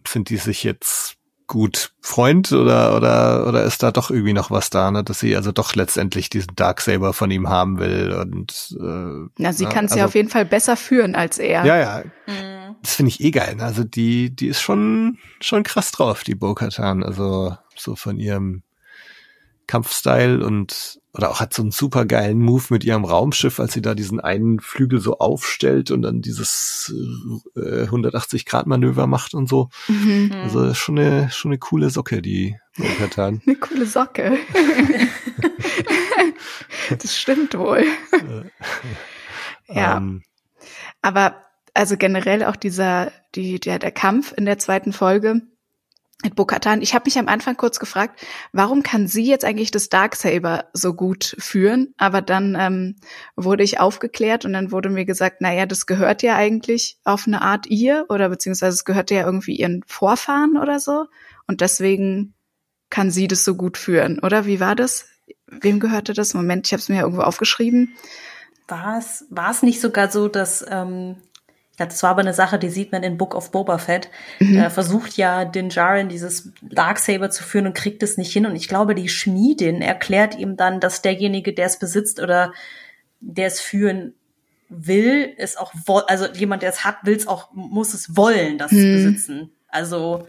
sind 0.06 0.30
die 0.30 0.36
sich 0.36 0.64
jetzt 0.64 1.14
gut 1.46 1.92
Freund 2.00 2.50
oder 2.52 2.96
oder 2.96 3.46
oder 3.46 3.64
ist 3.64 3.82
da 3.82 3.90
doch 3.92 4.10
irgendwie 4.10 4.32
noch 4.32 4.50
was 4.50 4.70
da, 4.70 4.90
ne? 4.90 5.04
Dass 5.04 5.20
sie 5.20 5.36
also 5.36 5.52
doch 5.52 5.74
letztendlich 5.74 6.30
diesen 6.30 6.54
Darksaber 6.56 7.12
von 7.12 7.30
ihm 7.30 7.48
haben 7.48 7.78
will 7.78 8.12
und 8.12 8.76
äh, 8.80 9.28
Na, 9.38 9.52
sie 9.52 9.64
Ja, 9.64 9.70
kann 9.70 9.84
es 9.86 9.90
ja 9.92 9.96
also- 9.98 10.06
auf 10.06 10.14
jeden 10.14 10.28
Fall 10.30 10.44
besser 10.46 10.76
führen 10.76 11.14
als 11.14 11.38
er. 11.38 11.64
ja 11.64 11.76
ja 11.76 12.02
Mhm. 12.26 12.76
das 12.82 12.94
finde 12.94 13.10
ich 13.10 13.20
eh 13.20 13.30
geil. 13.32 13.56
Ne? 13.56 13.64
Also 13.64 13.84
die, 13.84 14.34
die 14.34 14.46
ist 14.48 14.62
schon, 14.62 15.18
schon 15.40 15.62
krass 15.62 15.90
drauf, 15.92 16.24
die 16.24 16.34
Bo-Katan. 16.36 17.02
Also 17.02 17.56
so 17.76 17.96
von 17.96 18.18
ihrem 18.18 18.62
Kampfstyle 19.66 20.44
und 20.44 21.00
oder 21.14 21.30
auch 21.30 21.40
hat 21.40 21.52
so 21.52 21.62
einen 21.62 21.70
super 21.70 22.06
geilen 22.06 22.38
Move 22.38 22.64
mit 22.70 22.84
ihrem 22.84 23.04
Raumschiff, 23.04 23.60
als 23.60 23.74
sie 23.74 23.82
da 23.82 23.94
diesen 23.94 24.18
einen 24.18 24.60
Flügel 24.60 24.98
so 24.98 25.18
aufstellt 25.18 25.90
und 25.90 26.02
dann 26.02 26.22
dieses 26.22 26.94
äh, 27.54 27.82
180 27.82 28.46
Grad 28.46 28.66
Manöver 28.66 29.06
macht 29.06 29.34
und 29.34 29.48
so. 29.48 29.68
Mhm. 29.88 30.32
Also 30.42 30.72
schon 30.74 30.98
eine 30.98 31.30
schon 31.30 31.50
eine 31.50 31.58
coole 31.58 31.90
Socke, 31.90 32.22
die 32.22 32.56
Bo-Katan. 32.78 33.42
Eine 33.46 33.56
coole 33.56 33.84
Socke. 33.84 34.38
das 36.98 37.18
stimmt 37.18 37.56
wohl. 37.58 37.84
Ja. 39.68 39.98
Ähm, 39.98 40.22
Aber 41.02 41.36
also 41.74 41.98
generell 41.98 42.44
auch 42.44 42.56
dieser, 42.56 43.12
die, 43.34 43.60
der, 43.60 43.78
der 43.78 43.92
Kampf 43.92 44.32
in 44.36 44.46
der 44.46 44.58
zweiten 44.58 44.94
Folge, 44.94 45.42
mit 46.22 46.34
Bokatan. 46.34 46.82
Ich 46.82 46.94
habe 46.94 47.04
mich 47.06 47.18
am 47.18 47.28
Anfang 47.28 47.56
kurz 47.56 47.78
gefragt, 47.78 48.24
warum 48.52 48.82
kann 48.82 49.08
sie 49.08 49.24
jetzt 49.24 49.44
eigentlich 49.44 49.70
das 49.70 49.88
Darksaber 49.88 50.66
so 50.72 50.94
gut 50.94 51.34
führen? 51.38 51.94
Aber 51.98 52.22
dann 52.22 52.56
ähm, 52.58 52.96
wurde 53.36 53.64
ich 53.64 53.80
aufgeklärt 53.80 54.44
und 54.44 54.52
dann 54.52 54.72
wurde 54.72 54.88
mir 54.88 55.04
gesagt, 55.04 55.40
naja, 55.40 55.66
das 55.66 55.86
gehört 55.86 56.22
ja 56.22 56.36
eigentlich 56.36 56.98
auf 57.04 57.26
eine 57.26 57.42
Art 57.42 57.66
ihr 57.66 58.06
oder 58.08 58.28
beziehungsweise 58.28 58.74
es 58.74 58.84
gehört 58.84 59.10
ja 59.10 59.24
irgendwie 59.24 59.56
ihren 59.56 59.82
Vorfahren 59.86 60.56
oder 60.56 60.80
so. 60.80 61.06
Und 61.46 61.60
deswegen 61.60 62.34
kann 62.90 63.10
sie 63.10 63.26
das 63.26 63.44
so 63.44 63.54
gut 63.54 63.78
führen, 63.78 64.18
oder? 64.20 64.46
Wie 64.46 64.60
war 64.60 64.76
das? 64.76 65.06
Wem 65.46 65.80
gehörte 65.80 66.12
das? 66.12 66.34
Moment, 66.34 66.66
ich 66.66 66.72
habe 66.72 66.80
es 66.80 66.88
mir 66.88 66.96
ja 66.96 67.02
irgendwo 67.02 67.22
aufgeschrieben. 67.22 67.94
War 68.68 68.98
es, 68.98 69.26
war 69.30 69.50
es 69.50 69.62
nicht 69.62 69.80
sogar 69.80 70.10
so, 70.10 70.28
dass 70.28 70.64
ähm, 70.68 71.16
das 71.78 72.02
war 72.02 72.10
aber 72.10 72.20
eine 72.20 72.34
Sache, 72.34 72.58
die 72.58 72.68
sieht 72.68 72.92
man 72.92 73.02
in 73.02 73.16
Book 73.16 73.34
of 73.34 73.50
Boba 73.50 73.78
Fett. 73.78 74.10
Mhm. 74.40 74.56
Da 74.56 74.70
versucht 74.70 75.16
ja 75.16 75.44
Din 75.44 75.70
Djarin 75.70 76.08
dieses 76.08 76.52
Darksaber 76.60 77.30
zu 77.30 77.42
führen 77.42 77.66
und 77.66 77.74
kriegt 77.74 78.02
es 78.02 78.18
nicht 78.18 78.32
hin. 78.32 78.46
Und 78.46 78.56
ich 78.56 78.68
glaube, 78.68 78.94
die 78.94 79.08
Schmiedin 79.08 79.80
erklärt 79.80 80.36
ihm 80.36 80.56
dann, 80.56 80.80
dass 80.80 81.02
derjenige, 81.02 81.54
der 81.54 81.66
es 81.66 81.78
besitzt 81.78 82.20
oder 82.20 82.52
der 83.20 83.46
es 83.46 83.60
führen 83.60 84.14
will, 84.68 85.32
es 85.38 85.56
auch, 85.56 85.72
also 86.06 86.26
jemand, 86.32 86.62
der 86.62 86.70
es 86.70 86.84
hat, 86.84 86.96
will 87.04 87.16
es 87.16 87.26
auch, 87.26 87.52
muss 87.52 87.94
es 87.94 88.16
wollen, 88.16 88.58
das 88.58 88.72
mhm. 88.72 88.94
besitzen. 88.94 89.50
Also, 89.68 90.26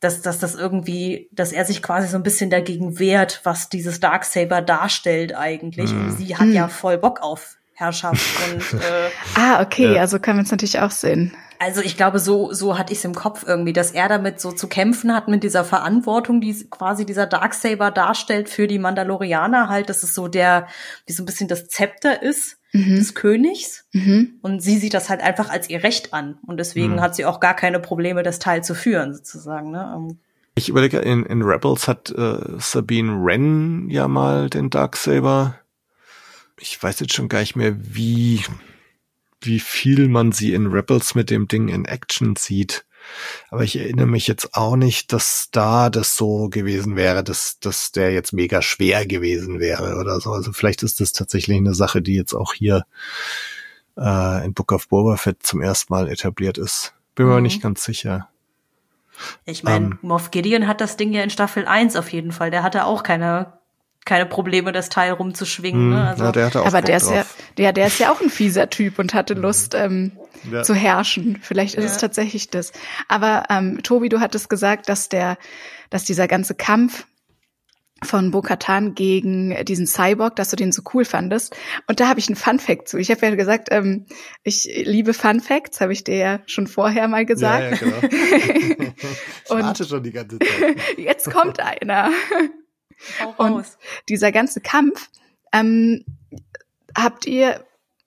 dass, 0.00 0.22
dass 0.22 0.38
das 0.38 0.54
irgendwie, 0.54 1.28
dass 1.32 1.52
er 1.52 1.64
sich 1.64 1.82
quasi 1.82 2.08
so 2.08 2.16
ein 2.16 2.22
bisschen 2.22 2.50
dagegen 2.50 2.98
wehrt, 2.98 3.40
was 3.44 3.68
dieses 3.68 4.00
Darksaber 4.00 4.62
darstellt 4.62 5.34
eigentlich. 5.34 5.92
Mhm. 5.92 6.04
Und 6.04 6.16
sie 6.18 6.36
hat 6.36 6.48
ja 6.48 6.66
mhm. 6.66 6.70
voll 6.70 6.98
Bock 6.98 7.20
auf 7.20 7.56
Herrschaft 7.78 8.20
und 8.50 8.80
äh, 8.80 9.10
Ah, 9.34 9.62
okay, 9.62 9.94
ja. 9.94 10.00
also 10.00 10.18
kann 10.18 10.36
man 10.36 10.44
es 10.44 10.50
natürlich 10.50 10.80
auch 10.80 10.90
sehen. 10.90 11.32
Also 11.60 11.80
ich 11.80 11.96
glaube, 11.96 12.18
so, 12.18 12.52
so 12.52 12.78
hatte 12.78 12.92
ich 12.92 13.00
es 13.00 13.04
im 13.04 13.14
Kopf 13.14 13.44
irgendwie, 13.46 13.72
dass 13.72 13.90
er 13.90 14.08
damit 14.08 14.40
so 14.40 14.52
zu 14.52 14.68
kämpfen 14.68 15.12
hat 15.12 15.26
mit 15.26 15.42
dieser 15.42 15.64
Verantwortung, 15.64 16.40
die 16.40 16.54
quasi 16.70 17.04
dieser 17.04 17.26
Darksaber 17.26 17.90
darstellt 17.90 18.48
für 18.48 18.68
die 18.68 18.78
Mandalorianer 18.78 19.68
halt, 19.68 19.88
dass 19.88 20.02
es 20.02 20.14
so 20.14 20.28
der, 20.28 20.68
wie 21.06 21.12
so 21.12 21.22
ein 21.22 21.26
bisschen 21.26 21.48
das 21.48 21.66
Zepter 21.68 22.22
ist 22.22 22.58
mhm. 22.72 22.96
des 22.96 23.14
Königs. 23.14 23.86
Mhm. 23.92 24.38
Und 24.42 24.60
sie 24.60 24.78
sieht 24.78 24.94
das 24.94 25.08
halt 25.08 25.20
einfach 25.20 25.50
als 25.50 25.68
ihr 25.68 25.82
Recht 25.82 26.14
an. 26.14 26.38
Und 26.46 26.58
deswegen 26.58 26.94
mhm. 26.94 27.00
hat 27.00 27.16
sie 27.16 27.24
auch 27.24 27.40
gar 27.40 27.54
keine 27.54 27.80
Probleme, 27.80 28.22
das 28.22 28.38
Teil 28.38 28.62
zu 28.62 28.74
führen, 28.74 29.14
sozusagen. 29.14 29.72
Ne? 29.72 29.92
Ähm, 29.96 30.18
ich 30.54 30.68
überlege, 30.68 30.98
in, 30.98 31.24
in 31.26 31.42
Rebels 31.42 31.88
hat 31.88 32.10
äh, 32.10 32.38
Sabine 32.58 33.24
Wren 33.24 33.88
ja 33.90 34.06
mal 34.06 34.48
den 34.50 34.70
Darksaber 34.70 35.54
ich 36.60 36.82
weiß 36.82 37.00
jetzt 37.00 37.14
schon 37.14 37.28
gar 37.28 37.40
nicht 37.40 37.56
mehr, 37.56 37.74
wie, 37.78 38.44
wie 39.40 39.60
viel 39.60 40.08
man 40.08 40.32
sie 40.32 40.54
in 40.54 40.66
Rebels 40.66 41.14
mit 41.14 41.30
dem 41.30 41.48
Ding 41.48 41.68
in 41.68 41.84
Action 41.84 42.36
sieht. 42.36 42.84
Aber 43.50 43.64
ich 43.64 43.76
erinnere 43.76 44.06
mich 44.06 44.26
jetzt 44.26 44.54
auch 44.54 44.76
nicht, 44.76 45.12
dass 45.12 45.48
da 45.50 45.88
das 45.88 46.16
so 46.16 46.48
gewesen 46.48 46.96
wäre, 46.96 47.24
dass, 47.24 47.58
dass 47.58 47.92
der 47.92 48.12
jetzt 48.12 48.32
mega 48.32 48.60
schwer 48.60 49.06
gewesen 49.06 49.60
wäre 49.60 49.96
oder 49.98 50.20
so. 50.20 50.32
Also 50.32 50.52
vielleicht 50.52 50.82
ist 50.82 51.00
das 51.00 51.12
tatsächlich 51.12 51.56
eine 51.56 51.74
Sache, 51.74 52.02
die 52.02 52.14
jetzt 52.14 52.34
auch 52.34 52.52
hier 52.52 52.84
äh, 53.96 54.44
in 54.44 54.52
Book 54.52 54.72
of 54.72 54.88
Boba 54.88 55.16
Fett 55.16 55.42
zum 55.42 55.62
ersten 55.62 55.92
Mal 55.92 56.08
etabliert 56.08 56.58
ist. 56.58 56.94
Bin 57.14 57.26
mir 57.26 57.36
mhm. 57.36 57.42
nicht 57.42 57.62
ganz 57.62 57.84
sicher. 57.84 58.28
Ich 59.44 59.64
meine, 59.64 59.86
ähm, 59.86 59.98
Moff 60.02 60.30
Gideon 60.30 60.66
hat 60.66 60.80
das 60.80 60.96
Ding 60.96 61.12
ja 61.12 61.22
in 61.22 61.30
Staffel 61.30 61.66
1 61.66 61.96
auf 61.96 62.12
jeden 62.12 62.30
Fall. 62.30 62.50
Der 62.50 62.62
hatte 62.62 62.84
auch 62.84 63.02
keine 63.02 63.58
keine 64.08 64.26
Probleme, 64.26 64.72
das 64.72 64.88
Teil 64.88 65.12
rumzuschwingen. 65.12 65.90
Ne? 65.90 65.96
Hm, 65.96 66.06
also, 66.08 66.24
ja, 66.24 66.32
der 66.32 66.46
hatte 66.46 66.62
auch 66.62 66.66
aber 66.66 66.82
der 66.82 66.96
ist 66.96 67.10
ja, 67.10 67.24
der, 67.58 67.72
der 67.72 67.86
ist 67.86 68.00
ja 68.00 68.10
auch 68.10 68.20
ein 68.20 68.30
fieser 68.30 68.70
Typ 68.70 68.98
und 68.98 69.14
hatte 69.14 69.34
Lust 69.34 69.74
ähm, 69.74 70.12
ja. 70.50 70.62
zu 70.62 70.74
herrschen. 70.74 71.38
Vielleicht 71.42 71.74
ist 71.74 71.84
ja. 71.84 71.90
es 71.90 71.98
tatsächlich 71.98 72.48
das. 72.48 72.72
Aber 73.06 73.44
ähm, 73.50 73.82
Tobi, 73.82 74.08
du 74.08 74.20
hattest 74.20 74.48
gesagt, 74.48 74.88
dass 74.88 75.08
der, 75.08 75.36
dass 75.90 76.04
dieser 76.04 76.26
ganze 76.26 76.54
Kampf 76.54 77.06
von 78.02 78.30
Bo-Katan 78.30 78.94
gegen 78.94 79.64
diesen 79.64 79.86
Cyborg, 79.86 80.36
dass 80.36 80.50
du 80.50 80.56
den 80.56 80.72
so 80.72 80.82
cool 80.94 81.04
fandest. 81.04 81.56
Und 81.88 82.00
da 82.00 82.08
habe 82.08 82.20
ich 82.20 82.28
einen 82.28 82.36
Fun 82.36 82.60
Fact 82.60 82.88
zu. 82.88 82.96
Ich 82.96 83.10
habe 83.10 83.26
ja 83.26 83.34
gesagt, 83.34 83.68
ähm, 83.72 84.06
ich 84.42 84.70
liebe 84.84 85.12
Fun 85.12 85.40
Facts, 85.40 85.80
habe 85.80 85.92
ich 85.92 86.04
dir 86.04 86.16
ja 86.16 86.40
schon 86.46 86.66
vorher 86.66 87.08
mal 87.08 87.26
gesagt. 87.26 87.82
Ja, 87.82 87.88
ja, 87.88 87.98
genau. 88.00 88.14
ich 88.94 89.50
warte 89.50 89.84
schon 89.84 90.02
die 90.02 90.12
ganze 90.12 90.38
Zeit. 90.38 90.76
Jetzt 90.96 91.30
kommt 91.30 91.60
einer. 91.60 92.10
Und 93.36 93.64
dieser 94.08 94.32
ganze 94.32 94.60
Kampf, 94.60 95.08
ähm, 95.52 96.04
habt 96.96 97.26
ihr, 97.26 97.64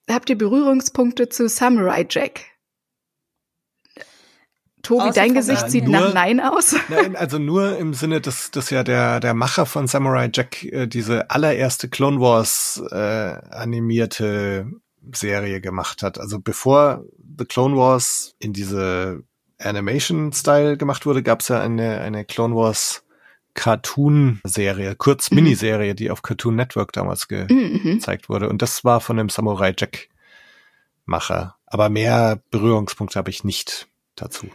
habt 0.09 0.29
ihr 0.29 0.37
Berührungspunkte 0.37 1.29
zu 1.29 1.47
Samurai 1.47 2.05
Jack? 2.09 2.41
Tobi, 4.83 5.01
Außer 5.01 5.13
dein 5.13 5.33
Gesicht 5.33 5.69
sieht 5.69 5.83
nur, 5.85 5.93
nach 5.93 6.13
Nein 6.13 6.39
aus. 6.39 6.75
Nein, 6.89 7.15
also 7.15 7.37
nur 7.37 7.77
im 7.77 7.93
Sinne, 7.93 8.19
dass, 8.19 8.51
dass 8.51 8.69
ja 8.69 8.83
der, 8.83 9.19
der 9.19 9.33
Macher 9.33 9.65
von 9.65 9.87
Samurai 9.87 10.29
Jack 10.33 10.63
äh, 10.63 10.87
diese 10.87 11.29
allererste 11.29 11.87
Clone 11.89 12.19
Wars 12.19 12.81
äh, 12.91 12.95
animierte 12.95 14.65
Serie 15.13 15.61
gemacht 15.61 16.03
hat. 16.03 16.19
Also 16.19 16.39
bevor 16.39 17.03
The 17.37 17.45
Clone 17.45 17.75
Wars 17.77 18.33
in 18.39 18.53
diese 18.53 19.23
Animation-Style 19.59 20.77
gemacht 20.77 21.05
wurde, 21.05 21.23
gab 21.23 21.41
es 21.41 21.49
ja 21.49 21.59
eine, 21.59 22.01
eine 22.01 22.25
Clone 22.25 22.55
Wars 22.55 23.03
Cartoon-Serie, 23.53 24.95
kurz 24.95 25.31
mhm. 25.31 25.35
Miniserie, 25.35 25.95
die 25.95 26.11
auf 26.11 26.21
Cartoon 26.21 26.55
Network 26.55 26.93
damals 26.93 27.27
ge 27.27 27.51
mhm. 27.51 27.83
gezeigt 27.83 28.29
wurde. 28.29 28.49
Und 28.49 28.61
das 28.61 28.83
war 28.83 29.01
von 29.01 29.17
dem 29.17 29.29
Samurai 29.29 29.73
Jack 29.77 30.09
Macher. 31.05 31.57
Aber 31.65 31.89
mehr 31.89 32.41
Berührungspunkte 32.51 33.17
habe 33.17 33.29
ich 33.29 33.43
nicht 33.43 33.87
dazu. 34.15 34.47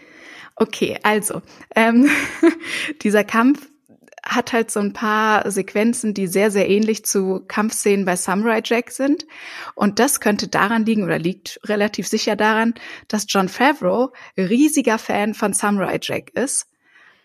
Okay, 0.56 0.98
also 1.02 1.42
ähm, 1.74 2.08
dieser 3.02 3.24
Kampf 3.24 3.68
hat 4.22 4.52
halt 4.52 4.70
so 4.70 4.80
ein 4.80 4.92
paar 4.92 5.48
Sequenzen, 5.50 6.12
die 6.12 6.26
sehr, 6.26 6.50
sehr 6.50 6.68
ähnlich 6.68 7.04
zu 7.04 7.44
Kampfszenen 7.46 8.04
bei 8.04 8.16
Samurai 8.16 8.60
Jack 8.64 8.90
sind. 8.90 9.24
Und 9.74 9.98
das 9.98 10.18
könnte 10.20 10.48
daran 10.48 10.84
liegen 10.84 11.04
oder 11.04 11.18
liegt 11.18 11.60
relativ 11.64 12.08
sicher 12.08 12.34
daran, 12.34 12.74
dass 13.06 13.26
John 13.28 13.48
Favreau 13.48 14.12
riesiger 14.36 14.98
Fan 14.98 15.34
von 15.34 15.52
Samurai 15.52 15.98
Jack 16.02 16.30
ist 16.30 16.66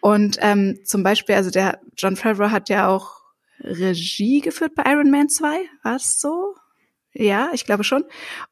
und 0.02 0.38
ähm, 0.41 0.80
zum 0.84 1.04
Beispiel, 1.04 1.36
also 1.36 1.52
der 1.52 1.80
John 1.95 2.16
Favreau 2.16 2.49
hat 2.49 2.70
ja 2.70 2.88
auch 2.88 3.22
Regie 3.60 4.41
geführt 4.41 4.74
bei 4.76 4.84
Iron 4.91 5.12
Man 5.12 5.30
2, 5.30 5.60
war 5.84 5.95
es 5.95 6.20
so? 6.20 6.56
Ja, 7.14 7.49
ich 7.54 7.66
glaube 7.66 7.84
schon. 7.84 8.04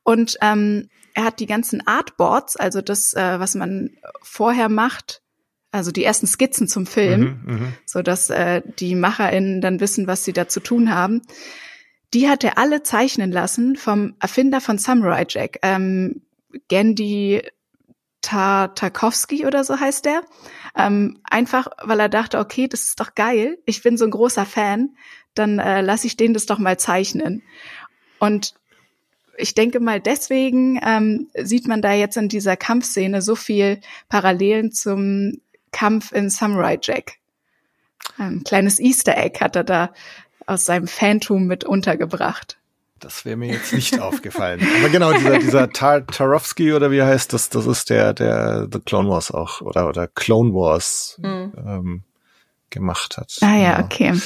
Und 0.04 0.38
ähm, 0.42 0.90
er 1.14 1.24
hat 1.26 1.40
die 1.40 1.48
ganzen 1.48 1.86
Artboards, 1.86 2.56
also 2.56 2.82
das, 2.82 3.14
äh, 3.14 3.40
was 3.40 3.56
man 3.56 3.92
vorher 4.22 4.70
macht, 4.70 5.22
also 5.72 5.92
die 5.92 6.04
ersten 6.04 6.28
Skizzen 6.28 6.68
zum 6.68 6.86
Film, 6.86 7.42
mhm, 7.44 7.54
mhm, 7.54 7.74
so 7.86 8.02
dass 8.02 8.30
äh, 8.30 8.62
die 8.80 8.96
MacherInnen 8.96 9.62
dann 9.62 9.80
wissen, 9.80 10.08
was 10.08 10.26
sie 10.26 10.34
da 10.34 10.48
zu 10.48 10.60
tun 10.60 10.94
haben. 10.94 11.22
Die 12.14 12.28
hat 12.28 12.44
er 12.44 12.58
alle 12.58 12.84
zeichnen 12.84 13.32
lassen 13.32 13.76
vom 13.76 14.16
Erfinder 14.20 14.62
von 14.62 14.78
Samurai 14.78 15.26
Jack, 15.28 15.60
ähm, 15.62 16.22
Gandhi 16.70 17.44
Tartakovsky 18.22 19.46
oder 19.46 19.64
so 19.64 19.80
heißt 19.80 20.06
der. 20.06 20.24
Ähm, 20.76 21.20
einfach, 21.24 21.68
weil 21.84 22.00
er 22.00 22.10
dachte, 22.10 22.40
okay, 22.40 22.68
das 22.68 22.84
ist 22.84 23.00
doch 23.00 23.16
geil. 23.16 23.58
Ich 23.66 23.82
bin 23.82 23.98
so 23.98 24.06
ein 24.06 24.12
großer 24.12 24.46
Fan. 24.46 24.96
Dann 25.36 25.60
äh, 25.60 25.82
lasse 25.82 26.08
ich 26.08 26.18
den 26.18 26.34
das 26.34 26.46
doch 26.46 26.60
mal 26.60 26.78
zeichnen. 26.78 27.44
Und 28.20 28.56
ich 29.38 29.56
denke 29.56 29.80
mal, 29.80 30.02
deswegen 30.02 30.80
ähm, 30.86 31.30
sieht 31.36 31.68
man 31.68 31.82
da 31.82 31.94
jetzt 31.94 32.18
in 32.18 32.28
dieser 32.28 32.58
Kampfszene 32.58 33.22
so 33.22 33.36
viel 33.36 33.80
Parallelen 34.10 34.72
zum 34.72 35.40
Kampf 35.72 36.12
in 36.12 36.30
Samurai 36.30 36.78
Jack. 36.82 37.14
Ein 38.18 38.44
kleines 38.44 38.80
Easter 38.80 39.18
Egg 39.18 39.40
hat 39.40 39.56
er 39.56 39.64
da 39.64 39.94
aus 40.46 40.66
seinem 40.66 40.88
Phantom 40.88 41.46
mit 41.46 41.64
untergebracht. 41.64 42.59
Das 43.00 43.26
wäre 43.26 43.38
mir 43.38 43.54
jetzt 43.54 43.74
nicht 43.74 44.00
aufgefallen. 44.02 44.66
Aber 44.80 44.90
genau, 44.90 45.14
dieser, 45.14 45.40
dieser 45.40 45.70
Tar 45.70 46.06
Tarowski 46.06 46.74
oder 46.74 46.92
wie 46.92 46.98
er 46.98 47.08
heißt, 47.08 47.34
das, 47.34 47.50
das 47.50 47.66
ist 47.66 47.90
der, 47.90 48.14
der 48.14 48.68
The 48.72 48.80
Clone 48.80 49.10
Wars 49.10 49.32
auch 49.32 49.62
oder, 49.62 49.88
oder 49.88 50.08
Clone 50.08 50.54
Wars 50.54 51.20
mhm. 51.22 51.54
ähm, 51.58 52.04
gemacht 52.70 53.18
hat. 53.18 53.38
Ah 53.42 53.58
ja, 53.58 53.76
genau. 53.76 53.86
okay. 53.86 54.22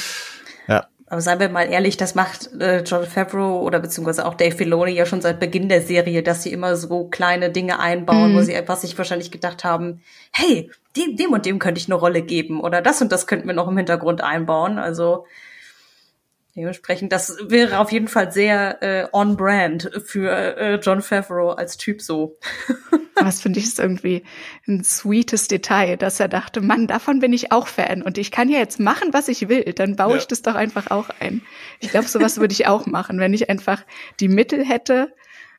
Ja. 0.68 0.88
Aber 1.08 1.22
seien 1.22 1.40
wir 1.40 1.50
mal 1.50 1.64
ehrlich, 1.64 1.98
das 1.98 2.16
macht 2.16 2.52
äh, 2.60 2.82
John 2.82 3.06
Favreau 3.06 3.62
oder 3.62 3.80
beziehungsweise 3.80 4.26
auch 4.26 4.34
Dave 4.34 4.56
Filoni 4.56 4.92
ja 4.92 5.06
schon 5.06 5.22
seit 5.22 5.40
Beginn 5.40 5.70
der 5.70 5.82
Serie, 5.82 6.24
dass 6.24 6.44
sie 6.44 6.52
immer 6.52 6.76
so 6.76 7.08
kleine 7.08 7.52
Dinge 7.52 7.80
einbauen, 7.80 8.34
mhm. 8.34 8.38
wo 8.38 8.42
sie 8.42 8.54
etwas 8.54 8.82
sich 8.82 8.98
wahrscheinlich 8.98 9.30
gedacht 9.30 9.64
haben, 9.64 10.02
hey, 10.32 10.72
dem, 10.96 11.16
dem 11.16 11.32
und 11.32 11.46
dem 11.46 11.60
könnte 11.60 11.80
ich 11.80 11.88
eine 11.88 11.96
Rolle 11.96 12.22
geben 12.22 12.62
oder 12.62 12.82
das 12.82 13.02
und 13.02 13.12
das 13.12 13.28
könnten 13.28 13.48
wir 13.48 13.54
noch 13.54 13.68
im 13.68 13.78
Hintergrund 13.78 14.22
einbauen. 14.22 14.80
Also 14.80 15.26
Dementsprechend, 16.56 17.12
das 17.12 17.36
wäre 17.48 17.80
auf 17.80 17.92
jeden 17.92 18.08
Fall 18.08 18.32
sehr 18.32 18.84
äh, 18.84 19.08
on-brand 19.12 19.90
für 20.06 20.30
äh, 20.32 20.76
John 20.76 21.02
Favreau 21.02 21.50
als 21.50 21.78
Typ 21.78 22.00
so. 22.00 22.38
das 23.16 23.42
finde 23.42 23.60
ich 23.60 23.66
ist 23.66 23.80
irgendwie 23.80 24.24
ein 24.68 24.84
sweetes 24.84 25.48
Detail, 25.48 25.98
dass 25.98 26.20
er 26.20 26.28
dachte, 26.28 26.62
Mann, 26.62 26.86
davon 26.86 27.20
bin 27.20 27.34
ich 27.34 27.52
auch 27.52 27.68
Fan 27.68 28.04
und 28.04 28.20
ich 28.20 28.30
kann 28.30 28.50
ja 28.50 28.60
jetzt 28.60 28.80
machen, 28.80 29.14
was 29.14 29.30
ich 29.30 29.50
will, 29.50 29.64
dann 29.74 29.96
baue 29.96 30.12
ja. 30.12 30.18
ich 30.18 30.28
das 30.28 30.44
doch 30.44 30.54
einfach 30.54 30.92
auch 30.92 31.10
ein. 31.20 31.42
Ich 31.80 31.90
glaube, 31.90 32.08
sowas 32.08 32.38
würde 32.38 32.54
ich 32.54 32.68
auch 32.68 32.86
machen, 32.86 33.20
wenn 33.20 33.34
ich 33.34 33.50
einfach 33.50 33.84
die 34.20 34.30
Mittel 34.30 34.64
hätte, 34.64 35.12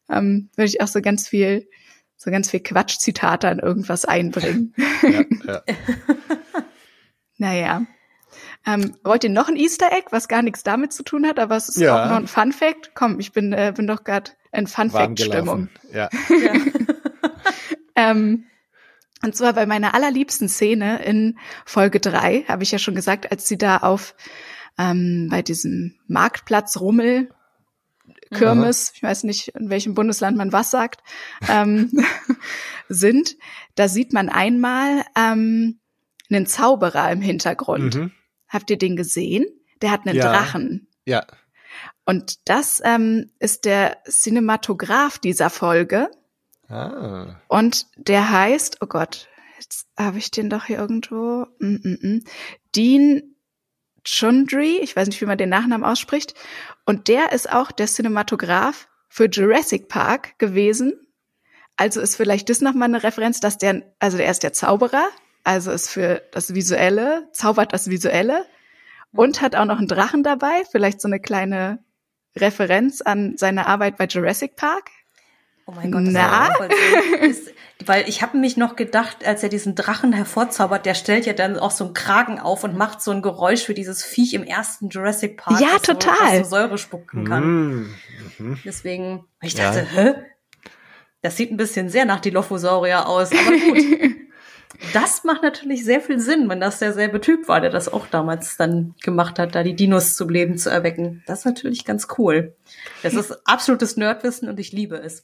ähm, 0.09 0.49
würde 0.55 0.69
ich 0.69 0.81
auch 0.81 0.89
so 0.89 1.01
ganz 1.01 1.27
viel, 1.27 1.69
so 2.17 2.31
ganz 2.31 2.51
viel 2.51 2.61
Quatschzitate 2.61 3.49
an 3.49 3.59
irgendwas 3.59 4.05
einbringen. 4.05 4.75
Ja, 5.03 5.25
ja. 5.45 5.63
Naja. 7.37 7.85
Ähm, 8.67 8.97
wollt 9.05 9.25
ihr 9.25 9.31
noch 9.31 9.49
ein 9.49 9.57
Easter 9.57 9.93
Egg, 9.93 10.07
was 10.11 10.27
gar 10.29 10.43
nichts 10.43 10.63
damit 10.63 10.93
zu 10.93 11.03
tun 11.03 11.27
hat, 11.27 11.39
aber 11.39 11.57
es 11.57 11.69
ist 11.69 11.77
Ja. 11.79 12.05
auch 12.05 12.09
noch 12.11 12.17
ein 12.17 12.27
Fun 12.27 12.53
Fact? 12.53 12.93
Komm, 12.95 13.21
ich 13.21 13.33
bin, 13.33 13.53
äh, 13.53 13.73
bin 13.77 13.87
doch 13.87 14.05
gerade 14.05 14.31
in 14.53 14.67
Fun 14.67 14.91
Fact 14.91 15.21
Stimmung. 15.21 15.69
gelaufen. 15.69 15.71
Ja. 15.93 16.09
Ja. 17.97 18.11
Ähm, 18.11 18.45
und 19.23 19.37
zwar 19.37 19.53
bei 19.53 19.67
meiner 19.67 19.95
allerliebsten 19.95 20.49
Szene 20.49 21.03
in 21.05 21.39
Folge 21.65 22.01
drei 22.01 22.45
habe 22.49 22.63
ich 22.65 22.73
ja 22.73 22.79
schon 22.79 22.95
gesagt, 22.97 23.31
als 23.31 23.47
sie 23.49 23.57
da 23.57 23.79
auf 23.79 24.15
ähm, 24.79 25.29
bei 25.31 25.43
diesem 25.43 25.95
Marktplatz 26.09 26.79
Rummel 26.81 27.31
Kirmes, 28.33 28.93
ich 28.97 29.03
weiß 29.03 29.23
nicht, 29.25 29.49
in 29.49 29.71
welchem 29.71 29.95
Bundesland 29.95 30.37
man 30.37 30.53
was 30.53 30.71
sagt, 30.73 31.03
ähm, 31.49 31.93
sind, 32.89 33.37
da 33.77 33.87
sieht 33.89 34.13
man 34.13 34.29
einmal 34.29 35.05
ähm, 35.17 35.79
einen 36.31 36.47
Zauberer 36.47 37.13
im 37.13 37.21
Hintergrund. 37.21 37.95
Mhm. 37.95 38.13
Habt 38.55 38.71
ihr 38.71 38.79
den 38.79 38.95
gesehen? 38.95 39.45
Der 39.83 39.91
hat 39.91 40.07
einen 40.07 40.17
Ja. 40.17 40.31
Drachen. 40.31 40.87
Ja. 41.05 41.27
Und 42.07 42.49
das 42.49 42.81
ähm, 42.85 43.31
ist 43.41 43.65
der 43.65 43.99
Cinematograph 44.09 45.19
dieser 45.19 45.51
Folge. 45.51 46.09
Ah. 46.69 47.41
Und 47.49 47.87
der 47.97 48.31
heißt, 48.31 48.79
oh 48.81 48.87
Gott, 48.87 49.29
jetzt 49.59 49.89
habe 49.99 50.19
ich 50.19 50.31
den 50.31 50.49
doch 50.49 50.67
hier 50.67 50.79
irgendwo. 50.79 51.47
Mm 51.59 51.75
-mm 51.75 52.01
-mm. 52.01 52.29
Dean 52.75 53.35
Chundry, 54.05 54.79
ich 54.83 54.95
weiß 54.95 55.09
nicht, 55.09 55.21
wie 55.21 55.27
man 55.27 55.39
den 55.39 55.49
Nachnamen 55.49 55.85
ausspricht. 55.85 56.35
Und 56.87 57.09
der 57.09 57.33
ist 57.33 57.51
auch 57.51 57.73
der 57.73 57.87
Cinematograph 57.87 58.89
für 59.09 59.27
Jurassic 59.27 59.89
Park 59.89 60.39
gewesen. 60.39 60.93
Also 61.77 62.01
ist 62.01 62.15
vielleicht 62.15 62.49
das 62.51 62.61
nochmal 62.61 62.89
eine 62.89 63.03
Referenz, 63.03 63.41
dass 63.41 63.59
der, 63.59 63.83
also 63.99 64.17
der 64.17 64.31
ist 64.31 64.45
der 64.45 64.53
Zauberer, 64.53 65.09
also 65.45 65.71
ist 65.71 65.91
für 65.91 66.23
das 66.33 66.55
Visuelle, 66.55 67.29
zaubert 67.33 67.73
das 67.73 67.89
Visuelle 67.89 68.45
und 69.13 69.41
hat 69.41 69.55
auch 69.55 69.65
noch 69.67 69.79
einen 69.79 69.89
Drachen 69.89 70.23
dabei, 70.23 70.63
vielleicht 70.71 71.01
so 71.01 71.09
eine 71.09 71.21
kleine 71.21 71.79
Referenz 72.37 73.01
an 73.01 73.35
seine 73.37 73.67
Arbeit 73.67 73.97
bei 73.97 74.07
Jurassic 74.07 74.57
Park. 74.57 74.91
Oh 75.67 75.73
mein 75.73 75.93
Gott, 75.93 76.07
das 76.07 76.13
Na? 76.13 76.49
ist 77.21 77.53
weil 77.87 78.09
ich 78.09 78.23
habe 78.23 78.39
mich 78.39 78.57
noch 78.57 78.77
gedacht, 78.77 79.27
als 79.27 79.43
er 79.43 79.49
diesen 79.49 79.75
Drachen 79.75 80.13
hervorzaubert, 80.13 80.87
der 80.87 80.95
stellt 80.95 81.27
ja 81.27 81.33
dann 81.33 81.59
auch 81.59 81.71
so 81.71 81.85
einen 81.85 81.95
Kragen 81.95 82.39
auf 82.39 82.65
und 82.65 82.77
macht 82.77 83.03
so 83.03 83.11
ein 83.11 83.21
Geräusch 83.23 83.65
für 83.65 83.75
dieses 83.75 84.05
Viech 84.05 84.35
im 84.35 84.45
ersten 84.45 84.89
Jurassic 84.89 85.37
Park, 85.39 85.61
Ja, 85.61 85.73
das 85.73 85.83
total. 85.83 86.17
So, 86.17 86.39
das 86.39 86.51
so 86.51 86.57
Säure 86.57 86.79
spucken 86.79 87.25
kann. 87.25 87.45
Mhm. 87.45 87.95
Mhm. 88.39 88.59
Deswegen, 88.65 89.25
ich 89.43 89.55
Ja. 89.55 89.65
dachte, 89.73 89.87
hä? 89.87 90.15
Das 91.23 91.37
sieht 91.37 91.51
ein 91.51 91.57
bisschen 91.57 91.89
sehr 91.89 92.05
nach 92.05 92.21
Dilophosaurier 92.21 93.09
aus, 93.09 93.31
aber 93.33 93.51
gut. 93.57 93.79
Das 94.93 95.25
macht 95.25 95.43
natürlich 95.43 95.85
sehr 95.85 96.01
viel 96.01 96.19
Sinn, 96.19 96.49
wenn 96.49 96.61
das 96.61 96.79
derselbe 96.79 97.21
Typ 97.21 97.49
war, 97.49 97.61
der 97.61 97.71
das 97.71 97.93
auch 97.93 98.07
damals 98.07 98.57
dann 98.57 98.95
gemacht 99.03 99.39
hat, 99.39 99.55
da 99.55 99.63
die 99.63 99.75
Dinos 99.77 100.17
zum 100.17 100.29
Leben 100.29 100.59
zu 100.59 100.71
erwecken. 100.71 101.23
Das 101.27 101.41
ist 101.41 101.45
natürlich 101.45 101.85
ganz 101.85 102.09
cool. 102.19 102.55
Das 103.03 103.15
ist 103.15 103.47
absolutes 103.47 103.97
Nerdwissen 103.97 104.49
und 104.49 104.59
ich 104.61 104.73
liebe 104.73 104.97
es. 104.97 105.23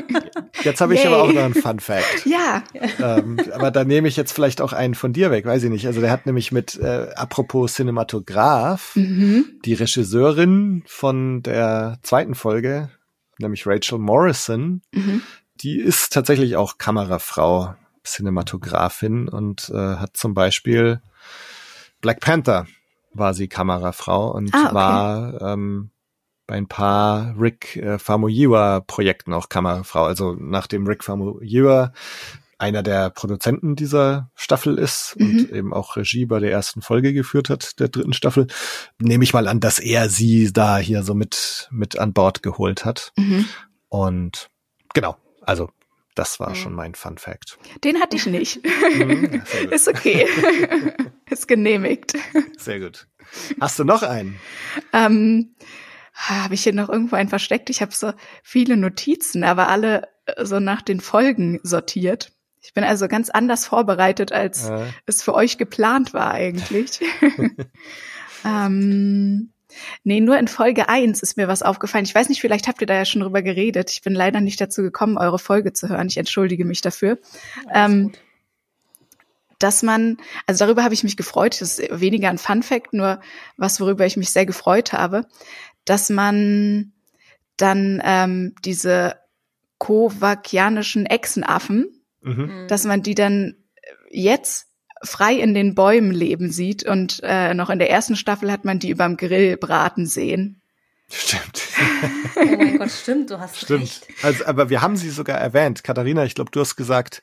Jetzt 0.62 0.80
habe 0.80 0.94
ich 0.94 1.04
Yay. 1.04 1.12
aber 1.12 1.22
auch 1.22 1.32
noch 1.32 1.42
einen 1.42 1.54
Fun 1.54 1.80
Fact. 1.80 2.26
Ja, 2.26 2.64
ähm, 2.98 3.38
aber 3.52 3.70
da 3.70 3.84
nehme 3.84 4.08
ich 4.08 4.16
jetzt 4.16 4.32
vielleicht 4.32 4.60
auch 4.60 4.72
einen 4.72 4.94
von 4.94 5.12
dir 5.12 5.30
weg, 5.30 5.44
weiß 5.44 5.62
ich 5.62 5.70
nicht. 5.70 5.86
Also 5.86 6.00
der 6.00 6.10
hat 6.10 6.26
nämlich 6.26 6.50
mit, 6.50 6.76
äh, 6.80 7.08
apropos 7.14 7.74
Cinematograph, 7.74 8.96
mhm. 8.96 9.44
die 9.64 9.74
Regisseurin 9.74 10.82
von 10.86 11.42
der 11.42 11.98
zweiten 12.02 12.34
Folge, 12.34 12.90
nämlich 13.38 13.66
Rachel 13.66 13.98
Morrison, 13.98 14.82
Mhm. 14.92 15.22
die 15.56 15.78
ist 15.78 16.12
tatsächlich 16.12 16.56
auch 16.56 16.78
Kamerafrau, 16.78 17.74
Cinematografin 18.06 19.28
und 19.28 19.70
äh, 19.70 19.96
hat 19.96 20.16
zum 20.16 20.34
Beispiel 20.34 21.00
Black 22.00 22.20
Panther 22.20 22.66
war 23.12 23.34
sie 23.34 23.48
Kamerafrau 23.48 24.30
und 24.32 24.54
Ah, 24.54 24.64
okay. 24.66 24.74
war 24.74 25.40
ähm, 25.40 25.90
bei 26.46 26.54
ein 26.56 26.68
paar 26.68 27.34
Rick 27.38 27.76
äh, 27.76 27.98
Famuyiwa 27.98 28.80
Projekten 28.80 29.32
auch 29.32 29.48
Kamerafrau. 29.48 30.04
Also 30.04 30.36
nachdem 30.38 30.86
Rick 30.86 31.02
Famuyiwa 31.02 31.92
einer 32.58 32.82
der 32.82 33.10
Produzenten 33.10 33.76
dieser 33.76 34.30
Staffel 34.34 34.78
ist 34.78 35.14
und 35.18 35.50
eben 35.52 35.74
auch 35.74 35.96
Regie 35.96 36.24
bei 36.24 36.40
der 36.40 36.52
ersten 36.52 36.80
Folge 36.80 37.12
geführt 37.12 37.50
hat, 37.50 37.78
der 37.80 37.88
dritten 37.88 38.14
Staffel, 38.14 38.46
nehme 38.98 39.24
ich 39.24 39.34
mal 39.34 39.46
an, 39.46 39.60
dass 39.60 39.78
er 39.78 40.08
sie 40.08 40.52
da 40.52 40.78
hier 40.78 41.02
so 41.02 41.14
mit, 41.14 41.68
mit 41.70 41.98
an 41.98 42.12
Bord 42.14 42.42
geholt 42.42 42.84
hat. 42.84 43.12
Mhm. 43.18 43.44
Und 43.88 44.48
genau, 44.94 45.16
also 45.42 45.68
das 46.16 46.40
war 46.40 46.50
Mhm. 46.50 46.54
schon 46.56 46.74
mein 46.74 46.94
Fun 46.96 47.16
Fact. 47.18 47.58
Den 47.84 48.00
hatte 48.00 48.16
ich 48.16 48.26
nicht. 48.26 48.60
Mhm. 48.96 49.42
Ist 49.70 49.86
okay. 49.88 50.26
Ist 51.30 51.46
genehmigt. 51.48 52.14
Sehr 52.58 52.80
gut. 52.80 53.06
Hast 53.60 53.78
du 53.78 53.84
noch 53.84 54.02
einen? 54.02 54.38
Ähm, 54.92 55.54
habe 56.14 56.54
ich 56.54 56.62
hier 56.62 56.72
noch 56.72 56.88
irgendwo 56.88 57.16
einen 57.16 57.28
versteckt? 57.28 57.68
Ich 57.70 57.82
habe 57.82 57.92
so 57.94 58.12
viele 58.42 58.76
Notizen, 58.76 59.44
aber 59.44 59.68
alle 59.68 60.08
äh, 60.26 60.44
so 60.44 60.58
nach 60.60 60.82
den 60.82 61.00
Folgen 61.00 61.60
sortiert. 61.62 62.32
Ich 62.62 62.72
bin 62.74 62.82
also 62.84 63.06
ganz 63.06 63.30
anders 63.30 63.66
vorbereitet, 63.66 64.32
als 64.32 64.68
Äh, 64.68 64.86
es 65.06 65.22
für 65.22 65.34
euch 65.34 65.58
geplant 65.58 66.14
war 66.14 66.30
eigentlich. 66.32 67.00
ähm, 68.44 69.52
nee, 70.04 70.20
nur 70.20 70.38
in 70.38 70.48
Folge 70.48 70.88
1 70.88 71.22
ist 71.22 71.36
mir 71.36 71.48
was 71.48 71.62
aufgefallen. 71.62 72.04
Ich 72.04 72.14
weiß 72.14 72.28
nicht, 72.28 72.40
vielleicht 72.40 72.68
habt 72.68 72.80
ihr 72.80 72.86
da 72.86 72.94
ja 72.94 73.04
schon 73.04 73.22
drüber 73.22 73.42
geredet. 73.42 73.90
Ich 73.90 74.02
bin 74.02 74.14
leider 74.14 74.40
nicht 74.40 74.60
dazu 74.60 74.82
gekommen, 74.82 75.18
eure 75.18 75.38
Folge 75.38 75.72
zu 75.72 75.88
hören. 75.88 76.08
Ich 76.08 76.16
entschuldige 76.16 76.64
mich 76.64 76.80
dafür. 76.80 77.18
Ähm, 77.72 78.12
dass 79.58 79.82
man, 79.82 80.18
also 80.46 80.64
darüber 80.64 80.84
habe 80.84 80.94
ich 80.94 81.02
mich 81.02 81.16
gefreut, 81.16 81.60
das 81.60 81.78
ist 81.78 82.00
weniger 82.00 82.28
ein 82.28 82.38
Fun 82.38 82.62
Fact, 82.62 82.92
nur 82.92 83.20
was, 83.56 83.80
worüber 83.80 84.04
ich 84.04 84.16
mich 84.16 84.30
sehr 84.30 84.46
gefreut 84.46 84.92
habe, 84.92 85.26
dass 85.84 86.10
man 86.10 86.92
dann 87.56 88.02
ähm, 88.04 88.54
diese 88.64 89.16
kovakianischen 89.78 91.06
Echsenaffen, 91.06 92.02
mhm. 92.22 92.66
dass 92.68 92.84
man 92.84 93.02
die 93.02 93.14
dann 93.14 93.56
jetzt 94.10 94.68
frei 95.06 95.34
in 95.34 95.54
den 95.54 95.74
Bäumen 95.74 96.10
leben 96.10 96.50
sieht 96.50 96.84
und 96.84 97.20
äh, 97.22 97.54
noch 97.54 97.70
in 97.70 97.78
der 97.78 97.90
ersten 97.90 98.16
Staffel 98.16 98.52
hat 98.52 98.64
man 98.64 98.78
die 98.78 98.90
überm 98.90 99.16
Grill 99.16 99.56
braten 99.56 100.06
sehen. 100.06 100.60
Stimmt. 101.08 101.62
Oh 102.38 102.56
mein 102.58 102.78
Gott, 102.78 102.90
stimmt, 102.90 103.30
du 103.30 103.40
hast 103.40 103.56
Stimmt. 103.56 103.82
recht. 103.82 104.06
Also, 104.22 104.44
aber 104.44 104.68
wir 104.68 104.82
haben 104.82 104.96
sie 104.96 105.08
sogar 105.08 105.38
erwähnt. 105.38 105.82
Katharina, 105.82 106.24
ich 106.24 106.34
glaube, 106.34 106.50
du 106.50 106.60
hast 106.60 106.76
gesagt, 106.76 107.22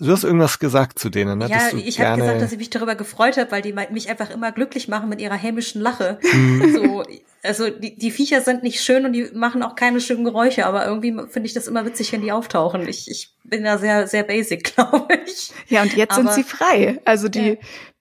du 0.00 0.12
hast 0.12 0.24
irgendwas 0.24 0.58
gesagt 0.58 0.98
zu 0.98 1.08
denen, 1.10 1.38
ne? 1.38 1.46
Ja, 1.48 1.56
dass 1.58 1.70
du 1.70 1.76
ich 1.78 2.00
habe 2.00 2.20
gesagt, 2.20 2.42
dass 2.42 2.52
ich 2.52 2.58
mich 2.58 2.70
darüber 2.70 2.94
gefreut 2.94 3.36
habe, 3.36 3.50
weil 3.50 3.62
die 3.62 3.72
mich 3.72 4.08
einfach 4.10 4.30
immer 4.30 4.52
glücklich 4.52 4.88
machen 4.88 5.08
mit 5.08 5.20
ihrer 5.20 5.34
hämischen 5.36 5.80
Lache. 5.80 6.18
Mhm. 6.32 6.72
So, 6.74 7.02
also 7.42 7.70
die, 7.70 7.96
die 7.96 8.10
Viecher 8.10 8.40
sind 8.40 8.62
nicht 8.62 8.80
schön 8.82 9.04
und 9.06 9.12
die 9.12 9.30
machen 9.34 9.62
auch 9.62 9.74
keine 9.76 10.00
schönen 10.00 10.24
Geräusche, 10.24 10.66
aber 10.66 10.84
irgendwie 10.86 11.12
finde 11.30 11.46
ich 11.46 11.54
das 11.54 11.66
immer 11.68 11.84
witzig, 11.86 12.12
wenn 12.12 12.20
die 12.22 12.32
auftauchen. 12.32 12.86
Ich, 12.88 13.10
ich 13.10 13.30
bin 13.44 13.64
da 13.64 13.78
sehr, 13.78 14.06
sehr 14.06 14.24
basic, 14.24 14.74
glaube 14.74 15.08
ich. 15.26 15.52
Ja, 15.68 15.82
und 15.82 15.96
jetzt 15.96 16.14
sind 16.14 16.26
Aber- 16.26 16.34
sie 16.34 16.44
frei. 16.44 17.00
Also 17.04 17.28
die, 17.28 17.50
Ja. 17.50 17.56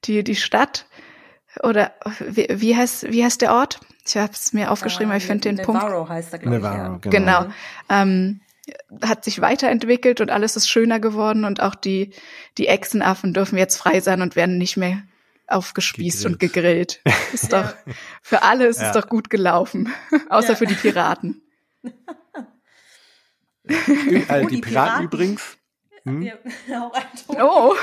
die, 0.06 0.24
die 0.24 0.36
Stadt 0.36 0.86
oder 1.64 1.92
wie, 2.28 2.48
wie 2.50 2.76
heißt, 2.76 3.12
wie 3.12 3.24
heißt 3.24 3.42
der 3.42 3.54
Ort? 3.54 3.80
Ich 4.08 4.16
habe 4.16 4.32
es 4.34 4.54
mir 4.54 4.72
aufgeschrieben, 4.72 5.10
aber 5.12 5.18
ich 5.18 5.26
finde 5.26 5.50
den 5.54 5.58
Punkt. 5.66 5.82
Navarro 5.82 6.08
heißt 6.08 6.32
er, 6.34 6.40
glaube 6.40 6.58
ich. 6.58 6.64
Navarro, 6.64 6.94
Ja. 6.94 6.98
genau. 7.10 7.40
Genau. 7.42 7.54
Ähm, 7.90 8.40
hat 9.02 9.24
sich 9.24 9.42
weiterentwickelt 9.42 10.22
und 10.22 10.30
alles 10.32 10.56
ist 10.56 10.70
schöner 10.70 11.00
geworden 11.00 11.46
und 11.46 11.62
auch 11.62 11.76
die, 11.76 12.12
die 12.58 12.68
Echsenaffen 12.68 13.34
dürfen 13.34 13.58
jetzt 13.58 13.78
frei 13.78 14.00
sein 14.02 14.22
und 14.22 14.36
werden 14.36 14.58
nicht 14.58 14.78
mehr 14.78 15.04
aufgespießt 15.48 16.26
und 16.26 16.40
gegrillt. 16.40 17.02
Ist 17.34 17.54
doch, 17.54 17.74
für 18.22 18.42
alle 18.44 18.66
ist 18.68 18.82
Ja. 18.82 18.88
es 18.88 18.94
doch 18.94 19.08
gut 19.08 19.30
gelaufen. 19.30 19.92
Außer 20.30 20.50
Ja. 20.50 20.56
für 20.56 20.66
die 20.66 20.76
Piraten. 20.76 21.42
Äh, 23.68 23.74
Oh, 24.30 24.48
die, 24.48 24.56
die 24.56 24.62
Piraten, 24.62 24.62
Piraten. 24.62 25.04
übrigens. 25.06 25.58
Hm? 26.04 26.22
Ja. 26.22 26.34
Oh, 27.40 27.76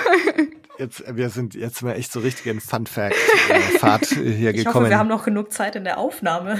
Jetzt, 0.79 1.05
wir 1.15 1.29
sind 1.31 1.55
jetzt 1.55 1.83
mal 1.83 1.93
echt 1.93 2.11
so 2.11 2.21
richtig 2.21 2.47
in 2.47 2.61
Fun 2.61 2.87
Fact 2.87 3.15
äh, 3.49 3.61
Fahrt 3.79 4.07
hier 4.07 4.51
Ich 4.51 4.57
gekommen. 4.65 4.75
hoffe, 4.75 4.89
wir 4.91 4.99
haben 4.99 5.09
noch 5.09 5.25
genug 5.25 5.53
Zeit 5.53 5.77
in 5.77 5.85
der 5.85 5.99
Aufnahme. 5.99 6.59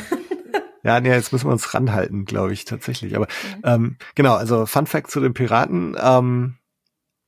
Ja, 0.85 1.01
nee, 1.01 1.11
jetzt 1.11 1.33
müssen 1.33 1.49
wir 1.49 1.53
uns 1.53 1.73
ranhalten, 1.75 2.25
glaube 2.27 2.53
ich, 2.53 2.67
tatsächlich. 2.67 3.17
Aber 3.17 3.27
ähm, 3.65 3.97
genau, 4.15 4.35
also 4.35 4.67
Fun 4.67 4.87
Fact 4.87 5.11
zu 5.11 5.21
den 5.21 5.35
Piraten. 5.35 5.97
Ähm, 6.01 6.57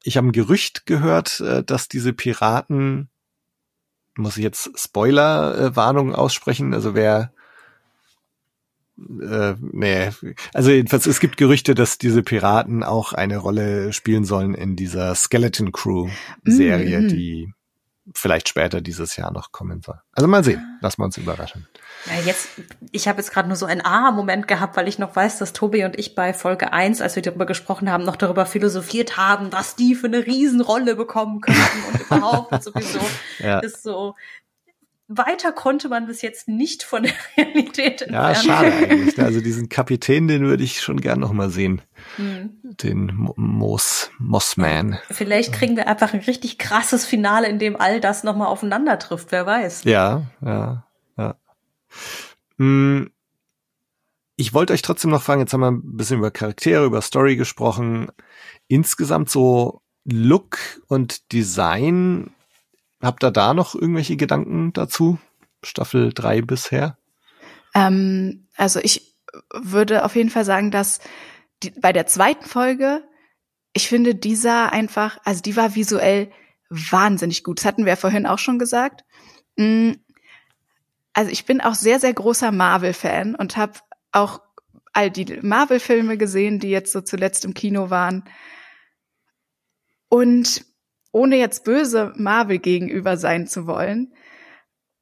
ich 0.03 0.17
habe 0.17 0.29
ein 0.29 0.33
Gerücht 0.33 0.87
gehört, 0.87 1.41
äh, 1.41 1.65
dass 1.65 1.89
diese 1.89 2.13
Piraten, 2.13 3.09
muss 4.17 4.37
ich 4.37 4.45
jetzt 4.45 4.71
Spoiler-Warnung 4.79 6.15
aussprechen, 6.15 6.75
also 6.75 6.95
wer 6.95 7.33
äh, 8.99 9.55
nee, 9.61 10.11
also 10.55 10.71
jedenfalls, 10.71 11.07
es 11.07 11.21
gibt 11.21 11.37
Gerüchte, 11.37 11.75
dass 11.75 11.99
diese 11.99 12.23
Piraten 12.23 12.83
auch 12.83 13.13
eine 13.13 13.37
Rolle 13.37 13.93
spielen 13.93 14.25
sollen 14.25 14.55
in 14.55 14.75
dieser 14.75 15.15
Skeleton 15.15 15.71
Crew 15.73 16.09
Serie, 16.45 17.01
Mhm. 17.03 17.09
die 17.09 17.53
vielleicht 18.15 18.49
später 18.49 18.81
dieses 18.81 19.17
Jahr 19.17 19.33
noch 19.33 19.53
kommen 19.53 19.83
soll. 19.83 19.99
Also 20.13 20.29
mal 20.29 20.45
sehen, 20.45 20.79
lassen 20.81 21.01
wir 21.01 21.07
uns 21.07 21.17
überraschen. 21.17 21.67
Ja, 22.07 22.21
jetzt, 22.25 22.49
ich 22.93 23.09
habe 23.09 23.19
jetzt 23.19 23.33
gerade 23.33 23.49
nur 23.49 23.57
so 23.57 23.67
einen 23.67 23.81
Aha-Moment 23.85 24.47
gehabt, 24.47 24.77
weil 24.77 24.87
ich 24.87 24.99
noch 24.99 25.17
weiß, 25.17 25.39
dass 25.39 25.53
Tobi 25.53 25.85
und 25.85 25.99
ich 25.99 26.15
bei 26.15 26.33
Folge 26.33 26.73
1, 26.73 27.01
als 27.01 27.17
wir 27.17 27.23
darüber 27.23 27.47
gesprochen 27.47 27.91
haben, 27.91 28.05
noch 28.05 28.17
darüber 28.17 28.47
philosophiert 28.47 29.17
haben, 29.17 29.53
was 29.53 29.75
die 29.77 29.95
für 29.95 30.07
eine 30.07 30.25
Riesenrolle 30.27 30.95
bekommen 30.95 31.41
könnten 31.41 31.85
und 31.93 32.01
überhaupt 32.07 32.53
und 32.53 32.63
sowieso 32.63 33.01
Ja. 33.39 33.59
ist 33.61 33.83
so. 33.83 34.15
Weiter 35.09 35.53
konnte 35.53 35.89
man 35.89 36.07
bis 36.07 36.21
jetzt 36.23 36.49
nicht 36.49 36.83
von 36.83 37.05
der 37.05 37.13
Realität 37.37 38.01
Ja, 38.11 38.31
entfernen. 38.31 38.35
schade 38.35 38.73
eigentlich. 38.91 39.17
ne? 39.17 39.25
Also 39.25 39.41
diesen 39.41 39.69
Kapitän, 39.69 40.27
den 40.27 40.43
würde 40.43 40.65
ich 40.65 40.81
schon 40.81 41.01
gern 41.01 41.21
noch 41.21 41.33
mal 41.33 41.49
sehen. 41.51 41.81
Hm. 42.17 42.59
Den 42.63 43.15
Mo- 43.15 43.35
Moss, 43.37 44.11
Mossman. 44.19 44.99
Vielleicht 45.11 45.53
kriegen 45.53 45.77
wir 45.77 45.87
einfach 45.87 46.13
ein 46.13 46.21
richtig 46.21 46.59
krasses 46.59 47.07
Finale, 47.07 47.49
in 47.49 47.59
dem 47.59 47.77
all 47.77 48.01
das 48.01 48.25
nochmal 48.25 48.49
aufeinander 48.49 48.99
trifft, 48.99 49.31
wer 49.31 49.47
weiß. 49.47 49.85
Ja, 49.85 50.23
ja, 50.45 50.87
ja. 51.17 51.37
Hm, 52.59 53.11
Ich 54.37 54.53
wollte 54.55 54.73
euch 54.73 54.83
trotzdem 54.83 55.11
noch 55.11 55.23
fragen, 55.23 55.41
jetzt 55.41 55.53
haben 55.53 55.61
wir 55.61 55.71
ein 55.71 55.97
bisschen 55.97 56.19
über 56.19 56.31
Charaktere, 56.31 56.85
über 56.85 57.01
Story 57.01 57.37
gesprochen. 57.37 58.09
Insgesamt 58.69 59.31
so 59.31 59.81
Look 60.05 60.59
und 60.89 61.33
Design, 61.33 62.31
habt 63.03 63.25
ihr 63.25 63.31
da 63.31 63.55
noch 63.55 63.75
irgendwelche 63.75 64.17
Gedanken 64.17 64.73
dazu? 64.73 65.19
Staffel 65.63 66.13
3 66.13 66.43
bisher? 66.43 66.99
Ähm, 67.75 68.49
also 68.57 68.81
ich 68.81 69.15
würde 69.53 70.05
auf 70.05 70.17
jeden 70.17 70.31
Fall 70.31 70.45
sagen, 70.45 70.71
dass 70.71 71.01
die, 71.63 71.71
bei 71.71 71.93
der 71.93 72.07
zweiten 72.07 72.47
Folge, 72.47 73.03
ich 73.73 73.89
finde, 73.89 74.15
die 74.15 74.37
sah 74.37 74.67
einfach, 74.67 75.19
also 75.25 75.43
die 75.43 75.57
war 75.57 75.75
visuell 75.75 76.31
wahnsinnig 76.71 77.45
gut. 77.45 77.59
Das 77.59 77.65
hatten 77.67 77.85
wir 77.85 77.91
ja 77.93 77.97
vorhin 77.97 78.27
auch 78.27 78.39
schon 78.39 78.59
gesagt. 78.59 79.05
Mm, 79.57 79.93
Also 81.13 81.31
ich 81.31 81.47
bin 81.47 81.61
auch 81.61 81.75
sehr, 81.75 81.99
sehr 82.01 82.13
großer 82.13 82.53
Marvel-Fan 82.53 83.35
und 83.35 83.57
habe 83.57 83.81
auch 84.13 84.41
all 84.93 85.11
die 85.11 85.41
Marvel-Filme 85.43 86.17
gesehen, 86.19 86.59
die 86.59 86.69
jetzt 86.71 86.93
so 86.93 87.01
zuletzt 87.01 87.45
im 87.45 87.55
Kino 87.55 87.91
waren. 87.91 88.25
Und 90.09 90.65
ohne 91.17 91.37
jetzt 91.37 91.65
böse 91.65 92.13
Marvel 92.17 92.59
gegenüber 92.59 93.17
sein 93.17 93.47
zu 93.47 93.67
wollen, 93.67 94.13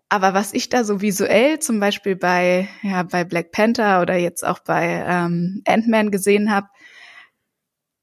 aber 0.09 0.33
was 0.33 0.55
ich 0.55 0.69
da 0.69 0.85
so 0.85 1.01
visuell 1.01 1.59
zum 1.59 1.81
Beispiel 1.81 2.15
bei, 2.15 2.69
ja, 2.83 3.03
bei 3.03 3.25
Black 3.25 3.51
Panther 3.51 4.01
oder 4.01 4.15
jetzt 4.15 4.47
auch 4.47 4.61
bei 4.61 5.05
ähm, 5.09 5.63
Ant-Man 5.67 6.13
gesehen 6.13 6.53
habe, 6.53 6.69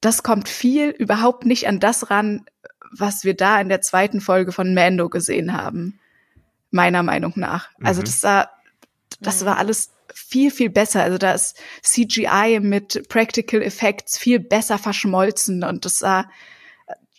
das 0.02 0.24
kommt 0.24 0.50
viel 0.50 0.90
überhaupt 0.90 1.46
nicht 1.46 1.70
an 1.70 1.80
das 1.80 2.10
ran, 2.10 2.46
was 2.92 3.24
wir 3.24 3.34
da 3.34 3.62
in 3.62 3.70
der 3.70 3.80
zweiten 3.80 4.20
Folge 4.20 4.52
von 4.52 4.74
Mando 4.74 5.08
gesehen 5.08 5.54
haben. 5.54 6.00
Meiner 6.70 7.04
Meinung 7.04 7.32
nach. 7.38 7.70
Also 7.82 8.02
Mhm. 8.02 8.06
das 8.06 8.20
sah, 8.20 8.50
das 9.22 9.46
war 9.46 9.58
alles 9.58 9.92
viel, 10.14 10.52
viel 10.52 10.70
besser. 10.70 11.04
Also 11.04 11.18
da 11.18 11.32
ist 11.32 11.58
CGI 11.82 12.60
mit 12.62 13.08
Practical 13.08 13.62
Effects 13.62 14.18
viel 14.18 14.40
besser 14.40 14.78
verschmolzen 14.78 15.64
und 15.64 15.86
das 15.86 16.00
sah, 16.00 16.30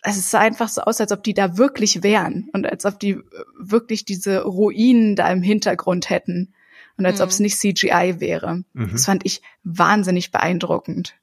also 0.03 0.19
es 0.19 0.31
sah 0.31 0.41
einfach 0.41 0.69
so 0.69 0.83
aus, 0.83 1.01
als 1.01 1.13
ob 1.13 1.23
die 1.23 1.35
da 1.35 1.57
wirklich 1.57 2.03
wären 2.03 2.49
und 2.53 2.67
als 2.67 2.85
ob 2.85 2.99
die 3.01 3.19
wirklich 3.59 4.05
diese 4.05 4.43
Ruinen 4.43 5.17
da 5.17 5.31
im 5.31 5.43
Hintergrund 5.43 6.11
hätten 6.11 6.53
und 6.97 7.07
als 7.07 7.19
Mhm. 7.19 7.23
ob 7.23 7.31
es 7.31 7.41
nicht 7.41 7.59
CGI 7.59 8.17
wäre. 8.19 8.65
Mhm. 8.73 8.91
Das 8.93 9.05
fand 9.07 9.25
ich 9.25 9.43
wahnsinnig 9.65 10.31
beeindruckend. 10.33 11.15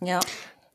Ja. 0.00 0.20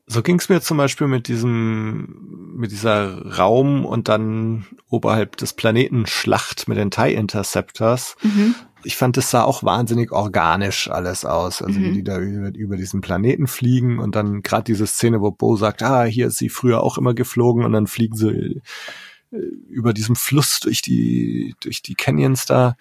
So 0.07 0.21
ging's 0.21 0.49
mir 0.49 0.61
zum 0.61 0.77
Beispiel 0.77 1.07
mit 1.07 1.27
diesem, 1.27 2.53
mit 2.57 2.71
dieser 2.71 3.37
Raum 3.37 3.85
und 3.85 4.09
dann 4.09 4.65
oberhalb 4.89 5.37
des 5.37 5.53
Planeten 5.53 6.05
Schlacht 6.05 6.67
mit 6.67 6.77
den 6.77 6.91
TIE 6.91 7.13
Interceptors. 7.13 8.17
Mhm. 8.21 8.55
Ich 8.83 8.95
fand, 8.97 9.17
es 9.17 9.29
sah 9.29 9.43
auch 9.43 9.63
wahnsinnig 9.63 10.11
organisch 10.11 10.89
alles 10.89 11.25
aus. 11.25 11.61
Also 11.61 11.79
wie 11.79 11.89
Mhm. 11.89 11.93
die 11.93 12.03
da 12.03 12.19
über, 12.19 12.53
über 12.55 12.77
diesen 12.77 13.01
Planeten 13.01 13.47
fliegen 13.47 13.99
und 13.99 14.15
dann 14.15 14.41
gerade 14.41 14.63
diese 14.63 14.87
Szene, 14.87 15.21
wo 15.21 15.31
Bo 15.31 15.55
sagt, 15.55 15.83
ah, 15.83 16.03
hier 16.03 16.27
ist 16.27 16.37
sie 16.37 16.49
früher 16.49 16.81
auch 16.83 16.97
immer 16.97 17.13
geflogen 17.13 17.63
und 17.63 17.73
dann 17.73 17.87
fliegen 17.87 18.15
sie 18.15 18.61
äh, 19.31 19.37
über 19.69 19.93
diesem 19.93 20.15
Fluss 20.15 20.59
durch 20.59 20.81
die, 20.81 21.55
durch 21.61 21.81
die 21.81 21.95
Canyons 21.95 22.45
da. 22.45 22.75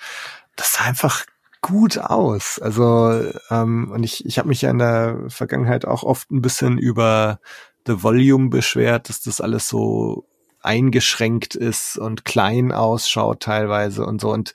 Das 0.56 0.74
sah 0.74 0.84
einfach 0.84 1.24
gut 1.62 1.98
aus. 1.98 2.58
Also 2.58 3.22
ähm, 3.50 3.90
und 3.92 4.02
ich, 4.02 4.24
ich 4.24 4.38
habe 4.38 4.48
mich 4.48 4.62
ja 4.62 4.70
in 4.70 4.78
der 4.78 5.24
Vergangenheit 5.28 5.84
auch 5.84 6.02
oft 6.02 6.30
ein 6.30 6.40
bisschen 6.42 6.78
über 6.78 7.40
The 7.86 8.02
Volume 8.02 8.48
beschwert, 8.50 9.08
dass 9.08 9.22
das 9.22 9.40
alles 9.40 9.68
so 9.68 10.26
eingeschränkt 10.62 11.54
ist 11.54 11.96
und 11.96 12.24
klein 12.24 12.72
ausschaut 12.72 13.40
teilweise 13.40 14.04
und 14.04 14.20
so. 14.20 14.30
Und 14.30 14.52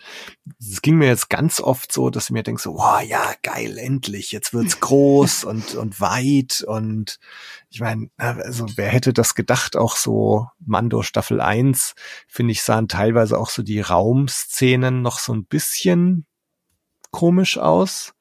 es 0.59 0.81
ging 0.81 0.97
mir 0.97 1.07
jetzt 1.07 1.29
ganz 1.29 1.59
oft 1.59 1.91
so, 1.91 2.09
dass 2.09 2.25
ich 2.25 2.31
mir 2.31 2.43
denke 2.43 2.61
so, 2.61 2.75
wow, 2.75 3.01
ja, 3.01 3.33
geil, 3.41 3.77
endlich, 3.77 4.31
jetzt 4.31 4.53
wird's 4.53 4.79
groß 4.81 5.43
und, 5.45 5.75
und 5.75 5.99
weit 5.99 6.63
und 6.67 7.19
ich 7.69 7.79
meine, 7.81 8.09
also 8.17 8.67
wer 8.75 8.89
hätte 8.89 9.13
das 9.13 9.35
gedacht, 9.35 9.75
auch 9.75 9.95
so 9.95 10.47
Mando 10.59 11.01
Staffel 11.01 11.41
1, 11.41 11.95
finde 12.27 12.51
ich, 12.51 12.61
sahen 12.61 12.87
teilweise 12.87 13.37
auch 13.37 13.49
so 13.49 13.63
die 13.63 13.81
Raumszenen 13.81 15.01
noch 15.01 15.19
so 15.19 15.33
ein 15.33 15.45
bisschen 15.45 16.25
komisch 17.11 17.57
aus. 17.57 18.13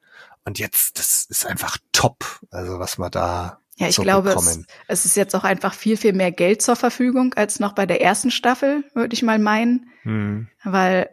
Und 0.44 0.58
jetzt, 0.58 0.98
das 0.98 1.26
ist 1.28 1.46
einfach 1.46 1.78
top, 1.92 2.40
also 2.50 2.78
was 2.78 2.98
wir 2.98 3.10
da 3.10 3.58
Ja, 3.76 3.88
ich 3.88 3.96
so 3.96 4.02
glaube, 4.02 4.30
es, 4.30 4.60
es 4.86 5.04
ist 5.04 5.16
jetzt 5.16 5.34
auch 5.34 5.42
einfach 5.44 5.74
viel, 5.74 5.96
viel 5.96 6.12
mehr 6.12 6.30
Geld 6.30 6.62
zur 6.62 6.76
Verfügung 6.76 7.34
als 7.34 7.58
noch 7.58 7.72
bei 7.72 7.86
der 7.86 8.00
ersten 8.00 8.30
Staffel, 8.30 8.84
würde 8.94 9.14
ich 9.14 9.22
mal 9.22 9.38
meinen. 9.38 9.90
Hm. 10.02 10.48
Weil 10.62 11.10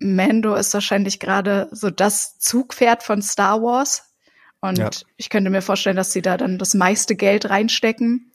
Mando 0.00 0.54
ist 0.56 0.74
wahrscheinlich 0.74 1.20
gerade 1.20 1.68
so 1.70 1.90
das 1.90 2.38
Zugpferd 2.38 3.04
von 3.04 3.22
Star 3.22 3.62
Wars. 3.62 4.12
Und 4.60 4.78
Ja. 4.78 4.90
ich 5.16 5.30
könnte 5.30 5.50
mir 5.50 5.62
vorstellen, 5.62 5.96
dass 5.96 6.12
sie 6.12 6.22
da 6.22 6.36
dann 6.36 6.58
das 6.58 6.74
meiste 6.74 7.14
Geld 7.14 7.48
reinstecken. 7.50 8.32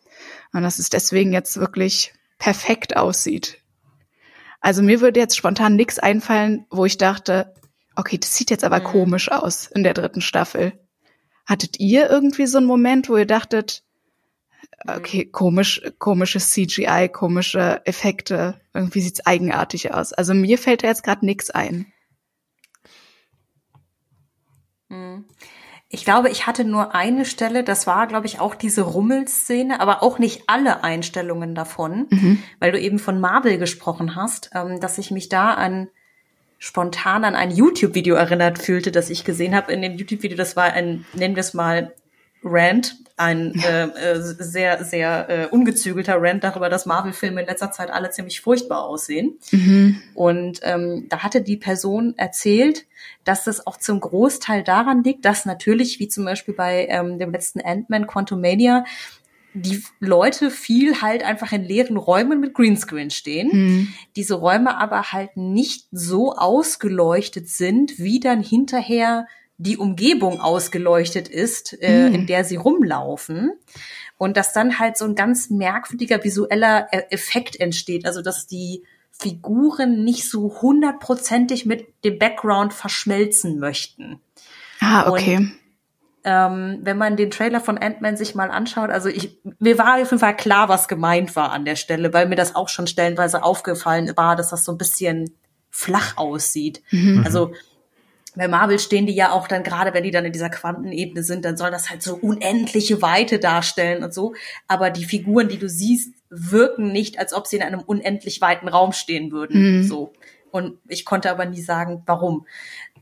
Und 0.54 0.64
dass 0.64 0.80
es 0.80 0.90
deswegen 0.90 1.34
jetzt 1.34 1.58
wirklich 1.58 2.14
perfekt 2.40 2.96
aussieht. 2.96 3.58
Also 4.62 4.82
mir 4.82 5.02
würde 5.02 5.20
jetzt 5.20 5.36
spontan 5.38 5.76
nichts 5.76 6.00
einfallen, 6.00 6.66
wo 6.70 6.86
ich 6.86 6.98
dachte, 6.98 7.54
okay, 7.96 8.18
das 8.18 8.36
sieht 8.36 8.50
jetzt 8.50 8.64
aber 8.64 8.80
Mhm. 8.80 8.84
komisch 8.86 9.30
aus 9.32 9.68
in 9.68 9.84
der 9.84 9.94
dritten 9.94 10.22
Staffel. 10.22 10.74
Hattet 11.48 11.80
ihr 11.80 12.10
irgendwie 12.10 12.46
so 12.46 12.58
einen 12.58 12.68
Moment, 12.68 13.10
wo 13.10 13.18
ihr 13.18 13.26
dachtet, 13.26 13.84
okay, 14.86 15.26
komisch, 15.26 15.82
komisches 15.98 16.52
CGI, 16.52 17.10
komische 17.12 17.82
Effekte, 17.86 18.60
irgendwie 18.74 19.02
sieht's 19.02 19.26
eigenartig 19.26 19.94
aus. 19.94 20.14
Also 20.14 20.34
mir 20.34 20.58
fällt 20.58 20.84
da 20.84 20.88
jetzt 20.88 21.04
gerade 21.04 21.26
nichts 21.26 21.50
ein. 21.50 21.92
Mhm. 24.90 25.26
Ich 25.90 26.04
glaube, 26.04 26.30
ich 26.30 26.48
hatte 26.48 26.66
nur 26.66 26.94
eine 26.94 27.24
Stelle, 27.24 27.64
das 27.64 27.88
war, 27.88 28.08
glaube 28.08 28.26
ich, 28.26 28.42
auch 28.42 28.56
diese 28.56 28.82
Rummelszene, 28.82 29.80
aber 29.80 30.04
auch 30.04 30.20
nicht 30.20 30.44
alle 30.48 30.84
Einstellungen 30.84 31.56
davon, 31.56 32.08
Mhm. 32.10 32.44
weil 32.60 32.74
du 32.74 32.80
eben 32.80 33.00
von 33.00 33.22
Marvel 33.22 33.58
gesprochen 33.58 34.16
hast, 34.16 34.50
ähm, 34.54 34.82
dass 34.82 34.98
ich 34.98 35.12
mich 35.12 35.30
da 35.30 35.54
an 35.54 35.88
spontan 36.60 37.24
an 37.24 37.36
ein 37.36 37.52
YouTube-Video 37.52 38.16
erinnert 38.16 38.60
fühlte, 38.60 38.92
das 38.92 39.10
ich 39.10 39.24
gesehen 39.24 39.56
habe. 39.56 39.72
In 39.72 39.82
dem 39.82 39.96
YouTube-Video, 39.96 40.38
das 40.38 40.56
war 40.56 40.66
ein, 40.66 41.06
nennen 41.14 41.36
wir 41.36 41.42
es 41.42 41.54
mal, 41.54 41.94
Rant, 42.44 42.96
ein 43.18 43.54
äh, 43.56 43.86
äh, 43.86 44.22
sehr, 44.22 44.84
sehr 44.84 45.30
äh, 45.30 45.48
ungezügelter 45.48 46.18
Rant 46.20 46.44
darüber, 46.44 46.70
dass 46.70 46.86
Marvel-Filme 46.86 47.42
in 47.42 47.48
letzter 47.48 47.72
Zeit 47.72 47.90
alle 47.90 48.12
ziemlich 48.12 48.42
furchtbar 48.42 48.84
aussehen. 48.84 49.40
Mhm. 49.52 50.02
Und 50.14 50.60
ähm, 50.62 51.08
da 51.10 51.24
hatte 51.24 51.42
die 51.42 51.58
Person 51.58 52.14
erzählt, 52.18 52.86
dass 53.24 53.44
das 53.44 53.66
auch 53.66 53.78
zum 53.78 54.00
Großteil 54.00 54.64
daran 54.64 55.04
liegt, 55.04 55.26
dass 55.26 55.46
natürlich, 55.46 56.00
wie 56.00 56.08
zum 56.08 56.26
Beispiel 56.26 56.54
bei 56.54 56.88
ähm, 56.90 57.18
dem 57.18 57.32
letzten 57.32 57.60
Ant-Man 57.60 58.06
Quantumania, 58.06 58.86
die 59.54 59.84
Leute 60.00 60.52
viel 60.52 61.02
halt 61.02 61.24
einfach 61.24 61.52
in 61.52 61.64
leeren 61.64 61.98
Räumen 61.98 62.40
mit 62.40 62.54
Greenscreen 62.54 63.10
stehen. 63.10 63.50
Mhm. 63.52 63.94
Diese 64.16 64.36
Räume 64.36 64.78
aber 64.78 65.12
halt 65.12 65.36
nicht 65.36 65.88
so 65.92 66.34
ausgeleuchtet 66.36 67.50
sind, 67.50 67.98
wie 67.98 68.20
dann 68.20 68.44
hinterher 68.44 69.26
die 69.58 69.78
Umgebung 69.78 70.40
ausgeleuchtet 70.40 71.28
ist, 71.28 71.76
äh, 71.82 72.10
Mhm. 72.10 72.16
in 72.16 72.28
der 72.28 72.44
sie 72.44 72.58
rumlaufen. 72.58 73.54
Und 74.20 74.38
dass 74.38 74.54
dann 74.54 74.78
halt 74.78 74.98
so 74.98 75.06
ein 75.06 75.16
ganz 75.16 75.50
merkwürdiger 75.50 76.24
visueller 76.24 76.88
E- 76.92 77.06
Effekt 77.10 77.60
entsteht. 77.60 78.06
Also 78.06 78.22
dass 78.22 78.46
die 78.48 78.84
Figuren 79.12 80.04
nicht 80.04 80.30
so 80.30 80.62
hundertprozentig 80.62 81.66
mit 81.66 81.88
dem 82.04 82.20
Background 82.20 82.72
verschmelzen 82.74 83.58
möchten. 83.60 84.20
Ah, 84.80 85.10
okay. 85.10 85.50
Ähm, 86.30 86.80
wenn 86.82 86.98
man 86.98 87.16
den 87.16 87.32
Trailer 87.32 87.62
von 87.62 87.78
Ant-Man 87.78 88.18
sich 88.18 88.36
mal 88.36 88.52
anschaut, 88.52 88.90
also 88.90 89.08
ich, 89.08 89.40
mir 89.60 89.78
war 89.78 89.94
auf 89.94 90.00
jeden 90.00 90.20
Fall 90.20 90.36
klar, 90.36 90.68
was 90.68 90.90
gemeint 90.90 91.38
war 91.38 91.54
an 91.54 91.64
der 91.64 91.78
Stelle, 91.78 92.12
weil 92.12 92.28
mir 92.28 92.36
das 92.36 92.54
auch 92.54 92.68
schon 92.68 92.86
stellenweise 92.86 93.44
aufgefallen 93.44 94.12
war, 94.18 94.36
dass 94.36 94.50
das 94.50 94.66
so 94.66 94.74
ein 94.74 94.78
bisschen 94.78 95.32
flach 95.70 96.18
aussieht. 96.18 96.82
Mhm. 96.92 97.22
Also 97.24 97.54
bei 98.36 98.50
Marvel 98.50 98.78
stehen 98.78 99.06
die 99.06 99.16
ja 99.16 99.32
auch 99.32 99.48
dann 99.48 99.64
gerade, 99.64 99.94
wenn 99.94 100.04
die 100.04 100.12
dann 100.12 100.26
in 100.26 100.34
dieser 100.34 100.50
Quantenebene 100.50 101.24
sind, 101.24 101.46
dann 101.46 101.56
soll 101.56 101.72
das 101.72 101.90
halt 101.90 102.04
so 102.04 102.16
unendliche 102.16 103.02
Weite 103.02 103.40
darstellen 103.40 104.04
und 104.04 104.14
so. 104.14 104.36
Aber 104.68 104.90
die 104.90 105.06
Figuren, 105.06 105.48
die 105.48 105.60
du 105.60 105.70
siehst, 105.70 106.14
wirken 106.30 106.92
nicht, 106.92 107.20
als 107.20 107.34
ob 107.34 107.48
sie 107.48 107.56
in 107.56 107.64
einem 107.64 107.80
unendlich 107.80 108.42
weiten 108.42 108.68
Raum 108.68 108.92
stehen 108.92 109.32
würden. 109.32 109.78
Mhm. 109.78 109.84
So. 109.84 110.12
Und 110.52 110.78
ich 110.88 111.06
konnte 111.06 111.32
aber 111.32 111.46
nie 111.46 111.62
sagen, 111.62 112.04
warum. 112.06 112.46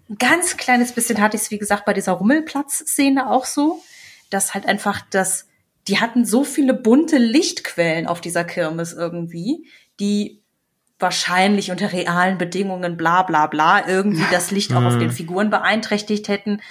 Ein 0.09 0.17
ganz 0.17 0.57
kleines 0.57 0.91
bisschen 0.91 1.19
hatte 1.19 1.35
ich 1.35 1.43
es, 1.43 1.51
wie 1.51 1.57
gesagt, 1.57 1.85
bei 1.85 1.93
dieser 1.93 2.13
Rummelplatz-Szene 2.13 3.29
auch 3.29 3.45
so, 3.45 3.81
dass 4.29 4.53
halt 4.53 4.67
einfach 4.67 5.01
das, 5.09 5.47
die 5.87 5.99
hatten 5.99 6.25
so 6.25 6.43
viele 6.43 6.73
bunte 6.73 7.17
Lichtquellen 7.17 8.07
auf 8.07 8.21
dieser 8.21 8.43
Kirmes 8.43 8.93
irgendwie, 8.93 9.67
die 9.99 10.41
wahrscheinlich 10.99 11.71
unter 11.71 11.91
realen 11.91 12.37
Bedingungen 12.37 12.97
bla 12.97 13.23
bla 13.23 13.47
bla 13.47 13.87
irgendwie 13.87 14.25
das 14.31 14.51
Licht 14.51 14.73
auch 14.73 14.83
auf 14.83 14.97
den 14.97 15.11
Figuren 15.11 15.49
beeinträchtigt 15.49 16.27
hätten. 16.27 16.61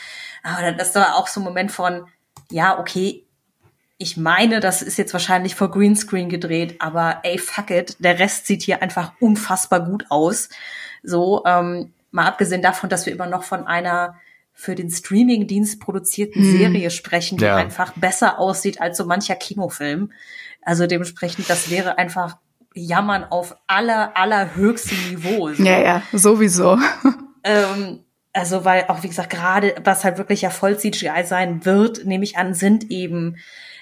Aber 0.43 0.73
das 0.73 0.95
war 0.95 1.17
auch 1.17 1.27
so 1.27 1.41
ein 1.41 1.45
Moment 1.45 1.73
von, 1.73 2.07
ja, 2.51 2.79
okay, 2.79 3.25
ich 3.99 4.17
meine, 4.17 4.61
das 4.61 4.83
ist 4.83 4.99
jetzt 4.99 5.13
wahrscheinlich 5.13 5.55
vor 5.55 5.71
Greenscreen 5.71 6.29
gedreht, 6.29 6.77
aber 6.81 7.21
ey, 7.23 7.39
fuck 7.39 7.71
it, 7.71 7.97
der 7.99 8.19
Rest 8.19 8.47
sieht 8.47 8.63
hier 8.63 8.83
einfach 8.83 9.13
unfassbar 9.21 9.85
gut 9.85 10.07
aus. 10.11 10.49
So, 11.03 11.45
ähm, 11.47 11.93
mal 12.15 12.27
abgesehen 12.27 12.63
davon, 12.63 12.89
dass 12.89 13.07
wir 13.07 13.13
immer 13.13 13.27
noch 13.27 13.43
von 13.43 13.67
einer 13.67 14.17
für 14.53 14.77
den 14.77 14.89
Streamingdienst 14.89 15.81
produzierten 15.81 16.43
Hm. 16.43 16.57
Serie 16.59 16.91
sprechen, 16.91 17.39
die 17.39 17.45
Ja. 17.45 17.57
einfach 17.57 17.93
besser 17.97 18.39
aussieht 18.39 18.81
als 18.81 18.97
so 18.97 19.05
mancher 19.05 19.35
Kinofilm. 19.35 20.13
Also 20.63 20.87
dementsprechend, 20.87 21.51
das 21.51 21.71
wäre 21.71 21.99
einfach 21.99 22.37
Jammern 22.73 23.25
auf 23.25 23.57
aller, 23.67 24.17
allerhöchstem 24.17 24.99
Niveau. 25.11 25.53
So. 25.53 25.63
Ja, 25.63 25.81
ja, 25.81 26.03
sowieso. 26.13 26.79
Ähm, 27.47 28.01
also, 28.33 28.65
weil 28.65 28.87
auch, 28.89 29.03
wie 29.03 29.09
gesagt, 29.09 29.29
gerade 29.29 29.75
was 29.85 30.03
halt 30.03 30.17
wirklich 30.17 30.41
ja 30.41 30.49
voll 30.49 30.79
CGI 30.79 31.25
sein 31.27 31.67
wird, 31.67 32.07
nehme 32.07 32.25
ich 32.25 32.39
an, 32.39 32.55
sind 32.55 32.91
eben 32.91 33.37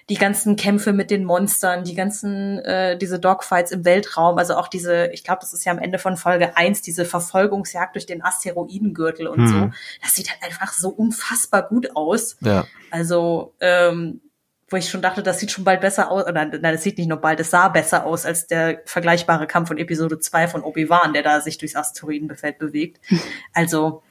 die 0.09 0.17
ganzen 0.17 0.57
Kämpfe 0.57 0.93
mit 0.93 1.11
den 1.11 1.25
Monstern, 1.25 1.85
die 1.85 1.95
ganzen, 1.95 2.59
äh, 2.61 2.99
diese 2.99 3.19
Dogfights 3.21 3.71
im 3.71 3.85
Weltraum, 3.85 4.37
also 4.39 4.57
auch 4.57 4.69
diese, 4.69 5.07
ich 5.13 5.25
glaube, 5.25 5.41
das 5.41 5.53
ist 5.53 5.65
ja 5.65 5.73
am 5.73 5.79
Ende 5.79 5.99
von 5.99 6.17
Folge 6.17 6.57
eins 6.57 6.83
diese 6.83 7.05
Verfolgungsjagd 7.05 7.95
durch 7.95 8.07
den 8.07 8.23
Asteroidengürtel 8.23 9.29
und 9.29 9.39
Hm. 9.39 9.49
so. 9.49 9.71
Das 10.03 10.15
sieht 10.15 10.31
halt 10.31 10.43
einfach 10.43 10.73
so 10.73 10.89
unfassbar 10.89 11.69
gut 11.69 11.95
aus. 11.97 12.37
Ja. 12.41 12.67
Also, 12.91 13.55
ähm, 13.61 14.21
wo 14.69 14.77
ich 14.77 14.89
schon 14.89 15.03
dachte, 15.03 15.23
das 15.23 15.39
sieht 15.39 15.51
schon 15.51 15.65
bald 15.65 15.83
besser 15.83 16.11
aus, 16.11 16.25
oder 16.25 16.47
nein, 16.47 16.61
das 16.63 16.83
sieht 16.83 16.97
nicht 16.97 17.09
nur 17.09 17.19
bald, 17.21 17.39
es 17.41 17.51
sah 17.51 17.69
besser 17.69 18.07
aus 18.07 18.25
als 18.25 18.47
der 18.47 18.81
vergleichbare 18.87 19.47
Kampf 19.47 19.69
von 19.69 19.77
Episode 19.77 20.19
2 20.19 20.49
von 20.49 20.63
Obi-Wan, 20.63 21.13
der 21.13 21.23
da 21.23 21.41
sich 21.43 21.59
durchs 21.59 21.77
Asteroidenfeld 21.77 22.59
bewegt. 22.59 23.01
Also, 23.53 24.03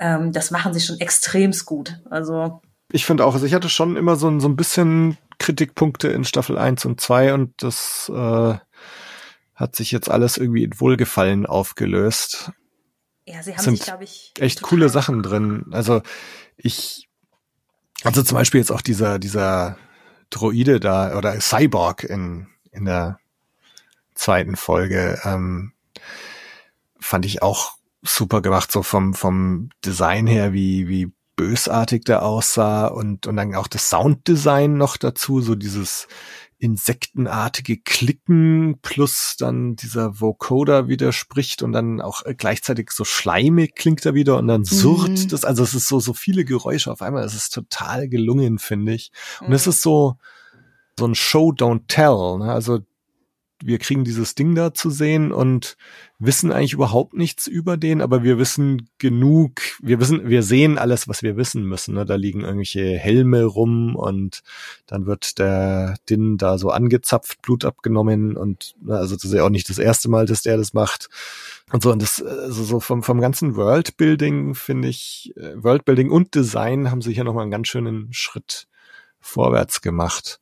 ähm, 0.00 0.32
das 0.32 0.50
machen 0.50 0.72
sie 0.72 0.80
schon 0.80 0.98
extremst 1.00 1.66
gut. 1.66 2.00
Also, 2.08 2.62
Ich 2.94 3.06
finde 3.06 3.24
auch, 3.26 3.34
also 3.34 3.44
ich 3.44 3.54
hatte 3.54 3.68
schon 3.68 3.96
immer 3.96 4.14
so, 4.14 4.28
ein- 4.28 4.38
so 4.40 4.46
ein 4.48 4.54
bisschen 4.54 5.18
Kritikpunkte 5.38 6.06
in 6.08 6.22
Staffel 6.24 6.56
1 6.56 6.84
und 6.84 7.00
2 7.00 7.34
und 7.34 7.60
das 7.60 8.08
äh, 8.14 8.54
hat 9.56 9.74
sich 9.74 9.90
jetzt 9.90 10.08
alles 10.08 10.36
irgendwie 10.36 10.62
in 10.62 10.78
Wohlgefallen 10.78 11.44
aufgelöst. 11.44 12.52
ja, 13.26 13.42
sie 13.42 13.52
haben 13.56 13.62
Sind 13.64 13.76
sich, 13.78 13.86
glaube 13.86 14.04
ich, 14.04 14.32
Echt 14.38 14.62
coole 14.62 14.88
Sachen 14.88 15.24
drin. 15.24 15.66
Also 15.72 16.02
ich, 16.56 17.08
also 18.04 18.22
zum 18.22 18.36
Beispiel 18.38 18.60
jetzt 18.60 18.70
auch 18.70 18.80
dieser, 18.80 19.18
dieser 19.18 19.76
Droide 20.30 20.78
da 20.78 21.18
oder 21.18 21.40
Cyborg 21.40 22.04
in, 22.04 22.46
in 22.70 22.84
der 22.84 23.18
zweiten 24.14 24.54
Folge, 24.54 25.20
ähm, 25.24 25.72
fand 27.00 27.26
ich 27.26 27.42
auch 27.42 27.72
super 28.02 28.40
gemacht, 28.40 28.70
so 28.70 28.84
vom, 28.84 29.14
vom 29.14 29.70
Design 29.84 30.28
her, 30.28 30.52
wie, 30.52 30.86
wie 30.88 31.12
bösartig 31.36 32.04
der 32.04 32.22
aussah 32.24 32.86
und, 32.86 33.26
und 33.26 33.36
dann 33.36 33.54
auch 33.54 33.66
das 33.68 33.90
Sounddesign 33.90 34.74
noch 34.76 34.96
dazu, 34.96 35.40
so 35.40 35.54
dieses 35.54 36.06
insektenartige 36.58 37.78
Klicken 37.78 38.78
plus 38.80 39.36
dann 39.38 39.76
dieser 39.76 40.20
Vocoder 40.20 40.88
widerspricht 40.88 41.62
und 41.62 41.72
dann 41.72 42.00
auch 42.00 42.24
äh, 42.24 42.34
gleichzeitig 42.34 42.90
so 42.90 43.04
schleimig 43.04 43.74
klingt 43.74 44.04
er 44.06 44.14
wieder 44.14 44.38
und 44.38 44.46
dann 44.48 44.64
surrt 44.64 45.24
Mhm. 45.24 45.28
das, 45.28 45.44
also 45.44 45.62
es 45.62 45.74
ist 45.74 45.88
so, 45.88 46.00
so 46.00 46.14
viele 46.14 46.44
Geräusche 46.44 46.90
auf 46.90 47.02
einmal, 47.02 47.24
es 47.24 47.34
ist 47.34 47.52
total 47.52 48.08
gelungen, 48.08 48.58
finde 48.58 48.94
ich. 48.94 49.10
Und 49.40 49.52
es 49.52 49.66
Mhm. 49.66 49.70
ist 49.70 49.82
so, 49.82 50.16
so 50.98 51.06
ein 51.06 51.14
Show 51.14 51.50
Don't 51.50 51.82
Tell, 51.88 52.38
ne? 52.38 52.52
also 52.52 52.80
wir 53.64 53.78
kriegen 53.78 54.04
dieses 54.04 54.34
Ding 54.34 54.54
da 54.54 54.74
zu 54.74 54.90
sehen 54.90 55.32
und 55.32 55.76
wissen 56.18 56.52
eigentlich 56.52 56.74
überhaupt 56.74 57.14
nichts 57.14 57.46
über 57.46 57.76
den, 57.76 58.02
aber 58.02 58.22
wir 58.22 58.38
wissen 58.38 58.90
genug, 58.98 59.62
wir 59.80 60.00
wissen, 60.00 60.28
wir 60.28 60.42
sehen 60.42 60.76
alles, 60.76 61.08
was 61.08 61.22
wir 61.22 61.36
wissen 61.36 61.64
müssen. 61.64 61.94
Ne? 61.94 62.04
Da 62.04 62.16
liegen 62.16 62.42
irgendwelche 62.42 62.98
Helme 62.98 63.44
rum 63.44 63.96
und 63.96 64.42
dann 64.86 65.06
wird 65.06 65.38
der 65.38 65.96
Din 66.10 66.36
da 66.36 66.58
so 66.58 66.70
angezapft, 66.70 67.40
Blut 67.40 67.64
abgenommen 67.64 68.36
und 68.36 68.74
na, 68.82 68.96
also 68.96 69.14
das 69.14 69.24
ist 69.24 69.32
ja 69.32 69.44
auch 69.44 69.50
nicht 69.50 69.70
das 69.70 69.78
erste 69.78 70.10
Mal, 70.10 70.26
dass 70.26 70.42
der 70.42 70.58
das 70.58 70.74
macht. 70.74 71.08
Und 71.72 71.82
so, 71.82 71.90
und 71.90 72.02
das, 72.02 72.22
also 72.22 72.64
so 72.64 72.80
vom, 72.80 73.02
vom 73.02 73.20
ganzen 73.20 73.56
Worldbuilding, 73.56 74.54
finde 74.54 74.88
ich, 74.88 75.32
äh, 75.36 75.54
Worldbuilding 75.56 76.10
und 76.10 76.34
Design 76.34 76.90
haben 76.90 77.00
sie 77.00 77.14
hier 77.14 77.24
nochmal 77.24 77.42
einen 77.42 77.50
ganz 77.50 77.68
schönen 77.68 78.12
Schritt 78.12 78.68
vorwärts 79.20 79.80
gemacht. 79.80 80.40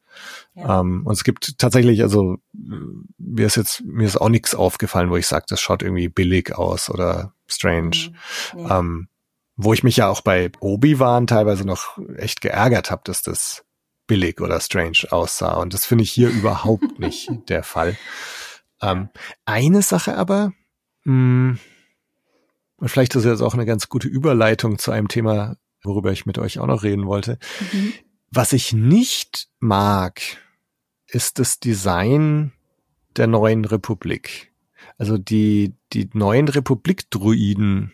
Ja. 0.55 0.81
Ähm, 0.81 1.07
und 1.07 1.13
es 1.13 1.25
gibt 1.25 1.59
tatsächlich, 1.59 2.03
also 2.03 2.37
mir 2.53 3.47
ist 3.47 3.57
jetzt, 3.57 3.83
mir 3.85 4.07
ist 4.07 4.21
auch 4.21 4.29
nichts 4.29 4.55
aufgefallen, 4.55 5.11
wo 5.11 5.17
ich 5.17 5.27
sage, 5.27 5.47
das 5.49 5.61
schaut 5.61 5.83
irgendwie 5.83 6.09
billig 6.09 6.55
aus 6.55 6.91
oder 6.91 7.35
strange. 7.47 8.11
Mhm. 8.55 8.63
Nee. 8.63 8.69
Ähm, 8.71 9.09
wo 9.57 9.73
ich 9.73 9.83
mich 9.83 9.99
ja 9.99 10.09
auch 10.09 10.23
bei 10.23 10.51
Obi-Wan 10.61 11.27
teilweise 11.27 11.65
noch 11.65 11.99
echt 12.17 12.41
geärgert 12.41 12.91
habe, 12.91 13.03
dass 13.05 13.23
das 13.23 13.65
billig 14.07 14.41
oder 14.41 14.61
strange 14.61 15.07
aussah. 15.11 15.55
Und 15.55 15.75
das 15.75 15.87
finde 15.87 16.05
ich 16.05 16.11
hier 16.11 16.29
überhaupt 16.31 16.99
nicht 16.99 17.31
der 17.49 17.63
Fall. 17.63 17.97
Ähm, 18.81 19.09
eine 19.45 19.83
Sache 19.83 20.17
aber, 20.17 20.53
mh, 21.05 21.59
und 22.83 22.89
vielleicht 22.89 23.15
ist 23.15 23.25
jetzt 23.25 23.43
auch 23.43 23.55
eine 23.55 23.65
ganz 23.65 23.89
gute 23.89 24.09
Überleitung 24.09 24.77
zu 24.77 24.91
einem 24.91 25.07
Thema, 25.07 25.57
worüber 25.85 26.11
ich 26.11 26.27
mit 26.27 26.39
euch 26.39 26.59
auch 26.59 26.67
noch 26.67 26.83
reden 26.83 27.07
wollte. 27.07 27.39
Mhm. 27.73 27.93
Was 28.35 28.55
ich 28.55 28.73
nicht 28.73 29.49
mag, 29.61 30.23
ist 31.07 31.39
das 31.39 31.61
Design 31.61 32.53
der 33.19 33.27
neuen 33.27 33.67
Republik. 33.67 34.51
Also 34.97 35.19
die, 35.19 35.75
die 35.93 36.09
neuen 36.15 36.49
Republik-Druiden 36.49 37.93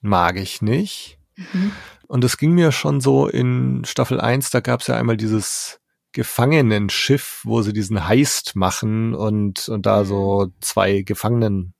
mag 0.00 0.38
ich 0.38 0.62
nicht. 0.62 1.18
Mhm. 1.36 1.72
Und 2.06 2.24
es 2.24 2.38
ging 2.38 2.52
mir 2.52 2.72
schon 2.72 3.02
so 3.02 3.28
in 3.28 3.84
Staffel 3.84 4.22
1, 4.22 4.48
da 4.50 4.60
gab 4.60 4.80
es 4.80 4.86
ja 4.86 4.96
einmal 4.96 5.18
dieses 5.18 5.80
Gefangenenschiff, 6.12 7.42
wo 7.44 7.60
sie 7.60 7.74
diesen 7.74 8.08
Heist 8.08 8.56
machen 8.56 9.14
und, 9.14 9.68
und 9.68 9.84
da 9.84 10.06
so 10.06 10.50
zwei 10.60 11.02
Gefangenen 11.02 11.74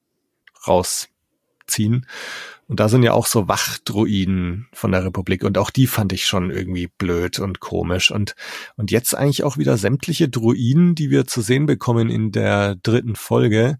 rausziehen. 0.66 2.06
Und 2.72 2.80
da 2.80 2.88
sind 2.88 3.02
ja 3.02 3.12
auch 3.12 3.26
so 3.26 3.48
Wachdruiden 3.48 4.66
von 4.72 4.92
der 4.92 5.04
Republik 5.04 5.44
und 5.44 5.58
auch 5.58 5.68
die 5.68 5.86
fand 5.86 6.10
ich 6.14 6.24
schon 6.24 6.50
irgendwie 6.50 6.86
blöd 6.86 7.38
und 7.38 7.60
komisch. 7.60 8.10
Und, 8.10 8.34
und 8.76 8.90
jetzt 8.90 9.14
eigentlich 9.14 9.44
auch 9.44 9.58
wieder 9.58 9.76
sämtliche 9.76 10.30
Druiden, 10.30 10.94
die 10.94 11.10
wir 11.10 11.26
zu 11.26 11.42
sehen 11.42 11.66
bekommen 11.66 12.08
in 12.08 12.32
der 12.32 12.76
dritten 12.76 13.14
Folge. 13.14 13.78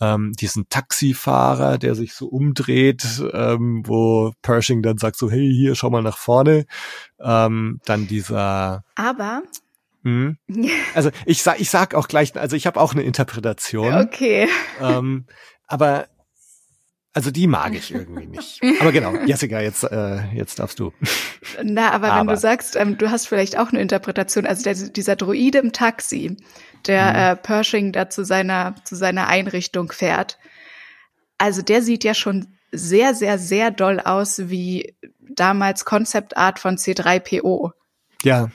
Ähm, 0.00 0.32
diesen 0.38 0.68
Taxifahrer, 0.68 1.76
der 1.76 1.96
sich 1.96 2.14
so 2.14 2.28
umdreht, 2.28 3.04
ähm, 3.32 3.82
wo 3.84 4.32
Pershing 4.42 4.80
dann 4.80 4.98
sagt 4.98 5.16
so, 5.16 5.28
hey, 5.28 5.52
hier, 5.52 5.74
schau 5.74 5.90
mal 5.90 6.00
nach 6.00 6.16
vorne. 6.16 6.66
Ähm, 7.18 7.80
dann 7.84 8.06
dieser, 8.06 8.84
Aber, 8.94 9.42
hm, 10.04 10.36
also 10.94 11.10
ich 11.26 11.42
sag, 11.42 11.58
ich 11.58 11.68
sag 11.68 11.96
auch 11.96 12.06
gleich, 12.06 12.36
also 12.36 12.54
ich 12.54 12.68
habe 12.68 12.78
auch 12.80 12.92
eine 12.92 13.02
Interpretation. 13.02 13.92
okay. 13.92 14.46
Ähm, 14.80 15.26
aber 15.66 16.06
also 17.12 17.30
die 17.30 17.46
mag 17.46 17.74
ich 17.74 17.92
irgendwie 17.92 18.26
nicht. 18.26 18.60
Aber 18.80 18.92
genau, 18.92 19.14
Jessica, 19.26 19.60
jetzt, 19.60 19.84
äh, 19.84 20.22
jetzt 20.34 20.58
darfst 20.58 20.78
du. 20.78 20.92
Na, 21.62 21.90
aber, 21.92 22.04
wenn 22.08 22.10
Aber. 22.12 22.32
du 22.34 22.38
sagst, 22.38 22.76
ähm, 22.76 22.98
du 22.98 23.10
hast 23.10 23.26
vielleicht 23.26 23.58
auch 23.58 23.70
eine 23.70 23.80
Interpretation, 23.80 24.46
also 24.46 24.62
der, 24.62 24.74
dieser 24.74 25.16
Droide 25.16 25.58
im 25.58 25.72
Taxi, 25.72 26.36
der 26.86 27.10
Mhm. 27.10 27.16
äh, 27.16 27.36
Pershing 27.36 27.92
da 27.92 28.08
zu 28.10 28.24
seiner, 28.24 28.74
zu 28.84 28.94
seiner 28.96 29.26
Einrichtung 29.28 29.90
fährt, 29.92 30.38
also 31.38 31.62
der 31.62 31.82
sieht 31.82 32.04
ja 32.04 32.14
schon 32.14 32.56
sehr, 32.72 33.14
sehr, 33.14 33.38
sehr 33.38 33.70
doll 33.70 33.98
aus 33.98 34.48
wie 34.50 34.94
damals 35.20 35.84
Concept 35.84 36.36
Art 36.36 36.58
von 36.58 36.76
C3PO. 36.76 37.72
Ja, 38.22 38.50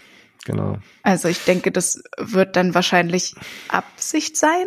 genau. 0.45 0.77
Also 1.03 1.27
ich 1.27 1.44
denke, 1.44 1.72
das 1.72 2.02
wird 2.18 2.56
dann 2.56 2.73
wahrscheinlich 2.73 3.36
Absicht 3.68 4.38
sein. 4.38 4.65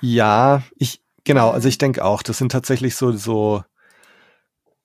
Ja, 0.00 0.62
ich, 0.76 1.00
genau, 1.24 1.50
also 1.50 1.68
ich 1.68 1.78
denke 1.78 2.04
auch, 2.04 2.22
das 2.22 2.38
sind 2.38 2.52
tatsächlich 2.52 2.96
so, 2.96 3.12
so, 3.12 3.64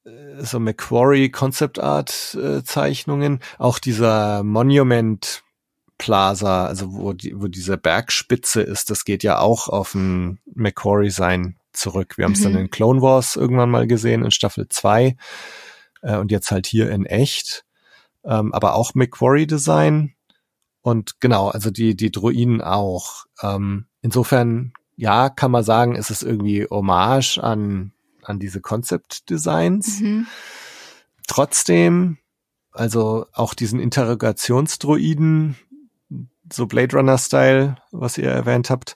äh, 0.06 0.44
so 0.44 0.60
Macquarie 0.60 1.30
Concept 1.30 1.80
Art 1.80 2.36
äh, 2.36 2.64
Zeichnungen. 2.64 3.40
Auch 3.58 3.80
dieser 3.80 4.44
Monument 4.44 5.44
Plaza, 5.98 6.68
also 6.68 6.94
wo 6.94 7.14
die, 7.14 7.40
wo 7.42 7.48
diese 7.48 7.78
Bergspitze 7.78 8.62
ist, 8.62 8.90
das 8.92 9.04
geht 9.04 9.24
ja 9.24 9.40
auch 9.40 9.68
auf 9.68 9.96
ein 9.96 10.40
Macquarie 10.54 11.10
sein 11.10 11.58
zurück. 11.74 12.18
Wir 12.18 12.26
haben 12.26 12.34
es 12.34 12.44
dann 12.44 12.54
Mhm. 12.54 12.60
in 12.60 12.70
Clone 12.70 13.02
Wars 13.02 13.36
irgendwann 13.36 13.70
mal 13.72 13.88
gesehen, 13.88 14.24
in 14.24 14.32
Staffel 14.32 14.68
2 14.70 15.16
äh, 16.04 16.18
und 16.18 16.32
jetzt 16.32 16.52
halt 16.52 16.68
hier 16.68 16.90
in 16.92 17.06
echt. 17.06 17.66
Ähm, 18.24 18.54
aber 18.54 18.76
auch 18.76 18.94
Macquarie 18.94 19.48
Design. 19.48 20.14
Und 20.82 21.20
genau, 21.20 21.50
also 21.50 21.72
die, 21.72 21.96
die 21.96 22.12
Druiden 22.12 22.62
auch. 22.62 23.26
Ähm, 23.42 23.88
insofern, 24.02 24.74
ja, 24.98 25.30
kann 25.30 25.52
man 25.52 25.64
sagen, 25.64 25.96
ist 25.96 26.10
es 26.10 26.24
irgendwie 26.24 26.66
Hommage 26.70 27.38
an, 27.38 27.94
an 28.24 28.40
diese 28.40 28.60
Concept 28.62 29.30
Designs. 29.30 30.02
Mhm. 30.02 30.28
Trotzdem, 31.28 32.18
also 32.72 33.26
auch 33.34 33.54
diesen 33.54 33.80
Interrogationsdruiden, 33.80 35.56
so 36.52 36.66
Blade 36.66 36.96
Runner 36.96 37.18
Style, 37.18 37.76
was 37.92 38.18
ihr 38.18 38.30
erwähnt 38.30 38.70
habt, 38.70 38.96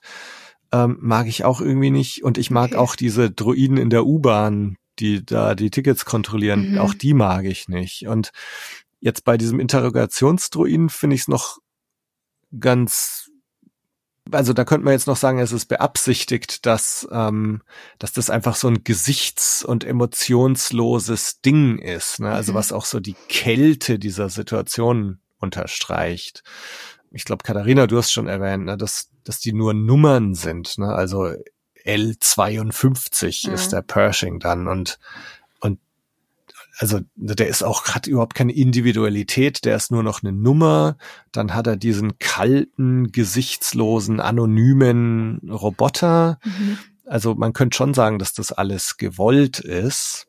ähm, 0.72 0.96
mag 1.00 1.26
ich 1.26 1.44
auch 1.44 1.60
irgendwie 1.60 1.90
nicht. 1.90 2.24
Und 2.24 2.38
ich 2.38 2.50
mag 2.50 2.70
Okay. 2.72 2.76
auch 2.76 2.96
diese 2.96 3.30
Druiden 3.30 3.76
in 3.76 3.90
der 3.90 4.06
U-Bahn, 4.06 4.76
die 4.98 5.24
da 5.24 5.54
die 5.54 5.70
Tickets 5.70 6.04
kontrollieren, 6.04 6.72
Mhm. 6.72 6.78
auch 6.78 6.94
die 6.94 7.14
mag 7.14 7.44
ich 7.44 7.68
nicht. 7.68 8.06
Und 8.08 8.30
jetzt 9.00 9.24
bei 9.24 9.36
diesem 9.36 9.60
Interrogationsdruiden 9.60 10.88
finde 10.88 11.14
ich 11.16 11.22
es 11.22 11.28
noch 11.28 11.58
ganz, 12.58 13.30
also 14.30 14.52
da 14.52 14.64
könnte 14.64 14.84
man 14.84 14.92
jetzt 14.92 15.06
noch 15.06 15.16
sagen, 15.16 15.38
es 15.40 15.52
ist 15.52 15.66
beabsichtigt, 15.66 16.64
dass, 16.66 17.06
ähm, 17.10 17.62
dass 17.98 18.12
das 18.12 18.30
einfach 18.30 18.54
so 18.54 18.68
ein 18.68 18.84
gesichts- 18.84 19.64
und 19.64 19.84
emotionsloses 19.84 21.40
Ding 21.40 21.78
ist, 21.78 22.20
ne? 22.20 22.30
also 22.30 22.52
Mhm. 22.52 22.56
was 22.56 22.72
auch 22.72 22.84
so 22.84 23.00
die 23.00 23.16
Kälte 23.28 23.98
dieser 23.98 24.28
Situation 24.28 25.18
unterstreicht. 25.38 26.42
Ich 27.10 27.24
glaube, 27.24 27.42
Katharina, 27.42 27.86
du 27.86 27.98
hast 27.98 28.12
schon 28.12 28.28
erwähnt, 28.28 28.64
ne, 28.64 28.76
dass, 28.76 29.10
dass 29.24 29.40
die 29.40 29.52
nur 29.52 29.74
Nummern 29.74 30.34
sind, 30.34 30.78
ne? 30.78 30.94
also 30.94 31.32
L52 31.84 33.48
Mhm. 33.48 33.54
ist 33.54 33.72
der 33.72 33.82
Pershing 33.82 34.38
dann 34.38 34.68
und 34.68 34.82
und 34.88 34.98
also 36.78 37.00
der 37.16 37.48
ist 37.48 37.62
auch 37.62 37.86
hat 37.88 38.06
überhaupt 38.06 38.34
keine 38.34 38.52
Individualität, 38.52 39.64
der 39.64 39.76
ist 39.76 39.90
nur 39.90 40.02
noch 40.02 40.22
eine 40.22 40.32
Nummer. 40.32 40.96
Dann 41.30 41.54
hat 41.54 41.66
er 41.66 41.76
diesen 41.76 42.18
kalten, 42.18 43.12
gesichtslosen, 43.12 44.20
anonymen 44.20 45.40
Roboter. 45.50 46.38
Mhm. 46.44 46.78
Also 47.04 47.34
man 47.34 47.52
könnte 47.52 47.76
schon 47.76 47.94
sagen, 47.94 48.18
dass 48.18 48.32
das 48.32 48.52
alles 48.52 48.96
gewollt 48.96 49.58
ist. 49.58 50.28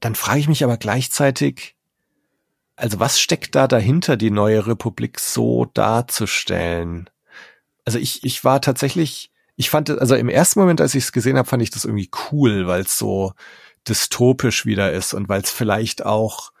Dann 0.00 0.14
frage 0.14 0.40
ich 0.40 0.48
mich 0.48 0.64
aber 0.64 0.76
gleichzeitig, 0.76 1.76
also 2.76 3.00
was 3.00 3.20
steckt 3.20 3.54
da 3.54 3.68
dahinter, 3.68 4.16
die 4.16 4.30
neue 4.30 4.66
Republik 4.66 5.20
so 5.20 5.66
darzustellen? 5.72 7.08
Also 7.84 7.98
ich, 7.98 8.24
ich 8.24 8.44
war 8.44 8.60
tatsächlich, 8.60 9.30
ich 9.56 9.70
fand, 9.70 9.90
also 9.90 10.16
im 10.16 10.28
ersten 10.28 10.60
Moment, 10.60 10.80
als 10.80 10.94
ich 10.94 11.04
es 11.04 11.12
gesehen 11.12 11.38
habe, 11.38 11.48
fand 11.48 11.62
ich 11.62 11.70
das 11.70 11.84
irgendwie 11.84 12.10
cool, 12.30 12.66
weil 12.66 12.82
es 12.82 12.98
so 12.98 13.32
dystopisch 13.88 14.66
wieder 14.66 14.92
ist 14.92 15.14
und 15.14 15.28
weil 15.28 15.42
es 15.42 15.50
vielleicht 15.50 16.04
auch 16.04 16.52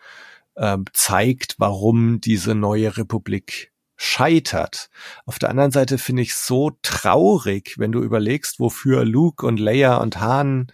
ähm, 0.56 0.84
zeigt, 0.92 1.56
warum 1.58 2.20
diese 2.20 2.54
neue 2.54 2.96
Republik 2.96 3.72
scheitert. 3.96 4.90
Auf 5.26 5.38
der 5.38 5.50
anderen 5.50 5.70
Seite 5.70 5.96
finde 5.96 6.22
ich 6.22 6.34
so 6.34 6.72
traurig, 6.82 7.74
wenn 7.78 7.92
du 7.92 8.02
überlegst, 8.02 8.58
wofür 8.58 9.04
Luke 9.04 9.46
und 9.46 9.60
Leia 9.60 9.96
und 9.96 10.20
Han 10.20 10.72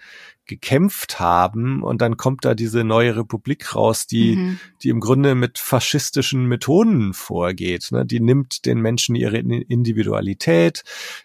gekämpft 0.49 1.20
haben 1.20 1.83
und 1.83 2.03
dann 2.03 2.16
kommt 2.16 2.45
da 2.45 2.55
diese 2.55 2.83
neue 2.83 3.16
Republik 3.16 3.77
raus, 3.77 4.07
die 4.07 4.37
Mhm. 4.37 4.61
die 4.83 4.89
im 4.89 5.01
Grunde 5.01 5.35
mit 5.35 5.59
faschistischen 5.59 6.47
Methoden 6.47 7.12
vorgeht. 7.15 7.89
Ne? 7.93 8.05
Die 8.05 8.20
nimmt 8.20 8.66
den 8.66 8.81
Menschen 8.81 9.15
ihre 9.15 9.39
Individualität, 9.39 10.83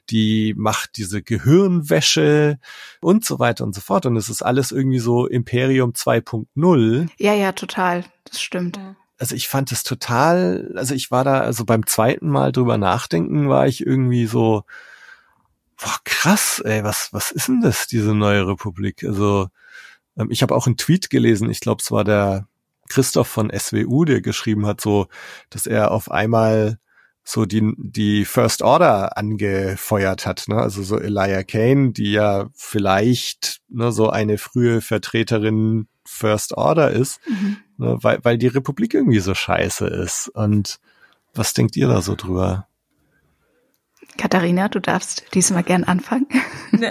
die 0.09 0.53
macht 0.57 0.97
diese 0.97 1.23
Gehirnwäsche 1.23 2.59
und 3.01 3.25
so 3.25 3.39
weiter 3.39 3.63
und 3.63 3.73
so 3.73 3.81
fort. 3.81 4.05
Und 4.05 4.15
es 4.17 4.29
ist 4.29 4.41
alles 4.41 4.71
irgendwie 4.71 4.99
so 4.99 5.25
Imperium 5.27 5.93
2.0. 5.93 7.07
Ja, 7.17 7.33
ja, 7.33 7.51
total. 7.53 8.03
Das 8.25 8.41
stimmt. 8.41 8.79
Also 9.17 9.35
ich 9.35 9.47
fand 9.47 9.71
es 9.71 9.83
total, 9.83 10.73
also 10.75 10.93
ich 10.93 11.11
war 11.11 11.23
da, 11.23 11.39
also 11.39 11.65
beim 11.65 11.85
zweiten 11.85 12.29
Mal 12.29 12.51
drüber 12.51 12.77
nachdenken, 12.77 13.47
war 13.47 13.67
ich 13.67 13.85
irgendwie 13.85 14.25
so, 14.25 14.63
boah, 15.83 15.97
krass, 16.05 16.61
ey, 16.63 16.83
was, 16.83 17.09
was 17.11 17.31
ist 17.31 17.47
denn 17.47 17.61
das, 17.61 17.87
diese 17.87 18.13
neue 18.15 18.47
Republik? 18.47 19.03
Also 19.03 19.47
ähm, 20.17 20.27
ich 20.31 20.41
habe 20.41 20.55
auch 20.55 20.65
einen 20.67 20.77
Tweet 20.77 21.09
gelesen, 21.09 21.49
ich 21.49 21.59
glaube, 21.59 21.81
es 21.81 21.91
war 21.91 22.03
der 22.03 22.47
Christoph 22.89 23.27
von 23.27 23.51
SWU, 23.57 24.05
der 24.05 24.21
geschrieben 24.21 24.65
hat, 24.65 24.81
so, 24.81 25.07
dass 25.49 25.65
er 25.65 25.91
auf 25.91 26.11
einmal 26.11 26.79
so 27.25 27.45
die, 27.45 27.73
die 27.77 28.25
First 28.25 28.61
Order 28.61 29.17
angefeuert 29.17 30.25
hat, 30.25 30.43
ne? 30.49 30.57
Also 30.57 30.83
so 30.83 30.99
Elijah 30.99 31.43
Kane, 31.43 31.93
die 31.93 32.11
ja 32.11 32.49
vielleicht 32.53 33.61
ne, 33.69 33.93
so 33.93 34.09
eine 34.09 34.37
frühe 34.37 34.81
Vertreterin 34.81 35.87
First 36.05 36.53
Order 36.57 36.91
ist, 36.91 37.21
Mhm. 37.27 37.57
ne, 37.77 37.97
weil, 38.01 38.19
weil 38.23 38.37
die 38.37 38.47
Republik 38.47 38.93
irgendwie 38.93 39.21
so 39.21 39.33
scheiße 39.33 39.87
ist. 39.87 40.27
Und 40.29 40.79
was 41.33 41.53
denkt 41.53 41.77
ihr 41.77 41.87
da 41.87 42.01
so 42.01 42.15
drüber? 42.15 42.67
Katharina, 44.17 44.67
du 44.67 44.79
darfst 44.79 45.33
diesmal 45.33 45.63
gern 45.63 45.83
anfangen. 45.83 46.27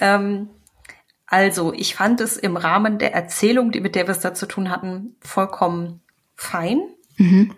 ähm, 0.00 0.48
also, 1.26 1.72
ich 1.72 1.94
fand 1.94 2.20
es 2.20 2.36
im 2.36 2.56
Rahmen 2.56 2.98
der 2.98 3.14
Erzählung, 3.14 3.70
die, 3.70 3.80
mit 3.80 3.94
der 3.94 4.06
wir 4.06 4.12
es 4.12 4.20
da 4.20 4.34
zu 4.34 4.46
tun 4.46 4.70
hatten, 4.70 5.16
vollkommen 5.20 6.00
fein. 6.34 6.80
Mhm. 7.16 7.54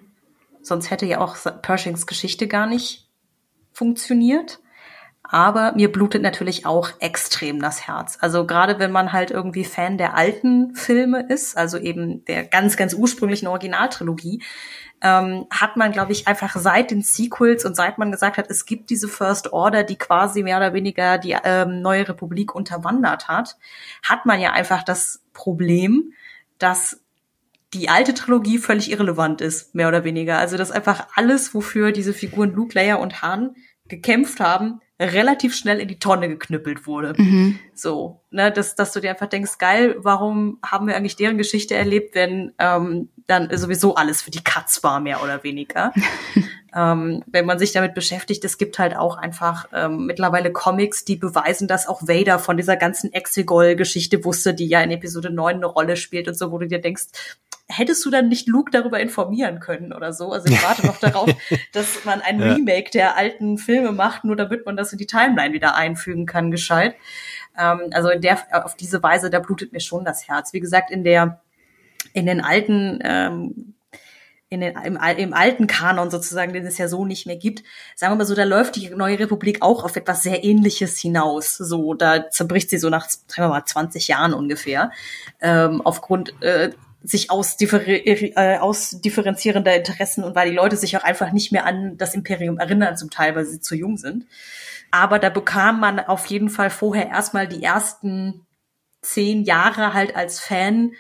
Sonst 0.63 0.91
hätte 0.91 1.07
ja 1.07 1.21
auch 1.21 1.37
Pershings 1.63 2.07
Geschichte 2.07 2.49
gar 2.49 2.67
nicht 2.67 3.09
funktioniert. 3.73 4.61
Aber 5.23 5.73
mir 5.77 5.93
blutet 5.93 6.23
natürlich 6.23 6.67
auch 6.67 6.91
extrem 6.99 7.63
das 7.63 7.87
Herz. 7.87 8.19
Also 8.21 8.47
gerade 8.47 8.81
wenn 8.81 8.91
man 8.91 9.13
halt 9.13 9.31
irgendwie 9.31 9.65
Fan 9.65 9.97
der 9.97 10.17
alten 10.17 10.75
Filme 10.75 11.25
ist, 11.29 11.57
also 11.57 11.79
eben 11.79 12.25
der 12.25 12.45
ganz, 12.45 12.77
ganz 12.77 12.95
ursprünglichen 12.95 13.47
Originaltrilogie, 13.47 14.43
ähm, 15.03 15.47
hat 15.51 15.77
man, 15.77 15.93
glaube 15.93 16.13
ich, 16.13 16.29
einfach 16.29 16.55
seit 16.57 16.91
den 16.91 17.03
Sequels 17.03 17.65
und 17.65 17.75
seit 17.75 17.99
man 17.99 18.13
gesagt 18.13 18.37
hat, 18.37 18.51
es 18.51 18.67
gibt 18.67 18.91
diese 18.91 19.09
First 19.09 19.53
Order, 19.53 19.83
die 19.83 19.97
quasi 19.97 20.43
mehr 20.43 20.59
oder 20.59 20.75
weniger 20.75 21.19
die 21.19 21.37
ähm, 21.43 21.81
neue 21.81 22.09
Republik 22.09 22.55
unterwandert 22.55 23.29
hat, 23.29 23.57
hat 24.03 24.27
man 24.27 24.41
ja 24.41 24.53
einfach 24.53 24.83
das 24.83 25.23
Problem, 25.33 26.13
dass 26.59 27.01
die 27.73 27.89
alte 27.89 28.15
Trilogie 28.15 28.59
völlig 28.59 28.91
irrelevant 28.91 29.41
ist, 29.41 29.75
mehr 29.75 29.89
oder 29.89 30.05
weniger. 30.05 30.39
Also 30.39 30.57
dass 30.57 30.71
einfach 30.71 31.07
alles, 31.15 31.55
wofür 31.55 31.93
diese 31.93 32.13
Figuren 32.13 32.53
Luke, 32.53 32.75
Leia 32.75 32.97
und 32.97 33.23
Han 33.23 33.55
gekämpft 33.89 34.41
haben, 34.41 34.81
relativ 35.01 35.57
schnell 35.57 35.81
in 35.81 35.89
die 35.89 35.99
Tonne 35.99 36.29
geknüppelt 36.29 36.87
wurde. 36.87 37.15
Mhm. 37.17 37.59
So, 37.75 38.21
ne, 38.31 38.53
dass, 38.53 38.75
dass 38.75 38.93
du 38.93 39.01
dir 39.01 39.11
einfach 39.11 39.29
denkst, 39.29 39.57
geil, 39.59 39.97
warum 39.99 40.59
haben 40.65 40.87
wir 40.87 40.95
eigentlich 40.95 41.17
deren 41.17 41.39
Geschichte 41.39 41.75
erlebt, 41.75 42.15
wenn 42.15 42.53
ähm, 42.59 43.09
dann 43.27 43.57
sowieso 43.57 43.95
alles 43.95 44.21
für 44.21 44.31
die 44.31 44.45
Katz 44.45 44.83
war, 44.83 45.01
mehr 45.01 45.23
oder 45.23 45.43
weniger. 45.43 45.95
ähm, 46.77 47.25
wenn 47.27 47.47
man 47.47 47.59
sich 47.59 47.73
damit 47.73 47.95
beschäftigt, 47.95 48.45
es 48.45 48.59
gibt 48.59 48.79
halt 48.79 48.95
auch 48.95 49.17
einfach 49.17 49.69
ähm, 49.73 50.05
mittlerweile 50.05 50.53
Comics, 50.53 51.05
die 51.05 51.17
beweisen, 51.17 51.67
dass 51.67 51.89
auch 51.89 52.03
Vader 52.03 52.39
von 52.39 52.59
dieser 52.59 52.77
ganzen 52.77 53.13
Exegol-Geschichte 53.13 54.25
wusste, 54.25 54.53
die 54.53 54.69
ja 54.69 54.83
in 54.83 54.91
Episode 54.91 55.31
9 55.31 55.57
eine 55.57 55.67
Rolle 55.67 55.97
spielt 55.97 56.29
und 56.29 56.35
so, 56.35 56.53
wo 56.53 56.59
du 56.59 56.67
dir 56.67 56.81
denkst, 56.81 57.05
hättest 57.71 58.05
du 58.05 58.11
dann 58.11 58.29
nicht 58.29 58.49
Luke 58.49 58.71
darüber 58.71 59.01
informieren 59.01 59.61
können 59.61 59.93
oder 59.93 60.13
so? 60.13 60.33
Also 60.33 60.53
ich 60.53 60.63
warte 60.65 60.87
noch 60.87 60.99
darauf, 60.99 61.31
dass 61.73 62.05
man 62.05 62.21
ein 62.21 62.41
Ja. 62.41 62.55
Remake 62.55 62.91
der 62.91 63.17
alten 63.17 63.59
Filme 63.59 63.93
macht, 63.93 64.25
nur 64.25 64.37
damit 64.37 64.67
man 64.67 64.77
das 64.77 64.93
in 64.93 64.99
die 64.99 65.07
Timeline 65.07 65.55
wieder 65.55 65.75
einfügen 65.77 66.27
kann, 66.27 66.51
gescheit. 66.51 66.97
Ähm, 67.59 67.91
also 67.93 68.11
in 68.11 68.21
der, 68.21 68.39
auf 68.65 68.77
diese 68.77 69.03
Weise, 69.03 69.31
da 69.31 69.39
blutet 69.39 69.73
mir 69.73 69.81
schon 69.81 70.05
das 70.05 70.29
Herz. 70.29 70.53
Wie 70.53 70.61
gesagt, 70.61 70.91
in 70.91 71.05
der, 71.05 71.41
in 72.13 72.27
den 72.27 72.41
alten, 72.41 72.99
ähm, 73.03 73.75
in 74.49 74.61
den, 74.61 74.77
im, 74.85 74.99
im 75.17 75.33
alten 75.33 75.69
Kanon 75.69 76.11
sozusagen, 76.11 76.53
den 76.53 76.67
es 76.67 76.77
ja 76.77 76.89
so 76.89 77.05
nicht 77.05 77.25
mehr 77.25 77.37
gibt, 77.37 77.63
sagen 77.95 78.13
wir 78.13 78.17
mal 78.17 78.25
so, 78.27 78.35
da 78.35 78.43
läuft 78.43 78.75
die 78.75 78.91
neue 78.91 79.19
Republik 79.21 79.63
auch 79.63 79.85
auf 79.85 79.95
etwas 79.95 80.25
sehr 80.25 80.43
Ähnliches 80.43 80.99
hinaus. 80.99 81.57
So, 81.57 81.95
da 81.95 82.29
zerbricht 82.31 82.69
sie 82.69 82.79
so 82.79 82.91
nach, 82.91 83.09
sagen 83.09 83.45
wir 83.45 83.49
mal, 83.49 83.65
20 83.65 84.09
Jahren 84.09 84.35
ungefähr, 84.35 84.91
ähm, 85.41 85.81
aufgrund 85.83 86.35
äh, 86.43 86.71
sich 87.03 87.31
ausdiffer 87.31 87.87
äh, 87.87 88.59
ausdifferenzierender 88.59 89.75
Interessen 89.75 90.25
und 90.25 90.35
weil 90.35 90.51
die 90.51 90.57
Leute 90.57 90.77
sich 90.77 90.97
auch 90.97 91.05
einfach 91.05 91.33
nicht 91.33 91.53
mehr 91.53 91.65
an 91.67 91.97
das 91.97 92.15
Imperium 92.15 92.59
erinnern, 92.59 92.97
zum 92.97 93.11
Teil, 93.11 93.35
weil 93.35 93.45
sie 93.47 93.61
zu 93.61 93.75
jung 93.75 93.97
sind. 93.97 94.27
Aber 94.91 95.19
da 95.19 95.31
bekam 95.31 95.81
man 95.81 96.01
auf 96.01 96.27
jeden 96.27 96.51
Fall 96.51 96.71
vorher 96.71 97.09
erstmal 97.09 97.47
die 97.49 97.63
ersten 97.63 98.47
zehn 99.03 99.45
Jahre 99.45 99.95
halt 99.95 100.15
als 100.17 100.41
Fan 100.41 100.93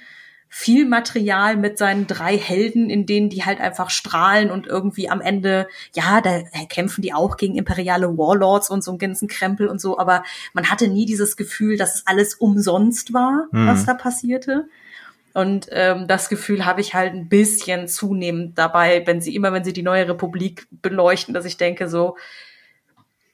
viel 0.53 0.85
Material 0.85 1.57
mit 1.57 1.79
seinen 1.79 2.09
drei 2.09 2.37
Helden, 2.37 2.91
in 2.91 3.07
denen 3.07 3.29
die 3.31 3.45
halt 3.45 3.61
einfach 3.61 3.89
strahlen 3.91 4.51
und 4.51 4.67
irgendwie 4.67 5.09
am 5.09 5.21
Ende, 5.21 5.69
ja, 5.95 6.21
da 6.21 6.41
kämpfen 6.69 7.03
die 7.03 7.15
auch 7.15 7.37
gegen 7.37 7.55
imperiale 7.57 8.19
Warlords 8.19 8.69
und 8.69 8.83
so 8.83 8.91
einen 8.91 8.99
ganzen 8.99 9.29
Krempel 9.29 9.69
und 9.69 9.81
so, 9.81 9.97
aber 9.97 10.25
man 10.53 10.69
hatte 10.69 10.89
nie 10.89 11.07
dieses 11.07 11.37
Gefühl, 11.37 11.77
dass 11.77 11.95
es 11.97 12.07
alles 12.07 12.35
umsonst 12.35 13.13
war, 13.13 13.47
Mhm. 13.53 13.69
was 13.69 13.85
da 13.87 13.95
passierte. 13.95 14.65
Und 15.33 15.69
ähm, 15.71 16.09
das 16.09 16.29
Gefühl 16.29 16.65
habe 16.67 16.81
ich 16.81 16.95
halt 16.95 17.15
ein 17.15 17.29
bisschen 17.29 17.89
zunehmend 17.89 18.59
dabei, 18.59 19.03
wenn 19.07 19.21
sie 19.21 19.35
immer, 19.35 19.53
wenn 19.53 19.65
sie 19.65 19.73
die 19.73 19.83
neue 19.83 20.09
Republik 20.09 20.67
beleuchten, 20.71 21.35
dass 21.35 21.45
ich 21.45 21.57
denke 21.57 21.89
so, 21.89 22.17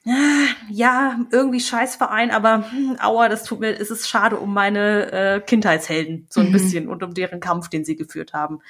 ah, 0.05 0.47
ja, 0.69 1.19
irgendwie 1.31 1.59
Scheißverein, 1.59 2.31
aber 2.31 2.69
hm, 2.71 2.97
aua, 3.01 3.29
das 3.29 3.43
tut 3.43 3.59
mir, 3.59 3.79
es 3.79 3.91
ist 3.91 4.07
schade 4.07 4.37
um 4.37 4.53
meine 4.53 5.11
äh, 5.11 5.39
Kindheitshelden, 5.41 6.27
so 6.29 6.41
ein 6.41 6.47
Mhm. 6.47 6.51
bisschen 6.51 6.87
und 6.87 7.03
um 7.03 7.13
deren 7.13 7.39
Kampf, 7.39 7.69
den 7.69 7.83
sie 7.83 7.95
geführt 7.95 8.33
haben. 8.33 8.61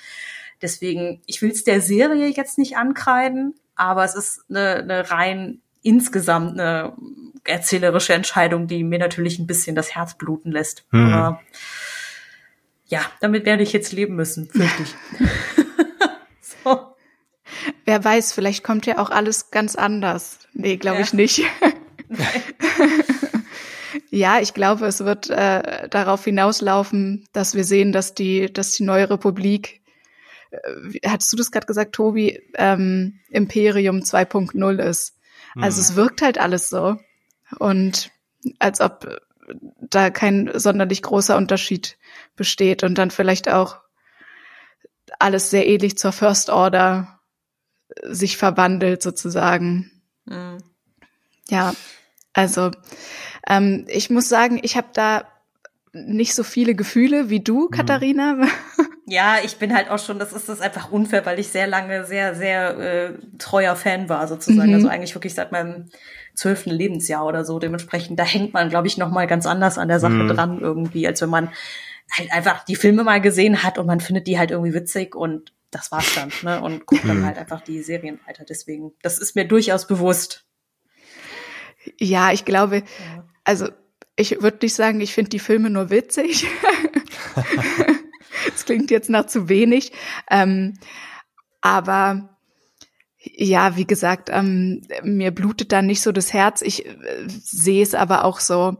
Deswegen, 0.61 1.21
ich 1.25 1.41
will 1.41 1.51
es 1.51 1.63
der 1.63 1.81
Serie 1.81 2.29
jetzt 2.29 2.57
nicht 2.57 2.77
ankreiden, 2.77 3.53
aber 3.75 4.03
es 4.03 4.15
ist 4.15 4.45
eine, 4.49 4.77
eine 4.77 5.11
rein 5.11 5.61
insgesamt 5.83 6.59
eine 6.59 6.93
erzählerische 7.43 8.13
Entscheidung, 8.13 8.67
die 8.67 8.83
mir 8.83 8.99
natürlich 8.99 9.39
ein 9.39 9.47
bisschen 9.47 9.75
das 9.75 9.95
Herz 9.95 10.15
bluten 10.15 10.51
lässt. 10.51 10.85
Mhm. 10.91 11.13
Aber 11.13 11.41
ja, 12.87 13.01
damit 13.19 13.45
werde 13.45 13.63
ich 13.63 13.73
jetzt 13.73 13.91
leben 13.91 14.15
müssen, 14.15 14.49
fürchte 14.49 14.83
ich. 14.83 14.95
so. 16.63 16.95
Wer 17.85 18.03
weiß, 18.03 18.33
vielleicht 18.33 18.63
kommt 18.63 18.85
ja 18.85 18.97
auch 18.97 19.09
alles 19.09 19.51
ganz 19.51 19.75
anders. 19.75 20.39
Nee, 20.53 20.77
glaube 20.77 20.99
ja. 20.99 21.03
ich 21.03 21.13
nicht. 21.13 21.43
ja, 24.09 24.39
ich 24.39 24.53
glaube, 24.53 24.85
es 24.85 25.03
wird 25.03 25.29
äh, 25.29 25.89
darauf 25.89 26.23
hinauslaufen, 26.23 27.27
dass 27.33 27.55
wir 27.55 27.63
sehen, 27.63 27.91
dass 27.91 28.13
die, 28.13 28.51
dass 28.51 28.71
die 28.71 28.83
neue 28.83 29.09
Republik, 29.09 29.81
äh, 30.51 31.07
hattest 31.07 31.31
du 31.33 31.37
das 31.37 31.51
gerade 31.51 31.67
gesagt, 31.67 31.93
Tobi, 31.93 32.41
ähm, 32.55 33.19
Imperium 33.29 33.99
2.0 33.99 34.79
ist. 34.79 35.17
Also 35.55 35.77
mhm. 35.77 35.81
es 35.81 35.95
wirkt 35.95 36.21
halt 36.21 36.37
alles 36.37 36.69
so. 36.69 36.97
Und 37.59 38.11
als 38.59 38.81
ob 38.81 39.21
da 39.81 40.09
kein 40.09 40.51
sonderlich 40.53 41.01
großer 41.01 41.37
Unterschied 41.37 41.96
besteht 42.37 42.83
und 42.83 42.97
dann 42.97 43.11
vielleicht 43.11 43.49
auch 43.49 43.77
alles 45.19 45.49
sehr 45.49 45.67
ähnlich 45.67 45.97
zur 45.97 46.11
First 46.11 46.49
Order 46.49 47.19
sich 48.03 48.37
verwandelt 48.37 49.01
sozusagen. 49.01 49.91
Mhm. 50.25 50.57
Ja, 51.49 51.73
also 52.33 52.71
ähm, 53.47 53.85
ich 53.89 54.09
muss 54.09 54.29
sagen, 54.29 54.59
ich 54.61 54.77
habe 54.77 54.87
da 54.93 55.25
nicht 55.93 56.35
so 56.35 56.43
viele 56.43 56.75
Gefühle 56.75 57.29
wie 57.29 57.39
du, 57.39 57.65
mhm. 57.65 57.71
Katharina. 57.71 58.37
Ja, 59.09 59.37
ich 59.41 59.55
bin 59.55 59.73
halt 59.73 59.89
auch 59.89 59.99
schon, 59.99 60.19
das 60.19 60.33
ist 60.33 60.49
das 60.49 60.59
einfach 60.59 60.91
unfair, 60.91 61.25
weil 61.25 61.39
ich 61.39 61.47
sehr 61.47 61.65
lange 61.65 62.03
sehr, 62.03 62.35
sehr 62.35 62.77
äh, 62.77 63.13
treuer 63.37 63.77
Fan 63.77 64.09
war 64.09 64.27
sozusagen. 64.27 64.67
Mhm. 64.67 64.75
Also 64.75 64.89
eigentlich 64.89 65.15
wirklich 65.15 65.33
seit 65.33 65.53
meinem 65.53 65.85
zwölften 66.35 66.71
Lebensjahr 66.71 67.25
oder 67.25 67.45
so. 67.45 67.57
Dementsprechend, 67.57 68.19
da 68.19 68.25
hängt 68.25 68.53
man, 68.53 68.67
glaube 68.67 68.87
ich, 68.87 68.97
noch 68.97 69.09
mal 69.09 69.25
ganz 69.25 69.45
anders 69.45 69.77
an 69.77 69.87
der 69.87 70.01
Sache 70.01 70.11
mhm. 70.11 70.27
dran 70.27 70.59
irgendwie, 70.59 71.07
als 71.07 71.21
wenn 71.21 71.29
man 71.29 71.47
halt 72.11 72.31
einfach 72.31 72.63
die 72.63 72.75
Filme 72.75 73.03
mal 73.03 73.21
gesehen 73.21 73.63
hat 73.63 73.77
und 73.77 73.85
man 73.85 73.99
findet 73.99 74.27
die 74.27 74.39
halt 74.39 74.51
irgendwie 74.51 74.73
witzig 74.73 75.15
und 75.15 75.53
das 75.71 75.91
war's 75.91 76.13
dann, 76.15 76.31
ne? 76.43 76.61
Und 76.61 76.85
guckt 76.85 77.03
dann 77.05 77.25
halt 77.25 77.37
einfach 77.39 77.61
die 77.61 77.81
Serien 77.81 78.19
weiter. 78.25 78.45
Deswegen, 78.45 78.93
das 79.01 79.19
ist 79.19 79.35
mir 79.35 79.45
durchaus 79.45 79.87
bewusst. 79.87 80.45
Ja, 81.99 82.31
ich 82.31 82.45
glaube, 82.45 82.77
ja. 82.77 82.83
also 83.43 83.69
ich 84.15 84.41
würde 84.41 84.59
nicht 84.61 84.73
sagen, 84.73 84.99
ich 85.01 85.13
finde 85.13 85.29
die 85.29 85.39
Filme 85.39 85.69
nur 85.69 85.89
witzig. 85.89 86.47
das 88.51 88.65
klingt 88.65 88.91
jetzt 88.91 89.09
nach 89.09 89.27
zu 89.27 89.49
wenig. 89.49 89.91
Ähm, 90.29 90.73
aber 91.61 92.37
ja, 93.19 93.75
wie 93.75 93.85
gesagt, 93.85 94.29
ähm, 94.31 94.87
mir 95.03 95.31
blutet 95.31 95.71
da 95.71 95.81
nicht 95.81 96.01
so 96.01 96.11
das 96.11 96.33
Herz. 96.33 96.61
Ich 96.61 96.85
äh, 96.85 96.93
sehe 97.27 97.83
es 97.83 97.93
aber 97.93 98.23
auch 98.23 98.39
so, 98.39 98.77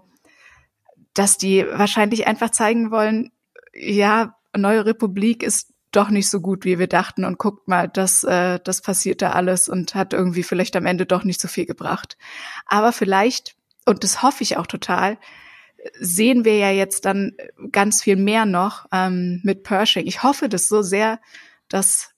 dass 1.18 1.38
die 1.38 1.66
wahrscheinlich 1.66 2.28
einfach 2.28 2.52
zeigen 2.52 2.92
wollen, 2.92 3.32
ja, 3.74 4.36
Neue 4.56 4.86
Republik 4.86 5.44
ist 5.44 5.74
doch 5.92 6.10
nicht 6.10 6.30
so 6.30 6.42
gut, 6.42 6.66
wie 6.66 6.80
wir 6.80 6.88
dachten. 6.88 7.26
Und 7.26 7.38
guckt 7.38 7.68
mal, 7.68 7.88
das, 7.88 8.24
äh, 8.24 8.60
das 8.64 8.82
passiert 8.82 9.22
da 9.22 9.32
alles 9.32 9.70
und 9.70 9.96
hat 9.96 10.14
irgendwie 10.14 10.44
vielleicht 10.44 10.76
am 10.76 10.86
Ende 10.86 11.06
doch 11.06 11.24
nicht 11.24 11.42
so 11.42 11.48
viel 11.48 11.66
gebracht. 11.66 12.18
Aber 12.66 12.92
vielleicht, 12.92 13.56
und 13.86 14.04
das 14.04 14.22
hoffe 14.22 14.44
ich 14.44 14.58
auch 14.58 14.68
total, 14.68 15.18
sehen 16.00 16.46
wir 16.46 16.58
ja 16.58 16.70
jetzt 16.72 17.06
dann 17.06 17.34
ganz 17.72 18.04
viel 18.04 18.16
mehr 18.16 18.46
noch 18.46 18.86
ähm, 18.92 19.42
mit 19.44 19.64
Pershing. 19.64 20.06
Ich 20.06 20.24
hoffe 20.24 20.50
das 20.50 20.68
so 20.68 20.82
sehr, 20.82 21.20
dass 21.70 22.12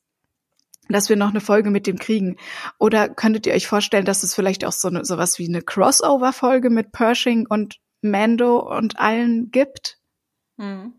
dass 0.92 1.08
wir 1.08 1.18
noch 1.18 1.30
eine 1.30 1.40
Folge 1.40 1.70
mit 1.70 1.86
dem 1.86 2.00
kriegen. 2.00 2.38
Oder 2.80 3.10
könntet 3.10 3.46
ihr 3.46 3.54
euch 3.54 3.68
vorstellen, 3.68 4.06
dass 4.06 4.24
es 4.24 4.34
vielleicht 4.34 4.66
auch 4.66 4.72
so 4.72 4.88
eine, 4.88 5.06
sowas 5.06 5.38
wie 5.38 5.48
eine 5.48 5.62
Crossover-Folge 5.62 6.72
mit 6.72 6.92
Pershing 6.92 7.46
und 7.48 7.80
Mando 8.02 8.60
und 8.60 9.00
allen 9.00 9.52
gibt? 9.52 10.00
Mhm. 10.58 10.94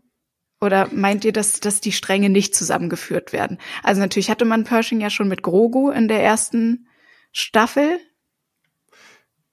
Oder 0.59 0.89
meint 0.93 1.25
ihr, 1.25 1.33
dass, 1.33 1.59
dass 1.59 1.81
die 1.81 1.91
Stränge 1.91 2.29
nicht 2.29 2.55
zusammengeführt 2.55 3.33
werden? 3.33 3.57
Also 3.81 3.99
natürlich 4.01 4.29
hatte 4.29 4.45
man 4.45 4.63
Pershing 4.63 5.01
ja 5.01 5.09
schon 5.09 5.27
mit 5.27 5.41
Grogu 5.41 5.89
in 5.89 6.07
der 6.07 6.23
ersten 6.23 6.87
Staffel. 7.31 7.99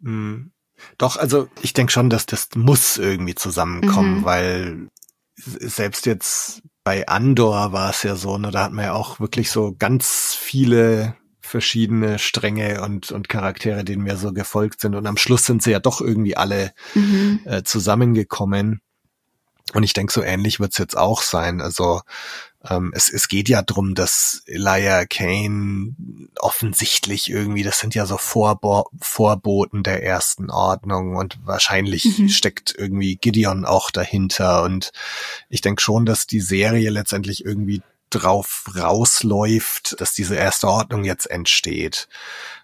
Mhm. 0.00 0.52
Doch, 0.98 1.16
also 1.16 1.48
ich 1.62 1.72
denke 1.72 1.92
schon, 1.92 2.10
dass 2.10 2.26
das 2.26 2.50
muss 2.54 2.98
irgendwie 2.98 3.34
zusammenkommen, 3.34 4.18
mhm. 4.18 4.24
weil 4.24 4.88
selbst 5.36 6.06
jetzt 6.06 6.62
bei 6.84 7.08
Andor 7.08 7.72
war 7.72 7.90
es 7.90 8.02
ja 8.02 8.16
so, 8.16 8.38
ne, 8.38 8.50
da 8.50 8.64
hat 8.64 8.72
man 8.72 8.84
ja 8.84 8.92
auch 8.92 9.18
wirklich 9.18 9.50
so 9.50 9.74
ganz 9.76 10.34
viele 10.34 11.16
verschiedene 11.48 12.18
Stränge 12.18 12.82
und, 12.82 13.10
und 13.10 13.28
Charaktere, 13.28 13.84
denen 13.84 14.06
wir 14.06 14.16
so 14.16 14.32
gefolgt 14.32 14.80
sind. 14.80 14.94
Und 14.94 15.06
am 15.06 15.16
Schluss 15.16 15.46
sind 15.46 15.62
sie 15.62 15.72
ja 15.72 15.80
doch 15.80 16.00
irgendwie 16.00 16.36
alle 16.36 16.72
mhm. 16.94 17.40
äh, 17.44 17.62
zusammengekommen. 17.64 18.80
Und 19.74 19.82
ich 19.82 19.92
denke, 19.92 20.12
so 20.12 20.22
ähnlich 20.22 20.60
wird's 20.60 20.78
jetzt 20.78 20.96
auch 20.96 21.20
sein. 21.20 21.60
Also 21.60 22.00
ähm, 22.68 22.92
es, 22.94 23.12
es 23.12 23.28
geht 23.28 23.48
ja 23.48 23.62
drum, 23.62 23.94
dass 23.94 24.42
Elijah 24.46 25.04
Kane 25.04 25.94
offensichtlich 26.38 27.30
irgendwie, 27.30 27.62
das 27.62 27.78
sind 27.78 27.94
ja 27.94 28.06
so 28.06 28.16
Vorbo 28.16 28.88
Vorboten 29.00 29.82
der 29.82 30.02
ersten 30.02 30.50
Ordnung 30.50 31.16
und 31.16 31.38
wahrscheinlich 31.44 32.18
mhm. 32.18 32.28
steckt 32.28 32.74
irgendwie 32.76 33.16
Gideon 33.16 33.64
auch 33.64 33.90
dahinter. 33.90 34.62
Und 34.62 34.92
ich 35.48 35.60
denke 35.60 35.82
schon, 35.82 36.06
dass 36.06 36.26
die 36.26 36.40
Serie 36.40 36.90
letztendlich 36.90 37.44
irgendwie 37.44 37.82
drauf 38.10 38.64
rausläuft, 38.76 40.01
dass 40.01 40.12
diese 40.12 40.36
erste 40.36 40.68
Ordnung 40.68 41.05
jetzt 41.05 41.30
entsteht. 41.30 42.09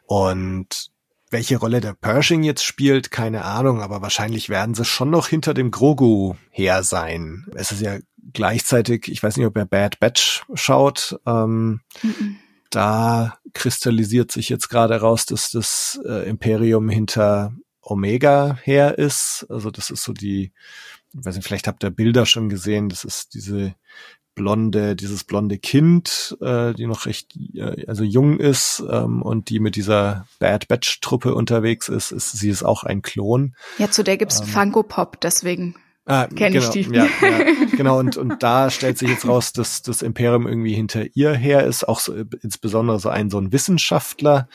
Und 0.06 0.90
welche 1.30 1.56
Rolle 1.56 1.80
der 1.80 1.94
Pershing 1.94 2.42
jetzt 2.44 2.64
spielt, 2.64 3.10
keine 3.10 3.44
Ahnung, 3.44 3.80
aber 3.82 4.02
wahrscheinlich 4.02 4.48
werden 4.48 4.74
sie 4.74 4.84
schon 4.84 5.10
noch 5.10 5.28
hinter 5.28 5.52
dem 5.52 5.70
Grogu 5.70 6.36
her 6.50 6.82
sein. 6.82 7.46
Es 7.54 7.72
ist 7.72 7.80
ja 7.80 7.98
gleichzeitig, 8.32 9.08
ich 9.08 9.22
weiß 9.22 9.36
nicht, 9.36 9.46
ob 9.46 9.56
er 9.56 9.66
Bad 9.66 9.98
Batch 9.98 10.44
schaut, 10.54 11.18
ähm, 11.26 11.80
mhm. 12.02 12.36
da 12.70 13.38
kristallisiert 13.52 14.30
sich 14.30 14.48
jetzt 14.48 14.68
gerade 14.68 15.00
raus, 15.00 15.26
dass 15.26 15.50
das 15.50 16.00
äh, 16.06 16.28
Imperium 16.28 16.88
hinter 16.88 17.52
Omega 17.80 18.58
her 18.62 18.96
ist. 18.98 19.46
Also 19.48 19.70
das 19.70 19.90
ist 19.90 20.04
so 20.04 20.12
die, 20.12 20.52
ich 21.12 21.24
weiß 21.24 21.36
nicht, 21.36 21.46
vielleicht 21.46 21.66
habt 21.66 21.82
ihr 21.84 21.90
Bilder 21.90 22.26
schon 22.26 22.48
gesehen, 22.48 22.88
das 22.88 23.04
ist 23.04 23.34
diese 23.34 23.74
blonde, 24.34 24.96
dieses 24.96 25.24
blonde 25.24 25.58
Kind, 25.58 26.36
äh, 26.40 26.74
die 26.74 26.86
noch 26.86 27.06
recht 27.06 27.36
äh, 27.54 27.86
also 27.86 28.04
jung 28.04 28.38
ist 28.38 28.82
ähm, 28.90 29.22
und 29.22 29.48
die 29.48 29.60
mit 29.60 29.76
dieser 29.76 30.26
Bad 30.38 30.68
Batch 30.68 31.00
Truppe 31.00 31.34
unterwegs 31.34 31.88
ist, 31.88 32.10
ist 32.10 32.32
sie 32.32 32.50
ist 32.50 32.62
auch 32.62 32.84
ein 32.84 33.02
Klon. 33.02 33.54
Ja, 33.78 33.90
zu 33.90 34.02
der 34.04 34.16
gibt's 34.16 34.40
ähm, 34.40 34.46
Funko 34.46 34.82
Pop, 34.82 35.20
deswegen 35.20 35.76
ah, 36.06 36.26
kenne 36.26 36.58
genau, 36.58 36.64
ich 36.64 36.70
die. 36.70 36.94
Ja, 36.94 37.04
ja, 37.04 37.66
genau 37.76 37.98
und 37.98 38.16
und 38.16 38.42
da 38.42 38.70
stellt 38.70 38.98
sich 38.98 39.08
jetzt 39.08 39.26
raus, 39.26 39.52
dass 39.52 39.82
das 39.82 40.02
Imperium 40.02 40.46
irgendwie 40.46 40.74
hinter 40.74 41.04
ihr 41.14 41.32
her 41.32 41.64
ist, 41.64 41.88
auch 41.88 42.00
so, 42.00 42.14
insbesondere 42.42 42.98
so 42.98 43.08
ein 43.08 43.30
so 43.30 43.38
ein 43.38 43.52
Wissenschaftler, 43.52 44.48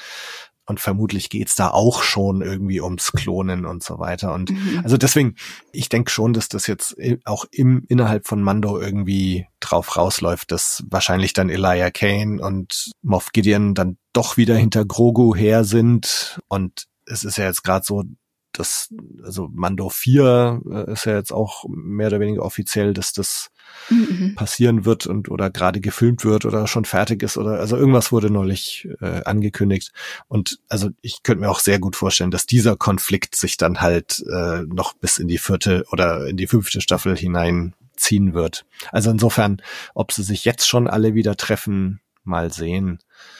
und 0.69 0.79
vermutlich 0.79 1.29
geht's 1.29 1.55
da 1.55 1.69
auch 1.69 2.03
schon 2.03 2.41
irgendwie 2.41 2.79
ums 2.79 3.11
Klonen 3.11 3.65
und 3.65 3.83
so 3.83 3.97
weiter. 3.97 4.33
Und 4.33 4.51
mhm. 4.51 4.81
also 4.83 4.97
deswegen, 4.97 5.35
ich 5.71 5.89
denke 5.89 6.11
schon, 6.11 6.33
dass 6.33 6.47
das 6.47 6.67
jetzt 6.67 6.95
auch 7.25 7.45
im, 7.51 7.83
innerhalb 7.89 8.27
von 8.27 8.43
Mando 8.43 8.79
irgendwie 8.79 9.47
drauf 9.59 9.97
rausläuft, 9.97 10.51
dass 10.51 10.83
wahrscheinlich 10.87 11.33
dann 11.33 11.49
Elijah 11.49 11.89
Kane 11.89 12.39
und 12.39 12.91
Moff 13.01 13.31
Gideon 13.31 13.73
dann 13.73 13.97
doch 14.13 14.37
wieder 14.37 14.55
hinter 14.55 14.85
Grogu 14.85 15.35
her 15.35 15.63
sind. 15.63 16.39
Und 16.47 16.85
es 17.07 17.23
ist 17.23 17.37
ja 17.37 17.45
jetzt 17.45 17.63
gerade 17.63 17.83
so, 17.83 18.03
das, 18.51 18.93
also 19.23 19.49
Mando 19.51 19.89
4 19.89 20.61
äh, 20.69 20.93
ist 20.93 21.05
ja 21.05 21.15
jetzt 21.15 21.31
auch 21.31 21.65
mehr 21.69 22.07
oder 22.07 22.19
weniger 22.19 22.43
offiziell, 22.43 22.93
dass 22.93 23.13
das 23.13 23.51
mhm. 23.89 24.35
passieren 24.35 24.85
wird 24.85 25.07
und 25.07 25.29
oder 25.29 25.49
gerade 25.49 25.79
gefilmt 25.79 26.25
wird 26.25 26.45
oder 26.45 26.67
schon 26.67 26.85
fertig 26.85 27.23
ist 27.23 27.37
oder 27.37 27.59
also 27.59 27.77
irgendwas 27.77 28.11
wurde 28.11 28.29
neulich 28.29 28.87
äh, 29.01 29.23
angekündigt. 29.23 29.91
Und 30.27 30.59
also 30.67 30.89
ich 31.01 31.23
könnte 31.23 31.41
mir 31.41 31.49
auch 31.49 31.59
sehr 31.59 31.79
gut 31.79 31.95
vorstellen, 31.95 32.31
dass 32.31 32.45
dieser 32.45 32.75
Konflikt 32.75 33.35
sich 33.35 33.57
dann 33.57 33.81
halt 33.81 34.23
äh, 34.31 34.63
noch 34.63 34.93
bis 34.93 35.17
in 35.17 35.27
die 35.27 35.37
vierte 35.37 35.85
oder 35.91 36.27
in 36.27 36.37
die 36.37 36.47
fünfte 36.47 36.81
Staffel 36.81 37.15
hineinziehen 37.15 38.33
wird. 38.33 38.65
Also 38.91 39.11
insofern, 39.11 39.61
ob 39.93 40.11
sie 40.11 40.23
sich 40.23 40.45
jetzt 40.45 40.67
schon 40.67 40.87
alle 40.87 41.13
wieder 41.13 41.37
treffen, 41.37 42.01
mal 42.23 42.51
sehen. 42.51 42.99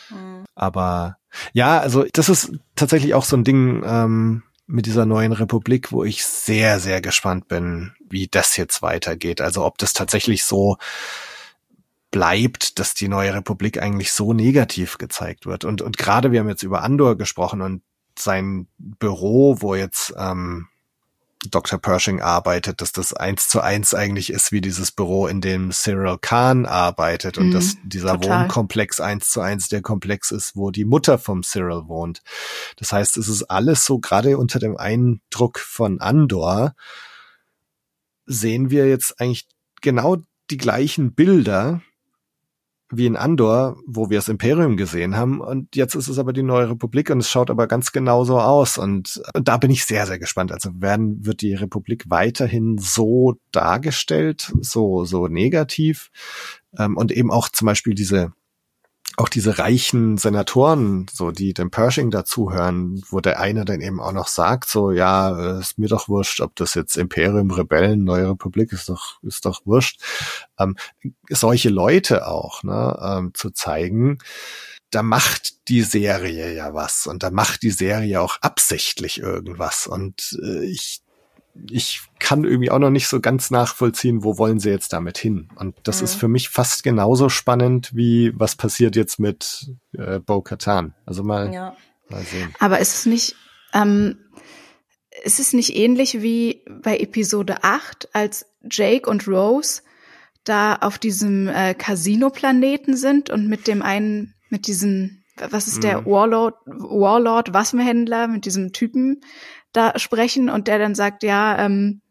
Mhm. 0.10 0.46
Aber 0.56 1.18
ja, 1.54 1.80
also 1.80 2.06
das 2.12 2.30
ist 2.30 2.52
tatsächlich 2.76 3.14
auch 3.14 3.24
so 3.24 3.38
ein 3.38 3.44
Ding, 3.44 3.84
ähm, 3.86 4.44
mit 4.70 4.86
dieser 4.86 5.08
neuen 5.08 5.32
Republik, 5.32 5.92
wo 5.92 6.04
ich 6.04 6.24
sehr, 6.24 6.80
sehr 6.80 7.02
gespannt 7.02 7.48
bin, 7.48 7.94
wie 8.08 8.28
das 8.28 8.56
jetzt 8.56 8.84
weitergeht. 8.84 9.42
Also 9.42 9.66
ob 9.66 9.80
das 9.80 9.94
tatsächlich 9.94 10.44
so 10.44 10.78
bleibt, 12.12 12.78
dass 12.78 12.94
die 12.94 13.08
neue 13.08 13.34
Republik 13.34 13.82
eigentlich 13.82 14.12
so 14.12 14.32
negativ 14.32 15.00
gezeigt 15.00 15.48
wird. 15.48 15.66
Und, 15.66 15.82
und 15.82 15.98
gerade 15.98 16.32
wir 16.32 16.40
haben 16.40 16.50
jetzt 16.50 16.62
über 16.62 16.84
Andor 16.84 17.18
gesprochen 17.18 17.62
und 17.62 17.82
sein 18.18 18.68
Büro, 18.78 19.58
wo 19.60 19.74
jetzt 19.74 20.14
ähm, 20.18 20.68
Dr. 21.50 21.80
Pershing 21.80 22.22
arbeitet, 22.22 22.82
dass 22.82 22.92
das 22.92 23.14
eins 23.14 23.48
zu 23.48 23.62
eins 23.62 23.94
eigentlich 23.94 24.30
ist 24.30 24.52
wie 24.52 24.60
dieses 24.60 24.92
Büro, 24.92 25.28
in 25.28 25.40
dem 25.40 25.72
Cyril 25.72 26.18
Khan 26.20 26.66
arbeitet 26.66 27.38
und 27.38 27.48
Mhm, 27.48 27.52
dass 27.52 27.78
dieser 27.84 28.20
total. 28.20 28.42
Wohnkomplex 28.42 29.00
eins 29.00 29.32
zu 29.32 29.40
eins 29.40 29.70
der 29.70 29.82
Komplex 29.82 30.32
ist, 30.32 30.58
wo 30.58 30.70
die 30.70 30.84
Mutter 30.84 31.18
vom 31.18 31.44
Cyril 31.44 31.88
wohnt. 31.88 32.22
Das 32.76 32.92
heißt, 32.92 33.16
es 33.18 33.30
ist 33.30 33.44
alles 33.44 33.86
so 33.86 34.00
gerade 34.00 34.38
unter 34.38 34.60
dem 34.60 34.76
Eindruck 34.76 35.60
von 35.60 36.02
Andor 36.02 36.76
sehen 38.26 38.70
wir 38.70 38.88
jetzt 38.88 39.20
eigentlich 39.22 39.48
genau 39.82 40.18
die 40.50 40.58
gleichen 40.58 41.14
Bilder 41.14 41.82
wie 42.92 43.06
in 43.06 43.16
Andor, 43.16 43.78
wo 43.86 44.10
wir 44.10 44.18
das 44.18 44.30
Imperium 44.30 44.76
gesehen 44.76 45.16
haben. 45.16 45.42
Und 45.42 45.76
jetzt 45.76 45.96
ist 45.96 46.08
es 46.08 46.18
aber 46.18 46.34
die 46.34 46.44
neue 46.44 46.70
Republik 46.70 47.10
und 47.10 47.20
es 47.20 47.30
schaut 47.30 47.52
aber 47.52 47.68
ganz 47.68 47.92
genauso 47.92 48.40
aus. 48.40 48.78
Und, 48.78 49.22
und 49.34 49.48
da 49.48 49.58
bin 49.58 49.70
ich 49.70 49.86
sehr, 49.86 50.08
sehr 50.08 50.20
gespannt. 50.20 50.52
Also 50.52 50.72
werden, 50.82 51.26
wird 51.26 51.42
die 51.42 51.54
Republik 51.54 52.06
weiterhin 52.10 52.78
so 52.80 53.36
dargestellt, 53.52 54.52
so, 54.60 55.06
so 55.06 55.28
negativ? 55.28 56.10
Ähm, 56.78 56.98
und 56.98 57.12
eben 57.12 57.32
auch 57.32 57.50
zum 57.50 57.68
Beispiel 57.68 57.94
diese, 57.94 58.32
auch 59.20 59.28
diese 59.28 59.60
reichen 59.60 60.18
Senatoren, 60.18 61.06
so 61.12 61.32
die 61.32 61.54
dem 61.54 61.72
Pershing 61.72 62.10
dazuhören, 62.10 63.04
wo 63.10 63.20
der 63.20 63.40
eine 63.40 63.66
dann 63.66 63.82
eben 63.82 64.00
auch 64.00 64.14
noch 64.14 64.28
sagt, 64.28 64.70
so 64.70 64.92
ja, 64.92 65.58
äh, 65.58 65.60
ist 65.60 65.78
mir 65.78 65.90
doch 65.90 66.08
wurscht, 66.08 66.40
ob 66.40 66.56
das 66.56 66.74
jetzt 66.74 66.96
Imperium, 66.96 67.52
Rebellen, 67.52 68.06
Neue 68.06 68.30
Republik 68.30 68.72
ist 68.72 68.88
doch, 68.88 69.22
ist 69.24 69.46
doch 69.46 69.66
wurscht. 69.66 70.02
Ähm, 70.58 70.78
solche 71.30 71.70
Leute 71.70 72.28
auch, 72.28 72.64
ne, 72.64 72.98
ähm, 73.02 73.32
zu 73.34 73.50
zeigen, 73.50 74.20
da 74.90 75.04
macht 75.04 75.68
die 75.68 75.84
Serie 75.84 76.54
ja 76.56 76.74
was 76.74 77.06
und 77.06 77.22
da 77.22 77.30
macht 77.30 77.62
die 77.64 77.72
Serie 77.72 78.22
auch 78.22 78.38
absichtlich 78.42 79.20
irgendwas 79.20 79.86
und 79.86 80.40
äh, 80.42 80.66
ich 80.66 81.02
ich 81.70 82.02
kann 82.20 82.44
irgendwie 82.44 82.70
auch 82.72 82.80
noch 82.80 82.90
nicht 82.90 83.08
so 83.08 83.20
ganz 83.20 83.50
nachvollziehen, 83.52 84.24
wo 84.24 84.38
wollen 84.38 84.60
sie 84.60 84.70
jetzt 84.70 84.94
damit 84.94 85.18
hin. 85.18 85.50
Und 85.56 85.76
das 85.84 86.00
Mhm. 86.00 86.06
ist 86.06 86.16
für 86.16 86.28
mich 86.28 86.50
fast 86.50 86.84
genauso 86.84 87.30
spannend 87.30 87.92
wie 87.96 88.32
was 88.36 88.56
passiert 88.56 88.96
jetzt 88.96 89.20
mit 89.20 89.72
äh, 89.98 90.20
Bo 90.20 90.42
Katan. 90.42 90.94
Also 91.06 91.24
mal, 91.24 91.54
Ja. 91.54 91.76
mal 92.10 92.24
sehen. 92.24 92.54
Aber 92.60 92.80
ist 92.80 92.94
es 92.94 93.06
nicht, 93.06 93.36
ähm, 93.74 94.18
ist 95.24 95.40
es 95.40 95.54
nicht 95.54 95.76
ähnlich 95.76 96.22
wie 96.22 96.64
bei 96.82 96.98
Episode 96.98 97.64
8, 97.64 98.10
als 98.14 98.46
Jake 98.70 99.10
und 99.10 99.28
Rose 99.28 99.82
da 100.44 100.76
auf 100.76 100.98
diesem 100.98 101.48
äh, 101.48 101.74
Casino-Planeten 101.74 102.96
sind 102.96 103.30
und 103.30 103.48
mit 103.48 103.68
dem 103.68 103.82
einen, 103.82 104.34
mit 104.50 104.68
diesem, 104.68 105.24
was 105.50 105.68
ist 105.68 105.84
der 105.84 106.02
Mhm. 106.02 106.06
Warlord, 106.06 106.56
Warlord, 106.66 107.54
Waffenhändler, 107.54 108.28
mit 108.28 108.46
diesem 108.46 108.72
Typen 108.74 109.22
da 109.74 109.98
sprechen 110.00 110.50
und 110.50 110.68
der 110.68 110.80
dann 110.80 110.96
sagt, 110.96 111.24
ja, 111.24 111.64
ähm, 111.64 112.02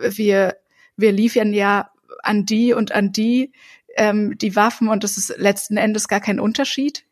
wir, 0.00 0.56
wir 0.96 1.12
liefern 1.12 1.52
ja 1.52 1.90
an 2.22 2.46
die 2.46 2.72
und 2.72 2.92
an 2.92 3.12
die 3.12 3.52
ähm, 3.96 4.36
die 4.38 4.56
Waffen 4.56 4.88
und 4.88 5.04
es 5.04 5.16
ist 5.16 5.36
letzten 5.38 5.76
Endes 5.76 6.08
gar 6.08 6.20
kein 6.20 6.40
Unterschied, 6.40 7.04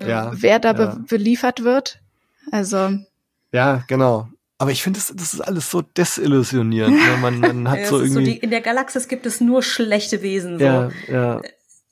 Ja, 0.00 0.30
wer 0.34 0.58
da 0.58 0.68
ja. 0.68 0.72
be 0.72 1.04
beliefert 1.08 1.64
wird. 1.64 2.00
Also 2.50 2.90
Ja, 3.52 3.84
genau. 3.88 4.28
Aber 4.58 4.70
ich 4.70 4.82
finde, 4.82 4.98
das, 4.98 5.12
das 5.14 5.34
ist 5.34 5.40
alles 5.40 5.70
so 5.70 5.82
desillusionierend. 5.82 6.96
Ne? 6.96 7.16
Man, 7.20 7.40
man 7.40 7.68
hat 7.70 7.80
Ja, 7.80 7.86
so 7.86 7.98
ist 7.98 8.12
so 8.12 8.20
irgendwie. 8.20 8.34
die, 8.34 8.38
in 8.38 8.50
der 8.50 8.62
Galaxis 8.62 9.08
gibt 9.08 9.26
es 9.26 9.40
nur 9.40 9.62
schlechte 9.62 10.22
Wesen, 10.22 10.58
so, 10.58 10.64
ja, 10.64 10.90
ja, 11.08 11.42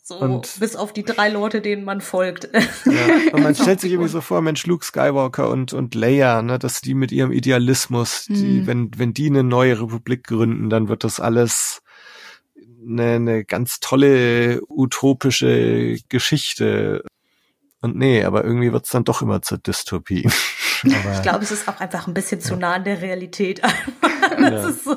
so 0.06 0.16
und- 0.18 0.60
bis 0.60 0.76
auf 0.76 0.92
die 0.92 1.02
drei 1.02 1.30
Leute, 1.30 1.62
denen 1.62 1.82
man 1.84 2.00
folgt. 2.02 2.48
ja. 2.52 3.32
Und 3.32 3.42
man 3.42 3.54
stellt 3.54 3.80
sich 3.80 3.90
irgendwie 3.92 4.10
so 4.10 4.20
vor, 4.20 4.42
Mensch, 4.42 4.66
Luke 4.66 4.84
Skywalker 4.84 5.48
und, 5.48 5.72
und 5.72 5.94
Leia, 5.94 6.42
ne, 6.42 6.58
dass 6.58 6.82
die 6.82 6.92
mit 6.94 7.10
ihrem 7.10 7.32
Idealismus, 7.32 8.26
die, 8.28 8.60
Mhm. 8.60 8.66
wenn, 8.66 8.90
wenn 8.98 9.14
die 9.14 9.26
eine 9.28 9.42
neue 9.42 9.80
Republik 9.80 10.24
gründen, 10.26 10.68
dann 10.68 10.88
wird 10.88 11.04
das 11.04 11.20
alles 11.20 11.80
eine, 12.86 13.12
eine 13.12 13.44
ganz 13.46 13.80
tolle 13.80 14.60
utopische 14.68 15.96
Geschichte. 16.10 17.02
Und 17.80 17.96
nee, 17.96 18.24
aber 18.24 18.44
irgendwie 18.44 18.72
wird's 18.72 18.90
dann 18.90 19.04
doch 19.04 19.22
immer 19.22 19.40
zur 19.40 19.56
Dystopie. 19.58 20.28
aber, 20.84 21.14
Ich 21.14 21.22
glaube, 21.22 21.44
es 21.44 21.50
ist 21.50 21.66
auch 21.66 21.80
einfach 21.80 22.06
ein 22.06 22.12
bisschen 22.14 22.42
zu 22.42 22.56
nah 22.56 22.74
an 22.74 22.84
der 22.84 23.00
Realität. 23.00 23.62
das 24.38 24.38
Ja. 24.38 24.68
ist 24.68 24.84
so. 24.84 24.96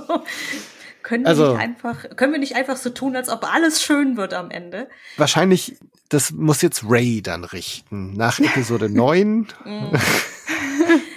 Können 1.08 1.24
wir 1.24 1.30
Also- 1.30 1.54
nicht 1.54 1.62
einfach, 1.62 2.16
können 2.18 2.34
wir 2.34 2.40
nicht 2.40 2.56
einfach 2.58 2.76
so 2.76 2.90
tun, 2.90 3.16
als 3.16 3.30
ob 3.30 3.46
alles 3.54 3.82
schön 3.82 4.18
wird 4.18 4.34
am 4.34 4.52
Ende? 4.52 4.90
wahrscheinlich, 5.16 5.78
das 6.10 6.32
muss 6.32 6.62
jetzt 6.62 6.84
Ray 6.86 7.22
dann 7.22 7.46
richten. 7.46 8.12
Nach 8.14 8.40
Episode 8.40 8.90
9. 8.94 9.48
Mm. 9.64 9.96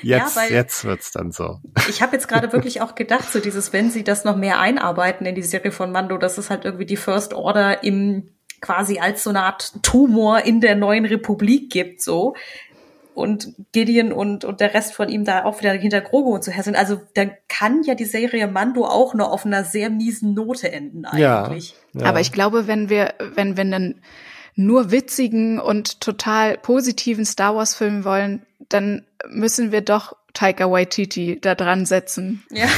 Jetzt, 0.03 0.37
weil- 0.37 0.53
jetzt 0.53 0.85
wird's 0.85 1.11
dann 1.13 1.33
so. 1.33 1.59
Ich 1.89 2.01
habe 2.03 2.13
jetzt 2.15 2.29
gerade 2.29 2.53
wirklich 2.53 2.81
auch 2.81 2.95
gedacht, 2.95 3.31
so 3.33 3.41
dieses, 3.41 3.73
wenn 3.73 3.91
sie 3.91 4.05
das 4.05 4.25
noch 4.25 4.37
mehr 4.37 4.59
einarbeiten 4.61 5.27
in 5.27 5.35
die 5.35 5.43
Serie 5.43 5.73
von 5.73 5.93
Mando, 5.93 6.17
dass 6.19 6.39
es 6.39 6.51
halt 6.51 6.65
irgendwie 6.65 6.87
die 6.87 6.97
First 6.97 7.35
Order 7.35 7.83
im 7.85 8.29
quasi 8.61 8.99
als 8.99 9.25
so 9.25 9.31
eine 9.31 9.43
Art 9.43 9.73
Tumor 9.83 10.41
in 10.45 10.61
der 10.61 10.77
neuen 10.77 11.05
Republik 11.07 11.71
gibt, 11.71 12.03
so. 12.03 12.35
Und 13.15 13.55
Gideon 13.73 14.13
und, 14.13 14.45
und 14.45 14.61
der 14.61 14.73
Rest 14.73 14.95
von 14.95 15.09
ihm 15.09 15.25
da 15.25 15.45
auch 15.45 15.61
wieder 15.61 15.73
hinter 15.73 16.01
Grogu 16.01 16.35
und 16.35 16.45
so 16.45 16.53
her 16.53 16.63
sind. 16.63 16.77
Also 16.77 17.01
dann 17.15 17.33
kann 17.49 17.83
ja 17.83 17.95
die 17.95 18.05
Serie 18.05 18.47
Mando 18.47 18.85
auch 18.87 19.15
nur 19.15 19.31
auf 19.33 19.45
einer 19.45 19.65
sehr 19.65 19.91
miesen 19.91 20.33
Note 20.35 20.71
enden 20.73 21.05
Ja. 21.17 21.45
eigentlich. 21.45 21.75
Ja. 21.93 22.07
Aber 22.07 22.21
ich 22.21 22.33
glaube, 22.33 22.67
wenn 22.67 22.89
wir, 22.89 23.15
wenn 23.35 23.57
wir 23.57 23.63
einen 23.63 24.01
nur 24.55 24.91
witzigen 24.91 25.59
und 25.59 26.01
total 26.01 26.57
positiven 26.59 27.25
Star 27.25 27.55
Wars 27.57 27.75
Film 27.75 28.05
wollen, 28.05 28.47
dann 28.69 29.05
müssen 29.29 29.73
wir 29.73 29.81
doch 29.81 30.17
Taika 30.33 30.71
Waititi 30.71 31.41
da 31.41 31.55
dran 31.55 31.87
setzen 31.87 32.45
Ja. 32.51 32.69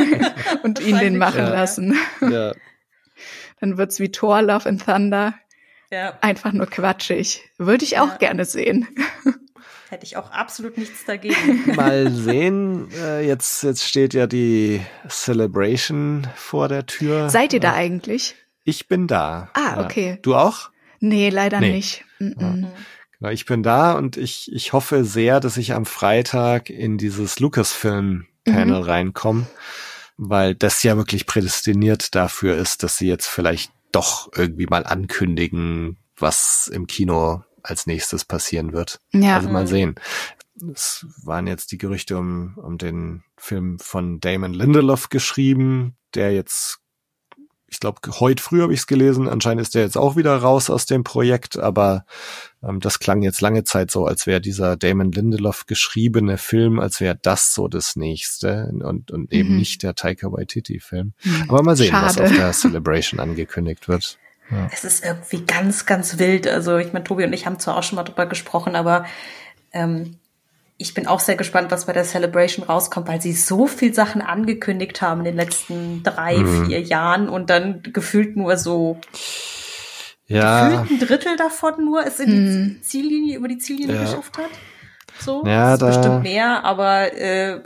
und 0.62 0.80
ihn 0.80 0.98
den 0.98 1.18
machen 1.18 1.38
ja. 1.40 1.48
lassen. 1.50 1.96
ja. 2.20 2.52
Dann 3.60 3.78
wird's 3.78 4.00
wie 4.00 4.10
Thor, 4.10 4.42
Love 4.42 4.68
and 4.68 4.84
Thunder. 4.84 5.34
ja. 5.90 6.18
Einfach 6.20 6.52
nur 6.52 6.66
quatschig. 6.66 7.42
Würde 7.58 7.84
ich 7.84 7.98
auch 8.00 8.08
Ja. 8.10 8.16
gerne 8.16 8.44
sehen. 8.44 8.88
Hätte 9.92 10.06
ich 10.06 10.16
auch 10.16 10.30
absolut 10.30 10.78
nichts 10.78 11.04
dagegen. 11.04 11.66
Mal 11.76 12.10
sehen. 12.10 12.88
Äh, 12.92 13.26
jetzt, 13.26 13.62
jetzt 13.62 13.86
steht 13.86 14.14
ja 14.14 14.26
die 14.26 14.80
Celebration 15.06 16.26
vor 16.34 16.68
der 16.68 16.86
Tür. 16.86 17.28
Seid 17.28 17.52
ihr 17.52 17.60
da 17.60 17.74
eigentlich? 17.74 18.34
Ich 18.64 18.88
bin 18.88 19.06
da. 19.06 19.50
Ah, 19.52 19.84
okay. 19.84 20.18
Du 20.22 20.34
auch? 20.34 20.70
Nee, 21.00 21.28
leider 21.28 21.60
Nee. 21.60 21.72
nicht. 21.72 22.06
Mm-mm. 22.20 22.68
Genau, 23.18 23.32
ich 23.32 23.44
bin 23.44 23.62
da 23.62 23.92
und 23.92 24.16
ich, 24.16 24.50
ich 24.50 24.72
hoffe 24.72 25.04
sehr, 25.04 25.40
dass 25.40 25.58
ich 25.58 25.74
am 25.74 25.84
Freitag 25.84 26.70
in 26.70 26.96
dieses 26.96 27.38
Lucasfilm-Panel 27.38 28.78
Mhm. 28.80 28.84
reinkomme, 28.88 29.46
weil 30.16 30.54
das 30.54 30.82
ja 30.82 30.96
wirklich 30.96 31.26
prädestiniert 31.26 32.14
dafür 32.14 32.56
ist, 32.56 32.82
dass 32.82 32.96
sie 32.96 33.08
jetzt 33.08 33.26
vielleicht 33.26 33.72
doch 33.92 34.30
irgendwie 34.34 34.64
mal 34.66 34.86
ankündigen, 34.86 35.98
was 36.16 36.68
im 36.72 36.86
Kino 36.86 37.44
als 37.62 37.86
nächstes 37.86 38.24
passieren 38.24 38.72
wird. 38.72 39.00
Ja. 39.12 39.36
Also 39.36 39.48
mal 39.48 39.62
Mhm. 39.64 39.68
sehen. 39.68 39.94
Es 40.72 41.06
waren 41.24 41.46
jetzt 41.46 41.72
die 41.72 41.78
Gerüchte 41.78 42.16
um, 42.18 42.54
um 42.56 42.78
den 42.78 43.22
Film 43.36 43.78
von 43.78 44.20
Damon 44.20 44.52
Lindelof 44.52 45.08
geschrieben, 45.08 45.96
der 46.14 46.32
jetzt, 46.32 46.78
ich 47.66 47.80
glaube, 47.80 48.00
heute 48.20 48.42
früh 48.42 48.60
habe 48.60 48.74
ich 48.74 48.80
es 48.80 48.86
gelesen, 48.86 49.28
anscheinend 49.28 49.62
ist 49.62 49.74
der 49.74 49.82
jetzt 49.82 49.96
auch 49.96 50.14
wieder 50.14 50.36
raus 50.36 50.68
aus 50.68 50.84
dem 50.84 51.04
Projekt, 51.04 51.58
aber 51.58 52.04
ähm, 52.62 52.80
das 52.80 52.98
klang 52.98 53.22
jetzt 53.22 53.40
lange 53.40 53.64
Zeit 53.64 53.90
so, 53.90 54.04
als 54.04 54.26
wäre 54.26 54.42
dieser 54.42 54.76
Damon 54.76 55.10
Lindelof 55.10 55.64
geschriebene 55.66 56.36
Film, 56.36 56.78
als 56.78 57.00
wäre 57.00 57.18
das 57.20 57.54
so 57.54 57.66
das 57.66 57.96
nächste 57.96 58.70
und, 58.84 59.10
und 59.10 59.32
eben 59.32 59.52
Mhm. 59.52 59.56
nicht 59.56 59.82
der 59.82 59.94
Taika 59.94 60.30
Waititi-Film. 60.30 61.14
Hm. 61.16 61.44
Aber 61.48 61.62
mal 61.62 61.76
sehen, 61.76 61.94
was 61.94 62.16
Schade. 62.16 62.26
auf 62.30 62.36
der 62.36 62.52
Celebration 62.52 63.20
angekündigt 63.20 63.88
wird. 63.88 64.18
Ja. 64.52 64.68
Es 64.72 64.84
ist 64.84 65.04
irgendwie 65.04 65.44
ganz, 65.46 65.86
ganz 65.86 66.18
wild. 66.18 66.46
Also 66.46 66.76
ich 66.76 66.92
meine, 66.92 67.04
Tobi 67.04 67.24
und 67.24 67.32
ich 67.32 67.46
haben 67.46 67.58
zwar 67.58 67.76
auch 67.78 67.82
schon 67.82 67.96
mal 67.96 68.04
drüber 68.04 68.26
gesprochen, 68.26 68.76
aber 68.76 69.06
ähm, 69.72 70.18
ich 70.76 70.94
bin 70.94 71.06
auch 71.06 71.20
sehr 71.20 71.36
gespannt, 71.36 71.70
was 71.70 71.86
bei 71.86 71.92
der 71.92 72.04
Celebration 72.04 72.64
rauskommt, 72.66 73.06
weil 73.08 73.20
sie 73.20 73.32
so 73.32 73.66
viel 73.66 73.94
Sachen 73.94 74.20
angekündigt 74.20 75.00
haben 75.00 75.20
in 75.20 75.24
den 75.26 75.36
letzten 75.36 76.02
drei, 76.02 76.36
Mhm. 76.38 76.66
vier 76.66 76.80
Jahren 76.80 77.28
und 77.28 77.50
dann 77.50 77.82
gefühlt 77.82 78.36
nur 78.36 78.56
so 78.56 78.98
Ja, 80.26 80.68
gefühlt 80.68 80.90
ein 80.90 81.06
Drittel 81.06 81.36
davon 81.36 81.84
nur 81.84 82.06
es 82.06 82.18
in 82.20 82.30
die 82.30 82.36
Mhm. 82.36 82.82
Ziellinie, 82.82 83.36
über 83.36 83.48
die 83.48 83.58
Ziellinie 83.58 83.94
Ja. 83.96 84.00
geschafft 84.02 84.38
hat. 84.38 84.50
So, 85.24 85.44
Ja, 85.46 85.76
das 85.76 85.96
ist 85.96 85.96
da- 85.96 86.00
bestimmt 86.00 86.22
mehr, 86.24 86.64
aber 86.64 87.12
äh, 87.16 87.62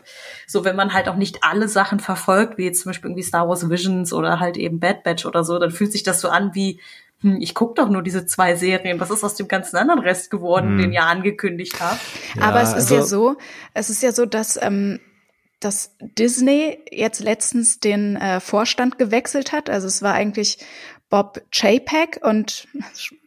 so, 0.47 0.65
wenn 0.65 0.77
man 0.77 0.93
halt 0.93 1.09
auch 1.09 1.17
nicht 1.17 1.39
alle 1.43 1.69
Sachen 1.69 2.01
verfolgt, 2.01 2.59
wie 2.59 2.65
jetzt 2.65 2.83
zum 2.83 2.91
Beispiel 2.91 3.11
irgendwie 3.11 3.23
Star 3.25 3.49
Wars 3.49 3.69
Visions 3.69 4.13
oder 4.13 4.39
halt 4.41 4.57
eben 4.57 4.79
Bad 4.81 5.03
Batch 5.03 5.27
oder 5.27 5.45
so, 5.45 5.59
dann 5.59 5.71
fühlt 5.71 5.93
sich 5.93 6.03
das 6.03 6.21
so 6.21 6.29
an 6.29 6.51
wie, 6.55 6.81
hm, 7.21 7.39
ich 7.41 7.55
guck 7.55 7.75
doch 7.77 7.89
nur 7.89 8.03
diese 8.03 8.27
zwei 8.27 8.55
Serien. 8.57 9.01
Was 9.01 9.11
ist 9.11 9.25
aus 9.25 9.35
dem 9.35 9.49
ganzen 9.49 9.77
anderen 9.77 10.01
Rest 10.01 10.31
geworden, 10.31 10.71
Hm. 10.71 10.79
den 10.79 10.93
ihr 10.93 11.03
angekündigt 11.05 11.77
habt? 11.81 12.01
Aber 12.41 12.57
Ja, 12.59 12.63
es 12.63 12.69
ist 12.71 12.77
also- 12.93 12.95
ja 12.97 13.03
so, 13.03 13.37
es 13.75 13.91
ist 13.91 14.03
ja 14.03 14.13
so, 14.13 14.27
dass, 14.27 14.59
ähm, 14.63 15.01
dass 15.61 15.97
Disney 16.01 16.79
jetzt 16.91 17.21
letztens 17.21 17.81
den 17.81 18.17
äh, 18.17 18.41
Vorstand 18.41 18.99
gewechselt 18.99 19.53
hat. 19.53 19.71
Also 19.71 19.87
es 19.87 20.03
war 20.03 20.13
eigentlich 20.13 20.59
Bob 21.09 21.41
JPEG 21.53 22.19
und 22.23 22.67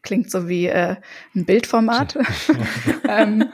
klingt 0.02 0.32
so 0.32 0.48
wie 0.48 0.68
äh, 0.68 0.96
ein 1.36 1.46
Bildformat. 1.46 2.18
ähm, 3.08 3.52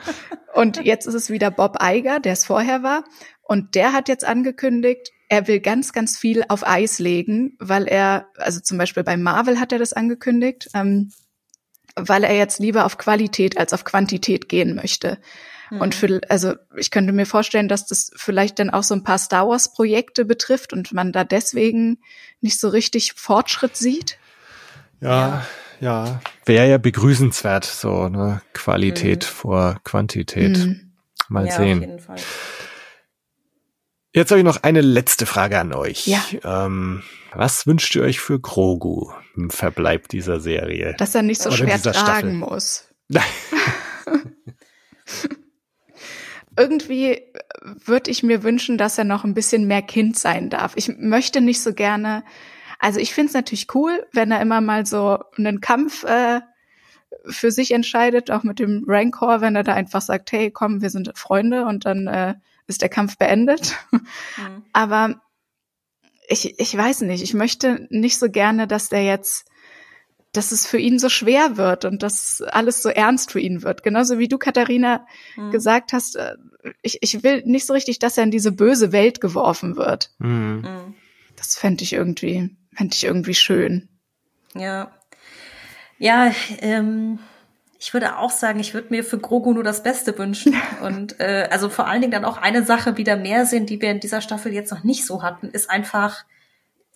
und 0.53 0.83
jetzt 0.83 1.05
ist 1.05 1.13
es 1.13 1.29
wieder 1.29 1.51
Bob 1.51 1.77
Eiger, 1.79 2.19
der 2.19 2.33
es 2.33 2.45
vorher 2.45 2.83
war. 2.83 3.03
Und 3.41 3.75
der 3.75 3.93
hat 3.93 4.09
jetzt 4.09 4.25
angekündigt, 4.25 5.11
er 5.29 5.47
will 5.47 5.59
ganz, 5.59 5.93
ganz 5.93 6.17
viel 6.17 6.43
auf 6.47 6.67
Eis 6.67 6.99
legen, 6.99 7.55
weil 7.59 7.87
er, 7.87 8.27
also 8.37 8.59
zum 8.59 8.77
Beispiel 8.77 9.03
bei 9.03 9.17
Marvel 9.17 9.59
hat 9.59 9.71
er 9.71 9.79
das 9.79 9.93
angekündigt, 9.93 10.69
ähm, 10.73 11.11
weil 11.95 12.23
er 12.23 12.35
jetzt 12.35 12.59
lieber 12.59 12.85
auf 12.85 12.97
Qualität 12.97 13.57
als 13.57 13.73
auf 13.73 13.83
Quantität 13.83 14.49
gehen 14.49 14.75
möchte. 14.75 15.19
Mhm. 15.69 15.81
Und 15.81 15.95
für, 15.95 16.21
also 16.29 16.53
ich 16.75 16.91
könnte 16.91 17.13
mir 17.13 17.25
vorstellen, 17.25 17.67
dass 17.67 17.85
das 17.85 18.11
vielleicht 18.15 18.59
dann 18.59 18.69
auch 18.69 18.83
so 18.83 18.93
ein 18.95 19.03
paar 19.03 19.17
Star 19.17 19.47
Wars 19.47 19.73
Projekte 19.73 20.25
betrifft 20.25 20.73
und 20.73 20.93
man 20.93 21.11
da 21.11 21.23
deswegen 21.23 21.99
nicht 22.41 22.59
so 22.59 22.69
richtig 22.69 23.13
Fortschritt 23.13 23.75
sieht. 23.77 24.17
Ja, 25.01 25.45
ja, 25.79 26.21
wäre 26.45 26.69
ja 26.69 26.77
begrüßenswert, 26.77 27.65
so 27.65 28.09
ne 28.09 28.41
Qualität 28.53 29.23
mhm. 29.23 29.35
vor 29.35 29.79
Quantität. 29.83 30.57
Mhm. 30.57 30.93
Mal 31.27 31.47
ja, 31.47 31.55
sehen. 31.55 32.01
Jetzt 34.13 34.31
habe 34.31 34.39
ich 34.39 34.45
noch 34.45 34.63
eine 34.63 34.81
letzte 34.81 35.25
Frage 35.25 35.59
an 35.59 35.73
euch. 35.73 36.07
Ja. 36.07 36.23
Ähm, 36.43 37.03
was 37.33 37.67
wünscht 37.67 37.95
ihr 37.95 38.03
euch 38.03 38.19
für 38.19 38.39
Grogu 38.39 39.11
im 39.35 39.49
Verbleib 39.49 40.07
dieser 40.07 40.39
Serie? 40.39 40.95
Dass 40.97 41.15
er 41.15 41.21
nicht 41.21 41.41
so 41.41 41.49
Oder 41.49 41.57
schwer 41.57 41.81
tragen 41.81 41.95
Staffel? 41.95 42.33
muss. 42.33 42.85
Irgendwie 46.57 47.21
würde 47.63 48.11
ich 48.11 48.23
mir 48.23 48.43
wünschen, 48.43 48.77
dass 48.77 48.97
er 48.97 49.03
noch 49.03 49.23
ein 49.25 49.33
bisschen 49.33 49.67
mehr 49.67 49.81
Kind 49.81 50.17
sein 50.17 50.49
darf. 50.49 50.73
Ich 50.75 50.89
möchte 50.97 51.41
nicht 51.41 51.61
so 51.61 51.73
gerne, 51.73 52.23
also 52.79 52.99
ich 52.99 53.13
finde 53.13 53.29
es 53.29 53.33
natürlich 53.33 53.73
cool, 53.75 54.05
wenn 54.11 54.31
er 54.31 54.41
immer 54.41 54.61
mal 54.61 54.85
so 54.85 55.19
einen 55.37 55.61
Kampf 55.61 56.03
äh, 56.03 56.41
für 57.27 57.51
sich 57.51 57.71
entscheidet, 57.71 58.31
auch 58.31 58.43
mit 58.43 58.59
dem 58.59 58.83
Rancor, 58.87 59.41
wenn 59.41 59.55
er 59.55 59.63
da 59.63 59.73
einfach 59.73 60.01
sagt, 60.01 60.31
hey, 60.31 60.51
komm, 60.51 60.81
wir 60.81 60.89
sind 60.89 61.11
Freunde 61.15 61.65
und 61.65 61.85
dann 61.85 62.07
äh, 62.07 62.35
ist 62.67 62.81
der 62.81 62.89
Kampf 62.89 63.17
beendet. 63.17 63.75
Mhm. 63.91 64.63
Aber 64.73 65.21
ich, 66.27 66.59
ich 66.59 66.75
weiß 66.75 67.01
nicht, 67.01 67.23
ich 67.23 67.33
möchte 67.33 67.87
nicht 67.89 68.17
so 68.17 68.29
gerne, 68.29 68.67
dass 68.67 68.89
der 68.89 69.03
jetzt, 69.03 69.45
dass 70.31 70.51
es 70.51 70.65
für 70.65 70.77
ihn 70.77 70.99
so 70.99 71.09
schwer 71.09 71.57
wird 71.57 71.85
und 71.85 72.03
dass 72.03 72.41
alles 72.41 72.81
so 72.81 72.89
ernst 72.89 73.31
für 73.31 73.39
ihn 73.39 73.63
wird. 73.63 73.83
Genauso 73.83 74.17
wie 74.17 74.27
du, 74.27 74.37
Katharina, 74.37 75.05
mhm. 75.35 75.51
gesagt 75.51 75.93
hast, 75.93 76.15
äh, 76.15 76.35
ich, 76.81 76.99
ich 77.01 77.23
will 77.23 77.43
nicht 77.45 77.67
so 77.67 77.73
richtig, 77.73 77.99
dass 77.99 78.17
er 78.17 78.23
in 78.23 78.31
diese 78.31 78.51
böse 78.51 78.91
Welt 78.91 79.21
geworfen 79.21 79.75
wird. 79.75 80.11
Mhm. 80.19 80.61
mhm. 80.61 80.95
Das 81.37 81.57
fände 81.57 81.83
ich 81.83 81.91
irgendwie, 81.91 82.55
fände 82.75 82.93
ich 82.93 83.03
irgendwie 83.03 83.35
schön. 83.35 83.89
Ja. 84.53 84.91
Ja, 85.97 86.31
ähm, 86.59 87.19
ich 87.79 87.93
würde 87.93 88.17
auch 88.17 88.31
sagen, 88.31 88.59
ich 88.59 88.73
würde 88.73 88.87
mir 88.89 89.03
für 89.03 89.19
Grogu 89.19 89.53
nur 89.53 89.63
das 89.63 89.83
Beste 89.83 90.17
wünschen. 90.17 90.55
Und 90.81 91.19
äh, 91.19 91.47
also 91.51 91.69
vor 91.69 91.87
allen 91.87 92.01
Dingen 92.01 92.11
dann 92.11 92.25
auch 92.25 92.37
eine 92.37 92.63
Sache 92.63 92.97
wieder 92.97 93.15
mehr 93.15 93.45
sehen, 93.45 93.65
die 93.65 93.81
wir 93.81 93.91
in 93.91 93.99
dieser 93.99 94.21
Staffel 94.21 94.53
jetzt 94.53 94.71
noch 94.71 94.83
nicht 94.83 95.05
so 95.05 95.23
hatten, 95.23 95.49
ist 95.49 95.69
einfach 95.69 96.25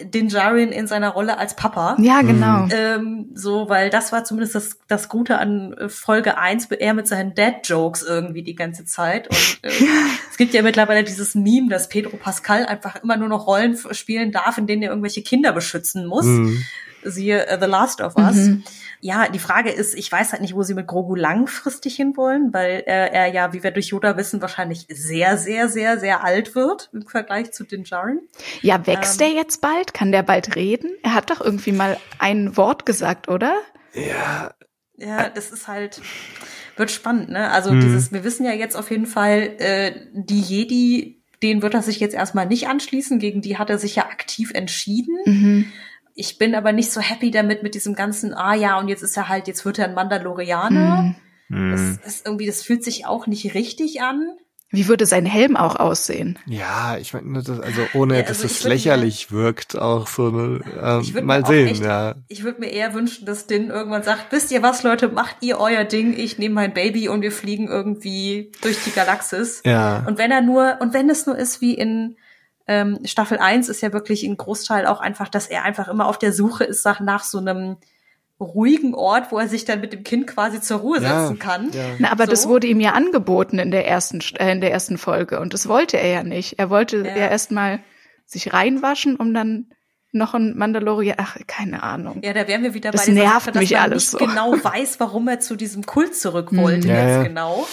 Din 0.02 0.30
Djarin 0.30 0.72
in 0.72 0.88
seiner 0.88 1.10
Rolle 1.10 1.38
als 1.38 1.56
Papa. 1.56 1.98
Ja, 2.00 2.22
genau. 2.22 2.68
Ähm, 2.72 3.30
so, 3.34 3.68
weil 3.70 3.90
das 3.90 4.12
war 4.12 4.24
zumindest 4.24 4.56
das, 4.56 4.78
das 4.88 5.10
Gute 5.10 5.38
an 5.38 5.74
äh, 5.74 5.90
Folge 5.90 6.38
1, 6.38 6.68
er 6.72 6.94
mit 6.94 7.08
seinen 7.08 7.36
Dad-Jokes 7.36 8.04
irgendwie 8.04 8.44
die 8.44 8.56
ganze 8.56 8.86
Zeit. 8.86 9.28
Und 9.28 9.60
äh, 9.64 9.72
es 10.32 10.38
gibt 10.38 10.54
ja 10.54 10.62
mittlerweile 10.62 11.04
dieses 11.04 11.36
Meme, 11.36 11.70
dass 11.70 11.90
Pedro 11.90 12.18
Pascal 12.18 12.66
einfach 12.66 13.04
immer 13.04 13.18
nur 13.18 13.28
noch 13.28 13.48
Rollen 13.48 13.78
spielen 13.92 14.32
darf, 14.32 14.58
in 14.58 14.68
denen 14.68 14.84
er 14.84 14.90
irgendwelche 14.90 15.22
Kinder 15.22 15.52
beschützen 15.52 16.06
muss. 16.06 16.26
Mhm. 16.26 16.64
Siehe 17.04 17.46
uh, 17.52 17.58
The 17.60 17.68
Last 17.68 18.02
of 18.02 18.16
Us. 18.16 18.36
Mhm. 18.36 18.64
Ja, 19.02 19.30
die 19.30 19.40
Frage 19.40 19.70
ist, 19.70 19.96
ich 19.96 20.12
weiß 20.12 20.34
halt 20.34 20.42
nicht, 20.42 20.56
wo 20.56 20.64
sie 20.64 20.74
mit 20.74 20.88
Grogu 20.88 21.16
langfristig 21.16 21.96
hinwollen, 21.96 22.54
weil 22.54 22.84
er, 22.86 23.14
er 23.14 23.28
ja, 23.28 23.54
wie 23.54 23.64
wir 23.64 23.72
durch 23.72 23.88
Yoda 23.88 24.18
wissen, 24.18 24.42
wahrscheinlich 24.42 24.88
sehr, 24.90 25.38
sehr, 25.38 25.70
sehr, 25.70 26.00
sehr 26.00 26.24
alt 26.24 26.54
wird 26.54 26.90
im 26.92 27.08
Vergleich 27.08 27.52
zu 27.54 27.64
Din 27.64 27.84
Djarin. 27.84 28.20
Ja, 28.62 28.86
wächst 28.86 29.22
ähm, 29.22 29.28
der 29.30 29.36
jetzt 29.38 29.62
bald? 29.62 29.94
Kann 29.94 30.12
der 30.12 30.24
bald 30.24 30.56
reden? 30.56 30.92
Er 31.04 31.14
hat 31.14 31.30
doch 31.30 31.40
irgendwie 31.40 31.72
mal 31.72 31.98
ein 32.18 32.58
Wort 32.58 32.86
gesagt, 32.86 33.30
oder? 33.30 33.56
Ja. 33.94 34.54
Ja, 34.98 35.30
das 35.30 35.52
ist 35.52 35.70
halt, 35.70 36.02
wird 36.76 36.92
spannend, 36.92 37.30
ne? 37.30 37.52
Also 37.52 37.72
mhm. 37.72 37.80
dieses, 37.80 38.12
wir 38.12 38.26
wissen 38.26 38.46
ja 38.46 38.52
jetzt 38.52 38.76
auf 38.76 38.92
jeden 38.92 39.06
Fall, 39.06 39.56
äh, 39.60 39.94
die 40.14 40.42
Jedi, 40.42 41.24
denen 41.42 41.62
wird 41.62 41.74
er 41.74 41.82
sich 41.82 42.02
jetzt 42.02 42.16
erstmal 42.16 42.48
nicht 42.48 42.68
anschließen, 42.68 43.18
gegen 43.20 43.42
die 43.42 43.58
hat 43.58 43.70
er 43.70 43.78
sich 43.78 43.96
ja 43.96 44.04
aktiv 44.04 44.52
entschieden. 44.54 45.16
Mhm. 45.26 45.72
Ich 46.20 46.38
bin 46.38 46.54
aber 46.54 46.74
nicht 46.74 46.92
so 46.92 47.00
happy 47.00 47.32
damit 47.32 47.64
mit 47.64 47.76
diesem 47.76 47.96
ganzen, 47.96 48.34
ah 48.34 48.54
ja, 48.54 48.78
und 48.78 48.90
jetzt 48.90 49.04
ist 49.04 49.16
er 49.16 49.30
halt, 49.30 49.48
jetzt 49.48 49.64
wird 49.64 49.80
er 49.80 49.86
ein 49.86 49.94
Mandalorianer. 49.94 51.16
Mm. 51.48 51.72
Das 51.72 51.82
ist 52.06 52.26
irgendwie, 52.26 52.46
das 52.46 52.62
fühlt 52.62 52.84
sich 52.84 53.06
auch 53.06 53.26
nicht 53.26 53.54
richtig 53.54 54.02
an. 54.02 54.34
Wie 54.70 54.90
würde 54.90 55.06
sein 55.06 55.26
Helm 55.26 55.56
auch 55.56 55.78
aussehen? 55.78 56.38
Ja, 56.46 56.98
ich 56.98 57.14
meine, 57.14 57.38
also 57.38 57.88
ohne, 57.94 58.16
ja, 58.16 58.26
also 58.26 58.44
dass 58.44 58.52
es 58.52 58.64
lächerlich 58.66 59.32
mir, 59.32 59.38
wirkt, 59.38 59.78
auch 59.78 60.08
so 60.08 60.28
eine, 60.28 61.02
äh, 61.16 61.22
mal 61.22 61.46
sehen, 61.46 61.70
echt, 61.70 61.84
ja. 61.86 62.16
Ich 62.28 62.44
würde 62.44 62.60
mir 62.60 62.70
eher 62.70 62.94
wünschen, 62.94 63.26
dass 63.26 63.48
Din 63.48 63.70
irgendwann 63.70 64.04
sagt, 64.04 64.32
wisst 64.32 64.52
ihr 64.52 64.62
was, 64.62 64.84
Leute, 64.84 65.08
macht 65.08 65.38
ihr 65.40 65.58
euer 65.58 65.86
Ding, 65.86 66.14
ich 66.16 66.38
nehme 66.38 66.54
mein 66.54 66.74
Baby 66.74 67.08
und 67.08 67.22
wir 67.22 67.32
fliegen 67.32 67.70
irgendwie 67.70 68.52
durch 68.62 68.84
die 68.84 68.92
Galaxis. 68.92 69.62
Ja. 69.66 70.04
Und 70.06 70.18
wenn 70.18 70.32
er 70.32 70.42
nur, 70.42 70.80
und 70.82 70.94
wenn 70.94 71.10
es 71.10 71.26
nur 71.26 71.38
ist 71.38 71.62
wie 71.62 71.74
in 71.74 72.18
ähm, 72.70 73.00
Staffel 73.04 73.40
1 73.40 73.68
ist 73.68 73.82
ja 73.82 73.92
wirklich 73.94 74.24
ein 74.24 74.38
Großteil 74.38 74.86
auch 74.86 75.02
einfach, 75.02 75.28
dass 75.28 75.48
er 75.48 75.64
einfach 75.64 75.88
immer 75.88 76.06
auf 76.06 76.20
der 76.20 76.32
Suche 76.32 76.64
ist 76.66 76.86
nach, 76.86 77.00
nach 77.00 77.24
so 77.24 77.40
einem 77.40 77.78
ruhigen 78.40 78.94
Ort, 78.94 79.32
wo 79.32 79.40
er 79.40 79.48
sich 79.48 79.66
dann 79.66 79.82
mit 79.82 79.92
dem 79.92 80.04
Kind 80.04 80.28
quasi 80.28 80.62
zur 80.62 80.78
Ruhe 80.78 81.02
ja, 81.02 81.22
setzen 81.22 81.40
kann. 81.40 81.72
Ja. 81.72 81.84
Na, 81.98 82.12
aber 82.12 82.26
so. 82.26 82.30
das 82.32 82.48
wurde 82.48 82.68
ihm 82.68 82.80
ja 82.80 82.92
angeboten 82.92 83.58
in 83.58 83.72
der 83.72 83.88
ersten 83.88 84.22
äh, 84.38 84.52
in 84.52 84.62
der 84.62 84.72
ersten 84.72 85.00
Folge 85.00 85.40
und 85.40 85.56
das 85.56 85.68
wollte 85.68 85.98
er 85.98 86.10
ja 86.10 86.24
nicht. 86.24 86.60
Er 86.60 86.70
wollte 86.70 86.98
ja, 86.98 87.18
ja 87.18 87.28
erstmal 87.28 87.80
sich 88.28 88.54
reinwaschen, 88.54 89.16
um 89.16 89.34
dann 89.34 89.72
noch 90.12 90.36
ein 90.36 90.56
Mandalorian, 90.56 91.18
ach, 91.20 91.38
keine 91.48 91.82
Ahnung. 91.82 92.22
Ja, 92.24 92.34
da 92.34 92.48
wären 92.48 92.62
wir 92.62 92.76
wieder 92.76 92.92
das 92.92 93.08
bei 93.08 93.14
nervt 93.14 93.46
Sache, 93.46 93.52
dass 93.54 93.62
mich 93.62 93.72
man 93.72 93.82
alles 93.82 94.14
nicht 94.14 94.22
so. 94.22 94.26
genau 94.26 94.52
weiß, 94.64 95.00
warum 95.00 95.28
er 95.28 95.40
zu 95.40 95.56
diesem 95.56 95.88
Kult 95.88 96.16
zurück 96.16 96.50
wollte 96.56 96.88
mhm. 96.88 96.94
jetzt 96.94 97.24
genau. 97.24 97.68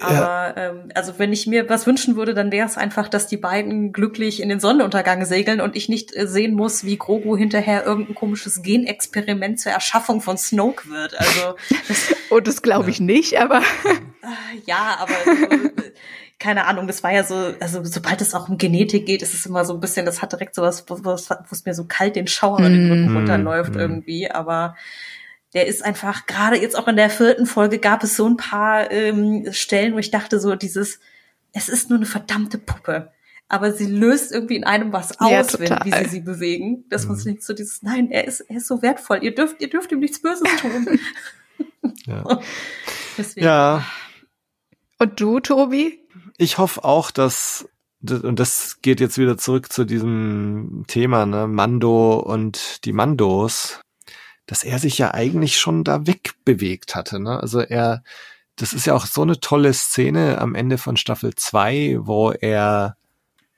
Aber 0.00 0.12
ja. 0.12 0.56
ähm, 0.56 0.88
also 0.94 1.18
wenn 1.18 1.32
ich 1.32 1.46
mir 1.46 1.68
was 1.68 1.86
wünschen 1.86 2.16
würde, 2.16 2.34
dann 2.34 2.50
wäre 2.50 2.66
es 2.66 2.76
einfach, 2.76 3.08
dass 3.08 3.28
die 3.28 3.36
beiden 3.36 3.92
glücklich 3.92 4.42
in 4.42 4.48
den 4.48 4.58
Sonnenuntergang 4.58 5.24
segeln 5.24 5.60
und 5.60 5.76
ich 5.76 5.88
nicht 5.88 6.14
äh, 6.16 6.26
sehen 6.26 6.54
muss, 6.54 6.84
wie 6.84 6.96
Grogu 6.96 7.36
hinterher 7.36 7.84
irgendein 7.86 8.16
komisches 8.16 8.62
Genexperiment 8.62 9.60
zur 9.60 9.70
Erschaffung 9.70 10.20
von 10.20 10.36
Snoke 10.36 10.88
wird. 10.88 11.18
Also 11.18 11.54
das, 11.86 12.14
oh, 12.30 12.40
das 12.40 12.62
glaube 12.62 12.90
ich 12.90 12.98
ja. 12.98 13.04
nicht, 13.04 13.38
aber 13.38 13.62
ja, 14.66 14.96
aber 14.98 15.12
äh, 15.12 15.70
keine 16.40 16.66
Ahnung, 16.66 16.88
das 16.88 17.04
war 17.04 17.12
ja 17.12 17.22
so, 17.22 17.54
also 17.60 17.84
sobald 17.84 18.20
es 18.20 18.34
auch 18.34 18.48
um 18.48 18.58
Genetik 18.58 19.06
geht, 19.06 19.22
ist 19.22 19.32
es 19.32 19.46
immer 19.46 19.64
so 19.64 19.74
ein 19.74 19.80
bisschen, 19.80 20.04
das 20.04 20.20
hat 20.20 20.32
direkt 20.32 20.56
sowas, 20.56 20.84
wo, 20.88 21.04
wo 21.04 21.12
es 21.12 21.64
mir 21.64 21.74
so 21.74 21.84
kalt 21.84 22.16
den 22.16 22.26
Schauer 22.26 22.60
mm. 22.60 22.64
den 22.64 22.90
Rücken 22.90 23.16
runterläuft 23.16 23.74
mm. 23.74 23.78
irgendwie, 23.78 24.30
aber 24.30 24.74
der 25.54 25.66
ist 25.66 25.84
einfach, 25.84 26.26
gerade 26.26 26.60
jetzt 26.60 26.76
auch 26.76 26.88
in 26.88 26.96
der 26.96 27.10
vierten 27.10 27.46
Folge 27.46 27.78
gab 27.78 28.02
es 28.02 28.16
so 28.16 28.28
ein 28.28 28.36
paar 28.36 28.90
ähm, 28.90 29.46
Stellen, 29.52 29.94
wo 29.94 29.98
ich 29.98 30.10
dachte 30.10 30.40
so, 30.40 30.54
dieses, 30.56 31.00
es 31.52 31.68
ist 31.68 31.88
nur 31.88 31.98
eine 31.98 32.06
verdammte 32.06 32.58
Puppe. 32.58 33.12
Aber 33.48 33.72
sie 33.72 33.86
löst 33.86 34.32
irgendwie 34.32 34.56
in 34.56 34.64
einem 34.64 34.92
was 34.92 35.20
aus, 35.20 35.30
ja, 35.30 35.58
wenn, 35.58 35.78
wie 35.84 35.92
sie 35.92 36.10
sie 36.10 36.20
bewegen. 36.20 36.84
Dass 36.88 37.06
man 37.06 37.16
sich 37.16 37.26
nicht 37.26 37.42
so 37.44 37.52
dieses, 37.52 37.82
nein, 37.82 38.10
er 38.10 38.26
ist, 38.26 38.40
er 38.40 38.56
ist 38.56 38.66
so 38.66 38.82
wertvoll. 38.82 39.20
Ihr 39.22 39.34
dürft, 39.34 39.60
ihr 39.60 39.70
dürft 39.70 39.92
ihm 39.92 40.00
nichts 40.00 40.20
Böses 40.20 40.48
tun. 40.60 40.98
ja. 42.06 42.40
ja. 43.36 43.84
Und 44.98 45.20
du, 45.20 45.40
Tobi? 45.40 46.00
Ich 46.36 46.58
hoffe 46.58 46.84
auch, 46.84 47.10
dass 47.10 47.68
und 48.10 48.38
das 48.38 48.82
geht 48.82 49.00
jetzt 49.00 49.16
wieder 49.16 49.38
zurück 49.38 49.72
zu 49.72 49.84
diesem 49.84 50.84
Thema, 50.86 51.24
ne, 51.24 51.46
Mando 51.46 52.18
und 52.18 52.84
die 52.84 52.92
Mandos, 52.92 53.80
dass 54.46 54.62
er 54.62 54.78
sich 54.78 54.98
ja 54.98 55.14
eigentlich 55.14 55.58
schon 55.58 55.84
da 55.84 56.06
wegbewegt 56.06 56.94
hatte. 56.94 57.20
Ne? 57.20 57.40
Also 57.40 57.60
er, 57.60 58.02
das 58.56 58.72
ist 58.72 58.86
ja 58.86 58.94
auch 58.94 59.06
so 59.06 59.22
eine 59.22 59.40
tolle 59.40 59.72
Szene 59.72 60.38
am 60.38 60.54
Ende 60.54 60.78
von 60.78 60.96
Staffel 60.96 61.34
2, 61.34 61.98
wo 62.00 62.30
er 62.30 62.96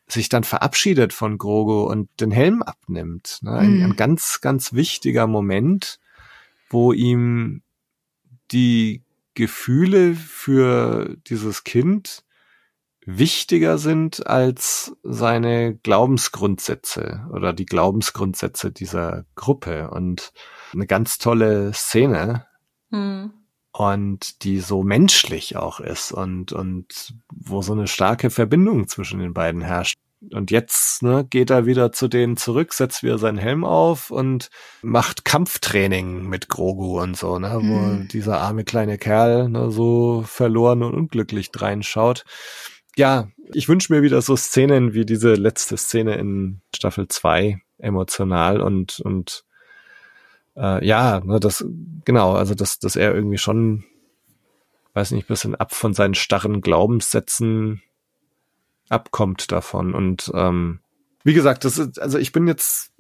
sich 0.08 0.28
dann 0.28 0.44
verabschiedet 0.44 1.12
von 1.12 1.38
Grogu 1.38 1.82
und 1.82 2.08
den 2.20 2.30
Helm 2.30 2.62
abnimmt. 2.62 3.38
Ne? 3.42 3.52
Ein, 3.52 3.78
mhm. 3.78 3.84
ein 3.84 3.96
ganz, 3.96 4.40
ganz 4.40 4.72
wichtiger 4.72 5.26
Moment, 5.26 5.98
wo 6.70 6.92
ihm 6.92 7.62
die 8.52 9.02
Gefühle 9.34 10.14
für 10.14 11.16
dieses 11.26 11.64
Kind 11.64 12.24
wichtiger 13.06 13.78
sind 13.78 14.26
als 14.26 14.94
seine 15.02 15.74
Glaubensgrundsätze 15.76 17.24
oder 17.32 17.52
die 17.52 17.66
Glaubensgrundsätze 17.66 18.72
dieser 18.72 19.24
Gruppe. 19.36 19.90
Und 19.90 20.32
eine 20.74 20.86
ganz 20.86 21.18
tolle 21.18 21.72
Szene. 21.72 22.46
Mhm. 22.90 23.32
Und 23.72 24.42
die 24.44 24.60
so 24.60 24.82
menschlich 24.82 25.56
auch 25.56 25.80
ist 25.80 26.10
und, 26.10 26.52
und 26.52 27.14
wo 27.30 27.60
so 27.62 27.72
eine 27.74 27.86
starke 27.88 28.30
Verbindung 28.30 28.88
zwischen 28.88 29.20
den 29.20 29.34
beiden 29.34 29.60
herrscht. 29.60 29.98
und 30.32 30.50
jetzt 30.50 31.02
ne, 31.02 31.26
geht 31.28 31.50
er 31.50 31.66
wieder 31.66 31.92
zu 31.92 32.08
denen 32.08 32.38
zurück, 32.38 32.72
setzt 32.72 33.02
wieder 33.02 33.18
seinen 33.18 33.36
Helm 33.36 33.64
auf 33.66 34.10
und 34.10 34.48
macht 34.80 35.26
Kampftraining 35.26 36.26
mit 36.26 36.48
Grogu 36.48 37.00
und 37.02 37.18
so, 37.18 37.38
ne, 37.38 37.60
wo 37.62 37.76
Hm. 37.76 38.08
dieser 38.08 38.40
arme 38.40 38.64
kleine 38.64 38.96
Kerl 38.96 39.50
ne, 39.50 39.70
so 39.70 40.22
verloren 40.26 40.82
und 40.82 40.94
unglücklich 40.94 41.50
reinschaut. 41.54 42.24
Ja, 42.96 43.28
ich 43.52 43.68
wünsche 43.68 43.92
mir 43.92 44.02
wieder 44.02 44.20
so 44.22 44.36
Szenen 44.36 44.94
wie 44.94 45.04
diese 45.04 45.34
letzte 45.34 45.76
Szene 45.76 46.16
in 46.16 46.60
Staffel 46.74 47.08
2, 47.08 47.60
emotional 47.78 48.60
und 48.60 49.00
und 49.00 49.44
äh, 50.56 50.84
ja, 50.84 51.20
ne, 51.20 51.38
das 51.40 51.64
genau, 52.04 52.34
also 52.34 52.54
dass 52.54 52.78
dass 52.78 52.96
er 52.96 53.14
irgendwie 53.14 53.38
schon 53.38 53.84
weiß 54.96 55.10
nicht, 55.10 55.28
bisschen 55.28 55.54
ab 55.54 55.74
von 55.74 55.92
seinen 55.92 56.14
starren 56.14 56.62
Glaubenssätzen 56.62 57.82
abkommt 58.88 59.52
davon. 59.52 59.94
Und 59.94 60.32
ähm, 60.34 60.80
wie 61.26 61.34
gesagt, 61.34 61.64
das 61.64 61.76
ist, 61.76 62.00
also 62.00 62.18
ich 62.18 62.30
bin 62.30 62.46
jetzt 62.46 62.92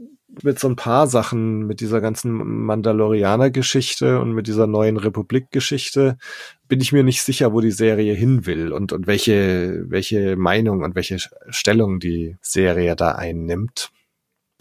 mit 0.42 0.58
so 0.58 0.68
ein 0.68 0.74
paar 0.74 1.06
Sachen, 1.06 1.64
mit 1.68 1.78
dieser 1.78 2.00
ganzen 2.00 2.32
Mandalorianer-Geschichte 2.32 4.18
und 4.18 4.32
mit 4.32 4.48
dieser 4.48 4.66
neuen 4.66 4.96
Republik-Geschichte, 4.96 6.18
bin 6.66 6.80
ich 6.80 6.90
mir 6.90 7.04
nicht 7.04 7.22
sicher, 7.22 7.52
wo 7.52 7.60
die 7.60 7.70
Serie 7.70 8.14
hin 8.14 8.44
will 8.44 8.72
und, 8.72 8.92
und 8.92 9.06
welche, 9.06 9.84
welche 9.86 10.34
Meinung 10.34 10.82
und 10.82 10.96
welche 10.96 11.18
Stellung 11.50 12.00
die 12.00 12.36
Serie 12.42 12.96
da 12.96 13.12
einnimmt. 13.12 13.92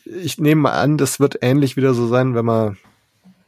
Ich 0.05 0.37
nehme 0.37 0.61
mal 0.61 0.79
an, 0.79 0.99
das 0.99 1.19
wird 1.19 1.39
ähnlich 1.41 1.75
wieder 1.75 1.95
so 1.95 2.05
sein, 2.05 2.35
wenn 2.35 2.45
man 2.45 2.77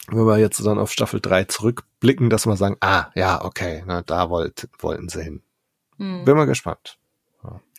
wenn 0.07 0.25
wir 0.25 0.39
jetzt 0.39 0.65
dann 0.65 0.79
auf 0.79 0.91
Staffel 0.91 1.19
3 1.19 1.43
zurückblicken, 1.43 2.31
dass 2.31 2.47
wir 2.47 2.57
sagen, 2.57 2.77
ah, 2.79 3.11
ja, 3.13 3.45
okay, 3.45 3.83
na, 3.85 4.01
da 4.01 4.31
wollt, 4.31 4.67
wollten 4.79 5.09
sie 5.09 5.21
hin. 5.21 5.43
Hm. 5.97 6.25
Bin 6.25 6.35
mal 6.35 6.45
gespannt. 6.45 6.97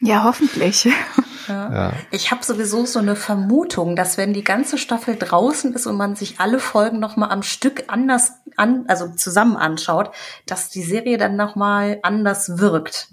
Ja, 0.01 0.23
hoffentlich. 0.23 0.89
Ja. 1.49 1.73
Ja. 1.73 1.93
Ich 2.11 2.31
habe 2.31 2.45
sowieso 2.45 2.87
so 2.87 2.99
eine 2.99 3.17
Vermutung, 3.17 3.97
dass 3.97 4.19
wenn 4.19 4.33
die 4.33 4.45
ganze 4.45 4.79
Staffel 4.79 5.17
draußen 5.17 5.75
ist 5.75 5.87
und 5.87 5.97
man 5.97 6.15
sich 6.17 6.39
alle 6.41 6.59
Folgen 6.59 6.99
noch 7.01 7.17
mal 7.17 7.29
am 7.29 7.43
Stück 7.43 7.85
anders 7.89 8.33
an, 8.57 8.85
also 8.89 9.09
zusammen 9.09 9.57
anschaut, 9.57 10.11
dass 10.47 10.69
die 10.71 10.83
Serie 10.83 11.19
dann 11.19 11.37
noch 11.37 11.57
mal 11.57 11.99
anders 12.03 12.59
wirkt. 12.59 13.09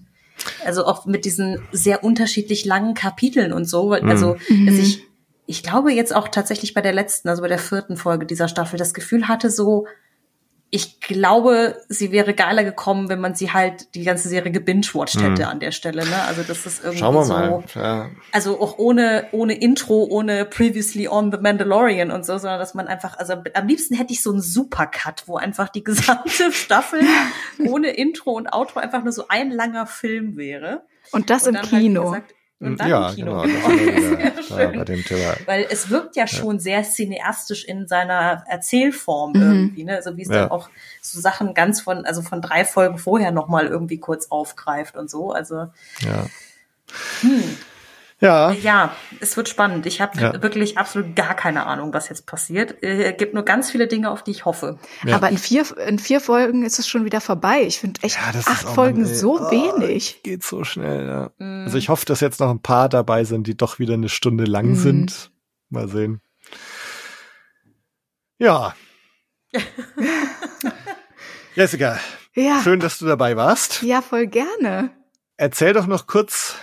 Also 0.66 0.86
auch 0.86 1.06
mit 1.06 1.26
diesen 1.26 1.60
sehr 1.72 2.04
unterschiedlich 2.04 2.66
langen 2.66 2.94
Kapiteln 2.94 3.54
und 3.54 3.66
so. 3.66 3.92
Also 3.92 4.36
Mhm. 4.50 4.66
dass 4.66 4.76
ich, 4.76 5.04
ich 5.46 5.64
glaube 5.64 5.92
jetzt 5.94 6.14
auch 6.16 6.28
tatsächlich 6.28 6.74
bei 6.74 6.82
der 6.82 6.94
letzten, 6.94 7.30
also 7.30 7.42
bei 7.42 7.48
der 7.48 7.60
vierten 7.60 7.98
Folge 7.98 8.26
dieser 8.26 8.48
Staffel, 8.48 8.78
das 8.78 8.94
Gefühl 8.94 9.28
hatte 9.28 9.50
so, 9.50 9.88
ich 10.76 11.00
glaube, 11.00 11.82
sie 11.88 12.12
wäre 12.12 12.34
geiler 12.34 12.66
gekommen, 12.66 13.08
wenn 13.08 13.22
man 13.22 13.34
sie 13.34 13.54
halt 13.54 13.96
die 13.96 14.04
ganze 14.04 14.28
Serie 14.28 14.52
gebingewatcht 14.52 15.22
hätte 15.22 15.44
Mhm. 15.44 15.48
an 15.48 15.60
der 15.62 15.72
Stelle. 15.72 16.04
Ne? 16.06 16.22
Also 16.28 16.44
das 16.44 16.66
ist 16.66 16.80
irgendwie 16.84 17.00
Schauen 17.00 17.16
wir 17.16 17.24
so. 17.24 17.34
mal. 17.34 17.64
Ja. 17.74 18.10
Also 18.34 18.60
auch 18.60 18.78
ohne, 18.78 19.28
ohne 19.32 19.54
Intro, 19.54 20.04
ohne 20.04 20.44
Previously 20.44 21.08
on 21.08 21.32
The 21.32 21.38
Mandalorian 21.38 22.12
und 22.12 22.26
so, 22.26 22.38
sondern 22.38 22.60
dass 22.60 22.74
man 22.74 22.88
einfach, 22.88 23.18
also 23.18 23.36
am 23.54 23.68
liebsten 23.68 23.96
hätte 23.96 24.12
ich 24.12 24.22
so 24.22 24.32
einen 24.32 24.42
Supercut, 24.42 25.24
wo 25.28 25.38
einfach 25.38 25.70
die 25.70 25.84
gesamte 25.84 26.52
Staffel 26.52 27.00
ohne 27.66 27.92
Intro 27.92 28.32
und 28.34 28.52
Outro 28.54 28.80
einfach 28.82 29.02
nur 29.04 29.14
so 29.14 29.30
ein 29.30 29.52
langer 29.52 29.88
Film 29.88 30.36
wäre. 30.36 30.84
Und 31.12 31.30
das 31.30 31.44
Und 31.48 31.56
im 31.56 31.62
dann 31.62 31.72
halt, 31.72 31.82
Kino. 31.82 32.04
gesagt, 32.12 32.35
und 32.60 32.80
dann 32.80 32.88
ja, 32.90 33.10
im 33.10 33.16
Kino. 33.16 33.42
genau. 33.42 33.44
Das 33.66 33.72
wieder 33.82 34.44
Sehr 34.44 34.72
da 34.72 34.78
bei 34.80 34.86
dem 34.86 35.04
Thema. 35.04 35.36
Weil 35.46 35.68
es 35.70 35.90
wirkt 35.90 36.16
ja 36.16 36.26
schon 36.28 36.60
sehr 36.60 36.84
cineastisch 36.84 37.66
in 37.66 37.88
seiner 37.88 38.44
Erzählform 38.48 39.32
Mhm. 39.34 39.42
irgendwie, 39.42 39.84
ne? 39.84 39.96
Also 39.96 40.16
wie 40.18 40.22
es 40.22 40.30
Ja. 40.30 40.42
dann 40.44 40.52
auch 40.52 40.70
so 41.02 41.20
Sachen 41.20 41.54
ganz 41.54 41.82
von, 41.82 42.06
also 42.06 42.22
von 42.22 42.42
drei 42.42 42.64
Folgen 42.66 42.98
vorher 42.98 43.32
nochmal 43.32 43.68
irgendwie 43.68 43.98
kurz 44.00 44.28
aufgreift 44.32 44.96
und 44.96 45.10
so. 45.10 45.32
Also 45.32 45.68
Ja. 46.02 46.28
hm. 47.22 47.58
Ja. 48.22 48.52
Ja, 48.52 48.96
es 49.20 49.36
wird 49.36 49.50
spannend. 49.50 49.86
Ich 49.86 50.00
habe 50.00 50.18
Ja. 50.20 50.42
wirklich 50.42 50.78
absolut 50.78 51.18
gar 51.18 51.36
keine 51.36 51.66
Ahnung, 51.66 51.94
was 51.94 52.08
jetzt 52.08 52.26
passiert. 52.26 52.82
Äh, 52.82 53.12
Es 53.12 53.18
gibt 53.18 53.34
nur 53.34 53.44
ganz 53.44 53.70
viele 53.72 53.88
Dinge, 53.88 54.10
auf 54.10 54.24
die 54.24 54.32
ich 54.32 54.46
hoffe. 54.46 54.80
Ja. 55.04 55.18
Aber 55.18 55.30
in 55.30 55.38
vier, 55.38 55.66
in 55.86 56.00
vier 56.00 56.22
Folgen 56.22 56.64
ist 56.64 56.80
es 56.80 56.88
schon 56.88 57.04
wieder 57.04 57.20
vorbei. 57.20 57.64
Ich 57.64 57.80
finde 57.80 58.02
echt 58.04 58.16
Ja, 58.16 58.32
das 58.32 58.48
acht 58.48 58.70
Folgen 58.70 59.02
Mann, 59.02 59.12
ey. 59.12 59.16
so 59.18 59.42
Oh, 59.42 59.52
wenig. 59.52 60.22
Geht 60.24 60.44
so 60.44 60.64
schnell, 60.64 61.06
ja. 61.06 61.32
Mm. 61.46 61.66
Also 61.66 61.78
ich 61.78 61.90
hoffe, 61.90 62.06
dass 62.06 62.22
jetzt 62.22 62.40
noch 62.40 62.50
ein 62.50 62.62
paar 62.62 62.88
dabei 62.88 63.26
sind, 63.26 63.48
die 63.48 63.58
doch 63.58 63.80
wieder 63.80 63.96
eine 63.96 64.08
Stunde 64.10 64.46
lang 64.46 64.70
Mhm. 64.70 64.76
sind. 64.76 65.32
Mal 65.70 65.90
sehen. 65.90 66.22
Ja. 68.38 68.76
Jessica, 71.56 72.00
Ja. 72.34 72.62
schön, 72.64 72.80
dass 72.80 72.98
du 72.98 73.06
dabei 73.06 73.36
warst. 73.36 73.82
Ja, 73.82 74.02
voll 74.02 74.28
gerne. 74.28 74.92
Erzähl 75.38 75.74
doch 75.74 75.88
noch 75.88 76.08
kurz, 76.08 76.56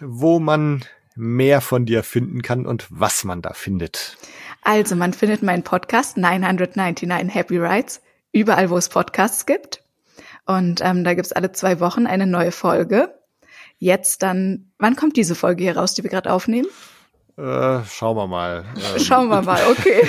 wo 0.00 0.40
man 0.40 0.84
mehr 1.16 1.60
von 1.60 1.86
dir 1.86 2.02
finden 2.02 2.42
kann 2.42 2.66
und 2.66 2.86
was 2.90 3.24
man 3.24 3.42
da 3.42 3.52
findet. 3.52 4.16
Also, 4.62 4.94
man 4.96 5.12
findet 5.12 5.42
meinen 5.42 5.62
Podcast 5.62 6.16
999 6.16 7.34
Happy 7.34 7.58
Rides 7.58 8.00
überall, 8.32 8.70
wo 8.70 8.76
es 8.76 8.88
Podcasts 8.88 9.46
gibt. 9.46 9.82
Und 10.46 10.80
ähm, 10.82 11.04
da 11.04 11.14
gibt's 11.14 11.32
alle 11.32 11.52
zwei 11.52 11.80
Wochen 11.80 12.06
eine 12.06 12.26
neue 12.26 12.52
Folge. 12.52 13.14
Jetzt 13.78 14.22
dann, 14.22 14.70
wann 14.78 14.96
kommt 14.96 15.16
diese 15.16 15.34
Folge 15.34 15.62
hier 15.64 15.76
raus, 15.76 15.94
die 15.94 16.02
wir 16.02 16.10
gerade 16.10 16.30
aufnehmen? 16.32 16.68
Äh, 17.38 17.80
schauen 17.88 18.16
wir 18.16 18.26
mal. 18.26 18.64
Ähm, 18.76 19.00
Schauen 19.02 19.28
wir 19.28 19.40
mal, 19.42 19.60
okay. 19.70 20.02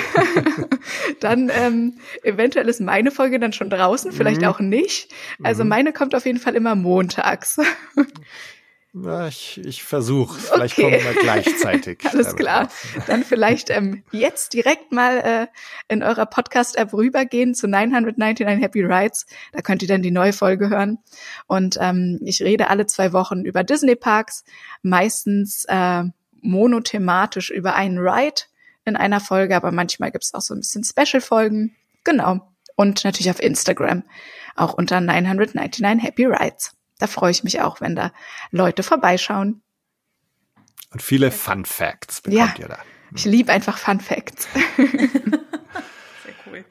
dann 1.20 1.50
ähm, 1.54 1.98
eventuell 2.22 2.68
ist 2.68 2.80
meine 2.80 3.10
Folge 3.10 3.38
dann 3.40 3.52
schon 3.54 3.70
draußen, 3.70 4.12
vielleicht 4.12 4.42
Mhm. 4.42 4.46
auch 4.48 4.60
nicht. 4.60 5.10
Also 5.42 5.62
Mhm. 5.64 5.68
meine 5.70 5.92
kommt 5.92 6.14
auf 6.14 6.26
jeden 6.26 6.38
Fall 6.38 6.54
immer 6.54 6.74
montags. 6.74 7.58
Na, 8.94 9.26
ich 9.28 9.58
ich 9.64 9.82
versuche. 9.84 10.38
Vielleicht 10.38 10.78
Okay. 10.78 10.82
kommen 11.00 11.02
wir 11.14 11.22
gleichzeitig. 11.22 12.00
Alles 12.12 12.36
klar. 12.36 12.64
raus. 12.64 12.72
Dann 13.06 13.24
vielleicht 13.24 13.70
ähm, 13.70 14.02
jetzt 14.12 14.52
direkt 14.52 14.92
mal 14.92 15.18
äh, 15.18 15.46
in 15.88 16.02
eurer 16.02 16.26
Podcast-App 16.26 16.92
rübergehen 16.92 17.54
zu 17.54 17.68
999 17.68 18.62
Happy 18.62 18.82
Rides. 18.84 19.24
Da 19.52 19.62
könnt 19.62 19.80
ihr 19.80 19.88
dann 19.88 20.02
die 20.02 20.10
neue 20.10 20.34
Folge 20.34 20.68
hören. 20.68 20.98
Und 21.46 21.78
ähm, 21.80 22.20
ich 22.22 22.42
rede 22.42 22.68
alle 22.68 22.86
zwei 22.86 23.14
Wochen 23.14 23.46
über 23.46 23.64
Disney-Parks, 23.64 24.44
meistens 24.82 25.64
äh, 25.68 26.04
monothematisch 26.42 27.50
über 27.50 27.74
einen 27.74 27.98
Ride 27.98 28.42
in 28.84 28.96
einer 28.96 29.20
Folge, 29.20 29.56
aber 29.56 29.72
manchmal 29.72 30.10
gibt's 30.10 30.34
auch 30.34 30.40
so 30.42 30.54
ein 30.54 30.60
bisschen 30.60 30.84
Special-Folgen. 30.84 31.74
Genau. 32.04 32.46
Und 32.76 33.04
natürlich 33.04 33.30
auf 33.30 33.40
Instagram, 33.40 34.02
auch 34.54 34.74
unter 34.74 35.00
999 35.00 36.02
Happy 36.02 36.26
Rides. 36.26 36.74
Da 37.02 37.08
freue 37.08 37.32
ich 37.32 37.42
mich 37.42 37.60
auch, 37.60 37.80
wenn 37.80 37.96
da 37.96 38.12
Leute 38.52 38.84
vorbeischauen. 38.84 39.60
Und 40.92 41.02
viele 41.02 41.32
Fun 41.32 41.64
Facts 41.64 42.20
bekommt 42.20 42.60
ihr 42.60 42.68
da. 42.68 42.78
Ich 43.12 43.24
liebe 43.24 43.50
einfach 43.50 43.76
Fun 43.76 43.98
Facts. 43.98 44.46
Sehr 44.76 44.88
cool. 46.46 46.64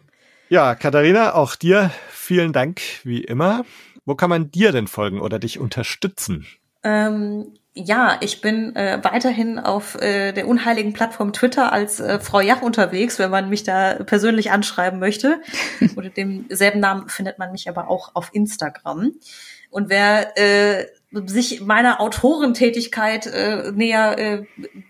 Ja, 0.47 0.75
Katharina, 0.75 1.35
auch 1.35 1.57
dir 1.57 1.91
vielen 2.11 2.53
Dank 2.53 2.79
wie 3.03 3.25
immer. 3.25 3.65
Wo 4.05 4.15
kann 4.15 4.29
man 4.29 4.51
dir 4.51 4.71
denn 4.71 4.87
folgen 4.87 5.19
oder 5.19 5.37
dich 5.37 5.59
unterstützen? 5.59 6.47
Ähm, 6.81 7.53
ja, 7.73 8.17
ich 8.21 8.39
bin 8.39 8.75
äh, 8.75 8.99
weiterhin 9.01 9.59
auf 9.59 9.95
äh, 9.95 10.31
der 10.31 10.47
unheiligen 10.47 10.93
Plattform 10.93 11.33
Twitter 11.33 11.73
als 11.73 11.99
äh, 11.99 12.21
Frau 12.21 12.39
Jach 12.39 12.61
unterwegs, 12.61 13.19
wenn 13.19 13.31
man 13.31 13.49
mich 13.49 13.63
da 13.63 13.95
persönlich 13.95 14.51
anschreiben 14.51 14.99
möchte. 14.99 15.41
Unter 15.95 16.09
demselben 16.09 16.79
Namen 16.79 17.09
findet 17.09 17.37
man 17.37 17.51
mich 17.51 17.67
aber 17.67 17.89
auch 17.89 18.15
auf 18.15 18.29
Instagram. 18.33 19.11
Und 19.71 19.89
wer 19.89 20.37
äh, 20.37 20.85
sich 21.25 21.61
meiner 21.61 21.99
Autorentätigkeit 21.99 23.25
äh, 23.25 23.71
näher 23.73 24.17
äh, 24.17 24.45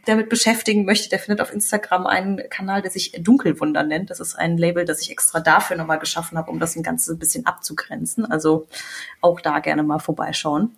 damit 0.06 0.30
beschäftigen 0.30 0.86
möchte, 0.86 1.10
der 1.10 1.20
findet 1.20 1.40
auf 1.40 1.54
Instagram 1.54 2.06
einen 2.06 2.42
Kanal, 2.50 2.82
der 2.82 2.92
sich 2.92 3.14
Dunkelwunder 3.20 3.84
nennt. 3.84 4.10
Das 4.10 4.20
ist 4.20 4.36
ein 4.36 4.58
Label, 4.58 4.86
das 4.86 5.02
ich 5.02 5.12
extra 5.12 5.40
dafür 5.40 5.78
nochmal 5.78 6.00
geschaffen 6.00 6.38
habe, 6.38 6.52
um 6.52 6.60
das 6.60 6.76
ein 6.76 6.84
ganzes 6.84 7.18
bisschen 7.18 7.46
abzugrenzen. 7.46 8.26
Also 8.26 8.68
auch 9.22 9.40
da 9.40 9.60
gerne 9.60 9.84
mal 9.84 10.00
vorbeischauen. 10.00 10.76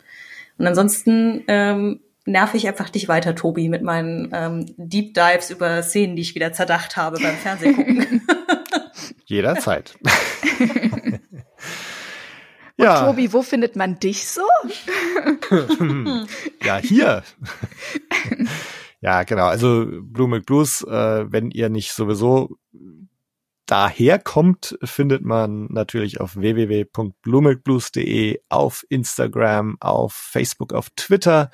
Und 0.58 0.68
ansonsten 0.68 1.44
ähm, 1.48 2.02
nerv 2.26 2.54
ich 2.54 2.68
einfach 2.68 2.90
dich 2.90 3.08
weiter, 3.08 3.36
Tobi, 3.36 3.70
mit 3.70 3.82
meinen 3.82 4.30
ähm, 4.34 4.66
Deep 4.78 5.14
Dives 5.14 5.50
über 5.50 5.82
Szenen, 5.82 6.16
die 6.16 6.22
ich 6.22 6.36
wieder 6.36 6.54
zerdacht 6.54 6.96
habe 6.96 7.20
beim 7.22 7.36
Fernsehgucken. 7.36 8.22
Jederzeit. 9.26 9.98
Und 12.84 12.90
ja, 12.90 13.06
Tobi, 13.06 13.32
wo 13.32 13.42
findet 13.42 13.78
man 13.78 13.98
dich 13.98 14.28
so? 14.28 14.42
ja, 16.64 16.78
hier. 16.78 17.24
ja, 19.02 19.24
genau. 19.24 19.46
Also 19.46 19.88
Blue 20.02 20.42
Blues, 20.42 20.82
äh, 20.82 21.32
wenn 21.32 21.50
ihr 21.50 21.70
nicht 21.70 21.94
sowieso 21.94 22.58
daher 23.66 24.20
kommt, 24.20 24.78
findet 24.84 25.24
man 25.24 25.68
natürlich 25.70 26.20
auf 26.20 26.36
www.bluemilkblues.de, 26.36 28.42
auf 28.50 28.86
Instagram, 28.90 29.78
auf 29.80 30.14
Facebook, 30.14 30.74
auf 30.74 30.90
Twitter. 30.98 31.52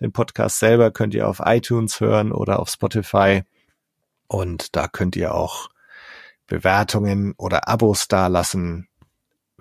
Den 0.00 0.12
Podcast 0.12 0.60
selber 0.60 0.92
könnt 0.92 1.12
ihr 1.14 1.28
auf 1.28 1.42
iTunes 1.44 2.00
hören 2.00 2.32
oder 2.32 2.58
auf 2.58 2.70
Spotify. 2.70 3.42
Und 4.28 4.76
da 4.76 4.88
könnt 4.88 5.14
ihr 5.14 5.34
auch 5.34 5.68
Bewertungen 6.46 7.34
oder 7.36 7.68
Abos 7.68 8.08
dalassen. 8.08 8.89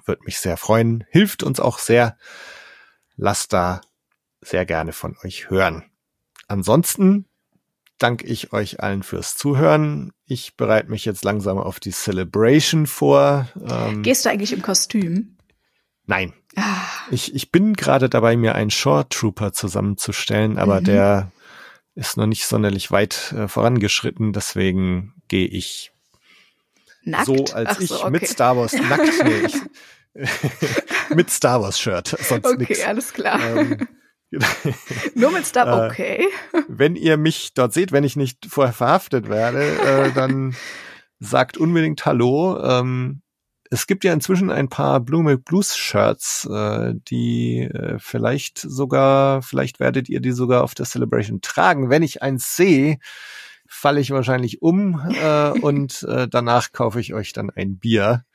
Würde 0.09 0.23
mich 0.25 0.39
sehr 0.39 0.57
freuen. 0.57 1.05
Hilft 1.11 1.43
uns 1.43 1.59
auch 1.59 1.77
sehr. 1.77 2.17
Lasst 3.15 3.53
da 3.53 3.81
sehr 4.41 4.65
gerne 4.65 4.91
von 4.91 5.15
euch 5.23 5.51
hören. 5.51 5.83
ansonsten 6.47 7.25
danke 7.99 8.25
ich 8.25 8.51
euch 8.51 8.79
allen 8.81 9.03
fürs 9.03 9.35
Zuhören. 9.35 10.13
Ich 10.25 10.55
bereite 10.57 10.89
mich 10.89 11.05
jetzt 11.05 11.23
langsam 11.23 11.59
auf 11.59 11.79
die 11.79 11.91
Celebration 11.91 12.87
vor. 12.87 13.47
Ähm, 13.69 14.01
Gehst 14.01 14.25
du 14.25 14.31
eigentlich 14.31 14.51
im 14.51 14.63
Kostüm? 14.63 15.37
Nein. 16.07 16.33
Ah. 16.55 16.81
Ich, 17.11 17.35
ich 17.35 17.51
bin 17.51 17.73
gerade 17.73 18.09
dabei, 18.09 18.35
mir 18.35 18.55
einen 18.55 18.71
Short 18.71 19.11
Trooper 19.11 19.53
zusammenzustellen, 19.53 20.57
aber 20.57 20.81
mhm. 20.81 20.85
der 20.85 21.31
ist 21.93 22.17
noch 22.17 22.25
nicht 22.25 22.47
sonderlich 22.47 22.89
weit 22.89 23.31
äh, 23.33 23.47
vorangeschritten, 23.47 24.33
deswegen 24.33 25.13
gehe 25.27 25.47
ich 25.47 25.91
nackt? 27.03 27.25
so, 27.25 27.45
als 27.53 27.77
so, 27.77 27.83
ich 27.83 27.91
okay. 27.91 28.11
mit 28.11 28.27
Star 28.27 28.57
Wars 28.57 28.73
nackt, 28.73 29.23
nee, 29.23 29.45
ich, 29.45 29.55
mit 31.15 31.29
Star 31.29 31.61
Wars 31.61 31.79
Shirt, 31.79 32.15
sonst 32.19 32.45
Okay, 32.45 32.57
nix. 32.57 32.83
alles 32.83 33.13
klar. 33.13 33.39
Ähm, 33.41 33.87
Nur 35.15 35.31
mit 35.31 35.45
Star, 35.45 35.67
äh, 35.67 35.87
okay. 35.87 36.27
wenn 36.67 36.95
ihr 36.95 37.17
mich 37.17 37.53
dort 37.53 37.73
seht, 37.73 37.91
wenn 37.91 38.03
ich 38.03 38.15
nicht 38.15 38.45
vorher 38.47 38.73
verhaftet 38.73 39.27
werde, 39.27 39.63
äh, 39.79 40.11
dann 40.11 40.55
sagt 41.19 41.57
unbedingt 41.57 42.05
Hallo. 42.05 42.61
Ähm, 42.63 43.21
es 43.71 43.85
gibt 43.87 44.03
ja 44.03 44.13
inzwischen 44.13 44.49
ein 44.51 44.69
paar 44.69 44.99
Blue 44.99 45.23
Milk 45.23 45.45
Blues 45.45 45.75
Shirts, 45.75 46.47
äh, 46.51 46.93
die 47.07 47.61
äh, 47.61 47.97
vielleicht 47.99 48.59
sogar, 48.59 49.41
vielleicht 49.41 49.79
werdet 49.79 50.09
ihr 50.09 50.21
die 50.21 50.31
sogar 50.31 50.63
auf 50.63 50.73
der 50.73 50.85
Celebration 50.85 51.41
tragen. 51.41 51.89
Wenn 51.89 52.03
ich 52.03 52.21
eins 52.23 52.55
sehe, 52.55 52.97
falle 53.67 53.99
ich 53.99 54.09
wahrscheinlich 54.11 54.61
um 54.61 54.99
äh, 55.21 55.49
und 55.49 56.03
äh, 56.03 56.27
danach 56.27 56.71
kaufe 56.71 56.99
ich 56.99 57.13
euch 57.13 57.33
dann 57.33 57.51
ein 57.51 57.77
Bier. 57.77 58.25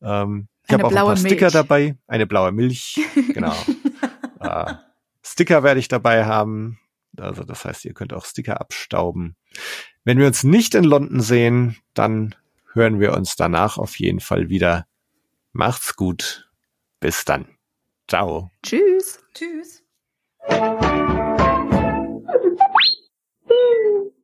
Ähm, 0.00 0.48
ich 0.66 0.72
habe 0.72 0.84
auch 0.86 0.90
ein 0.90 0.96
paar 0.96 1.16
Sticker 1.16 1.46
Milch. 1.46 1.52
dabei, 1.52 1.96
eine 2.06 2.26
blaue 2.26 2.52
Milch, 2.52 3.00
genau. 3.34 3.54
äh, 4.40 4.74
Sticker 5.22 5.62
werde 5.62 5.80
ich 5.80 5.88
dabei 5.88 6.24
haben. 6.24 6.78
Also 7.16 7.44
das 7.44 7.64
heißt, 7.64 7.84
ihr 7.84 7.94
könnt 7.94 8.12
auch 8.12 8.24
Sticker 8.24 8.60
abstauben. 8.60 9.36
Wenn 10.04 10.18
wir 10.18 10.26
uns 10.26 10.44
nicht 10.44 10.74
in 10.74 10.84
London 10.84 11.20
sehen, 11.20 11.76
dann 11.94 12.34
hören 12.72 13.00
wir 13.00 13.12
uns 13.12 13.36
danach 13.36 13.78
auf 13.78 13.98
jeden 13.98 14.20
Fall 14.20 14.48
wieder. 14.48 14.86
Macht's 15.52 15.96
gut. 15.96 16.50
Bis 17.00 17.24
dann. 17.24 17.46
Ciao. 18.08 18.50
Tschüss. 18.62 19.22
Tschüss. 19.34 19.82